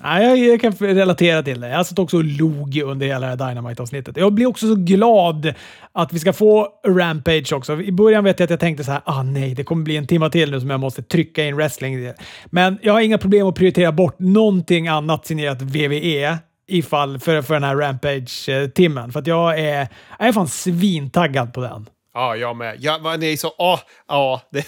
ja. 0.02 0.36
jag 0.36 0.60
kan 0.60 0.72
relatera 0.72 1.42
till 1.42 1.60
det. 1.60 1.68
Jag 1.68 1.86
satt 1.86 1.98
också 1.98 2.16
och 2.16 2.24
log 2.24 2.76
under 2.76 3.06
hela 3.06 3.36
det 3.36 3.44
här 3.44 3.50
Dynamite-avsnittet. 3.50 4.16
Jag 4.16 4.32
blir 4.32 4.46
också 4.46 4.66
så 4.66 4.74
glad 4.74 5.54
att 5.92 6.12
vi 6.12 6.18
ska 6.18 6.32
få 6.32 6.68
Rampage 6.86 7.52
också. 7.52 7.80
I 7.80 7.92
början 7.92 8.24
vet 8.24 8.38
jag 8.38 8.44
att 8.44 8.50
jag 8.50 8.60
tänkte 8.60 8.84
så 8.84 8.92
här, 8.92 9.02
ah 9.04 9.22
nej, 9.22 9.54
det 9.54 9.64
kommer 9.64 9.82
bli 9.82 9.96
en 9.96 10.06
timme 10.06 10.30
till 10.30 10.50
nu 10.50 10.60
som 10.60 10.70
jag 10.70 10.80
måste 10.80 11.02
trycka 11.02 11.44
in 11.44 11.56
wrestling. 11.56 12.12
Men 12.46 12.78
jag 12.82 12.92
har 12.92 13.00
inga 13.00 13.18
problem 13.18 13.46
att 13.46 13.54
prioritera 13.54 13.92
bort 13.92 14.18
någonting 14.18 14.88
annat 14.88 15.26
signerat 15.26 15.62
VVE 15.62 16.38
ifall 16.68 17.18
för, 17.18 17.42
för 17.42 17.54
den 17.54 17.64
här 17.64 17.76
Rampage-timmen. 17.76 19.12
För 19.12 19.20
att 19.20 19.26
jag 19.26 19.58
är, 19.58 19.88
jag 20.18 20.28
är 20.28 20.32
fan 20.32 20.48
svintaggad 20.48 21.54
på 21.54 21.60
den. 21.60 21.88
Ja, 22.14 22.36
jag 22.36 22.56
med. 22.56 22.76
Jag, 22.80 23.02
man 23.02 23.22
är 23.22 23.36
så... 23.36 23.48
ah, 23.58 23.78
ah. 24.06 24.40
Det, 24.50 24.66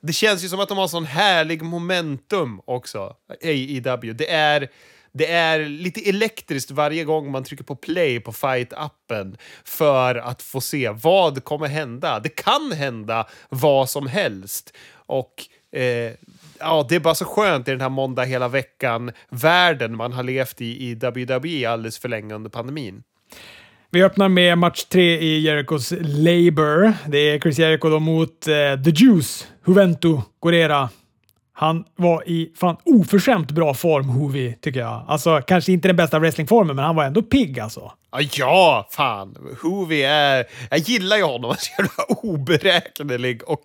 det 0.00 0.12
känns 0.12 0.44
ju 0.44 0.48
som 0.48 0.60
att 0.60 0.68
de 0.68 0.78
har 0.78 0.88
sån 0.88 1.04
härlig 1.04 1.62
momentum 1.62 2.60
också, 2.64 3.16
AEW. 3.44 4.12
Det 4.12 4.30
är, 4.30 4.68
det 5.12 5.32
är 5.32 5.64
lite 5.64 6.00
elektriskt 6.08 6.70
varje 6.70 7.04
gång 7.04 7.30
man 7.30 7.44
trycker 7.44 7.64
på 7.64 7.76
play 7.76 8.20
på 8.20 8.32
Fight-appen 8.32 9.38
för 9.64 10.14
att 10.14 10.42
få 10.42 10.60
se 10.60 10.90
vad 10.90 11.44
kommer 11.44 11.66
hända. 11.66 12.20
Det 12.20 12.28
kan 12.28 12.72
hända 12.72 13.26
vad 13.48 13.90
som 13.90 14.06
helst. 14.06 14.76
Och 14.92 15.34
eh, 15.72 16.12
ja, 16.58 16.86
det 16.88 16.96
är 16.96 17.00
bara 17.00 17.14
så 17.14 17.24
skönt 17.24 17.68
i 17.68 17.70
den 17.70 17.80
här 17.80 17.88
måndag 17.88 18.24
hela 18.24 18.48
veckan-världen 18.48 19.96
man 19.96 20.12
har 20.12 20.22
levt 20.22 20.60
i 20.60 20.90
i 20.90 20.94
WWE 20.94 21.70
alldeles 21.70 21.98
för 21.98 22.08
länge 22.08 22.34
under 22.34 22.50
pandemin. 22.50 23.02
Vi 23.92 24.02
öppnar 24.02 24.28
med 24.28 24.58
match 24.58 24.84
tre 24.84 25.18
i 25.18 25.40
Jericos 25.40 25.92
Labour. 26.00 26.92
Det 27.08 27.18
är 27.18 27.40
Chris 27.40 27.58
Jericho 27.58 27.88
då 27.88 28.00
mot 28.00 28.48
eh, 28.48 28.82
The 28.84 28.90
Juice, 28.90 29.46
Juventus 29.66 30.20
Gorera. 30.40 30.88
Han 31.52 31.84
var 31.96 32.28
i 32.28 32.52
fan 32.56 32.76
oförskämt 32.84 33.50
bra 33.50 33.74
form, 33.74 34.08
Hovi, 34.08 34.56
tycker 34.60 34.80
jag. 34.80 35.04
Alltså, 35.08 35.42
kanske 35.46 35.72
inte 35.72 35.88
den 35.88 35.96
bästa 35.96 36.18
wrestlingformen, 36.18 36.76
men 36.76 36.84
han 36.84 36.96
var 36.96 37.04
ändå 37.04 37.22
pigg 37.22 37.60
alltså. 37.60 37.92
Ja, 38.32 38.88
fan. 38.90 39.36
Hovi 39.62 40.02
är... 40.02 40.44
Jag 40.70 40.78
gillar 40.78 41.16
ju 41.16 41.22
honom. 41.22 41.44
Han 41.76 41.84
är 41.84 41.88
så 41.88 41.98
jävla 42.00 42.30
oberäknelig 42.30 43.42
och 43.48 43.62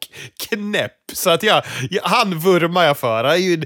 knäpp. 0.50 0.92
Så 1.14 1.30
att 1.30 1.44
jag, 1.44 1.64
han 2.04 2.40
vurmar 2.40 2.84
jag 2.84 2.98
för. 2.98 3.24
Han 3.24 3.34
är 3.34 3.38
ju 3.38 3.54
en, 3.54 3.66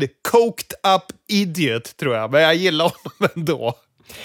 en 0.00 0.08
coked 0.30 0.94
up 0.94 1.02
idiot, 1.28 1.96
tror 1.96 2.14
jag. 2.14 2.32
Men 2.32 2.42
jag 2.42 2.54
gillar 2.54 2.84
honom 2.84 3.32
ändå. 3.36 3.74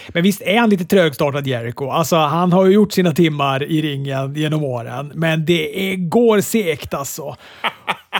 Men 0.07 0.23
visst 0.23 0.41
är 0.41 0.59
han 0.59 0.69
lite 0.69 0.85
trögstartad 0.85 1.47
Jericho? 1.47 1.89
Alltså, 1.89 2.15
han 2.15 2.53
har 2.53 2.65
ju 2.65 2.71
gjort 2.71 2.93
sina 2.93 3.11
timmar 3.11 3.63
i 3.63 3.81
ringen 3.81 4.35
genom 4.35 4.63
åren, 4.63 5.11
men 5.15 5.45
det 5.45 5.91
är, 5.91 5.95
går 5.95 6.41
segt 6.41 6.93
alltså. 6.93 7.35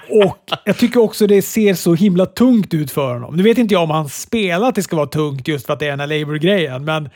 Och 0.09 0.38
jag 0.66 0.78
tycker 0.78 0.99
också 0.99 1.28
det 1.28 1.41
ser 1.41 1.74
så 1.74 1.95
himla 1.95 2.26
tungt 2.26 2.74
ut 2.74 2.91
för 2.91 3.13
honom. 3.13 3.36
Nu 3.36 3.43
vet 3.43 3.57
inte 3.57 3.74
jag 3.74 3.84
om 3.84 3.89
han 3.89 4.09
spelar 4.09 4.70
att 4.70 4.76
det 4.76 4.84
ska 4.84 4.95
vara 4.95 5.07
tungt 5.07 5.47
just 5.47 5.66
för 5.66 5.74
att 5.74 5.80
det 5.80 5.86
är 5.86 5.89
den 5.89 5.99
här 5.99 6.20
Labour-grejen, 6.20 6.86
men 6.86 7.09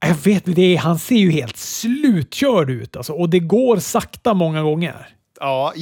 jag 0.00 0.14
vet 0.14 0.42
det, 0.44 0.76
han 0.76 0.98
ser 0.98 1.16
ju 1.16 1.30
helt 1.30 1.56
slutkörd 1.56 2.70
ut 2.70 2.96
alltså, 2.96 3.12
och 3.12 3.30
det 3.30 3.38
går 3.38 3.76
sakta 3.76 4.34
många 4.34 4.62
gånger. 4.62 5.17
Ja, 5.40 5.74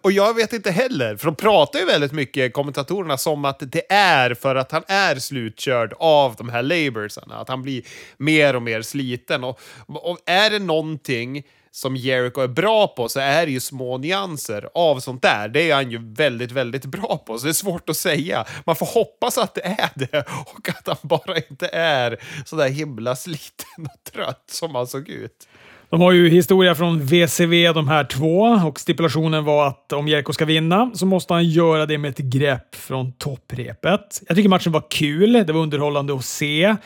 och 0.00 0.12
jag 0.12 0.34
vet 0.34 0.52
inte 0.52 0.70
heller, 0.70 1.16
för 1.16 1.26
de 1.26 1.34
pratar 1.34 1.78
ju 1.78 1.84
väldigt 1.84 2.12
mycket, 2.12 2.52
kommentatorerna, 2.52 3.18
som 3.18 3.44
att 3.44 3.58
det 3.60 3.92
är 3.92 4.34
för 4.34 4.54
att 4.56 4.72
han 4.72 4.82
är 4.86 5.16
slutkörd 5.16 5.94
av 5.98 6.34
de 6.38 6.48
här 6.48 6.62
laborsarna. 6.62 7.34
Att 7.34 7.48
han 7.48 7.62
blir 7.62 7.82
mer 8.16 8.56
och 8.56 8.62
mer 8.62 8.82
sliten. 8.82 9.44
Och, 9.44 9.60
och 9.86 10.18
är 10.26 10.50
det 10.50 10.58
någonting 10.58 11.44
som 11.74 11.96
Jericho 11.96 12.40
är 12.40 12.48
bra 12.48 12.86
på 12.86 13.08
så 13.08 13.20
är 13.20 13.46
det 13.46 13.52
ju 13.52 13.60
små 13.60 13.98
nyanser 13.98 14.68
av 14.74 15.00
sånt 15.00 15.22
där. 15.22 15.48
Det 15.48 15.70
är 15.70 15.74
han 15.74 15.90
ju 15.90 16.14
väldigt, 16.14 16.52
väldigt 16.52 16.84
bra 16.84 17.22
på, 17.26 17.38
så 17.38 17.44
det 17.44 17.50
är 17.50 17.52
svårt 17.52 17.88
att 17.88 17.96
säga. 17.96 18.44
Man 18.66 18.76
får 18.76 18.86
hoppas 18.86 19.38
att 19.38 19.54
det 19.54 19.64
är 19.64 19.90
det 19.94 20.26
och 20.28 20.68
att 20.68 20.86
han 20.86 20.96
bara 21.02 21.36
inte 21.36 21.66
är 21.72 22.22
så 22.46 22.56
där 22.56 22.68
himla 22.68 23.16
sliten 23.16 23.86
och 23.94 24.12
trött 24.12 24.44
som 24.46 24.74
han 24.74 24.86
såg 24.86 25.08
ut. 25.08 25.48
De 25.92 26.00
har 26.00 26.12
ju 26.12 26.28
historia 26.28 26.74
från 26.74 27.00
VCV 27.00 27.72
de 27.72 27.88
här 27.88 28.04
två 28.04 28.40
och 28.40 28.80
stipulationen 28.80 29.44
var 29.44 29.66
att 29.66 29.92
om 29.92 30.08
Jerko 30.08 30.32
ska 30.32 30.44
vinna 30.44 30.90
så 30.94 31.06
måste 31.06 31.34
han 31.34 31.44
göra 31.44 31.86
det 31.86 31.98
med 31.98 32.08
ett 32.08 32.18
grepp 32.18 32.74
från 32.74 33.12
topprepet. 33.12 34.22
Jag 34.28 34.36
tycker 34.36 34.48
matchen 34.48 34.72
var 34.72 34.84
kul. 34.90 35.32
Det 35.32 35.52
var 35.52 35.60
underhållande 35.60 36.14
att 36.14 36.24
se 36.24 36.76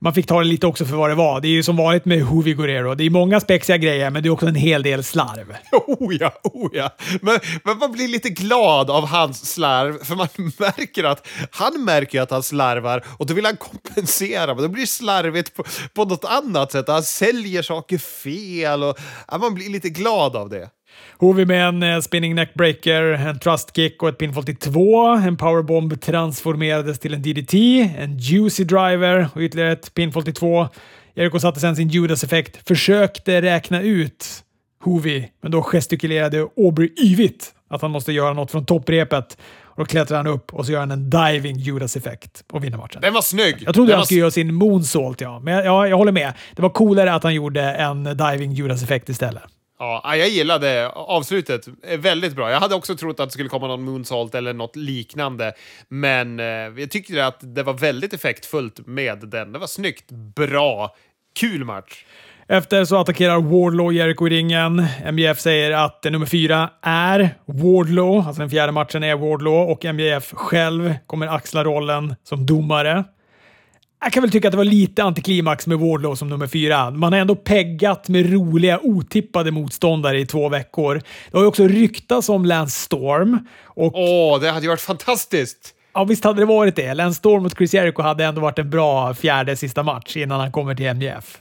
man 0.00 0.14
fick 0.14 0.26
ta 0.26 0.38
det 0.38 0.44
lite 0.44 0.66
också 0.66 0.84
för 0.84 0.96
vad 0.96 1.10
det 1.10 1.14
var. 1.14 1.40
Det 1.40 1.48
är 1.48 1.50
ju 1.50 1.62
som 1.62 1.76
vanligt 1.76 2.04
med 2.04 2.22
Hovi 2.22 2.54
Guerrero. 2.54 2.94
Det 2.94 3.04
är 3.04 3.10
många 3.10 3.40
spexiga 3.40 3.76
grejer, 3.76 4.10
men 4.10 4.22
det 4.22 4.28
är 4.28 4.30
också 4.30 4.46
en 4.46 4.54
hel 4.54 4.82
del 4.82 5.04
slarv. 5.04 5.56
Oh 5.98 6.14
ja, 6.20 6.32
oh 6.44 6.70
ja. 6.72 6.90
Men, 7.22 7.38
men 7.64 7.78
man 7.78 7.92
blir 7.92 8.08
lite 8.08 8.30
glad 8.30 8.90
av 8.90 9.06
hans 9.06 9.52
slarv, 9.52 10.04
för 10.04 10.14
man 10.14 10.28
märker 10.58 11.04
att 11.04 11.26
han 11.50 11.84
märker 11.84 12.20
att 12.20 12.30
han 12.30 12.42
slarvar 12.42 13.04
och 13.18 13.26
då 13.26 13.34
vill 13.34 13.44
han 13.44 13.56
kompensera, 13.56 14.54
men 14.54 14.62
då 14.62 14.68
blir 14.68 14.80
det 14.80 14.86
slarvigt 14.86 15.54
på, 15.54 15.64
på 15.94 16.04
något 16.04 16.24
annat 16.24 16.72
sätt. 16.72 16.88
Han 16.88 17.02
säljer 17.02 17.62
saker 17.62 17.98
fel 17.98 18.82
och 18.82 18.98
ja, 19.28 19.38
man 19.38 19.54
blir 19.54 19.70
lite 19.70 19.88
glad 19.88 20.36
av 20.36 20.48
det. 20.48 20.70
Hovi 21.18 21.44
med 21.44 21.68
en 21.68 21.82
eh, 21.82 22.00
spinning 22.00 22.34
neckbreaker, 22.34 23.02
en 23.02 23.38
trust 23.38 23.76
kick 23.76 24.02
och 24.02 24.08
ett 24.08 24.18
pinfall 24.18 24.44
till 24.44 24.56
två. 24.56 25.06
En 25.06 25.36
powerbomb 25.36 26.00
transformerades 26.00 26.98
till 26.98 27.14
en 27.14 27.22
DDT, 27.22 27.54
en 27.98 28.18
juicy 28.18 28.64
driver 28.64 29.28
och 29.34 29.40
ytterligare 29.40 29.72
ett 29.72 29.94
pinfall 29.94 30.22
till 30.22 30.34
två. 30.34 30.68
Jericho 31.14 31.38
satte 31.38 31.60
sen 31.60 31.76
sin 31.76 31.88
Judas-effekt, 31.88 32.68
försökte 32.68 33.42
räkna 33.42 33.82
ut 33.82 34.44
Hovi, 34.84 35.30
men 35.42 35.50
då 35.50 35.62
gestikulerade 35.62 36.48
Aubrey 36.56 36.90
yvigt 37.04 37.54
att 37.70 37.82
han 37.82 37.90
måste 37.90 38.12
göra 38.12 38.32
något 38.32 38.50
från 38.50 38.64
topprepet. 38.64 39.38
Och 39.62 39.84
då 39.84 39.84
klättrar 39.84 40.16
han 40.16 40.26
upp 40.26 40.54
och 40.54 40.66
så 40.66 40.72
gör 40.72 40.80
han 40.80 40.90
en 40.90 41.10
diving 41.10 41.56
Judas-effekt 41.56 42.44
och 42.52 42.64
vinner 42.64 42.78
matchen. 42.78 43.00
Den 43.00 43.14
var 43.14 43.22
snygg! 43.22 43.56
Jag 43.60 43.74
trodde 43.74 43.92
Den 43.92 43.96
han 43.96 44.06
skulle 44.06 44.20
göra 44.20 44.30
sin 44.30 44.54
moonsault, 44.54 45.20
ja. 45.20 45.40
Men 45.40 45.64
ja, 45.64 45.88
jag 45.88 45.96
håller 45.96 46.12
med. 46.12 46.32
Det 46.56 46.62
var 46.62 46.70
coolare 46.70 47.14
att 47.14 47.22
han 47.22 47.34
gjorde 47.34 47.62
en 47.62 48.04
diving 48.04 48.52
Judas-effekt 48.52 49.08
istället. 49.08 49.42
Ja, 49.78 50.00
ah, 50.04 50.16
jag 50.16 50.28
gillade 50.28 50.88
avslutet. 50.88 51.68
Eh, 51.82 51.98
väldigt 51.98 52.36
bra. 52.36 52.50
Jag 52.50 52.60
hade 52.60 52.74
också 52.74 52.96
trott 52.96 53.20
att 53.20 53.28
det 53.28 53.32
skulle 53.32 53.48
komma 53.48 53.66
någon 53.66 53.82
moonsault 53.82 54.34
eller 54.34 54.52
något 54.52 54.76
liknande. 54.76 55.52
Men 55.88 56.40
eh, 56.40 56.46
jag 56.46 56.90
tyckte 56.90 57.26
att 57.26 57.36
det 57.40 57.62
var 57.62 57.72
väldigt 57.72 58.14
effektfullt 58.14 58.86
med 58.86 59.18
den. 59.18 59.52
Det 59.52 59.58
var 59.58 59.66
snyggt, 59.66 60.10
bra, 60.10 60.94
kul 61.40 61.64
match. 61.64 62.04
Efter 62.48 62.84
så 62.84 62.96
attackerar 62.96 63.40
Wardlow 63.40 63.92
Jericho 63.92 64.26
i 64.26 64.30
ringen. 64.30 64.86
MJF 65.12 65.40
säger 65.40 65.70
att 65.70 66.06
eh, 66.06 66.12
nummer 66.12 66.26
fyra 66.26 66.70
är 66.82 67.34
Wardlow, 67.46 68.26
alltså 68.26 68.40
den 68.40 68.50
fjärde 68.50 68.72
matchen 68.72 69.02
är 69.02 69.16
Wardlow 69.16 69.70
och 69.70 69.84
MJF 69.84 70.32
själv 70.32 70.94
kommer 71.06 71.26
axla 71.26 71.64
rollen 71.64 72.14
som 72.24 72.46
domare. 72.46 73.04
Jag 74.00 74.12
kan 74.12 74.22
väl 74.22 74.30
tycka 74.30 74.48
att 74.48 74.52
det 74.52 74.58
var 74.58 74.64
lite 74.64 75.02
antiklimax 75.02 75.66
med 75.66 75.78
Wardlow 75.78 76.14
som 76.14 76.28
nummer 76.28 76.46
fyra. 76.46 76.90
Man 76.90 77.12
har 77.12 77.20
ändå 77.20 77.36
peggat 77.36 78.08
med 78.08 78.32
roliga, 78.32 78.80
otippade 78.82 79.50
motståndare 79.50 80.20
i 80.20 80.26
två 80.26 80.48
veckor. 80.48 80.94
Det 81.30 81.36
har 81.38 81.40
ju 81.40 81.48
också 81.48 81.68
ryktats 81.68 82.28
om 82.28 82.44
Lance 82.44 82.80
Storm. 82.80 83.46
Åh, 83.74 84.40
det 84.40 84.50
hade 84.50 84.62
ju 84.62 84.68
varit 84.68 84.80
fantastiskt! 84.80 85.74
Ja, 85.94 86.04
visst 86.04 86.24
hade 86.24 86.40
det 86.40 86.46
varit 86.46 86.76
det. 86.76 86.94
Lance 86.94 87.18
Storm 87.18 87.42
mot 87.42 87.56
Chris 87.56 87.74
Jericho 87.74 88.02
hade 88.02 88.24
ändå 88.24 88.40
varit 88.40 88.58
en 88.58 88.70
bra 88.70 89.14
fjärde 89.14 89.56
sista 89.56 89.82
match 89.82 90.16
innan 90.16 90.40
han 90.40 90.52
kommer 90.52 90.74
till 90.74 90.94
MJF. 90.94 91.38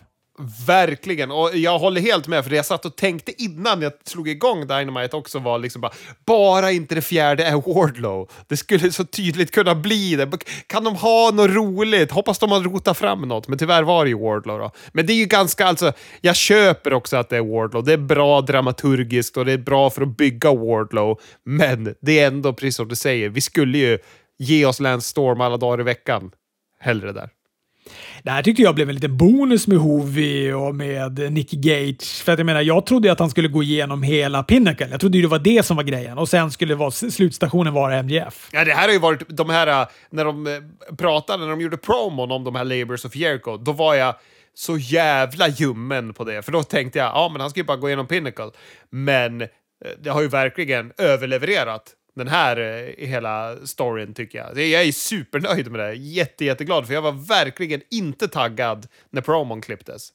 Verkligen, 0.68 1.32
och 1.32 1.56
jag 1.56 1.80
håller 1.80 2.02
helt 2.02 2.28
med 2.28 2.44
för 2.44 2.50
det 2.50 2.56
jag 2.56 2.66
satt 2.66 2.86
och 2.86 2.96
tänkte 2.96 3.44
innan 3.44 3.82
jag 3.82 3.94
slog 4.04 4.30
igång 4.30 4.68
Dynamite 4.68 5.16
också 5.16 5.40
var 5.40 5.60
liksom 5.60 5.82
bara, 5.82 5.92
bara 6.26 6.72
inte 6.72 6.96
det 6.96 7.02
fjärde 7.02 7.44
är 7.44 7.74
Wardlow. 7.74 8.30
Det 8.48 8.58
skulle 8.58 8.92
så 8.92 9.06
tydligt 9.06 9.52
kunna 9.52 9.76
bli 9.76 10.16
det. 10.16 10.32
Kan 10.68 10.84
de 10.84 10.96
ha 10.96 11.32
något 11.34 11.50
roligt? 11.50 12.12
Hoppas 12.12 12.40
de 12.40 12.52
har 12.52 12.62
rotat 12.62 12.98
fram 12.98 13.22
något, 13.22 13.48
men 13.48 13.58
tyvärr 13.58 13.84
var 13.84 14.06
det 14.06 14.10
ju 14.10 14.18
Wardlow 14.18 14.60
då. 14.60 14.72
Men 14.92 15.06
det 15.06 15.14
är 15.14 15.18
ju 15.18 15.26
ganska, 15.26 15.66
alltså, 15.66 15.94
jag 16.22 16.36
köper 16.36 16.94
också 16.94 17.18
att 17.18 17.30
det 17.30 17.38
är 17.38 17.42
Wardlow. 17.42 17.84
Det 17.84 17.94
är 17.94 17.98
bra 17.98 18.42
dramaturgiskt 18.42 19.38
och 19.38 19.46
det 19.46 19.52
är 19.52 19.58
bra 19.58 19.90
för 19.90 20.02
att 20.02 20.18
bygga 20.18 20.54
Wardlow, 20.54 21.22
men 21.44 21.96
det 22.02 22.20
är 22.20 22.28
ändå 22.28 22.54
precis 22.54 22.76
som 22.76 22.88
du 22.88 22.96
säger, 22.96 23.30
vi 23.30 23.42
skulle 23.42 23.78
ju 23.78 24.00
ge 24.40 24.66
oss 24.66 24.80
Lance 24.80 25.10
Storm 25.10 25.42
alla 25.42 25.58
dagar 25.58 25.80
i 25.80 25.84
veckan. 25.84 26.32
Hellre 26.80 27.12
där. 27.12 27.30
Det 28.24 28.32
här 28.32 28.44
tyckte 28.44 28.64
jag 28.64 28.76
blev 28.76 28.90
en 28.90 28.96
liten 28.96 29.18
bonus 29.18 29.68
med 29.68 29.78
Hovi 29.78 30.52
och 30.52 30.76
med 30.76 31.32
Nick 31.32 31.52
Gage. 31.52 32.24
För 32.24 32.32
att 32.32 32.40
jag 32.40 32.46
menar, 32.46 32.62
jag 32.62 32.86
trodde 32.86 33.12
att 33.12 33.20
han 33.20 33.30
skulle 33.30 33.48
gå 33.48 33.64
igenom 33.64 34.04
hela 34.04 34.44
Pinnacle. 34.44 34.88
Jag 34.92 35.00
trodde 35.00 35.18
ju 35.18 35.22
det 35.22 35.28
var 35.28 35.40
det 35.40 35.66
som 35.66 35.78
var 35.78 35.84
grejen 35.84 36.18
och 36.18 36.30
sen 36.30 36.52
skulle 36.52 36.76
vara, 36.76 36.92
slutstationen 36.92 37.74
vara 37.74 38.04
MJF. 38.04 38.50
Ja, 38.52 38.66
det 38.66 38.74
här 38.74 38.88
har 38.88 38.94
ju 38.94 39.00
varit 39.00 39.24
de 39.28 39.50
här, 39.50 39.82
äh, 39.82 39.88
när 40.10 40.26
de 40.26 40.48
äh, 40.48 40.96
pratade, 40.96 41.44
när 41.44 41.50
de 41.50 41.62
gjorde 41.62 41.78
promon 41.78 42.32
om 42.32 42.44
de 42.44 42.56
här 42.56 42.66
Labours 42.66 43.06
of 43.06 43.16
Jericho, 43.16 43.58
då 43.58 43.72
var 43.72 43.96
jag 43.96 44.16
så 44.54 44.78
jävla 44.78 45.48
ljummen 45.48 46.14
på 46.14 46.24
det. 46.24 46.42
För 46.42 46.52
då 46.52 46.64
tänkte 46.64 47.00
jag, 47.00 47.08
ja 47.08 47.30
men 47.32 47.42
han 47.42 47.50
ska 47.50 47.60
ju 47.60 47.64
bara 47.64 47.78
gå 47.78 47.88
igenom 47.88 48.08
Pinnacle. 48.08 48.52
Men 48.90 49.42
äh, 49.42 49.48
det 50.00 50.10
har 50.10 50.22
ju 50.22 50.28
verkligen 50.28 50.92
överlevererat 50.98 51.94
den 52.18 52.28
här 52.28 52.58
eh, 52.58 53.08
hela 53.08 53.56
storyn 53.66 54.14
tycker 54.14 54.38
jag. 54.38 54.60
Jag 54.60 54.84
är 54.84 54.92
supernöjd 54.92 55.72
med 55.72 55.80
det. 55.80 55.94
Jätte, 55.94 56.46
jätteglad 56.46 56.88
för 56.88 56.94
jag 56.94 57.02
var 57.02 57.28
verkligen 57.28 57.82
inte 57.92 58.28
taggad 58.28 58.88
när 59.10 59.22
promon 59.22 59.62
klipptes. 59.62 60.14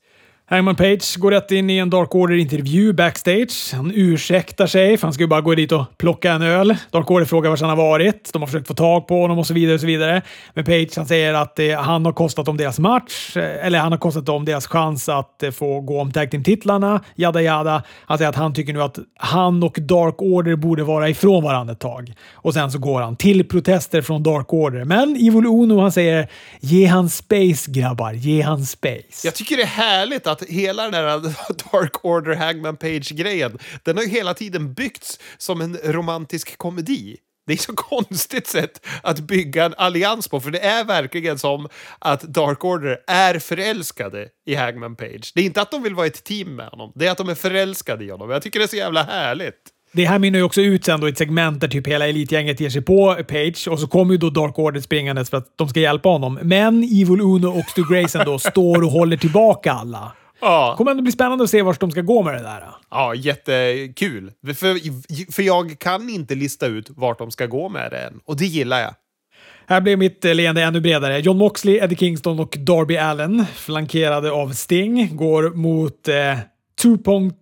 Hangman 0.52 0.76
Page 0.76 1.16
går 1.18 1.30
rätt 1.30 1.50
in 1.50 1.70
i 1.70 1.78
en 1.78 1.90
Dark 1.90 2.14
Order-intervju 2.14 2.92
backstage. 2.92 3.74
Han 3.74 3.92
ursäktar 3.94 4.66
sig, 4.66 4.96
för 4.96 5.06
han 5.06 5.14
ska 5.14 5.22
ju 5.22 5.26
bara 5.26 5.40
gå 5.40 5.54
dit 5.54 5.72
och 5.72 5.84
plocka 5.98 6.32
en 6.32 6.42
öl. 6.42 6.76
Dark 6.90 7.10
Order 7.10 7.26
frågar 7.26 7.50
var 7.50 7.56
han 7.56 7.68
har 7.68 7.76
varit. 7.76 8.30
De 8.32 8.42
har 8.42 8.46
försökt 8.46 8.68
få 8.68 8.74
tag 8.74 9.06
på 9.06 9.20
honom 9.20 9.38
och 9.38 9.46
så 9.46 9.54
vidare. 9.54 9.74
och 9.74 9.80
så 9.80 9.86
vidare. 9.86 10.22
Men 10.54 10.64
Page 10.64 10.88
han 10.96 11.06
säger 11.06 11.34
att 11.34 11.58
eh, 11.58 11.80
han 11.80 12.04
har 12.04 12.12
kostat 12.12 12.46
dem 12.46 12.56
deras 12.56 12.78
match, 12.78 13.36
eh, 13.36 13.66
eller 13.66 13.78
han 13.78 13.92
har 13.92 13.98
kostat 13.98 14.26
dem 14.26 14.44
deras 14.44 14.66
chans 14.66 15.08
att 15.08 15.42
eh, 15.42 15.50
få 15.50 15.80
gå 15.80 16.00
om 16.00 16.12
tag 16.12 16.30
team-titlarna. 16.30 17.00
Jada 17.14 17.42
jada. 17.42 17.82
Han 18.06 18.18
säger 18.18 18.28
att 18.28 18.36
han 18.36 18.54
tycker 18.54 18.72
nu 18.72 18.82
att 18.82 18.98
han 19.16 19.62
och 19.62 19.78
Dark 19.80 20.22
Order 20.22 20.56
borde 20.56 20.82
vara 20.84 21.08
ifrån 21.08 21.44
varandra 21.44 21.72
ett 21.72 21.80
tag. 21.80 22.12
Och 22.32 22.54
sen 22.54 22.70
så 22.70 22.78
går 22.78 23.00
han 23.00 23.16
till 23.16 23.48
protester 23.48 24.02
från 24.02 24.22
Dark 24.22 24.52
Order. 24.52 24.84
Men 24.84 25.16
Evil 25.16 25.46
Uno 25.46 25.80
han 25.80 25.92
säger 25.92 26.28
ge 26.60 26.86
han 26.86 27.08
space 27.08 27.70
grabbar, 27.70 28.12
ge 28.12 28.42
han 28.42 28.66
space. 28.66 29.24
Jag 29.24 29.34
tycker 29.34 29.56
det 29.56 29.62
är 29.62 29.66
härligt 29.66 30.26
att 30.26 30.41
hela 30.48 30.82
den 30.82 30.94
här 30.94 31.20
Dark 31.72 32.04
Order 32.04 32.34
Hangman 32.34 32.76
Page-grejen, 32.76 33.58
den 33.82 33.96
har 33.96 34.04
ju 34.04 34.10
hela 34.10 34.34
tiden 34.34 34.74
byggts 34.74 35.18
som 35.38 35.60
en 35.60 35.76
romantisk 35.84 36.58
komedi. 36.58 37.16
Det 37.46 37.52
är 37.52 37.56
så 37.56 37.72
konstigt 37.76 38.46
sätt 38.46 38.86
att 39.02 39.20
bygga 39.20 39.64
en 39.64 39.74
allians 39.76 40.28
på, 40.28 40.40
för 40.40 40.50
det 40.50 40.60
är 40.60 40.84
verkligen 40.84 41.38
som 41.38 41.68
att 41.98 42.22
Dark 42.22 42.64
Order 42.64 42.98
är 43.06 43.38
förälskade 43.38 44.28
i 44.46 44.54
Hangman 44.54 44.96
Page. 44.96 45.32
Det 45.34 45.40
är 45.40 45.44
inte 45.44 45.62
att 45.62 45.70
de 45.70 45.82
vill 45.82 45.94
vara 45.94 46.06
ett 46.06 46.24
team 46.24 46.56
med 46.56 46.66
honom, 46.66 46.92
det 46.94 47.06
är 47.06 47.10
att 47.10 47.18
de 47.18 47.28
är 47.28 47.34
förälskade 47.34 48.04
i 48.04 48.10
honom. 48.10 48.30
Jag 48.30 48.42
tycker 48.42 48.58
det 48.58 48.64
är 48.64 48.68
så 48.68 48.76
jävla 48.76 49.02
härligt. 49.02 49.72
Det 49.94 50.04
här 50.04 50.18
minner 50.18 50.38
ju 50.38 50.44
också 50.44 50.60
ut 50.60 50.84
sen 50.84 51.00
då 51.00 51.06
ett 51.06 51.18
segment 51.18 51.60
där 51.60 51.68
typ 51.68 51.86
hela 51.86 52.08
elitgänget 52.08 52.60
ger 52.60 52.70
sig 52.70 52.82
på 52.82 53.14
Page 53.28 53.68
och 53.68 53.78
så 53.78 53.86
kommer 53.86 54.12
ju 54.12 54.18
då 54.18 54.30
Dark 54.30 54.58
Order 54.58 54.80
springandes 54.80 55.30
för 55.30 55.36
att 55.36 55.54
de 55.56 55.68
ska 55.68 55.80
hjälpa 55.80 56.08
honom. 56.08 56.38
Men 56.42 56.82
Evil 56.82 57.20
Uno 57.20 57.58
och 57.58 57.64
Stu 57.70 57.82
Grayson 57.90 58.24
då 58.24 58.38
står 58.52 58.82
och 58.82 58.90
håller 58.90 59.16
tillbaka 59.16 59.72
alla. 59.72 60.12
Ja. 60.42 60.74
kommer 60.76 60.90
ändå 60.90 61.02
bli 61.02 61.12
spännande 61.12 61.44
att 61.44 61.50
se 61.50 61.62
vart 61.62 61.80
de 61.80 61.90
ska 61.90 62.00
gå 62.00 62.22
med 62.22 62.34
det 62.34 62.42
där. 62.42 62.64
Ja, 62.90 63.14
jättekul. 63.14 64.32
För, 64.46 65.32
för 65.32 65.42
jag 65.42 65.78
kan 65.78 66.08
inte 66.08 66.34
lista 66.34 66.66
ut 66.66 66.90
vart 66.90 67.18
de 67.18 67.30
ska 67.30 67.46
gå 67.46 67.68
med 67.68 67.90
det 67.90 67.98
än, 67.98 68.20
och 68.24 68.36
det 68.36 68.46
gillar 68.46 68.80
jag. 68.80 68.94
Här 69.66 69.80
blev 69.80 69.98
mitt 69.98 70.24
leende 70.24 70.62
ännu 70.62 70.80
bredare. 70.80 71.18
John 71.20 71.38
Moxley, 71.38 71.78
Eddie 71.78 71.96
Kingston 71.96 72.40
och 72.40 72.56
Darby 72.58 72.96
Allen, 72.96 73.44
flankerade 73.54 74.30
av 74.30 74.52
Sting, 74.52 75.16
går 75.16 75.50
mot 75.50 76.08
eh, 76.08 76.14
2.0 76.82 77.32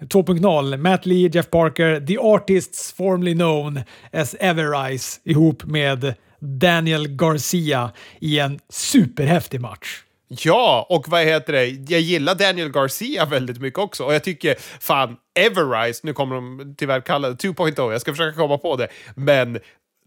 2.0, 0.00 0.76
Matt 0.76 1.06
Lee, 1.06 1.30
Jeff 1.32 1.50
Parker, 1.50 2.00
The 2.00 2.18
Artists 2.18 2.92
formerly 2.92 3.34
known 3.34 3.80
as 4.12 4.34
Everrise 4.34 5.20
ihop 5.24 5.64
med 5.64 6.14
Daniel 6.40 7.08
Garcia 7.08 7.90
i 8.20 8.38
en 8.38 8.58
superhäftig 8.68 9.60
match. 9.60 10.02
Ja, 10.28 10.86
och 10.88 11.08
vad 11.08 11.24
heter 11.24 11.52
det? 11.52 11.66
Jag 11.66 12.00
gillar 12.00 12.34
Daniel 12.34 12.72
Garcia 12.72 13.24
väldigt 13.24 13.60
mycket 13.60 13.78
också 13.78 14.04
och 14.04 14.14
jag 14.14 14.24
tycker 14.24 14.54
fan 14.80 15.16
Everrise, 15.38 16.00
nu 16.02 16.12
kommer 16.12 16.34
de 16.34 16.74
tyvärr 16.78 17.00
kalla 17.00 17.28
det 17.28 17.48
2.0, 17.48 17.92
jag 17.92 18.00
ska 18.00 18.12
försöka 18.12 18.36
komma 18.36 18.58
på 18.58 18.76
det, 18.76 18.88
men 19.16 19.58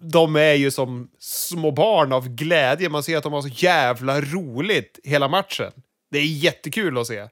de 0.01 0.35
är 0.35 0.53
ju 0.53 0.71
som 0.71 1.09
små 1.19 1.71
barn 1.71 2.13
av 2.13 2.29
glädje. 2.29 2.89
Man 2.89 3.03
ser 3.03 3.17
att 3.17 3.23
de 3.23 3.33
har 3.33 3.41
så 3.41 3.47
jävla 3.47 4.21
roligt 4.21 4.99
hela 5.03 5.27
matchen. 5.27 5.71
Det 6.11 6.17
är 6.17 6.25
jättekul 6.25 6.97
att 6.97 7.07
se 7.07 7.27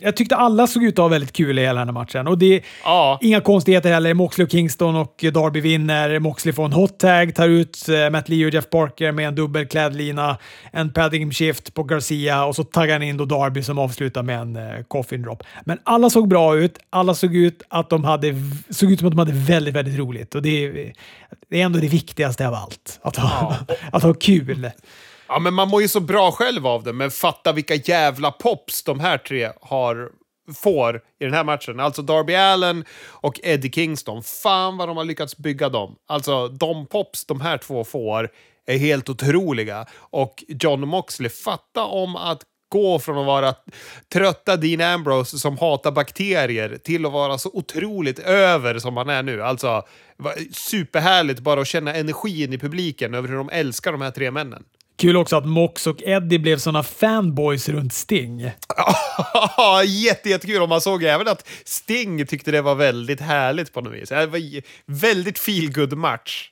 jag 0.00 0.16
tyckte 0.16 0.36
alla 0.36 0.66
såg 0.66 0.84
ut 0.84 0.94
att 0.94 1.02
ha 1.02 1.08
väldigt 1.08 1.32
kul 1.32 1.58
i 1.58 1.62
hela 1.62 1.78
den 1.78 1.88
här 1.88 1.92
matchen. 1.92 2.26
Och 2.26 2.38
det 2.38 2.54
är 2.56 2.62
ja. 2.84 3.18
inga 3.22 3.40
konstigheter 3.40 3.92
heller. 3.92 4.14
Moxley 4.14 4.44
och 4.44 4.50
Kingston 4.50 4.96
och 4.96 5.24
Darby 5.32 5.60
vinner. 5.60 6.18
Moxley 6.18 6.52
får 6.52 6.64
en 6.64 6.72
hot 6.72 6.98
tag, 6.98 7.34
tar 7.34 7.48
ut 7.48 7.88
eh, 7.88 8.10
Matt 8.10 8.28
Lee 8.28 8.46
och 8.46 8.54
Jeff 8.54 8.70
Parker 8.70 9.12
med 9.12 9.28
en 9.28 9.34
dubbel 9.34 9.66
klädlina, 9.66 10.36
en 10.72 10.92
padding 10.92 11.32
shift 11.32 11.74
på 11.74 11.82
Garcia 11.82 12.44
och 12.44 12.56
så 12.56 12.64
taggar 12.64 12.94
han 12.94 13.02
in 13.02 13.16
då 13.16 13.24
Darby 13.24 13.62
som 13.62 13.78
avslutar 13.78 14.22
med 14.22 14.40
en 14.40 14.56
uh, 14.56 14.82
coffin 14.88 15.22
drop. 15.22 15.42
Men 15.64 15.78
alla 15.84 16.10
såg 16.10 16.28
bra 16.28 16.56
ut. 16.56 16.78
Alla 16.90 17.14
såg 17.14 17.36
ut, 17.36 17.62
att 17.68 17.90
de 17.90 18.04
hade, 18.04 18.34
såg 18.70 18.92
ut 18.92 18.98
som 18.98 19.08
att 19.08 19.12
de 19.12 19.18
hade 19.18 19.32
väldigt, 19.32 19.74
väldigt 19.74 19.98
roligt. 19.98 20.34
Och 20.34 20.42
det 20.42 20.64
är, 20.64 20.92
det 21.50 21.60
är 21.60 21.64
ändå 21.64 21.78
det 21.78 21.88
viktigaste 21.88 22.48
av 22.48 22.54
allt. 22.54 23.00
Att 23.02 23.16
ha, 23.16 23.56
ja. 23.68 23.74
att 23.92 24.02
ha 24.02 24.14
kul. 24.14 24.70
Ja, 25.28 25.38
men 25.38 25.54
man 25.54 25.68
mår 25.68 25.82
ju 25.82 25.88
så 25.88 26.00
bra 26.00 26.32
själv 26.32 26.66
av 26.66 26.82
det, 26.82 26.92
men 26.92 27.10
fatta 27.10 27.52
vilka 27.52 27.74
jävla 27.74 28.30
pops 28.30 28.82
de 28.82 29.00
här 29.00 29.18
tre 29.18 29.52
har 29.60 30.10
får 30.54 30.96
i 30.96 31.24
den 31.24 31.34
här 31.34 31.44
matchen. 31.44 31.80
Alltså 31.80 32.02
Darby 32.02 32.34
Allen 32.34 32.84
och 33.06 33.40
Eddie 33.42 33.70
Kingston. 33.70 34.22
Fan 34.22 34.76
vad 34.76 34.88
de 34.88 34.96
har 34.96 35.04
lyckats 35.04 35.36
bygga 35.36 35.68
dem. 35.68 35.96
Alltså 36.08 36.48
de 36.48 36.86
pops 36.86 37.24
de 37.26 37.40
här 37.40 37.58
två 37.58 37.84
får 37.84 38.30
är 38.66 38.78
helt 38.78 39.08
otroliga. 39.08 39.86
Och 39.94 40.44
John 40.48 40.88
Moxley, 40.88 41.30
fatta 41.30 41.84
om 41.84 42.16
att 42.16 42.42
gå 42.68 42.98
från 42.98 43.18
att 43.18 43.26
vara 43.26 43.54
trötta 44.12 44.56
Dean 44.56 44.80
Ambrose 44.94 45.38
som 45.38 45.58
hatar 45.58 45.92
bakterier 45.92 46.78
till 46.84 47.06
att 47.06 47.12
vara 47.12 47.38
så 47.38 47.50
otroligt 47.52 48.18
över 48.18 48.78
som 48.78 48.96
han 48.96 49.08
är 49.08 49.22
nu. 49.22 49.42
Alltså, 49.42 49.82
superhärligt 50.52 51.40
bara 51.40 51.60
att 51.60 51.66
känna 51.66 51.94
energin 51.94 52.52
i 52.52 52.58
publiken 52.58 53.14
över 53.14 53.28
hur 53.28 53.36
de 53.36 53.50
älskar 53.52 53.92
de 53.92 54.00
här 54.00 54.10
tre 54.10 54.30
männen. 54.30 54.64
Kul 54.98 55.16
också 55.16 55.36
att 55.36 55.46
Mox 55.46 55.86
och 55.86 56.02
Eddie 56.02 56.38
blev 56.38 56.58
såna 56.58 56.82
fanboys 56.82 57.68
runt 57.68 57.92
Sting. 57.92 58.50
Ja, 59.56 59.82
jätte, 59.86 60.28
jättekul. 60.28 60.62
Och 60.62 60.68
man 60.68 60.80
såg 60.80 61.04
även 61.04 61.28
att 61.28 61.48
Sting 61.64 62.26
tyckte 62.26 62.50
det 62.50 62.62
var 62.62 62.74
väldigt 62.74 63.20
härligt 63.20 63.72
på 63.72 63.80
något 63.80 63.92
vis. 63.92 64.08
Det 64.08 64.26
var 64.26 64.62
väldigt 64.86 65.38
feel 65.38 65.96
match. 65.96 66.50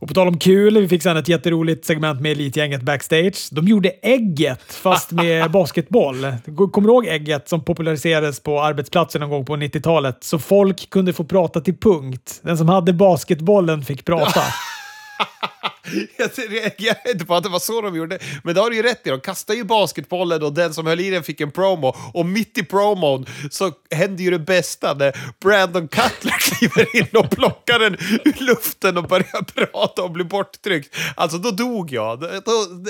Och 0.00 0.08
på 0.08 0.14
tal 0.14 0.28
om 0.28 0.38
kul, 0.38 0.78
vi 0.78 0.88
fick 0.88 1.02
sen 1.02 1.16
ett 1.16 1.28
jätteroligt 1.28 1.84
segment 1.84 2.20
med 2.20 2.32
Elitgänget 2.32 2.82
backstage. 2.82 3.48
De 3.50 3.68
gjorde 3.68 3.88
ägget, 3.88 4.72
fast 4.72 5.10
med 5.10 5.50
basketboll. 5.50 6.26
Kommer 6.72 6.88
du 6.88 6.94
ihåg 6.94 7.06
ägget 7.06 7.48
som 7.48 7.64
populariserades 7.64 8.40
på 8.40 8.62
arbetsplatsen 8.62 9.20
någon 9.20 9.30
gång 9.30 9.44
på 9.44 9.56
90-talet? 9.56 10.24
Så 10.24 10.38
folk 10.38 10.90
kunde 10.90 11.12
få 11.12 11.24
prata 11.24 11.60
till 11.60 11.76
punkt. 11.76 12.40
Den 12.42 12.58
som 12.58 12.68
hade 12.68 12.92
basketbollen 12.92 13.84
fick 13.84 14.04
prata. 14.04 14.42
jag 16.16 16.30
reagerade 16.48 17.10
inte 17.10 17.24
på 17.24 17.34
att 17.34 17.42
det 17.42 17.48
var 17.48 17.58
så 17.58 17.80
de 17.80 17.96
gjorde. 17.96 18.18
Men 18.44 18.54
det 18.54 18.60
har 18.60 18.70
du 18.70 18.76
ju 18.76 18.82
rätt 18.82 19.06
i. 19.06 19.10
De 19.10 19.20
kastade 19.20 19.58
ju 19.58 19.64
basketbollen 19.64 20.42
och 20.42 20.52
den 20.52 20.74
som 20.74 20.86
höll 20.86 21.00
i 21.00 21.10
den 21.10 21.22
fick 21.22 21.40
en 21.40 21.50
promo. 21.50 21.96
Och 22.14 22.26
mitt 22.26 22.58
i 22.58 22.64
promon 22.64 23.26
så 23.50 23.72
hände 23.90 24.22
ju 24.22 24.30
det 24.30 24.38
bästa 24.38 24.94
när 24.94 25.16
Brandon 25.40 25.88
Cutler 25.88 26.32
kliver 26.40 26.96
in 26.96 27.08
och 27.12 27.30
plockar 27.30 27.78
den 27.78 27.94
ur 28.24 28.44
luften 28.44 28.98
och 28.98 29.04
börjar 29.08 29.42
prata 29.42 30.02
och 30.02 30.10
blir 30.10 30.24
borttryckt. 30.24 30.96
Alltså 31.14 31.38
då 31.38 31.50
dog 31.50 31.92
jag. 31.92 32.24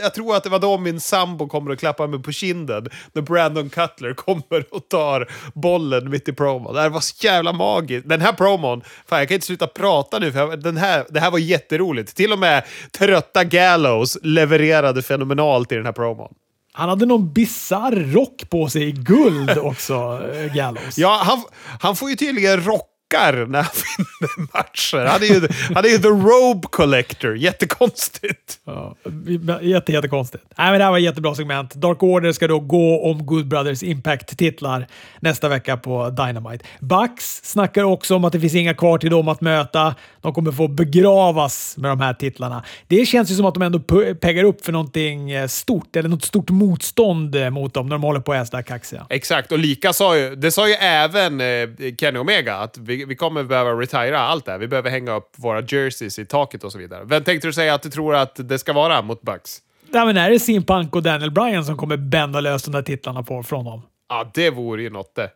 Jag 0.03 0.15
tror 0.15 0.37
att 0.37 0.45
det 0.45 0.51
var 0.51 0.59
då 0.59 0.79
min 0.79 1.01
sambo 1.01 1.49
kommer 1.49 1.71
och 1.71 1.79
klappar 1.79 2.07
mig 2.07 2.23
på 2.23 2.33
kinden. 2.33 2.89
När 3.13 3.23
Brandon 3.23 3.71
Cutler 3.71 4.15
kommer 4.15 4.75
och 4.75 4.89
tar 4.89 5.33
bollen 5.55 6.11
mitt 6.11 6.29
i 6.29 6.33
promon. 6.33 6.75
Det 6.75 6.81
här 6.81 6.89
var 6.89 7.01
så 7.01 7.27
jävla 7.27 7.53
magiskt. 7.53 8.09
Den 8.09 8.21
här 8.21 8.33
promon, 8.33 8.83
fan 9.07 9.19
jag 9.19 9.29
kan 9.29 9.35
inte 9.35 9.47
sluta 9.47 9.67
prata 9.67 10.19
nu 10.19 10.33
för 10.33 10.57
den 10.57 10.77
här, 10.77 11.07
det 11.09 11.21
här 11.21 11.31
var 11.31 11.39
jätteroligt. 11.39 12.17
Till 12.17 12.33
och 12.33 12.40
med 12.41 12.65
trötta 12.99 13.45
Gallows 13.45 14.19
levererade 14.23 15.03
fenomenalt 15.03 15.73
i 15.73 15.75
den 15.75 15.87
här 15.87 15.93
promon. 15.93 16.35
Han 16.73 16.89
hade 16.89 17.07
någon 17.07 17.33
bizarr 17.33 18.13
rock 18.13 18.51
på 18.51 18.69
sig 18.69 18.89
i 18.89 18.93
guld 18.93 19.59
också, 19.59 20.21
eh, 20.35 20.55
Gallows. 20.55 20.99
Ja, 20.99 21.21
han, 21.25 21.43
han 21.81 21.97
får 21.97 22.11
ju 22.11 22.17
tydligen 22.17 22.65
rock 22.65 22.90
när 23.13 23.63
han 23.63 23.73
vinner 23.97 24.53
matcher. 24.55 25.07
Han 25.07 25.23
är 25.23 25.27
ju, 25.27 25.49
han 25.75 25.85
är 25.85 25.89
ju 25.89 25.99
the 25.99 26.09
robe 26.09 26.69
collector. 26.71 27.37
Jättekonstigt. 27.37 28.59
Ja, 28.65 28.97
jätte, 29.63 29.93
jättekonstigt. 29.93 30.45
Nej, 30.59 30.71
men 30.71 30.79
det 30.79 30.85
här 30.85 30.91
var 30.91 30.99
ett 30.99 31.05
jättebra 31.05 31.35
segment. 31.35 31.75
Dark 31.75 32.03
Order 32.03 32.33
ska 32.33 32.49
då 32.49 32.61
gå 32.61 33.11
om 33.11 33.27
Good 33.27 33.49
Brothers 33.49 33.83
Impact-titlar 33.83 34.87
nästa 35.21 35.49
vecka 35.49 35.77
på 35.77 36.11
Dynamite. 36.11 36.65
Bucks 36.81 37.41
snackar 37.45 37.83
också 37.83 38.17
om 38.17 38.25
att 38.25 38.33
det 38.33 38.41
finns 38.41 38.55
inga 38.55 38.75
kvar 38.75 38.99
till 38.99 39.11
dem 39.11 39.29
att 39.29 39.41
möta. 39.41 39.95
De 40.21 40.35
kommer 40.35 40.53
få 40.53 40.69
begravas 40.69 41.77
med 41.77 41.91
de 41.91 42.01
här 42.01 42.15
titlarna. 42.15 42.65
Det 42.89 43.07
känns 43.07 43.31
ju 43.31 43.35
som 43.35 43.45
att 43.45 43.55
de 43.55 43.63
ändå 43.63 43.81
peggar 44.21 44.45
upp 44.45 44.65
för 44.65 44.73
någonting 44.73 45.31
eh, 45.31 45.47
stort, 45.47 45.97
eller 45.97 46.09
något 46.09 46.25
stort 46.25 46.51
motstånd 46.51 47.35
eh, 47.35 47.51
mot 47.51 47.75
dem 47.75 47.87
när 47.87 47.95
de 47.95 48.03
håller 48.03 48.21
på 48.21 48.33
att 48.33 48.49
sådär 48.49 48.63
kaxiga. 48.63 49.07
Exakt, 49.09 49.53
och 49.53 49.59
lika 49.59 49.93
sa 49.93 50.17
ju, 50.17 50.37
det 50.37 50.51
sa 50.51 50.69
ju 50.69 50.75
även 50.75 51.41
eh, 51.41 51.69
Kenny 52.01 52.19
Omega, 52.19 52.57
att 52.57 52.79
vi 52.79 53.00
vi, 53.05 53.17
kommer 53.17 53.45
behöva 53.45 53.71
retira 53.71 54.21
allt 54.21 54.45
det 54.45 54.53
här. 54.53 54.59
Vi 54.59 54.69
behöver 54.69 54.91
hänga 54.91 55.17
upp 55.17 55.31
våra 55.37 55.61
jerseys 55.61 56.19
i 56.19 56.27
taket 56.27 56.65
och 56.65 56.73
så 56.73 56.79
vidare. 56.79 57.05
Vem 57.05 57.25
tänkte 57.25 57.49
du 57.49 57.53
säga 57.53 57.75
att 57.75 57.83
du 57.83 57.91
tror 57.91 58.15
att 58.15 58.49
det 58.49 58.59
ska 58.59 58.73
vara 58.73 59.03
mot 59.03 59.23
Bucks? 59.23 59.59
Ja, 59.93 60.05
men 60.05 60.17
är 60.17 60.31
det 60.31 60.39
Sim 60.39 60.63
Punk 60.63 60.97
och 60.97 61.03
Daniel 61.03 61.31
Bryan 61.31 61.65
som 61.65 61.77
kommer 61.77 61.97
bända 61.97 62.41
lös 62.41 62.63
de 62.63 62.71
där 62.71 62.83
titlarna 62.83 63.23
på, 63.23 63.43
från 63.43 63.65
dem? 63.65 63.83
Ja, 64.09 64.31
det 64.35 64.51
vore 64.51 64.83
ju 64.83 64.91
något 64.91 65.15
det 65.15 65.31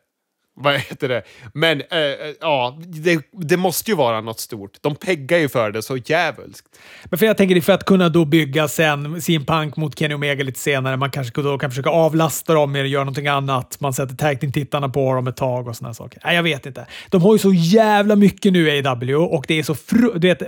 vad 0.56 0.74
heter 0.74 1.08
det? 1.08 1.22
Men 1.52 1.80
äh, 1.80 1.98
ja, 2.40 2.78
det, 2.86 3.20
det, 3.32 3.56
måste 3.56 3.90
ju 3.90 3.96
vara 3.96 4.20
något 4.20 4.40
stort. 4.40 4.70
De 4.80 4.96
peggar 4.96 5.38
ju 5.38 5.48
för 5.48 5.70
det 5.70 5.82
så 5.82 5.96
jävulskt. 5.96 6.66
Men 7.04 7.18
för 7.18 7.26
jag 7.26 7.36
tänker 7.36 7.60
för 7.60 7.72
att 7.72 7.84
kunna 7.84 8.08
då 8.08 8.24
bygga 8.24 8.68
sen 8.68 9.22
sin 9.22 9.46
punk 9.46 9.76
mot 9.76 9.98
Kenny 9.98 10.14
Omega 10.14 10.44
lite 10.44 10.60
senare. 10.60 10.96
Man 10.96 11.10
kanske 11.10 11.42
då 11.42 11.58
kan 11.58 11.70
försöka 11.70 11.90
avlasta 11.90 12.54
dem 12.54 12.72
med 12.72 12.82
att 12.82 12.88
göra 12.88 13.04
någonting 13.04 13.26
annat. 13.26 13.80
Man 13.80 13.92
sätter 13.92 14.16
tag 14.16 14.52
tittarna 14.54 14.88
på 14.88 15.14
dem 15.14 15.26
ett 15.26 15.36
tag 15.36 15.68
och 15.68 15.76
sådana 15.76 15.94
saker. 15.94 16.20
Nej, 16.24 16.36
jag 16.36 16.42
vet 16.42 16.66
inte. 16.66 16.86
De 17.08 17.22
har 17.22 17.32
ju 17.32 17.38
så 17.38 17.52
jävla 17.52 18.16
mycket 18.16 18.52
nu 18.52 18.68
i 18.68 18.86
AW 18.86 19.14
och 19.14 19.44
det 19.48 19.58
är 19.58 19.62
så 19.62 19.74
fru 19.74 20.18
det, 20.18 20.38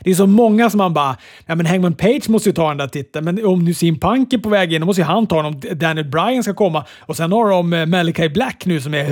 det 0.00 0.10
är 0.10 0.14
så 0.14 0.26
många 0.26 0.70
som 0.70 0.78
man 0.78 0.94
bara, 0.94 1.16
ja 1.46 1.54
men 1.54 1.66
Hangman 1.66 1.94
Page 1.94 2.28
måste 2.28 2.48
ju 2.48 2.52
ta 2.52 2.68
den 2.68 2.76
där 2.76 2.88
titeln, 2.88 3.24
men 3.24 3.46
om 3.46 3.64
nu 3.64 3.74
sin 3.74 4.00
punk 4.00 4.32
är 4.32 4.38
på 4.38 4.48
väg 4.48 4.72
in, 4.72 4.80
då 4.80 4.86
måste 4.86 5.00
ju 5.00 5.06
han 5.06 5.26
ta 5.26 5.36
den 5.36 5.46
om 5.46 5.60
Daniel 5.78 6.06
Bryan 6.06 6.42
ska 6.42 6.54
komma. 6.54 6.84
Och 7.00 7.16
sen 7.16 7.32
har 7.32 7.50
de 7.50 7.72
eh, 7.72 7.86
Malachi 7.86 8.28
Black 8.28 8.66
nu 8.66 8.80
som 8.80 8.94
är 8.94 9.04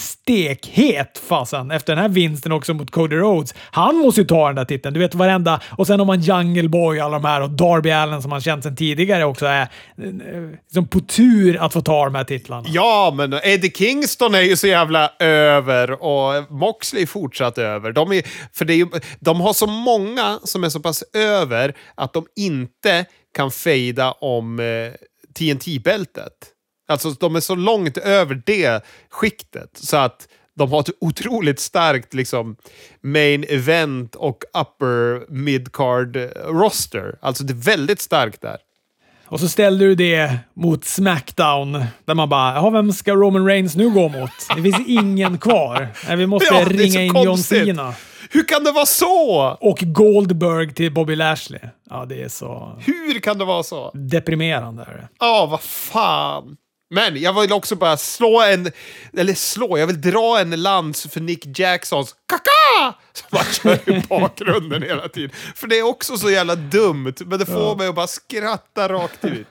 stekhet 0.00 1.22
fasen 1.28 1.70
efter 1.70 1.94
den 1.94 2.02
här 2.02 2.08
vinsten 2.08 2.52
också 2.52 2.74
mot 2.74 2.90
Cody 2.90 3.16
Rhodes. 3.16 3.54
Han 3.70 3.96
måste 3.96 4.20
ju 4.20 4.26
ta 4.26 4.46
den 4.46 4.56
där 4.56 4.64
titeln. 4.64 4.94
Du 4.94 5.00
vet 5.00 5.14
varenda... 5.14 5.60
Och 5.78 5.86
sen 5.86 5.98
har 5.98 6.06
man 6.06 6.20
Jungle 6.20 6.68
Boy 6.68 6.98
och 6.98 7.04
alla 7.04 7.18
de 7.18 7.28
här 7.28 7.40
och 7.40 7.50
Darby 7.50 7.90
Allen 7.90 8.22
som 8.22 8.30
man 8.30 8.40
känt 8.40 8.64
sedan 8.64 8.76
tidigare 8.76 9.24
också 9.24 9.46
är 9.46 9.68
liksom 10.66 10.88
på 10.88 11.00
tur 11.00 11.56
att 11.56 11.72
få 11.72 11.80
ta 11.80 12.04
de 12.04 12.14
här 12.14 12.24
titlarna. 12.24 12.68
Ja, 12.68 13.12
men 13.16 13.32
Eddie 13.32 13.70
Kingston 13.70 14.34
är 14.34 14.40
ju 14.40 14.56
så 14.56 14.66
jävla 14.66 15.10
över 15.18 16.02
och 16.02 16.52
Moxley 16.52 17.02
är 17.02 17.06
fortsatt 17.06 17.58
över. 17.58 17.92
De, 17.92 18.12
är, 18.12 18.22
för 18.52 18.64
det 18.64 18.72
är 18.72 18.76
ju, 18.76 18.86
de 19.20 19.40
har 19.40 19.52
så 19.52 19.66
många 19.66 20.38
som 20.44 20.64
är 20.64 20.68
så 20.68 20.80
pass 20.80 21.04
över 21.12 21.74
att 21.94 22.12
de 22.12 22.26
inte 22.36 23.04
kan 23.36 23.50
fejda 23.50 24.12
om 24.12 24.60
eh, 24.60 24.92
TNT-bältet. 25.38 26.32
Alltså 26.90 27.10
de 27.10 27.36
är 27.36 27.40
så 27.40 27.54
långt 27.54 27.96
över 27.96 28.42
det 28.46 28.84
skiktet 29.10 29.70
så 29.74 29.96
att 29.96 30.28
de 30.56 30.72
har 30.72 30.80
ett 30.80 30.90
otroligt 31.00 31.60
starkt 31.60 32.14
liksom, 32.14 32.56
main 33.00 33.44
event 33.48 34.14
och 34.14 34.44
upper 34.60 35.30
midcard 35.32 36.16
roster. 36.46 37.18
Alltså 37.20 37.44
det 37.44 37.52
är 37.52 37.62
väldigt 37.76 38.00
starkt 38.00 38.40
där. 38.40 38.56
Och 39.24 39.40
så 39.40 39.48
ställde 39.48 39.84
du 39.84 39.94
det 39.94 40.38
mot 40.54 40.84
Smackdown, 40.84 41.84
där 42.04 42.14
man 42.14 42.28
bara, 42.28 42.54
jaha, 42.54 42.70
vem 42.70 42.92
ska 42.92 43.14
Roman 43.14 43.46
Reigns 43.46 43.76
nu 43.76 43.90
gå 43.90 44.08
mot? 44.08 44.30
Det 44.56 44.62
finns 44.62 44.88
ingen 44.88 45.38
kvar. 45.38 45.88
Vi 46.16 46.26
måste 46.26 46.54
ja, 46.54 46.64
ringa 46.68 47.02
in 47.02 47.12
konstigt. 47.12 47.58
John 47.58 47.66
Cena. 47.66 47.94
Hur 48.30 48.44
kan 48.44 48.64
det 48.64 48.72
vara 48.72 48.86
så? 48.86 49.56
Och 49.60 49.78
Goldberg 49.80 50.74
till 50.74 50.92
Bobby 50.92 51.16
Lashley. 51.16 51.60
Ja, 51.90 52.04
det 52.04 52.22
är 52.22 52.28
så... 52.28 52.78
Hur 52.86 53.20
kan 53.20 53.38
det 53.38 53.44
vara 53.44 53.62
så? 53.62 53.90
Deprimerande. 53.94 55.08
Ja, 55.20 55.46
vad 55.50 55.60
fan. 55.60 56.56
Men 56.90 57.20
jag 57.20 57.40
vill 57.40 57.52
också 57.52 57.76
bara 57.76 57.96
slå 57.96 58.40
en, 58.40 58.70
eller 59.16 59.34
slå, 59.34 59.78
jag 59.78 59.86
vill 59.86 60.00
dra 60.00 60.40
en 60.40 60.62
lans 60.62 61.06
för 61.10 61.20
Nick 61.20 61.58
Jacksons 61.58 62.14
kaka! 62.28 62.96
Som 63.12 63.26
bara 63.30 63.44
kör 63.44 63.90
i 63.90 64.02
bakgrunden 64.08 64.82
hela 64.82 65.08
tiden. 65.08 65.30
För 65.54 65.66
det 65.66 65.78
är 65.78 65.82
också 65.82 66.16
så 66.16 66.30
jävla 66.30 66.54
dumt, 66.54 67.14
men 67.18 67.38
det 67.38 67.46
får 67.46 67.62
ja. 67.62 67.76
mig 67.78 67.88
att 67.88 67.94
bara 67.94 68.06
skratta 68.06 68.88
rakt 68.88 69.24
ut. 69.24 69.46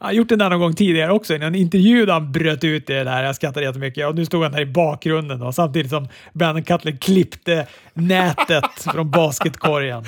Jag 0.00 0.06
har 0.06 0.12
gjort 0.12 0.28
det 0.28 0.36
där 0.36 0.50
någon 0.50 0.60
gång 0.60 0.74
tidigare 0.74 1.12
också. 1.12 1.34
I 1.34 1.36
en 1.36 1.54
intervju 1.54 2.06
där 2.06 2.12
han 2.12 2.32
bröt 2.32 2.64
ut 2.64 2.86
det 2.86 3.04
där. 3.04 3.24
Jag 3.24 3.36
skrattade 3.36 3.66
jättemycket. 3.66 4.06
Och 4.06 4.14
nu 4.14 4.26
stod 4.26 4.42
han 4.42 4.54
här 4.54 4.60
i 4.60 4.66
bakgrunden 4.66 5.40
då, 5.40 5.52
samtidigt 5.52 5.90
som 5.90 6.08
Brandon 6.32 6.64
Cutler 6.64 6.96
klippte 6.96 7.66
nätet 7.94 8.64
från 8.92 9.10
basketkorgen. 9.10 10.04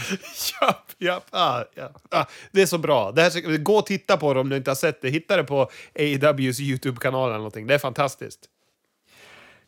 Japp, 0.61 0.93
japp. 0.99 1.24
Ah, 1.31 1.62
ja. 1.74 1.91
ah, 2.11 2.24
det 2.53 2.62
är 2.62 2.66
så 2.66 2.78
bra. 2.78 3.12
Det 3.12 3.23
här, 3.23 3.57
gå 3.57 3.77
och 3.77 3.87
titta 3.87 4.16
på 4.16 4.35
det 4.35 4.41
om 4.41 4.49
du 4.49 4.57
inte 4.57 4.70
har 4.70 4.77
sett 4.77 5.03
det. 5.03 5.11
Hitta 5.11 5.37
det 5.37 5.45
på 5.45 5.70
AWs 5.99 6.61
YouTube-kanal 6.61 7.28
eller 7.28 7.39
någonting. 7.39 7.66
Det 7.66 7.74
är 7.74 7.78
fantastiskt. 7.78 8.41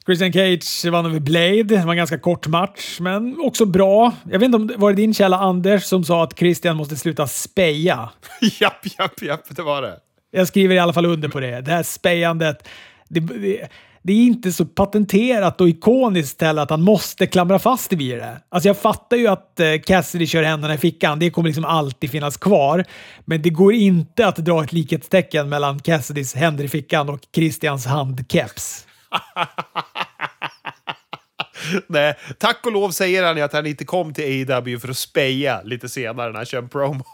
Christian 0.07 0.33
Cage 0.33 0.91
vann 0.91 1.07
över 1.07 1.21
Blade. 1.21 1.63
Det 1.63 1.85
var 1.85 1.91
en 1.91 1.97
ganska 1.97 2.19
kort 2.19 2.47
match, 2.47 2.97
men 3.01 3.41
också 3.41 3.65
bra. 3.65 4.13
Jag 4.31 4.39
vet 4.39 4.47
inte 4.47 4.57
om 4.57 4.67
det 4.67 4.77
var 4.77 4.91
det 4.91 4.97
din 4.97 5.15
källa 5.15 5.39
Anders 5.39 5.85
som 5.85 6.05
sa 6.05 6.25
att 6.25 6.39
Christian 6.39 6.77
måste 6.77 6.97
sluta 6.97 7.27
speja? 7.27 8.11
japp, 8.61 8.87
japp, 8.99 9.23
japp, 9.23 9.57
det 9.57 9.63
var 9.63 9.83
det. 9.83 9.97
Jag 10.31 10.49
skriver 10.49 10.75
i 10.75 10.79
alla 10.79 10.93
fall 10.93 11.07
under 11.07 11.29
på 11.29 11.41
det. 11.41 11.61
Det 11.61 11.71
här 11.71 11.83
spejandet. 11.83 12.69
Det, 13.09 13.21
det, 13.21 13.69
det 14.05 14.13
är 14.13 14.17
inte 14.17 14.53
så 14.53 14.65
patenterat 14.65 15.61
och 15.61 15.69
ikoniskt 15.69 16.43
heller 16.43 16.63
att 16.63 16.71
han 16.71 16.83
måste 16.83 17.27
klamra 17.27 17.59
fast 17.59 17.93
vid 17.93 18.19
det. 18.19 18.41
Alltså 18.49 18.69
jag 18.69 18.77
fattar 18.77 19.17
ju 19.17 19.27
att 19.27 19.61
eh, 19.61 19.79
Cassidy 19.87 20.27
kör 20.27 20.43
händerna 20.43 20.75
i 20.75 20.79
fickan. 20.79 21.19
Det 21.19 21.31
kommer 21.31 21.49
liksom 21.49 21.65
alltid 21.65 22.11
finnas 22.11 22.37
kvar. 22.37 22.85
Men 23.25 23.43
det 23.43 23.51
går 23.51 23.75
inte 23.75 24.27
att 24.27 24.37
dra 24.37 24.65
ett 24.65 24.73
likhetstecken 24.73 25.49
mellan 25.49 25.79
Cassidys 25.79 26.35
händer 26.35 26.65
i 26.65 26.69
fickan 26.69 27.09
och 27.09 27.21
Christians 27.35 27.87
handkeps. 27.87 28.87
Nej, 31.87 32.19
tack 32.39 32.67
och 32.67 32.73
lov 32.73 32.91
säger 32.91 33.25
han 33.25 33.43
att 33.43 33.53
han 33.53 33.67
inte 33.67 33.85
kom 33.85 34.15
till 34.15 34.25
AEW 34.25 34.79
för 34.79 34.89
att 34.89 34.97
speja 34.97 35.63
lite 35.63 35.89
senare 35.89 36.31
när 36.31 36.37
han 36.37 36.47
kör 36.47 36.59
en 36.59 36.69
promo. 36.69 37.05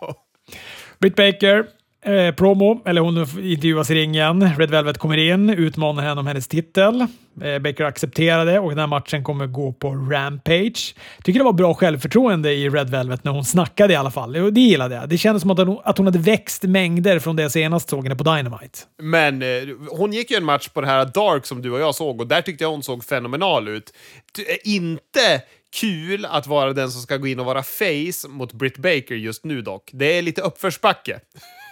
Britt 0.99 1.17
Baker 1.17 1.67
eh, 2.09 2.35
promo, 2.35 2.83
eller 2.85 3.01
hon 3.01 3.19
intervjuas 3.19 3.91
i 3.91 3.95
ringen. 3.95 4.55
Red 4.59 4.71
Velvet 4.71 4.99
kommer 4.99 5.17
in, 5.17 5.51
utmanar 5.51 6.03
henne 6.03 6.21
om 6.21 6.27
hennes 6.27 6.49
titel. 6.49 7.07
Eh, 7.43 7.59
Baker 7.59 7.85
accepterade 7.85 8.59
och 8.59 8.71
den 8.71 8.79
här 8.79 8.87
matchen 8.87 9.25
kommer 9.25 9.47
gå 9.47 9.73
på 9.73 9.89
Rampage. 9.89 10.95
Tycker 11.25 11.39
det 11.39 11.45
var 11.45 11.53
bra 11.53 11.75
självförtroende 11.75 12.53
i 12.53 12.69
Red 12.69 12.91
Velvet 12.91 13.25
när 13.25 13.33
hon 13.33 13.45
snackade 13.45 13.93
i 13.93 13.97
alla 13.97 14.11
fall. 14.11 14.33
Det 14.33 14.61
gillade 14.61 14.95
jag. 14.95 15.09
Det 15.09 15.19
kändes 15.19 15.43
som 15.43 15.51
att 15.51 15.59
hon, 15.59 15.81
att 15.85 15.99
hon 15.99 16.07
hade 16.07 16.19
växt 16.19 16.63
mängder 16.63 17.19
från 17.19 17.37
det 17.37 17.43
jag 17.43 17.53
senast 17.53 17.89
såg 17.89 18.03
henne 18.03 18.17
på 18.17 18.25
Dynamite. 18.25 18.79
Men 19.03 19.43
eh, 19.43 19.49
hon 19.91 20.13
gick 20.13 20.31
ju 20.31 20.37
en 20.37 20.45
match 20.45 20.69
på 20.69 20.81
det 20.81 20.87
här 20.87 21.05
Dark 21.05 21.47
som 21.47 21.63
du 21.63 21.71
och 21.71 21.81
jag 21.81 21.95
såg 21.95 22.21
och 22.21 22.27
där 22.27 22.43
tyckte 22.43 22.65
jag 22.65 22.71
hon 22.71 22.83
såg 22.83 23.05
fenomenal 23.05 23.69
ut. 23.69 23.93
Eh, 24.39 24.75
inte 24.75 25.43
kul 25.81 26.25
att 26.25 26.47
vara 26.47 26.73
den 26.73 26.91
som 26.91 27.03
ska 27.03 27.17
gå 27.17 27.27
in 27.27 27.41
och 27.41 27.47
vara 27.47 27.63
face 27.63 28.29
mot 28.29 28.53
Britt 28.53 28.77
Baker 28.77 29.15
just 29.15 29.45
nu 29.45 29.63
dock. 29.63 29.91
Det 29.93 30.19
är 30.19 30.23
lite 30.23 30.43
uppförsbacke. 30.43 31.21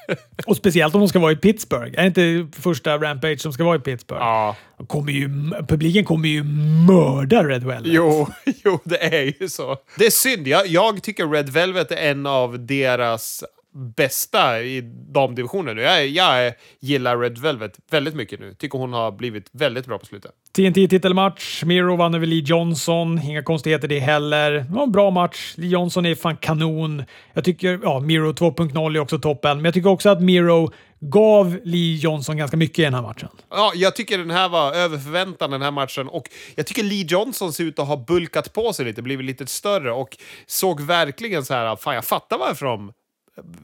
Och 0.46 0.56
speciellt 0.56 0.94
om 0.94 1.00
de 1.00 1.08
ska 1.08 1.18
vara 1.18 1.32
i 1.32 1.36
Pittsburgh. 1.36 2.00
Är 2.00 2.10
det 2.10 2.38
inte 2.38 2.60
första 2.60 2.98
Rampage 2.98 3.40
som 3.40 3.52
ska 3.52 3.64
vara 3.64 3.76
i 3.76 3.80
Pittsburgh? 3.80 4.22
Ja. 4.22 4.56
Kommer 4.86 5.12
ju, 5.12 5.28
publiken 5.68 6.04
kommer 6.04 6.28
ju 6.28 6.44
mörda 6.86 7.44
Red 7.44 7.64
Velvet. 7.64 7.92
Jo, 7.92 8.28
jo, 8.64 8.78
det 8.84 9.04
är 9.04 9.42
ju 9.42 9.48
så. 9.48 9.76
Det 9.98 10.06
är 10.06 10.10
synd. 10.10 10.48
Jag, 10.48 10.66
jag 10.66 11.02
tycker 11.02 11.26
Red 11.26 11.48
Velvet 11.48 11.90
är 11.90 11.96
en 11.96 12.26
av 12.26 12.66
deras 12.66 13.44
bästa 13.76 14.62
i 14.62 14.80
damdivisionen 15.14 15.76
nu. 15.76 15.82
Jag, 15.82 16.06
jag 16.06 16.52
gillar 16.80 17.18
Red 17.18 17.38
Velvet 17.38 17.78
väldigt 17.90 18.14
mycket 18.14 18.40
nu. 18.40 18.54
Tycker 18.54 18.78
hon 18.78 18.92
har 18.92 19.12
blivit 19.12 19.48
väldigt 19.52 19.86
bra 19.86 19.98
på 19.98 20.06
slutet. 20.06 20.32
TNT-titelmatch. 20.56 21.64
Miro 21.64 21.96
vann 21.96 22.14
över 22.14 22.26
Lee 22.26 22.42
Johnson. 22.46 23.20
Inga 23.22 23.42
konstigheter 23.42 23.88
det 23.88 23.98
heller. 23.98 24.50
Det 24.50 24.66
var 24.68 24.82
en 24.82 24.92
bra 24.92 25.10
match. 25.10 25.54
Lee 25.56 25.70
Johnson 25.70 26.06
är 26.06 26.14
fan 26.14 26.36
kanon. 26.36 27.04
Jag 27.32 27.44
tycker, 27.44 27.80
ja, 27.82 28.00
Miro 28.00 28.32
2.0 28.32 28.96
är 28.96 29.00
också 29.00 29.18
toppen, 29.18 29.56
men 29.56 29.64
jag 29.64 29.74
tycker 29.74 29.90
också 29.90 30.08
att 30.08 30.22
Miro 30.22 30.72
gav 31.00 31.58
Lee 31.64 31.96
Johnson 31.96 32.36
ganska 32.36 32.56
mycket 32.56 32.78
i 32.78 32.82
den 32.82 32.94
här 32.94 33.02
matchen. 33.02 33.28
Ja, 33.50 33.72
jag 33.74 33.96
tycker 33.96 34.18
den 34.18 34.30
här 34.30 34.48
var 34.48 34.72
över 34.72 34.98
förväntan 34.98 35.50
den 35.50 35.62
här 35.62 35.70
matchen 35.70 36.08
och 36.08 36.24
jag 36.54 36.66
tycker 36.66 36.82
Lee 36.82 37.06
Johnson 37.08 37.52
ser 37.52 37.64
ut 37.64 37.78
att 37.78 37.88
ha 37.88 37.96
bulkat 37.96 38.52
på 38.52 38.72
sig 38.72 38.84
lite, 38.84 39.02
blivit 39.02 39.26
lite 39.26 39.46
större 39.46 39.92
och 39.92 40.16
såg 40.46 40.80
verkligen 40.80 41.44
så 41.44 41.54
här, 41.54 41.76
fan 41.76 41.94
jag 41.94 42.04
fattar 42.04 42.38
varför 42.38 42.66
de 42.66 42.92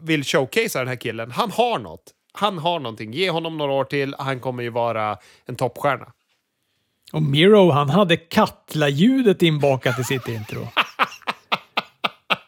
vill 0.02 0.24
showcasea 0.24 0.80
den 0.80 0.88
här 0.88 0.96
killen. 0.96 1.30
Han 1.30 1.50
har 1.50 1.78
något. 1.78 2.02
Han 2.32 2.58
har 2.58 2.80
någonting. 2.80 3.12
Ge 3.12 3.30
honom 3.30 3.56
några 3.58 3.72
år 3.72 3.84
till, 3.84 4.14
han 4.18 4.40
kommer 4.40 4.62
ju 4.62 4.70
vara 4.70 5.18
en 5.46 5.56
toppstjärna. 5.56 6.12
Och 7.12 7.22
Miro, 7.22 7.70
han 7.70 7.90
hade 7.90 8.16
Katla-ljudet 8.16 9.42
inbakat 9.42 9.98
i 9.98 10.04
sitt 10.04 10.28
intro. 10.28 10.68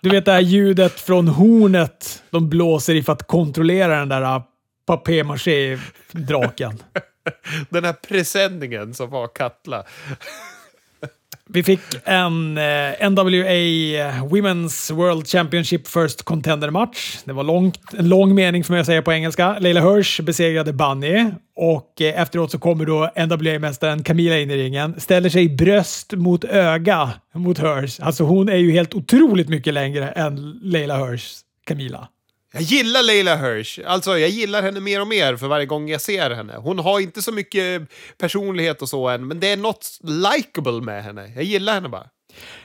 Du 0.01 0.11
vet 0.11 0.25
det 0.25 0.33
här 0.33 0.41
ljudet 0.41 1.01
från 1.01 1.29
hornet 1.29 2.23
de 2.31 2.51
blåser 2.51 2.95
i 2.95 3.03
för 3.03 3.13
att 3.13 3.27
kontrollera 3.27 3.99
den 3.99 4.09
där 4.09 4.43
papier-maché-draken. 4.87 6.83
Den 7.69 7.85
här 7.85 7.93
presenningen 7.93 8.95
som 8.95 9.11
var 9.11 9.29
Katla. 9.29 9.85
Vi 11.51 11.63
fick 11.63 11.81
en 12.05 12.59
eh, 12.59 13.11
NWA 13.11 13.55
Women's 14.29 14.93
World 14.93 15.27
Championship 15.29 15.87
First 15.87 16.23
Contender-match. 16.23 17.19
Det 17.25 17.33
var 17.33 17.45
långt, 17.45 17.81
en 17.93 18.09
lång 18.09 18.35
mening 18.35 18.65
som 18.65 18.77
jag 18.77 18.87
säger 18.87 19.03
på 19.03 19.13
engelska. 19.13 19.59
Leila 19.59 19.81
Hirsch 19.81 20.21
besegrade 20.21 20.73
Bunny 20.73 21.31
och 21.57 22.01
eh, 22.01 22.21
efteråt 22.21 22.51
så 22.51 22.59
kommer 22.59 22.87
då 22.87 23.11
NWA-mästaren 23.17 24.03
Camila 24.03 24.39
in 24.39 24.51
i 24.51 24.57
ringen. 24.57 25.01
Ställer 25.01 25.29
sig 25.29 25.49
bröst 25.49 26.13
mot 26.13 26.45
öga 26.45 27.11
mot 27.35 27.59
Hirsch. 27.59 28.01
Alltså 28.01 28.25
hon 28.25 28.49
är 28.49 28.57
ju 28.57 28.73
helt 28.73 28.95
otroligt 28.95 29.49
mycket 29.49 29.75
längre 29.75 30.09
än 30.09 30.61
Leila 30.63 31.07
Hirsch, 31.07 31.33
Camila. 31.67 32.09
Jag 32.55 32.63
gillar 32.63 33.03
Leila 33.03 33.37
Hirsch. 33.37 33.79
Alltså, 33.87 34.19
jag 34.19 34.31
gillar 34.31 34.63
henne 34.63 34.81
mer 34.81 35.01
och 35.01 35.09
mer 35.09 35.37
för 35.37 35.47
varje 35.47 35.67
gång 35.67 35.89
jag 35.89 36.01
ser 36.01 36.31
henne. 36.31 36.55
Hon 36.57 36.79
har 36.79 37.01
inte 37.01 37.23
så 37.23 37.33
mycket 37.33 37.83
personlighet 38.19 38.83
och 38.83 38.89
så 38.89 39.09
än, 39.09 39.29
men 39.29 39.41
det 39.41 39.53
är 39.53 39.57
något 39.57 39.99
likable 40.03 40.81
med 40.81 41.05
henne. 41.05 41.33
Jag 41.35 41.45
gillar 41.45 41.75
henne 41.75 41.89
bara. 41.89 42.07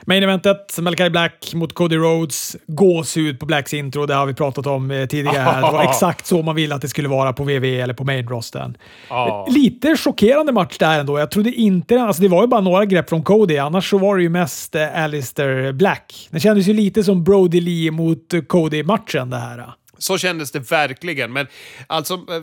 Main 0.06 0.24
eventet, 0.24 0.80
Malachi 0.80 1.10
Black 1.10 1.54
mot 1.54 1.74
Cody 1.74 1.98
Rhodes. 1.98 2.56
Gåshud 2.68 3.40
på 3.40 3.46
Blacks 3.46 3.74
intro, 3.74 4.06
det 4.06 4.14
har 4.14 4.26
vi 4.26 4.34
pratat 4.34 4.68
om 4.68 4.92
eh, 4.92 5.06
tidigare. 5.06 5.56
Det 5.56 5.62
var 5.62 5.84
exakt 5.90 6.26
så 6.26 6.42
man 6.42 6.56
ville 6.56 6.76
att 6.76 6.82
det 6.82 6.88
skulle 6.88 7.08
vara 7.08 7.34
på 7.34 7.44
WWE 7.44 7.82
eller 7.82 7.94
på 7.94 8.04
main 8.04 8.28
rosten. 8.28 8.78
Ja. 9.10 9.48
Lite 9.50 9.98
chockerande 9.98 10.52
match 10.52 10.78
där 10.78 11.00
ändå. 11.00 11.20
Jag 11.20 11.32
trodde 11.32 11.52
inte... 11.52 12.02
Alltså 12.02 12.22
det 12.22 12.28
var 12.28 12.42
ju 12.42 12.48
bara 12.48 12.62
några 12.62 12.86
grepp 12.86 13.10
från 13.10 13.24
Cody, 13.24 13.58
annars 13.58 13.90
så 13.90 13.98
var 13.98 14.18
det 14.18 14.24
ju 14.24 14.30
mest 14.30 14.76
eh, 14.76 15.04
Alistair 15.04 15.72
Black. 15.72 16.28
Det 16.32 16.40
kändes 16.40 16.68
ju 16.68 16.74
lite 16.74 17.04
som 17.04 17.24
Brody 17.24 17.62
Lee 17.62 17.92
mot 17.92 18.34
Cody-matchen 18.48 19.30
det 19.30 19.38
här. 19.38 19.74
Så 20.00 20.18
kändes 20.18 20.52
det 20.52 20.72
verkligen. 20.72 21.34
Men 21.34 21.48
alltså, 21.88 22.14
eh, 22.14 22.42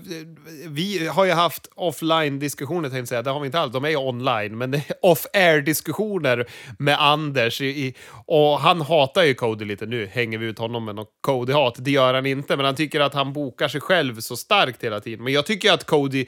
vi 0.69 1.07
har 1.07 1.25
ju 1.25 1.33
haft 1.33 1.69
offline-diskussioner, 1.75 2.83
tänkte 2.83 2.99
jag 2.99 3.09
säga. 3.09 3.23
Det 3.23 3.31
har 3.31 3.41
vi 3.41 3.47
inte 3.47 3.61
alls. 3.61 3.73
De 3.73 3.85
är 3.85 3.89
ju 3.89 3.97
online. 3.97 4.59
Men 4.59 4.71
det 4.71 4.79
är 4.79 4.97
off-air-diskussioner 5.03 6.47
med 6.79 7.03
Anders. 7.03 7.61
I, 7.61 7.95
och 8.27 8.61
han 8.61 8.81
hatar 8.81 9.23
ju 9.23 9.35
Cody 9.35 9.65
lite. 9.65 9.87
Nu 9.87 10.07
hänger 10.07 10.39
vi 10.39 10.47
ut 10.47 10.59
honom 10.59 10.85
med 10.85 10.95
något 10.95 11.11
Cody-hat. 11.27 11.75
Det 11.79 11.91
gör 11.91 12.15
han 12.15 12.27
inte. 12.27 12.57
Men 12.57 12.67
han 12.67 12.75
tycker 12.75 13.01
att 13.01 13.15
han 13.15 13.33
bokar 13.33 13.69
sig 13.69 13.81
själv 13.81 14.21
så 14.21 14.37
starkt 14.37 14.85
hela 14.85 15.01
tiden. 15.01 15.25
Men 15.25 15.33
jag 15.33 15.47
tycker 15.47 15.73
att 15.73 15.85
Cody 15.85 16.27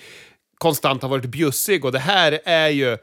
konstant 0.59 1.03
har 1.03 1.09
varit 1.09 1.25
bjussig 1.25 1.85
och 1.85 1.93
det 1.93 1.99
här 1.99 2.41
är 2.45 2.69
ju 2.69 2.99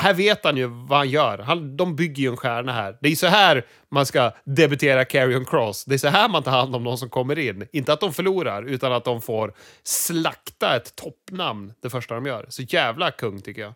här 0.00 0.14
vet 0.14 0.44
han 0.44 0.56
ju 0.56 0.66
vad 0.66 0.98
han 0.98 1.08
gör. 1.08 1.38
Han, 1.38 1.76
de 1.76 1.96
bygger 1.96 2.22
ju 2.22 2.28
en 2.28 2.36
stjärna 2.36 2.72
här. 2.72 2.96
Det 3.00 3.08
är 3.08 3.16
så 3.16 3.26
här 3.26 3.64
man 3.90 4.06
ska 4.06 4.32
debutera 4.44 5.04
Carrion 5.04 5.44
Cross. 5.44 5.84
Det 5.84 5.94
är 5.94 5.98
så 5.98 6.08
här 6.08 6.28
man 6.28 6.42
tar 6.42 6.50
hand 6.50 6.76
om 6.76 6.84
de 6.84 6.96
som 6.96 7.08
kommer 7.08 7.38
in. 7.38 7.66
Inte 7.72 7.92
att 7.92 8.00
de 8.00 8.12
förlorar, 8.12 8.62
utan 8.62 8.92
att 8.92 9.04
de 9.04 9.22
får 9.22 9.52
slakta 9.82 10.76
ett 10.76 10.96
toppnamn 10.96 11.72
det 11.82 11.90
första 11.90 12.14
de 12.14 12.26
gör. 12.26 12.46
Så 12.48 12.62
jävla 12.62 13.10
kung 13.10 13.40
tycker 13.40 13.62
jag. 13.62 13.74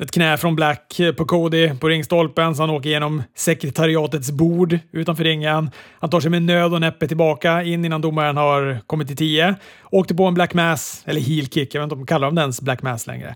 Ett 0.00 0.10
knä 0.10 0.36
från 0.36 0.56
Black 0.56 1.00
på 1.16 1.24
Cody 1.24 1.74
på 1.74 1.88
ringstolpen 1.88 2.54
så 2.54 2.62
han 2.62 2.70
åker 2.70 2.88
igenom 2.88 3.22
sekretariatets 3.34 4.30
bord 4.30 4.78
utanför 4.92 5.24
ringen. 5.24 5.70
Han 6.00 6.10
tar 6.10 6.20
sig 6.20 6.30
med 6.30 6.42
nöd 6.42 6.74
och 6.74 6.80
näppe 6.80 7.08
tillbaka 7.08 7.62
in 7.62 7.84
innan 7.84 8.00
domaren 8.00 8.36
har 8.36 8.78
kommit 8.86 9.08
till 9.08 9.16
tio. 9.16 9.54
Åkte 9.90 10.14
på 10.14 10.24
en 10.24 10.34
Black 10.34 10.54
Mass, 10.54 11.02
eller 11.06 11.20
heel 11.20 11.48
kick, 11.48 11.74
jag 11.74 11.80
vet 11.80 11.84
inte 11.84 11.94
om 11.94 12.00
de 12.00 12.06
kallar 12.06 12.26
dem 12.26 12.38
ens 12.38 12.60
Black 12.60 12.82
Mass 12.82 13.06
längre. 13.06 13.34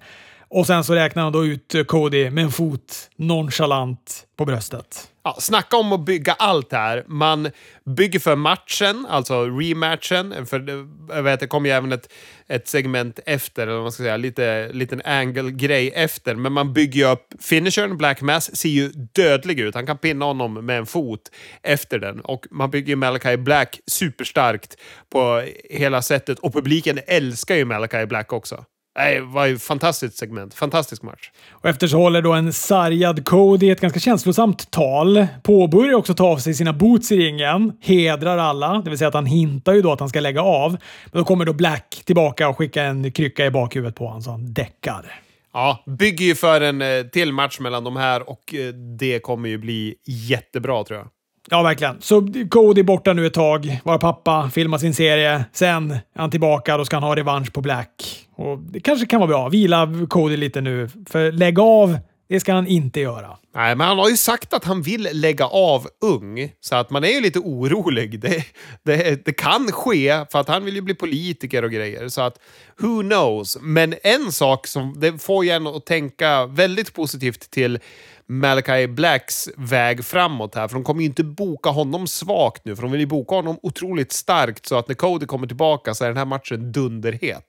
Och 0.51 0.67
sen 0.67 0.85
så 0.85 0.95
räknar 0.95 1.23
han 1.23 1.33
då 1.33 1.45
ut 1.45 1.75
eh, 1.75 1.85
Cody 1.85 2.31
med 2.31 2.45
en 2.45 2.51
fot 2.51 3.11
nonchalant 3.17 4.27
på 4.37 4.45
bröstet. 4.45 5.09
Ja, 5.25 5.37
snacka 5.39 5.77
om 5.77 5.93
att 5.93 6.05
bygga 6.05 6.33
allt 6.33 6.73
här. 6.73 7.05
Man 7.07 7.51
bygger 7.85 8.19
för 8.19 8.37
matchen, 8.37 9.07
alltså 9.11 9.45
rematchen. 9.45 10.47
För 10.47 10.87
jag 11.09 11.23
vet, 11.23 11.41
det 11.41 11.47
kommer 11.47 11.69
ju 11.69 11.75
även 11.75 11.93
ett, 11.93 12.13
ett 12.47 12.69
segment 12.69 13.21
efter, 13.27 13.63
eller 13.63 13.73
vad 13.73 13.83
man 13.83 13.93
ska 13.93 14.03
säga, 14.03 14.17
lite 14.17 14.73
liten 14.73 15.03
angle-grej 15.05 15.93
efter. 15.95 16.35
Men 16.35 16.53
man 16.53 16.73
bygger 16.73 17.01
ju 17.01 17.13
upp 17.13 17.35
finishern. 17.41 17.97
Black 17.97 18.21
Mass 18.21 18.57
ser 18.57 18.69
ju 18.69 18.89
dödlig 18.89 19.61
ut. 19.61 19.75
Han 19.75 19.87
kan 19.87 19.99
pinna 19.99 20.25
honom 20.25 20.67
med 20.67 20.79
en 20.79 20.87
fot 20.87 21.31
efter 21.63 21.99
den. 21.99 22.21
Och 22.21 22.47
man 22.51 22.71
bygger 22.71 22.89
ju 22.89 22.97
Malachi 22.97 23.37
Black 23.37 23.81
superstarkt 23.87 24.77
på 25.13 25.45
hela 25.71 26.03
sättet. 26.03 26.39
Och 26.39 26.53
publiken 26.53 26.99
älskar 27.07 27.55
ju 27.55 27.65
Malachi 27.65 28.07
Black 28.07 28.33
också. 28.33 28.65
Det 28.99 29.21
var 29.21 29.47
ju 29.47 29.55
ett 29.55 29.63
fantastiskt 29.63 30.19
segment. 30.19 30.55
Fantastisk 30.55 31.03
match. 31.03 31.31
Och 31.51 31.69
efter 31.69 31.87
så 31.87 31.97
håller 31.97 32.23
då 32.23 32.33
en 32.33 32.53
sargad 32.53 33.25
Cody 33.25 33.71
ett 33.71 33.81
ganska 33.81 34.01
känslosamt 34.01 34.71
tal. 34.71 35.27
Påbörjar 35.43 35.95
också 35.95 36.15
ta 36.15 36.25
av 36.25 36.39
sig 36.39 36.55
sina 36.55 36.73
boots 36.73 37.13
i 37.13 37.17
ringen. 37.17 37.73
Hedrar 37.81 38.39
alla, 38.39 38.73
det 38.85 38.91
vill 38.91 38.99
säga 38.99 39.09
att 39.09 39.15
han 39.15 39.27
hintar 39.27 39.73
ju 39.75 39.83
då 39.83 39.93
att 39.93 40.01
han 40.01 40.09
ska 40.09 40.21
lägga 40.21 40.43
av. 40.43 40.71
Men 40.73 41.19
då 41.19 41.25
kommer 41.25 41.45
då 41.45 41.53
Black 41.53 42.03
tillbaka 42.05 42.49
och 42.49 42.59
skickar 42.59 42.85
en 42.85 43.13
krycka 43.13 43.47
i 43.47 43.51
bakhuvudet 43.51 43.95
på 43.95 44.07
honom 44.07 44.23
så 44.23 44.31
han 44.31 44.53
däckar. 44.53 45.21
Ja, 45.53 45.85
bygger 45.87 46.27
ju 46.27 46.35
för 46.35 46.61
en 46.61 46.83
eh, 46.83 47.03
till 47.03 47.33
match 47.33 47.61
mellan 47.61 47.85
de 47.85 47.97
här 47.97 48.31
och 48.31 48.55
eh, 48.55 48.75
det 48.99 49.19
kommer 49.19 49.49
ju 49.49 49.59
bli 49.59 49.95
jättebra 50.07 50.85
tror 50.85 50.99
jag. 50.99 51.09
Ja, 51.51 51.63
verkligen. 51.63 51.97
Så 52.01 52.29
Cody 52.51 52.81
är 52.81 52.85
borta 52.85 53.13
nu 53.13 53.27
ett 53.27 53.35
tag, 53.35 53.81
vara 53.85 53.99
pappa, 53.99 54.51
filma 54.55 54.79
sin 54.79 54.95
serie. 54.95 55.45
Sen 55.53 55.91
är 55.91 56.01
han 56.17 56.31
tillbaka, 56.31 56.77
då 56.77 56.85
ska 56.85 56.97
han 56.97 57.03
ha 57.03 57.17
revansch 57.17 57.53
på 57.53 57.61
Black. 57.61 58.27
Och 58.37 58.59
det 58.59 58.81
kanske 58.81 59.07
kan 59.07 59.21
vara 59.21 59.29
bra. 59.29 59.49
Vila 59.49 59.89
Cody 60.09 60.37
lite 60.37 60.61
nu, 60.61 60.89
för 61.09 61.33
lägg 61.33 61.59
av, 61.59 61.99
det 62.29 62.41
ska 62.41 62.53
han 62.53 62.67
inte 62.67 63.01
göra. 63.01 63.37
Nej, 63.55 63.77
men 63.77 63.87
han 63.87 63.99
har 63.99 64.09
ju 64.09 64.17
sagt 64.17 64.53
att 64.53 64.65
han 64.65 64.83
vill 64.83 65.09
lägga 65.13 65.47
av 65.47 65.87
ung, 66.01 66.53
så 66.61 66.77
att 66.77 66.91
man 66.91 67.05
är 67.05 67.09
ju 67.09 67.21
lite 67.21 67.39
orolig. 67.39 68.21
Det, 68.21 68.45
det, 68.83 69.25
det 69.25 69.33
kan 69.33 69.73
ske, 69.73 70.25
för 70.33 70.39
att 70.39 70.49
han 70.49 70.65
vill 70.65 70.75
ju 70.75 70.81
bli 70.81 70.95
politiker 70.95 71.63
och 71.63 71.71
grejer. 71.71 72.09
Så 72.09 72.21
att, 72.21 72.39
who 72.81 73.03
knows? 73.03 73.59
Men 73.61 73.95
en 74.03 74.33
sak 74.33 74.67
som 74.67 75.01
det 75.01 75.23
får 75.23 75.45
ju 75.45 75.51
en 75.51 75.67
att 75.67 75.87
tänka 75.87 76.47
väldigt 76.47 76.95
positivt 76.95 77.51
till 77.51 77.79
Malachi 78.29 78.87
Blacks 78.87 79.49
väg 79.57 80.05
framåt 80.05 80.55
här. 80.55 80.69
För 80.69 80.75
de 80.75 80.85
kommer 80.85 81.01
ju 81.01 81.07
inte 81.07 81.25
boka 81.25 81.71
honom 81.71 82.07
svagt 82.07 82.65
nu, 82.65 82.77
för 82.77 82.83
de 82.83 82.93
vill 82.93 83.01
ju 83.01 83.07
boka 83.07 83.35
honom 83.35 83.59
otroligt 83.63 84.13
starkt 84.13 84.67
så 84.67 84.79
att 84.79 84.89
när 84.89 84.95
Cody 84.95 85.27
kommer 85.27 85.47
tillbaka 85.47 85.95
så 85.95 86.05
är 86.05 86.09
den 86.09 86.17
här 86.17 86.25
matchen 86.25 86.73
dunderhet. 86.73 87.45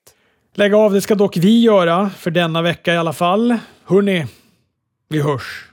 Lägg 0.53 0.73
av, 0.73 0.93
det 0.93 1.01
ska 1.01 1.15
dock 1.15 1.37
vi 1.37 1.61
göra 1.61 2.09
för 2.09 2.31
denna 2.31 2.61
vecka 2.61 2.93
i 2.93 2.97
alla 2.97 3.13
fall. 3.13 3.57
Hörni, 3.85 4.25
vi 5.09 5.21
hörs. 5.21 5.68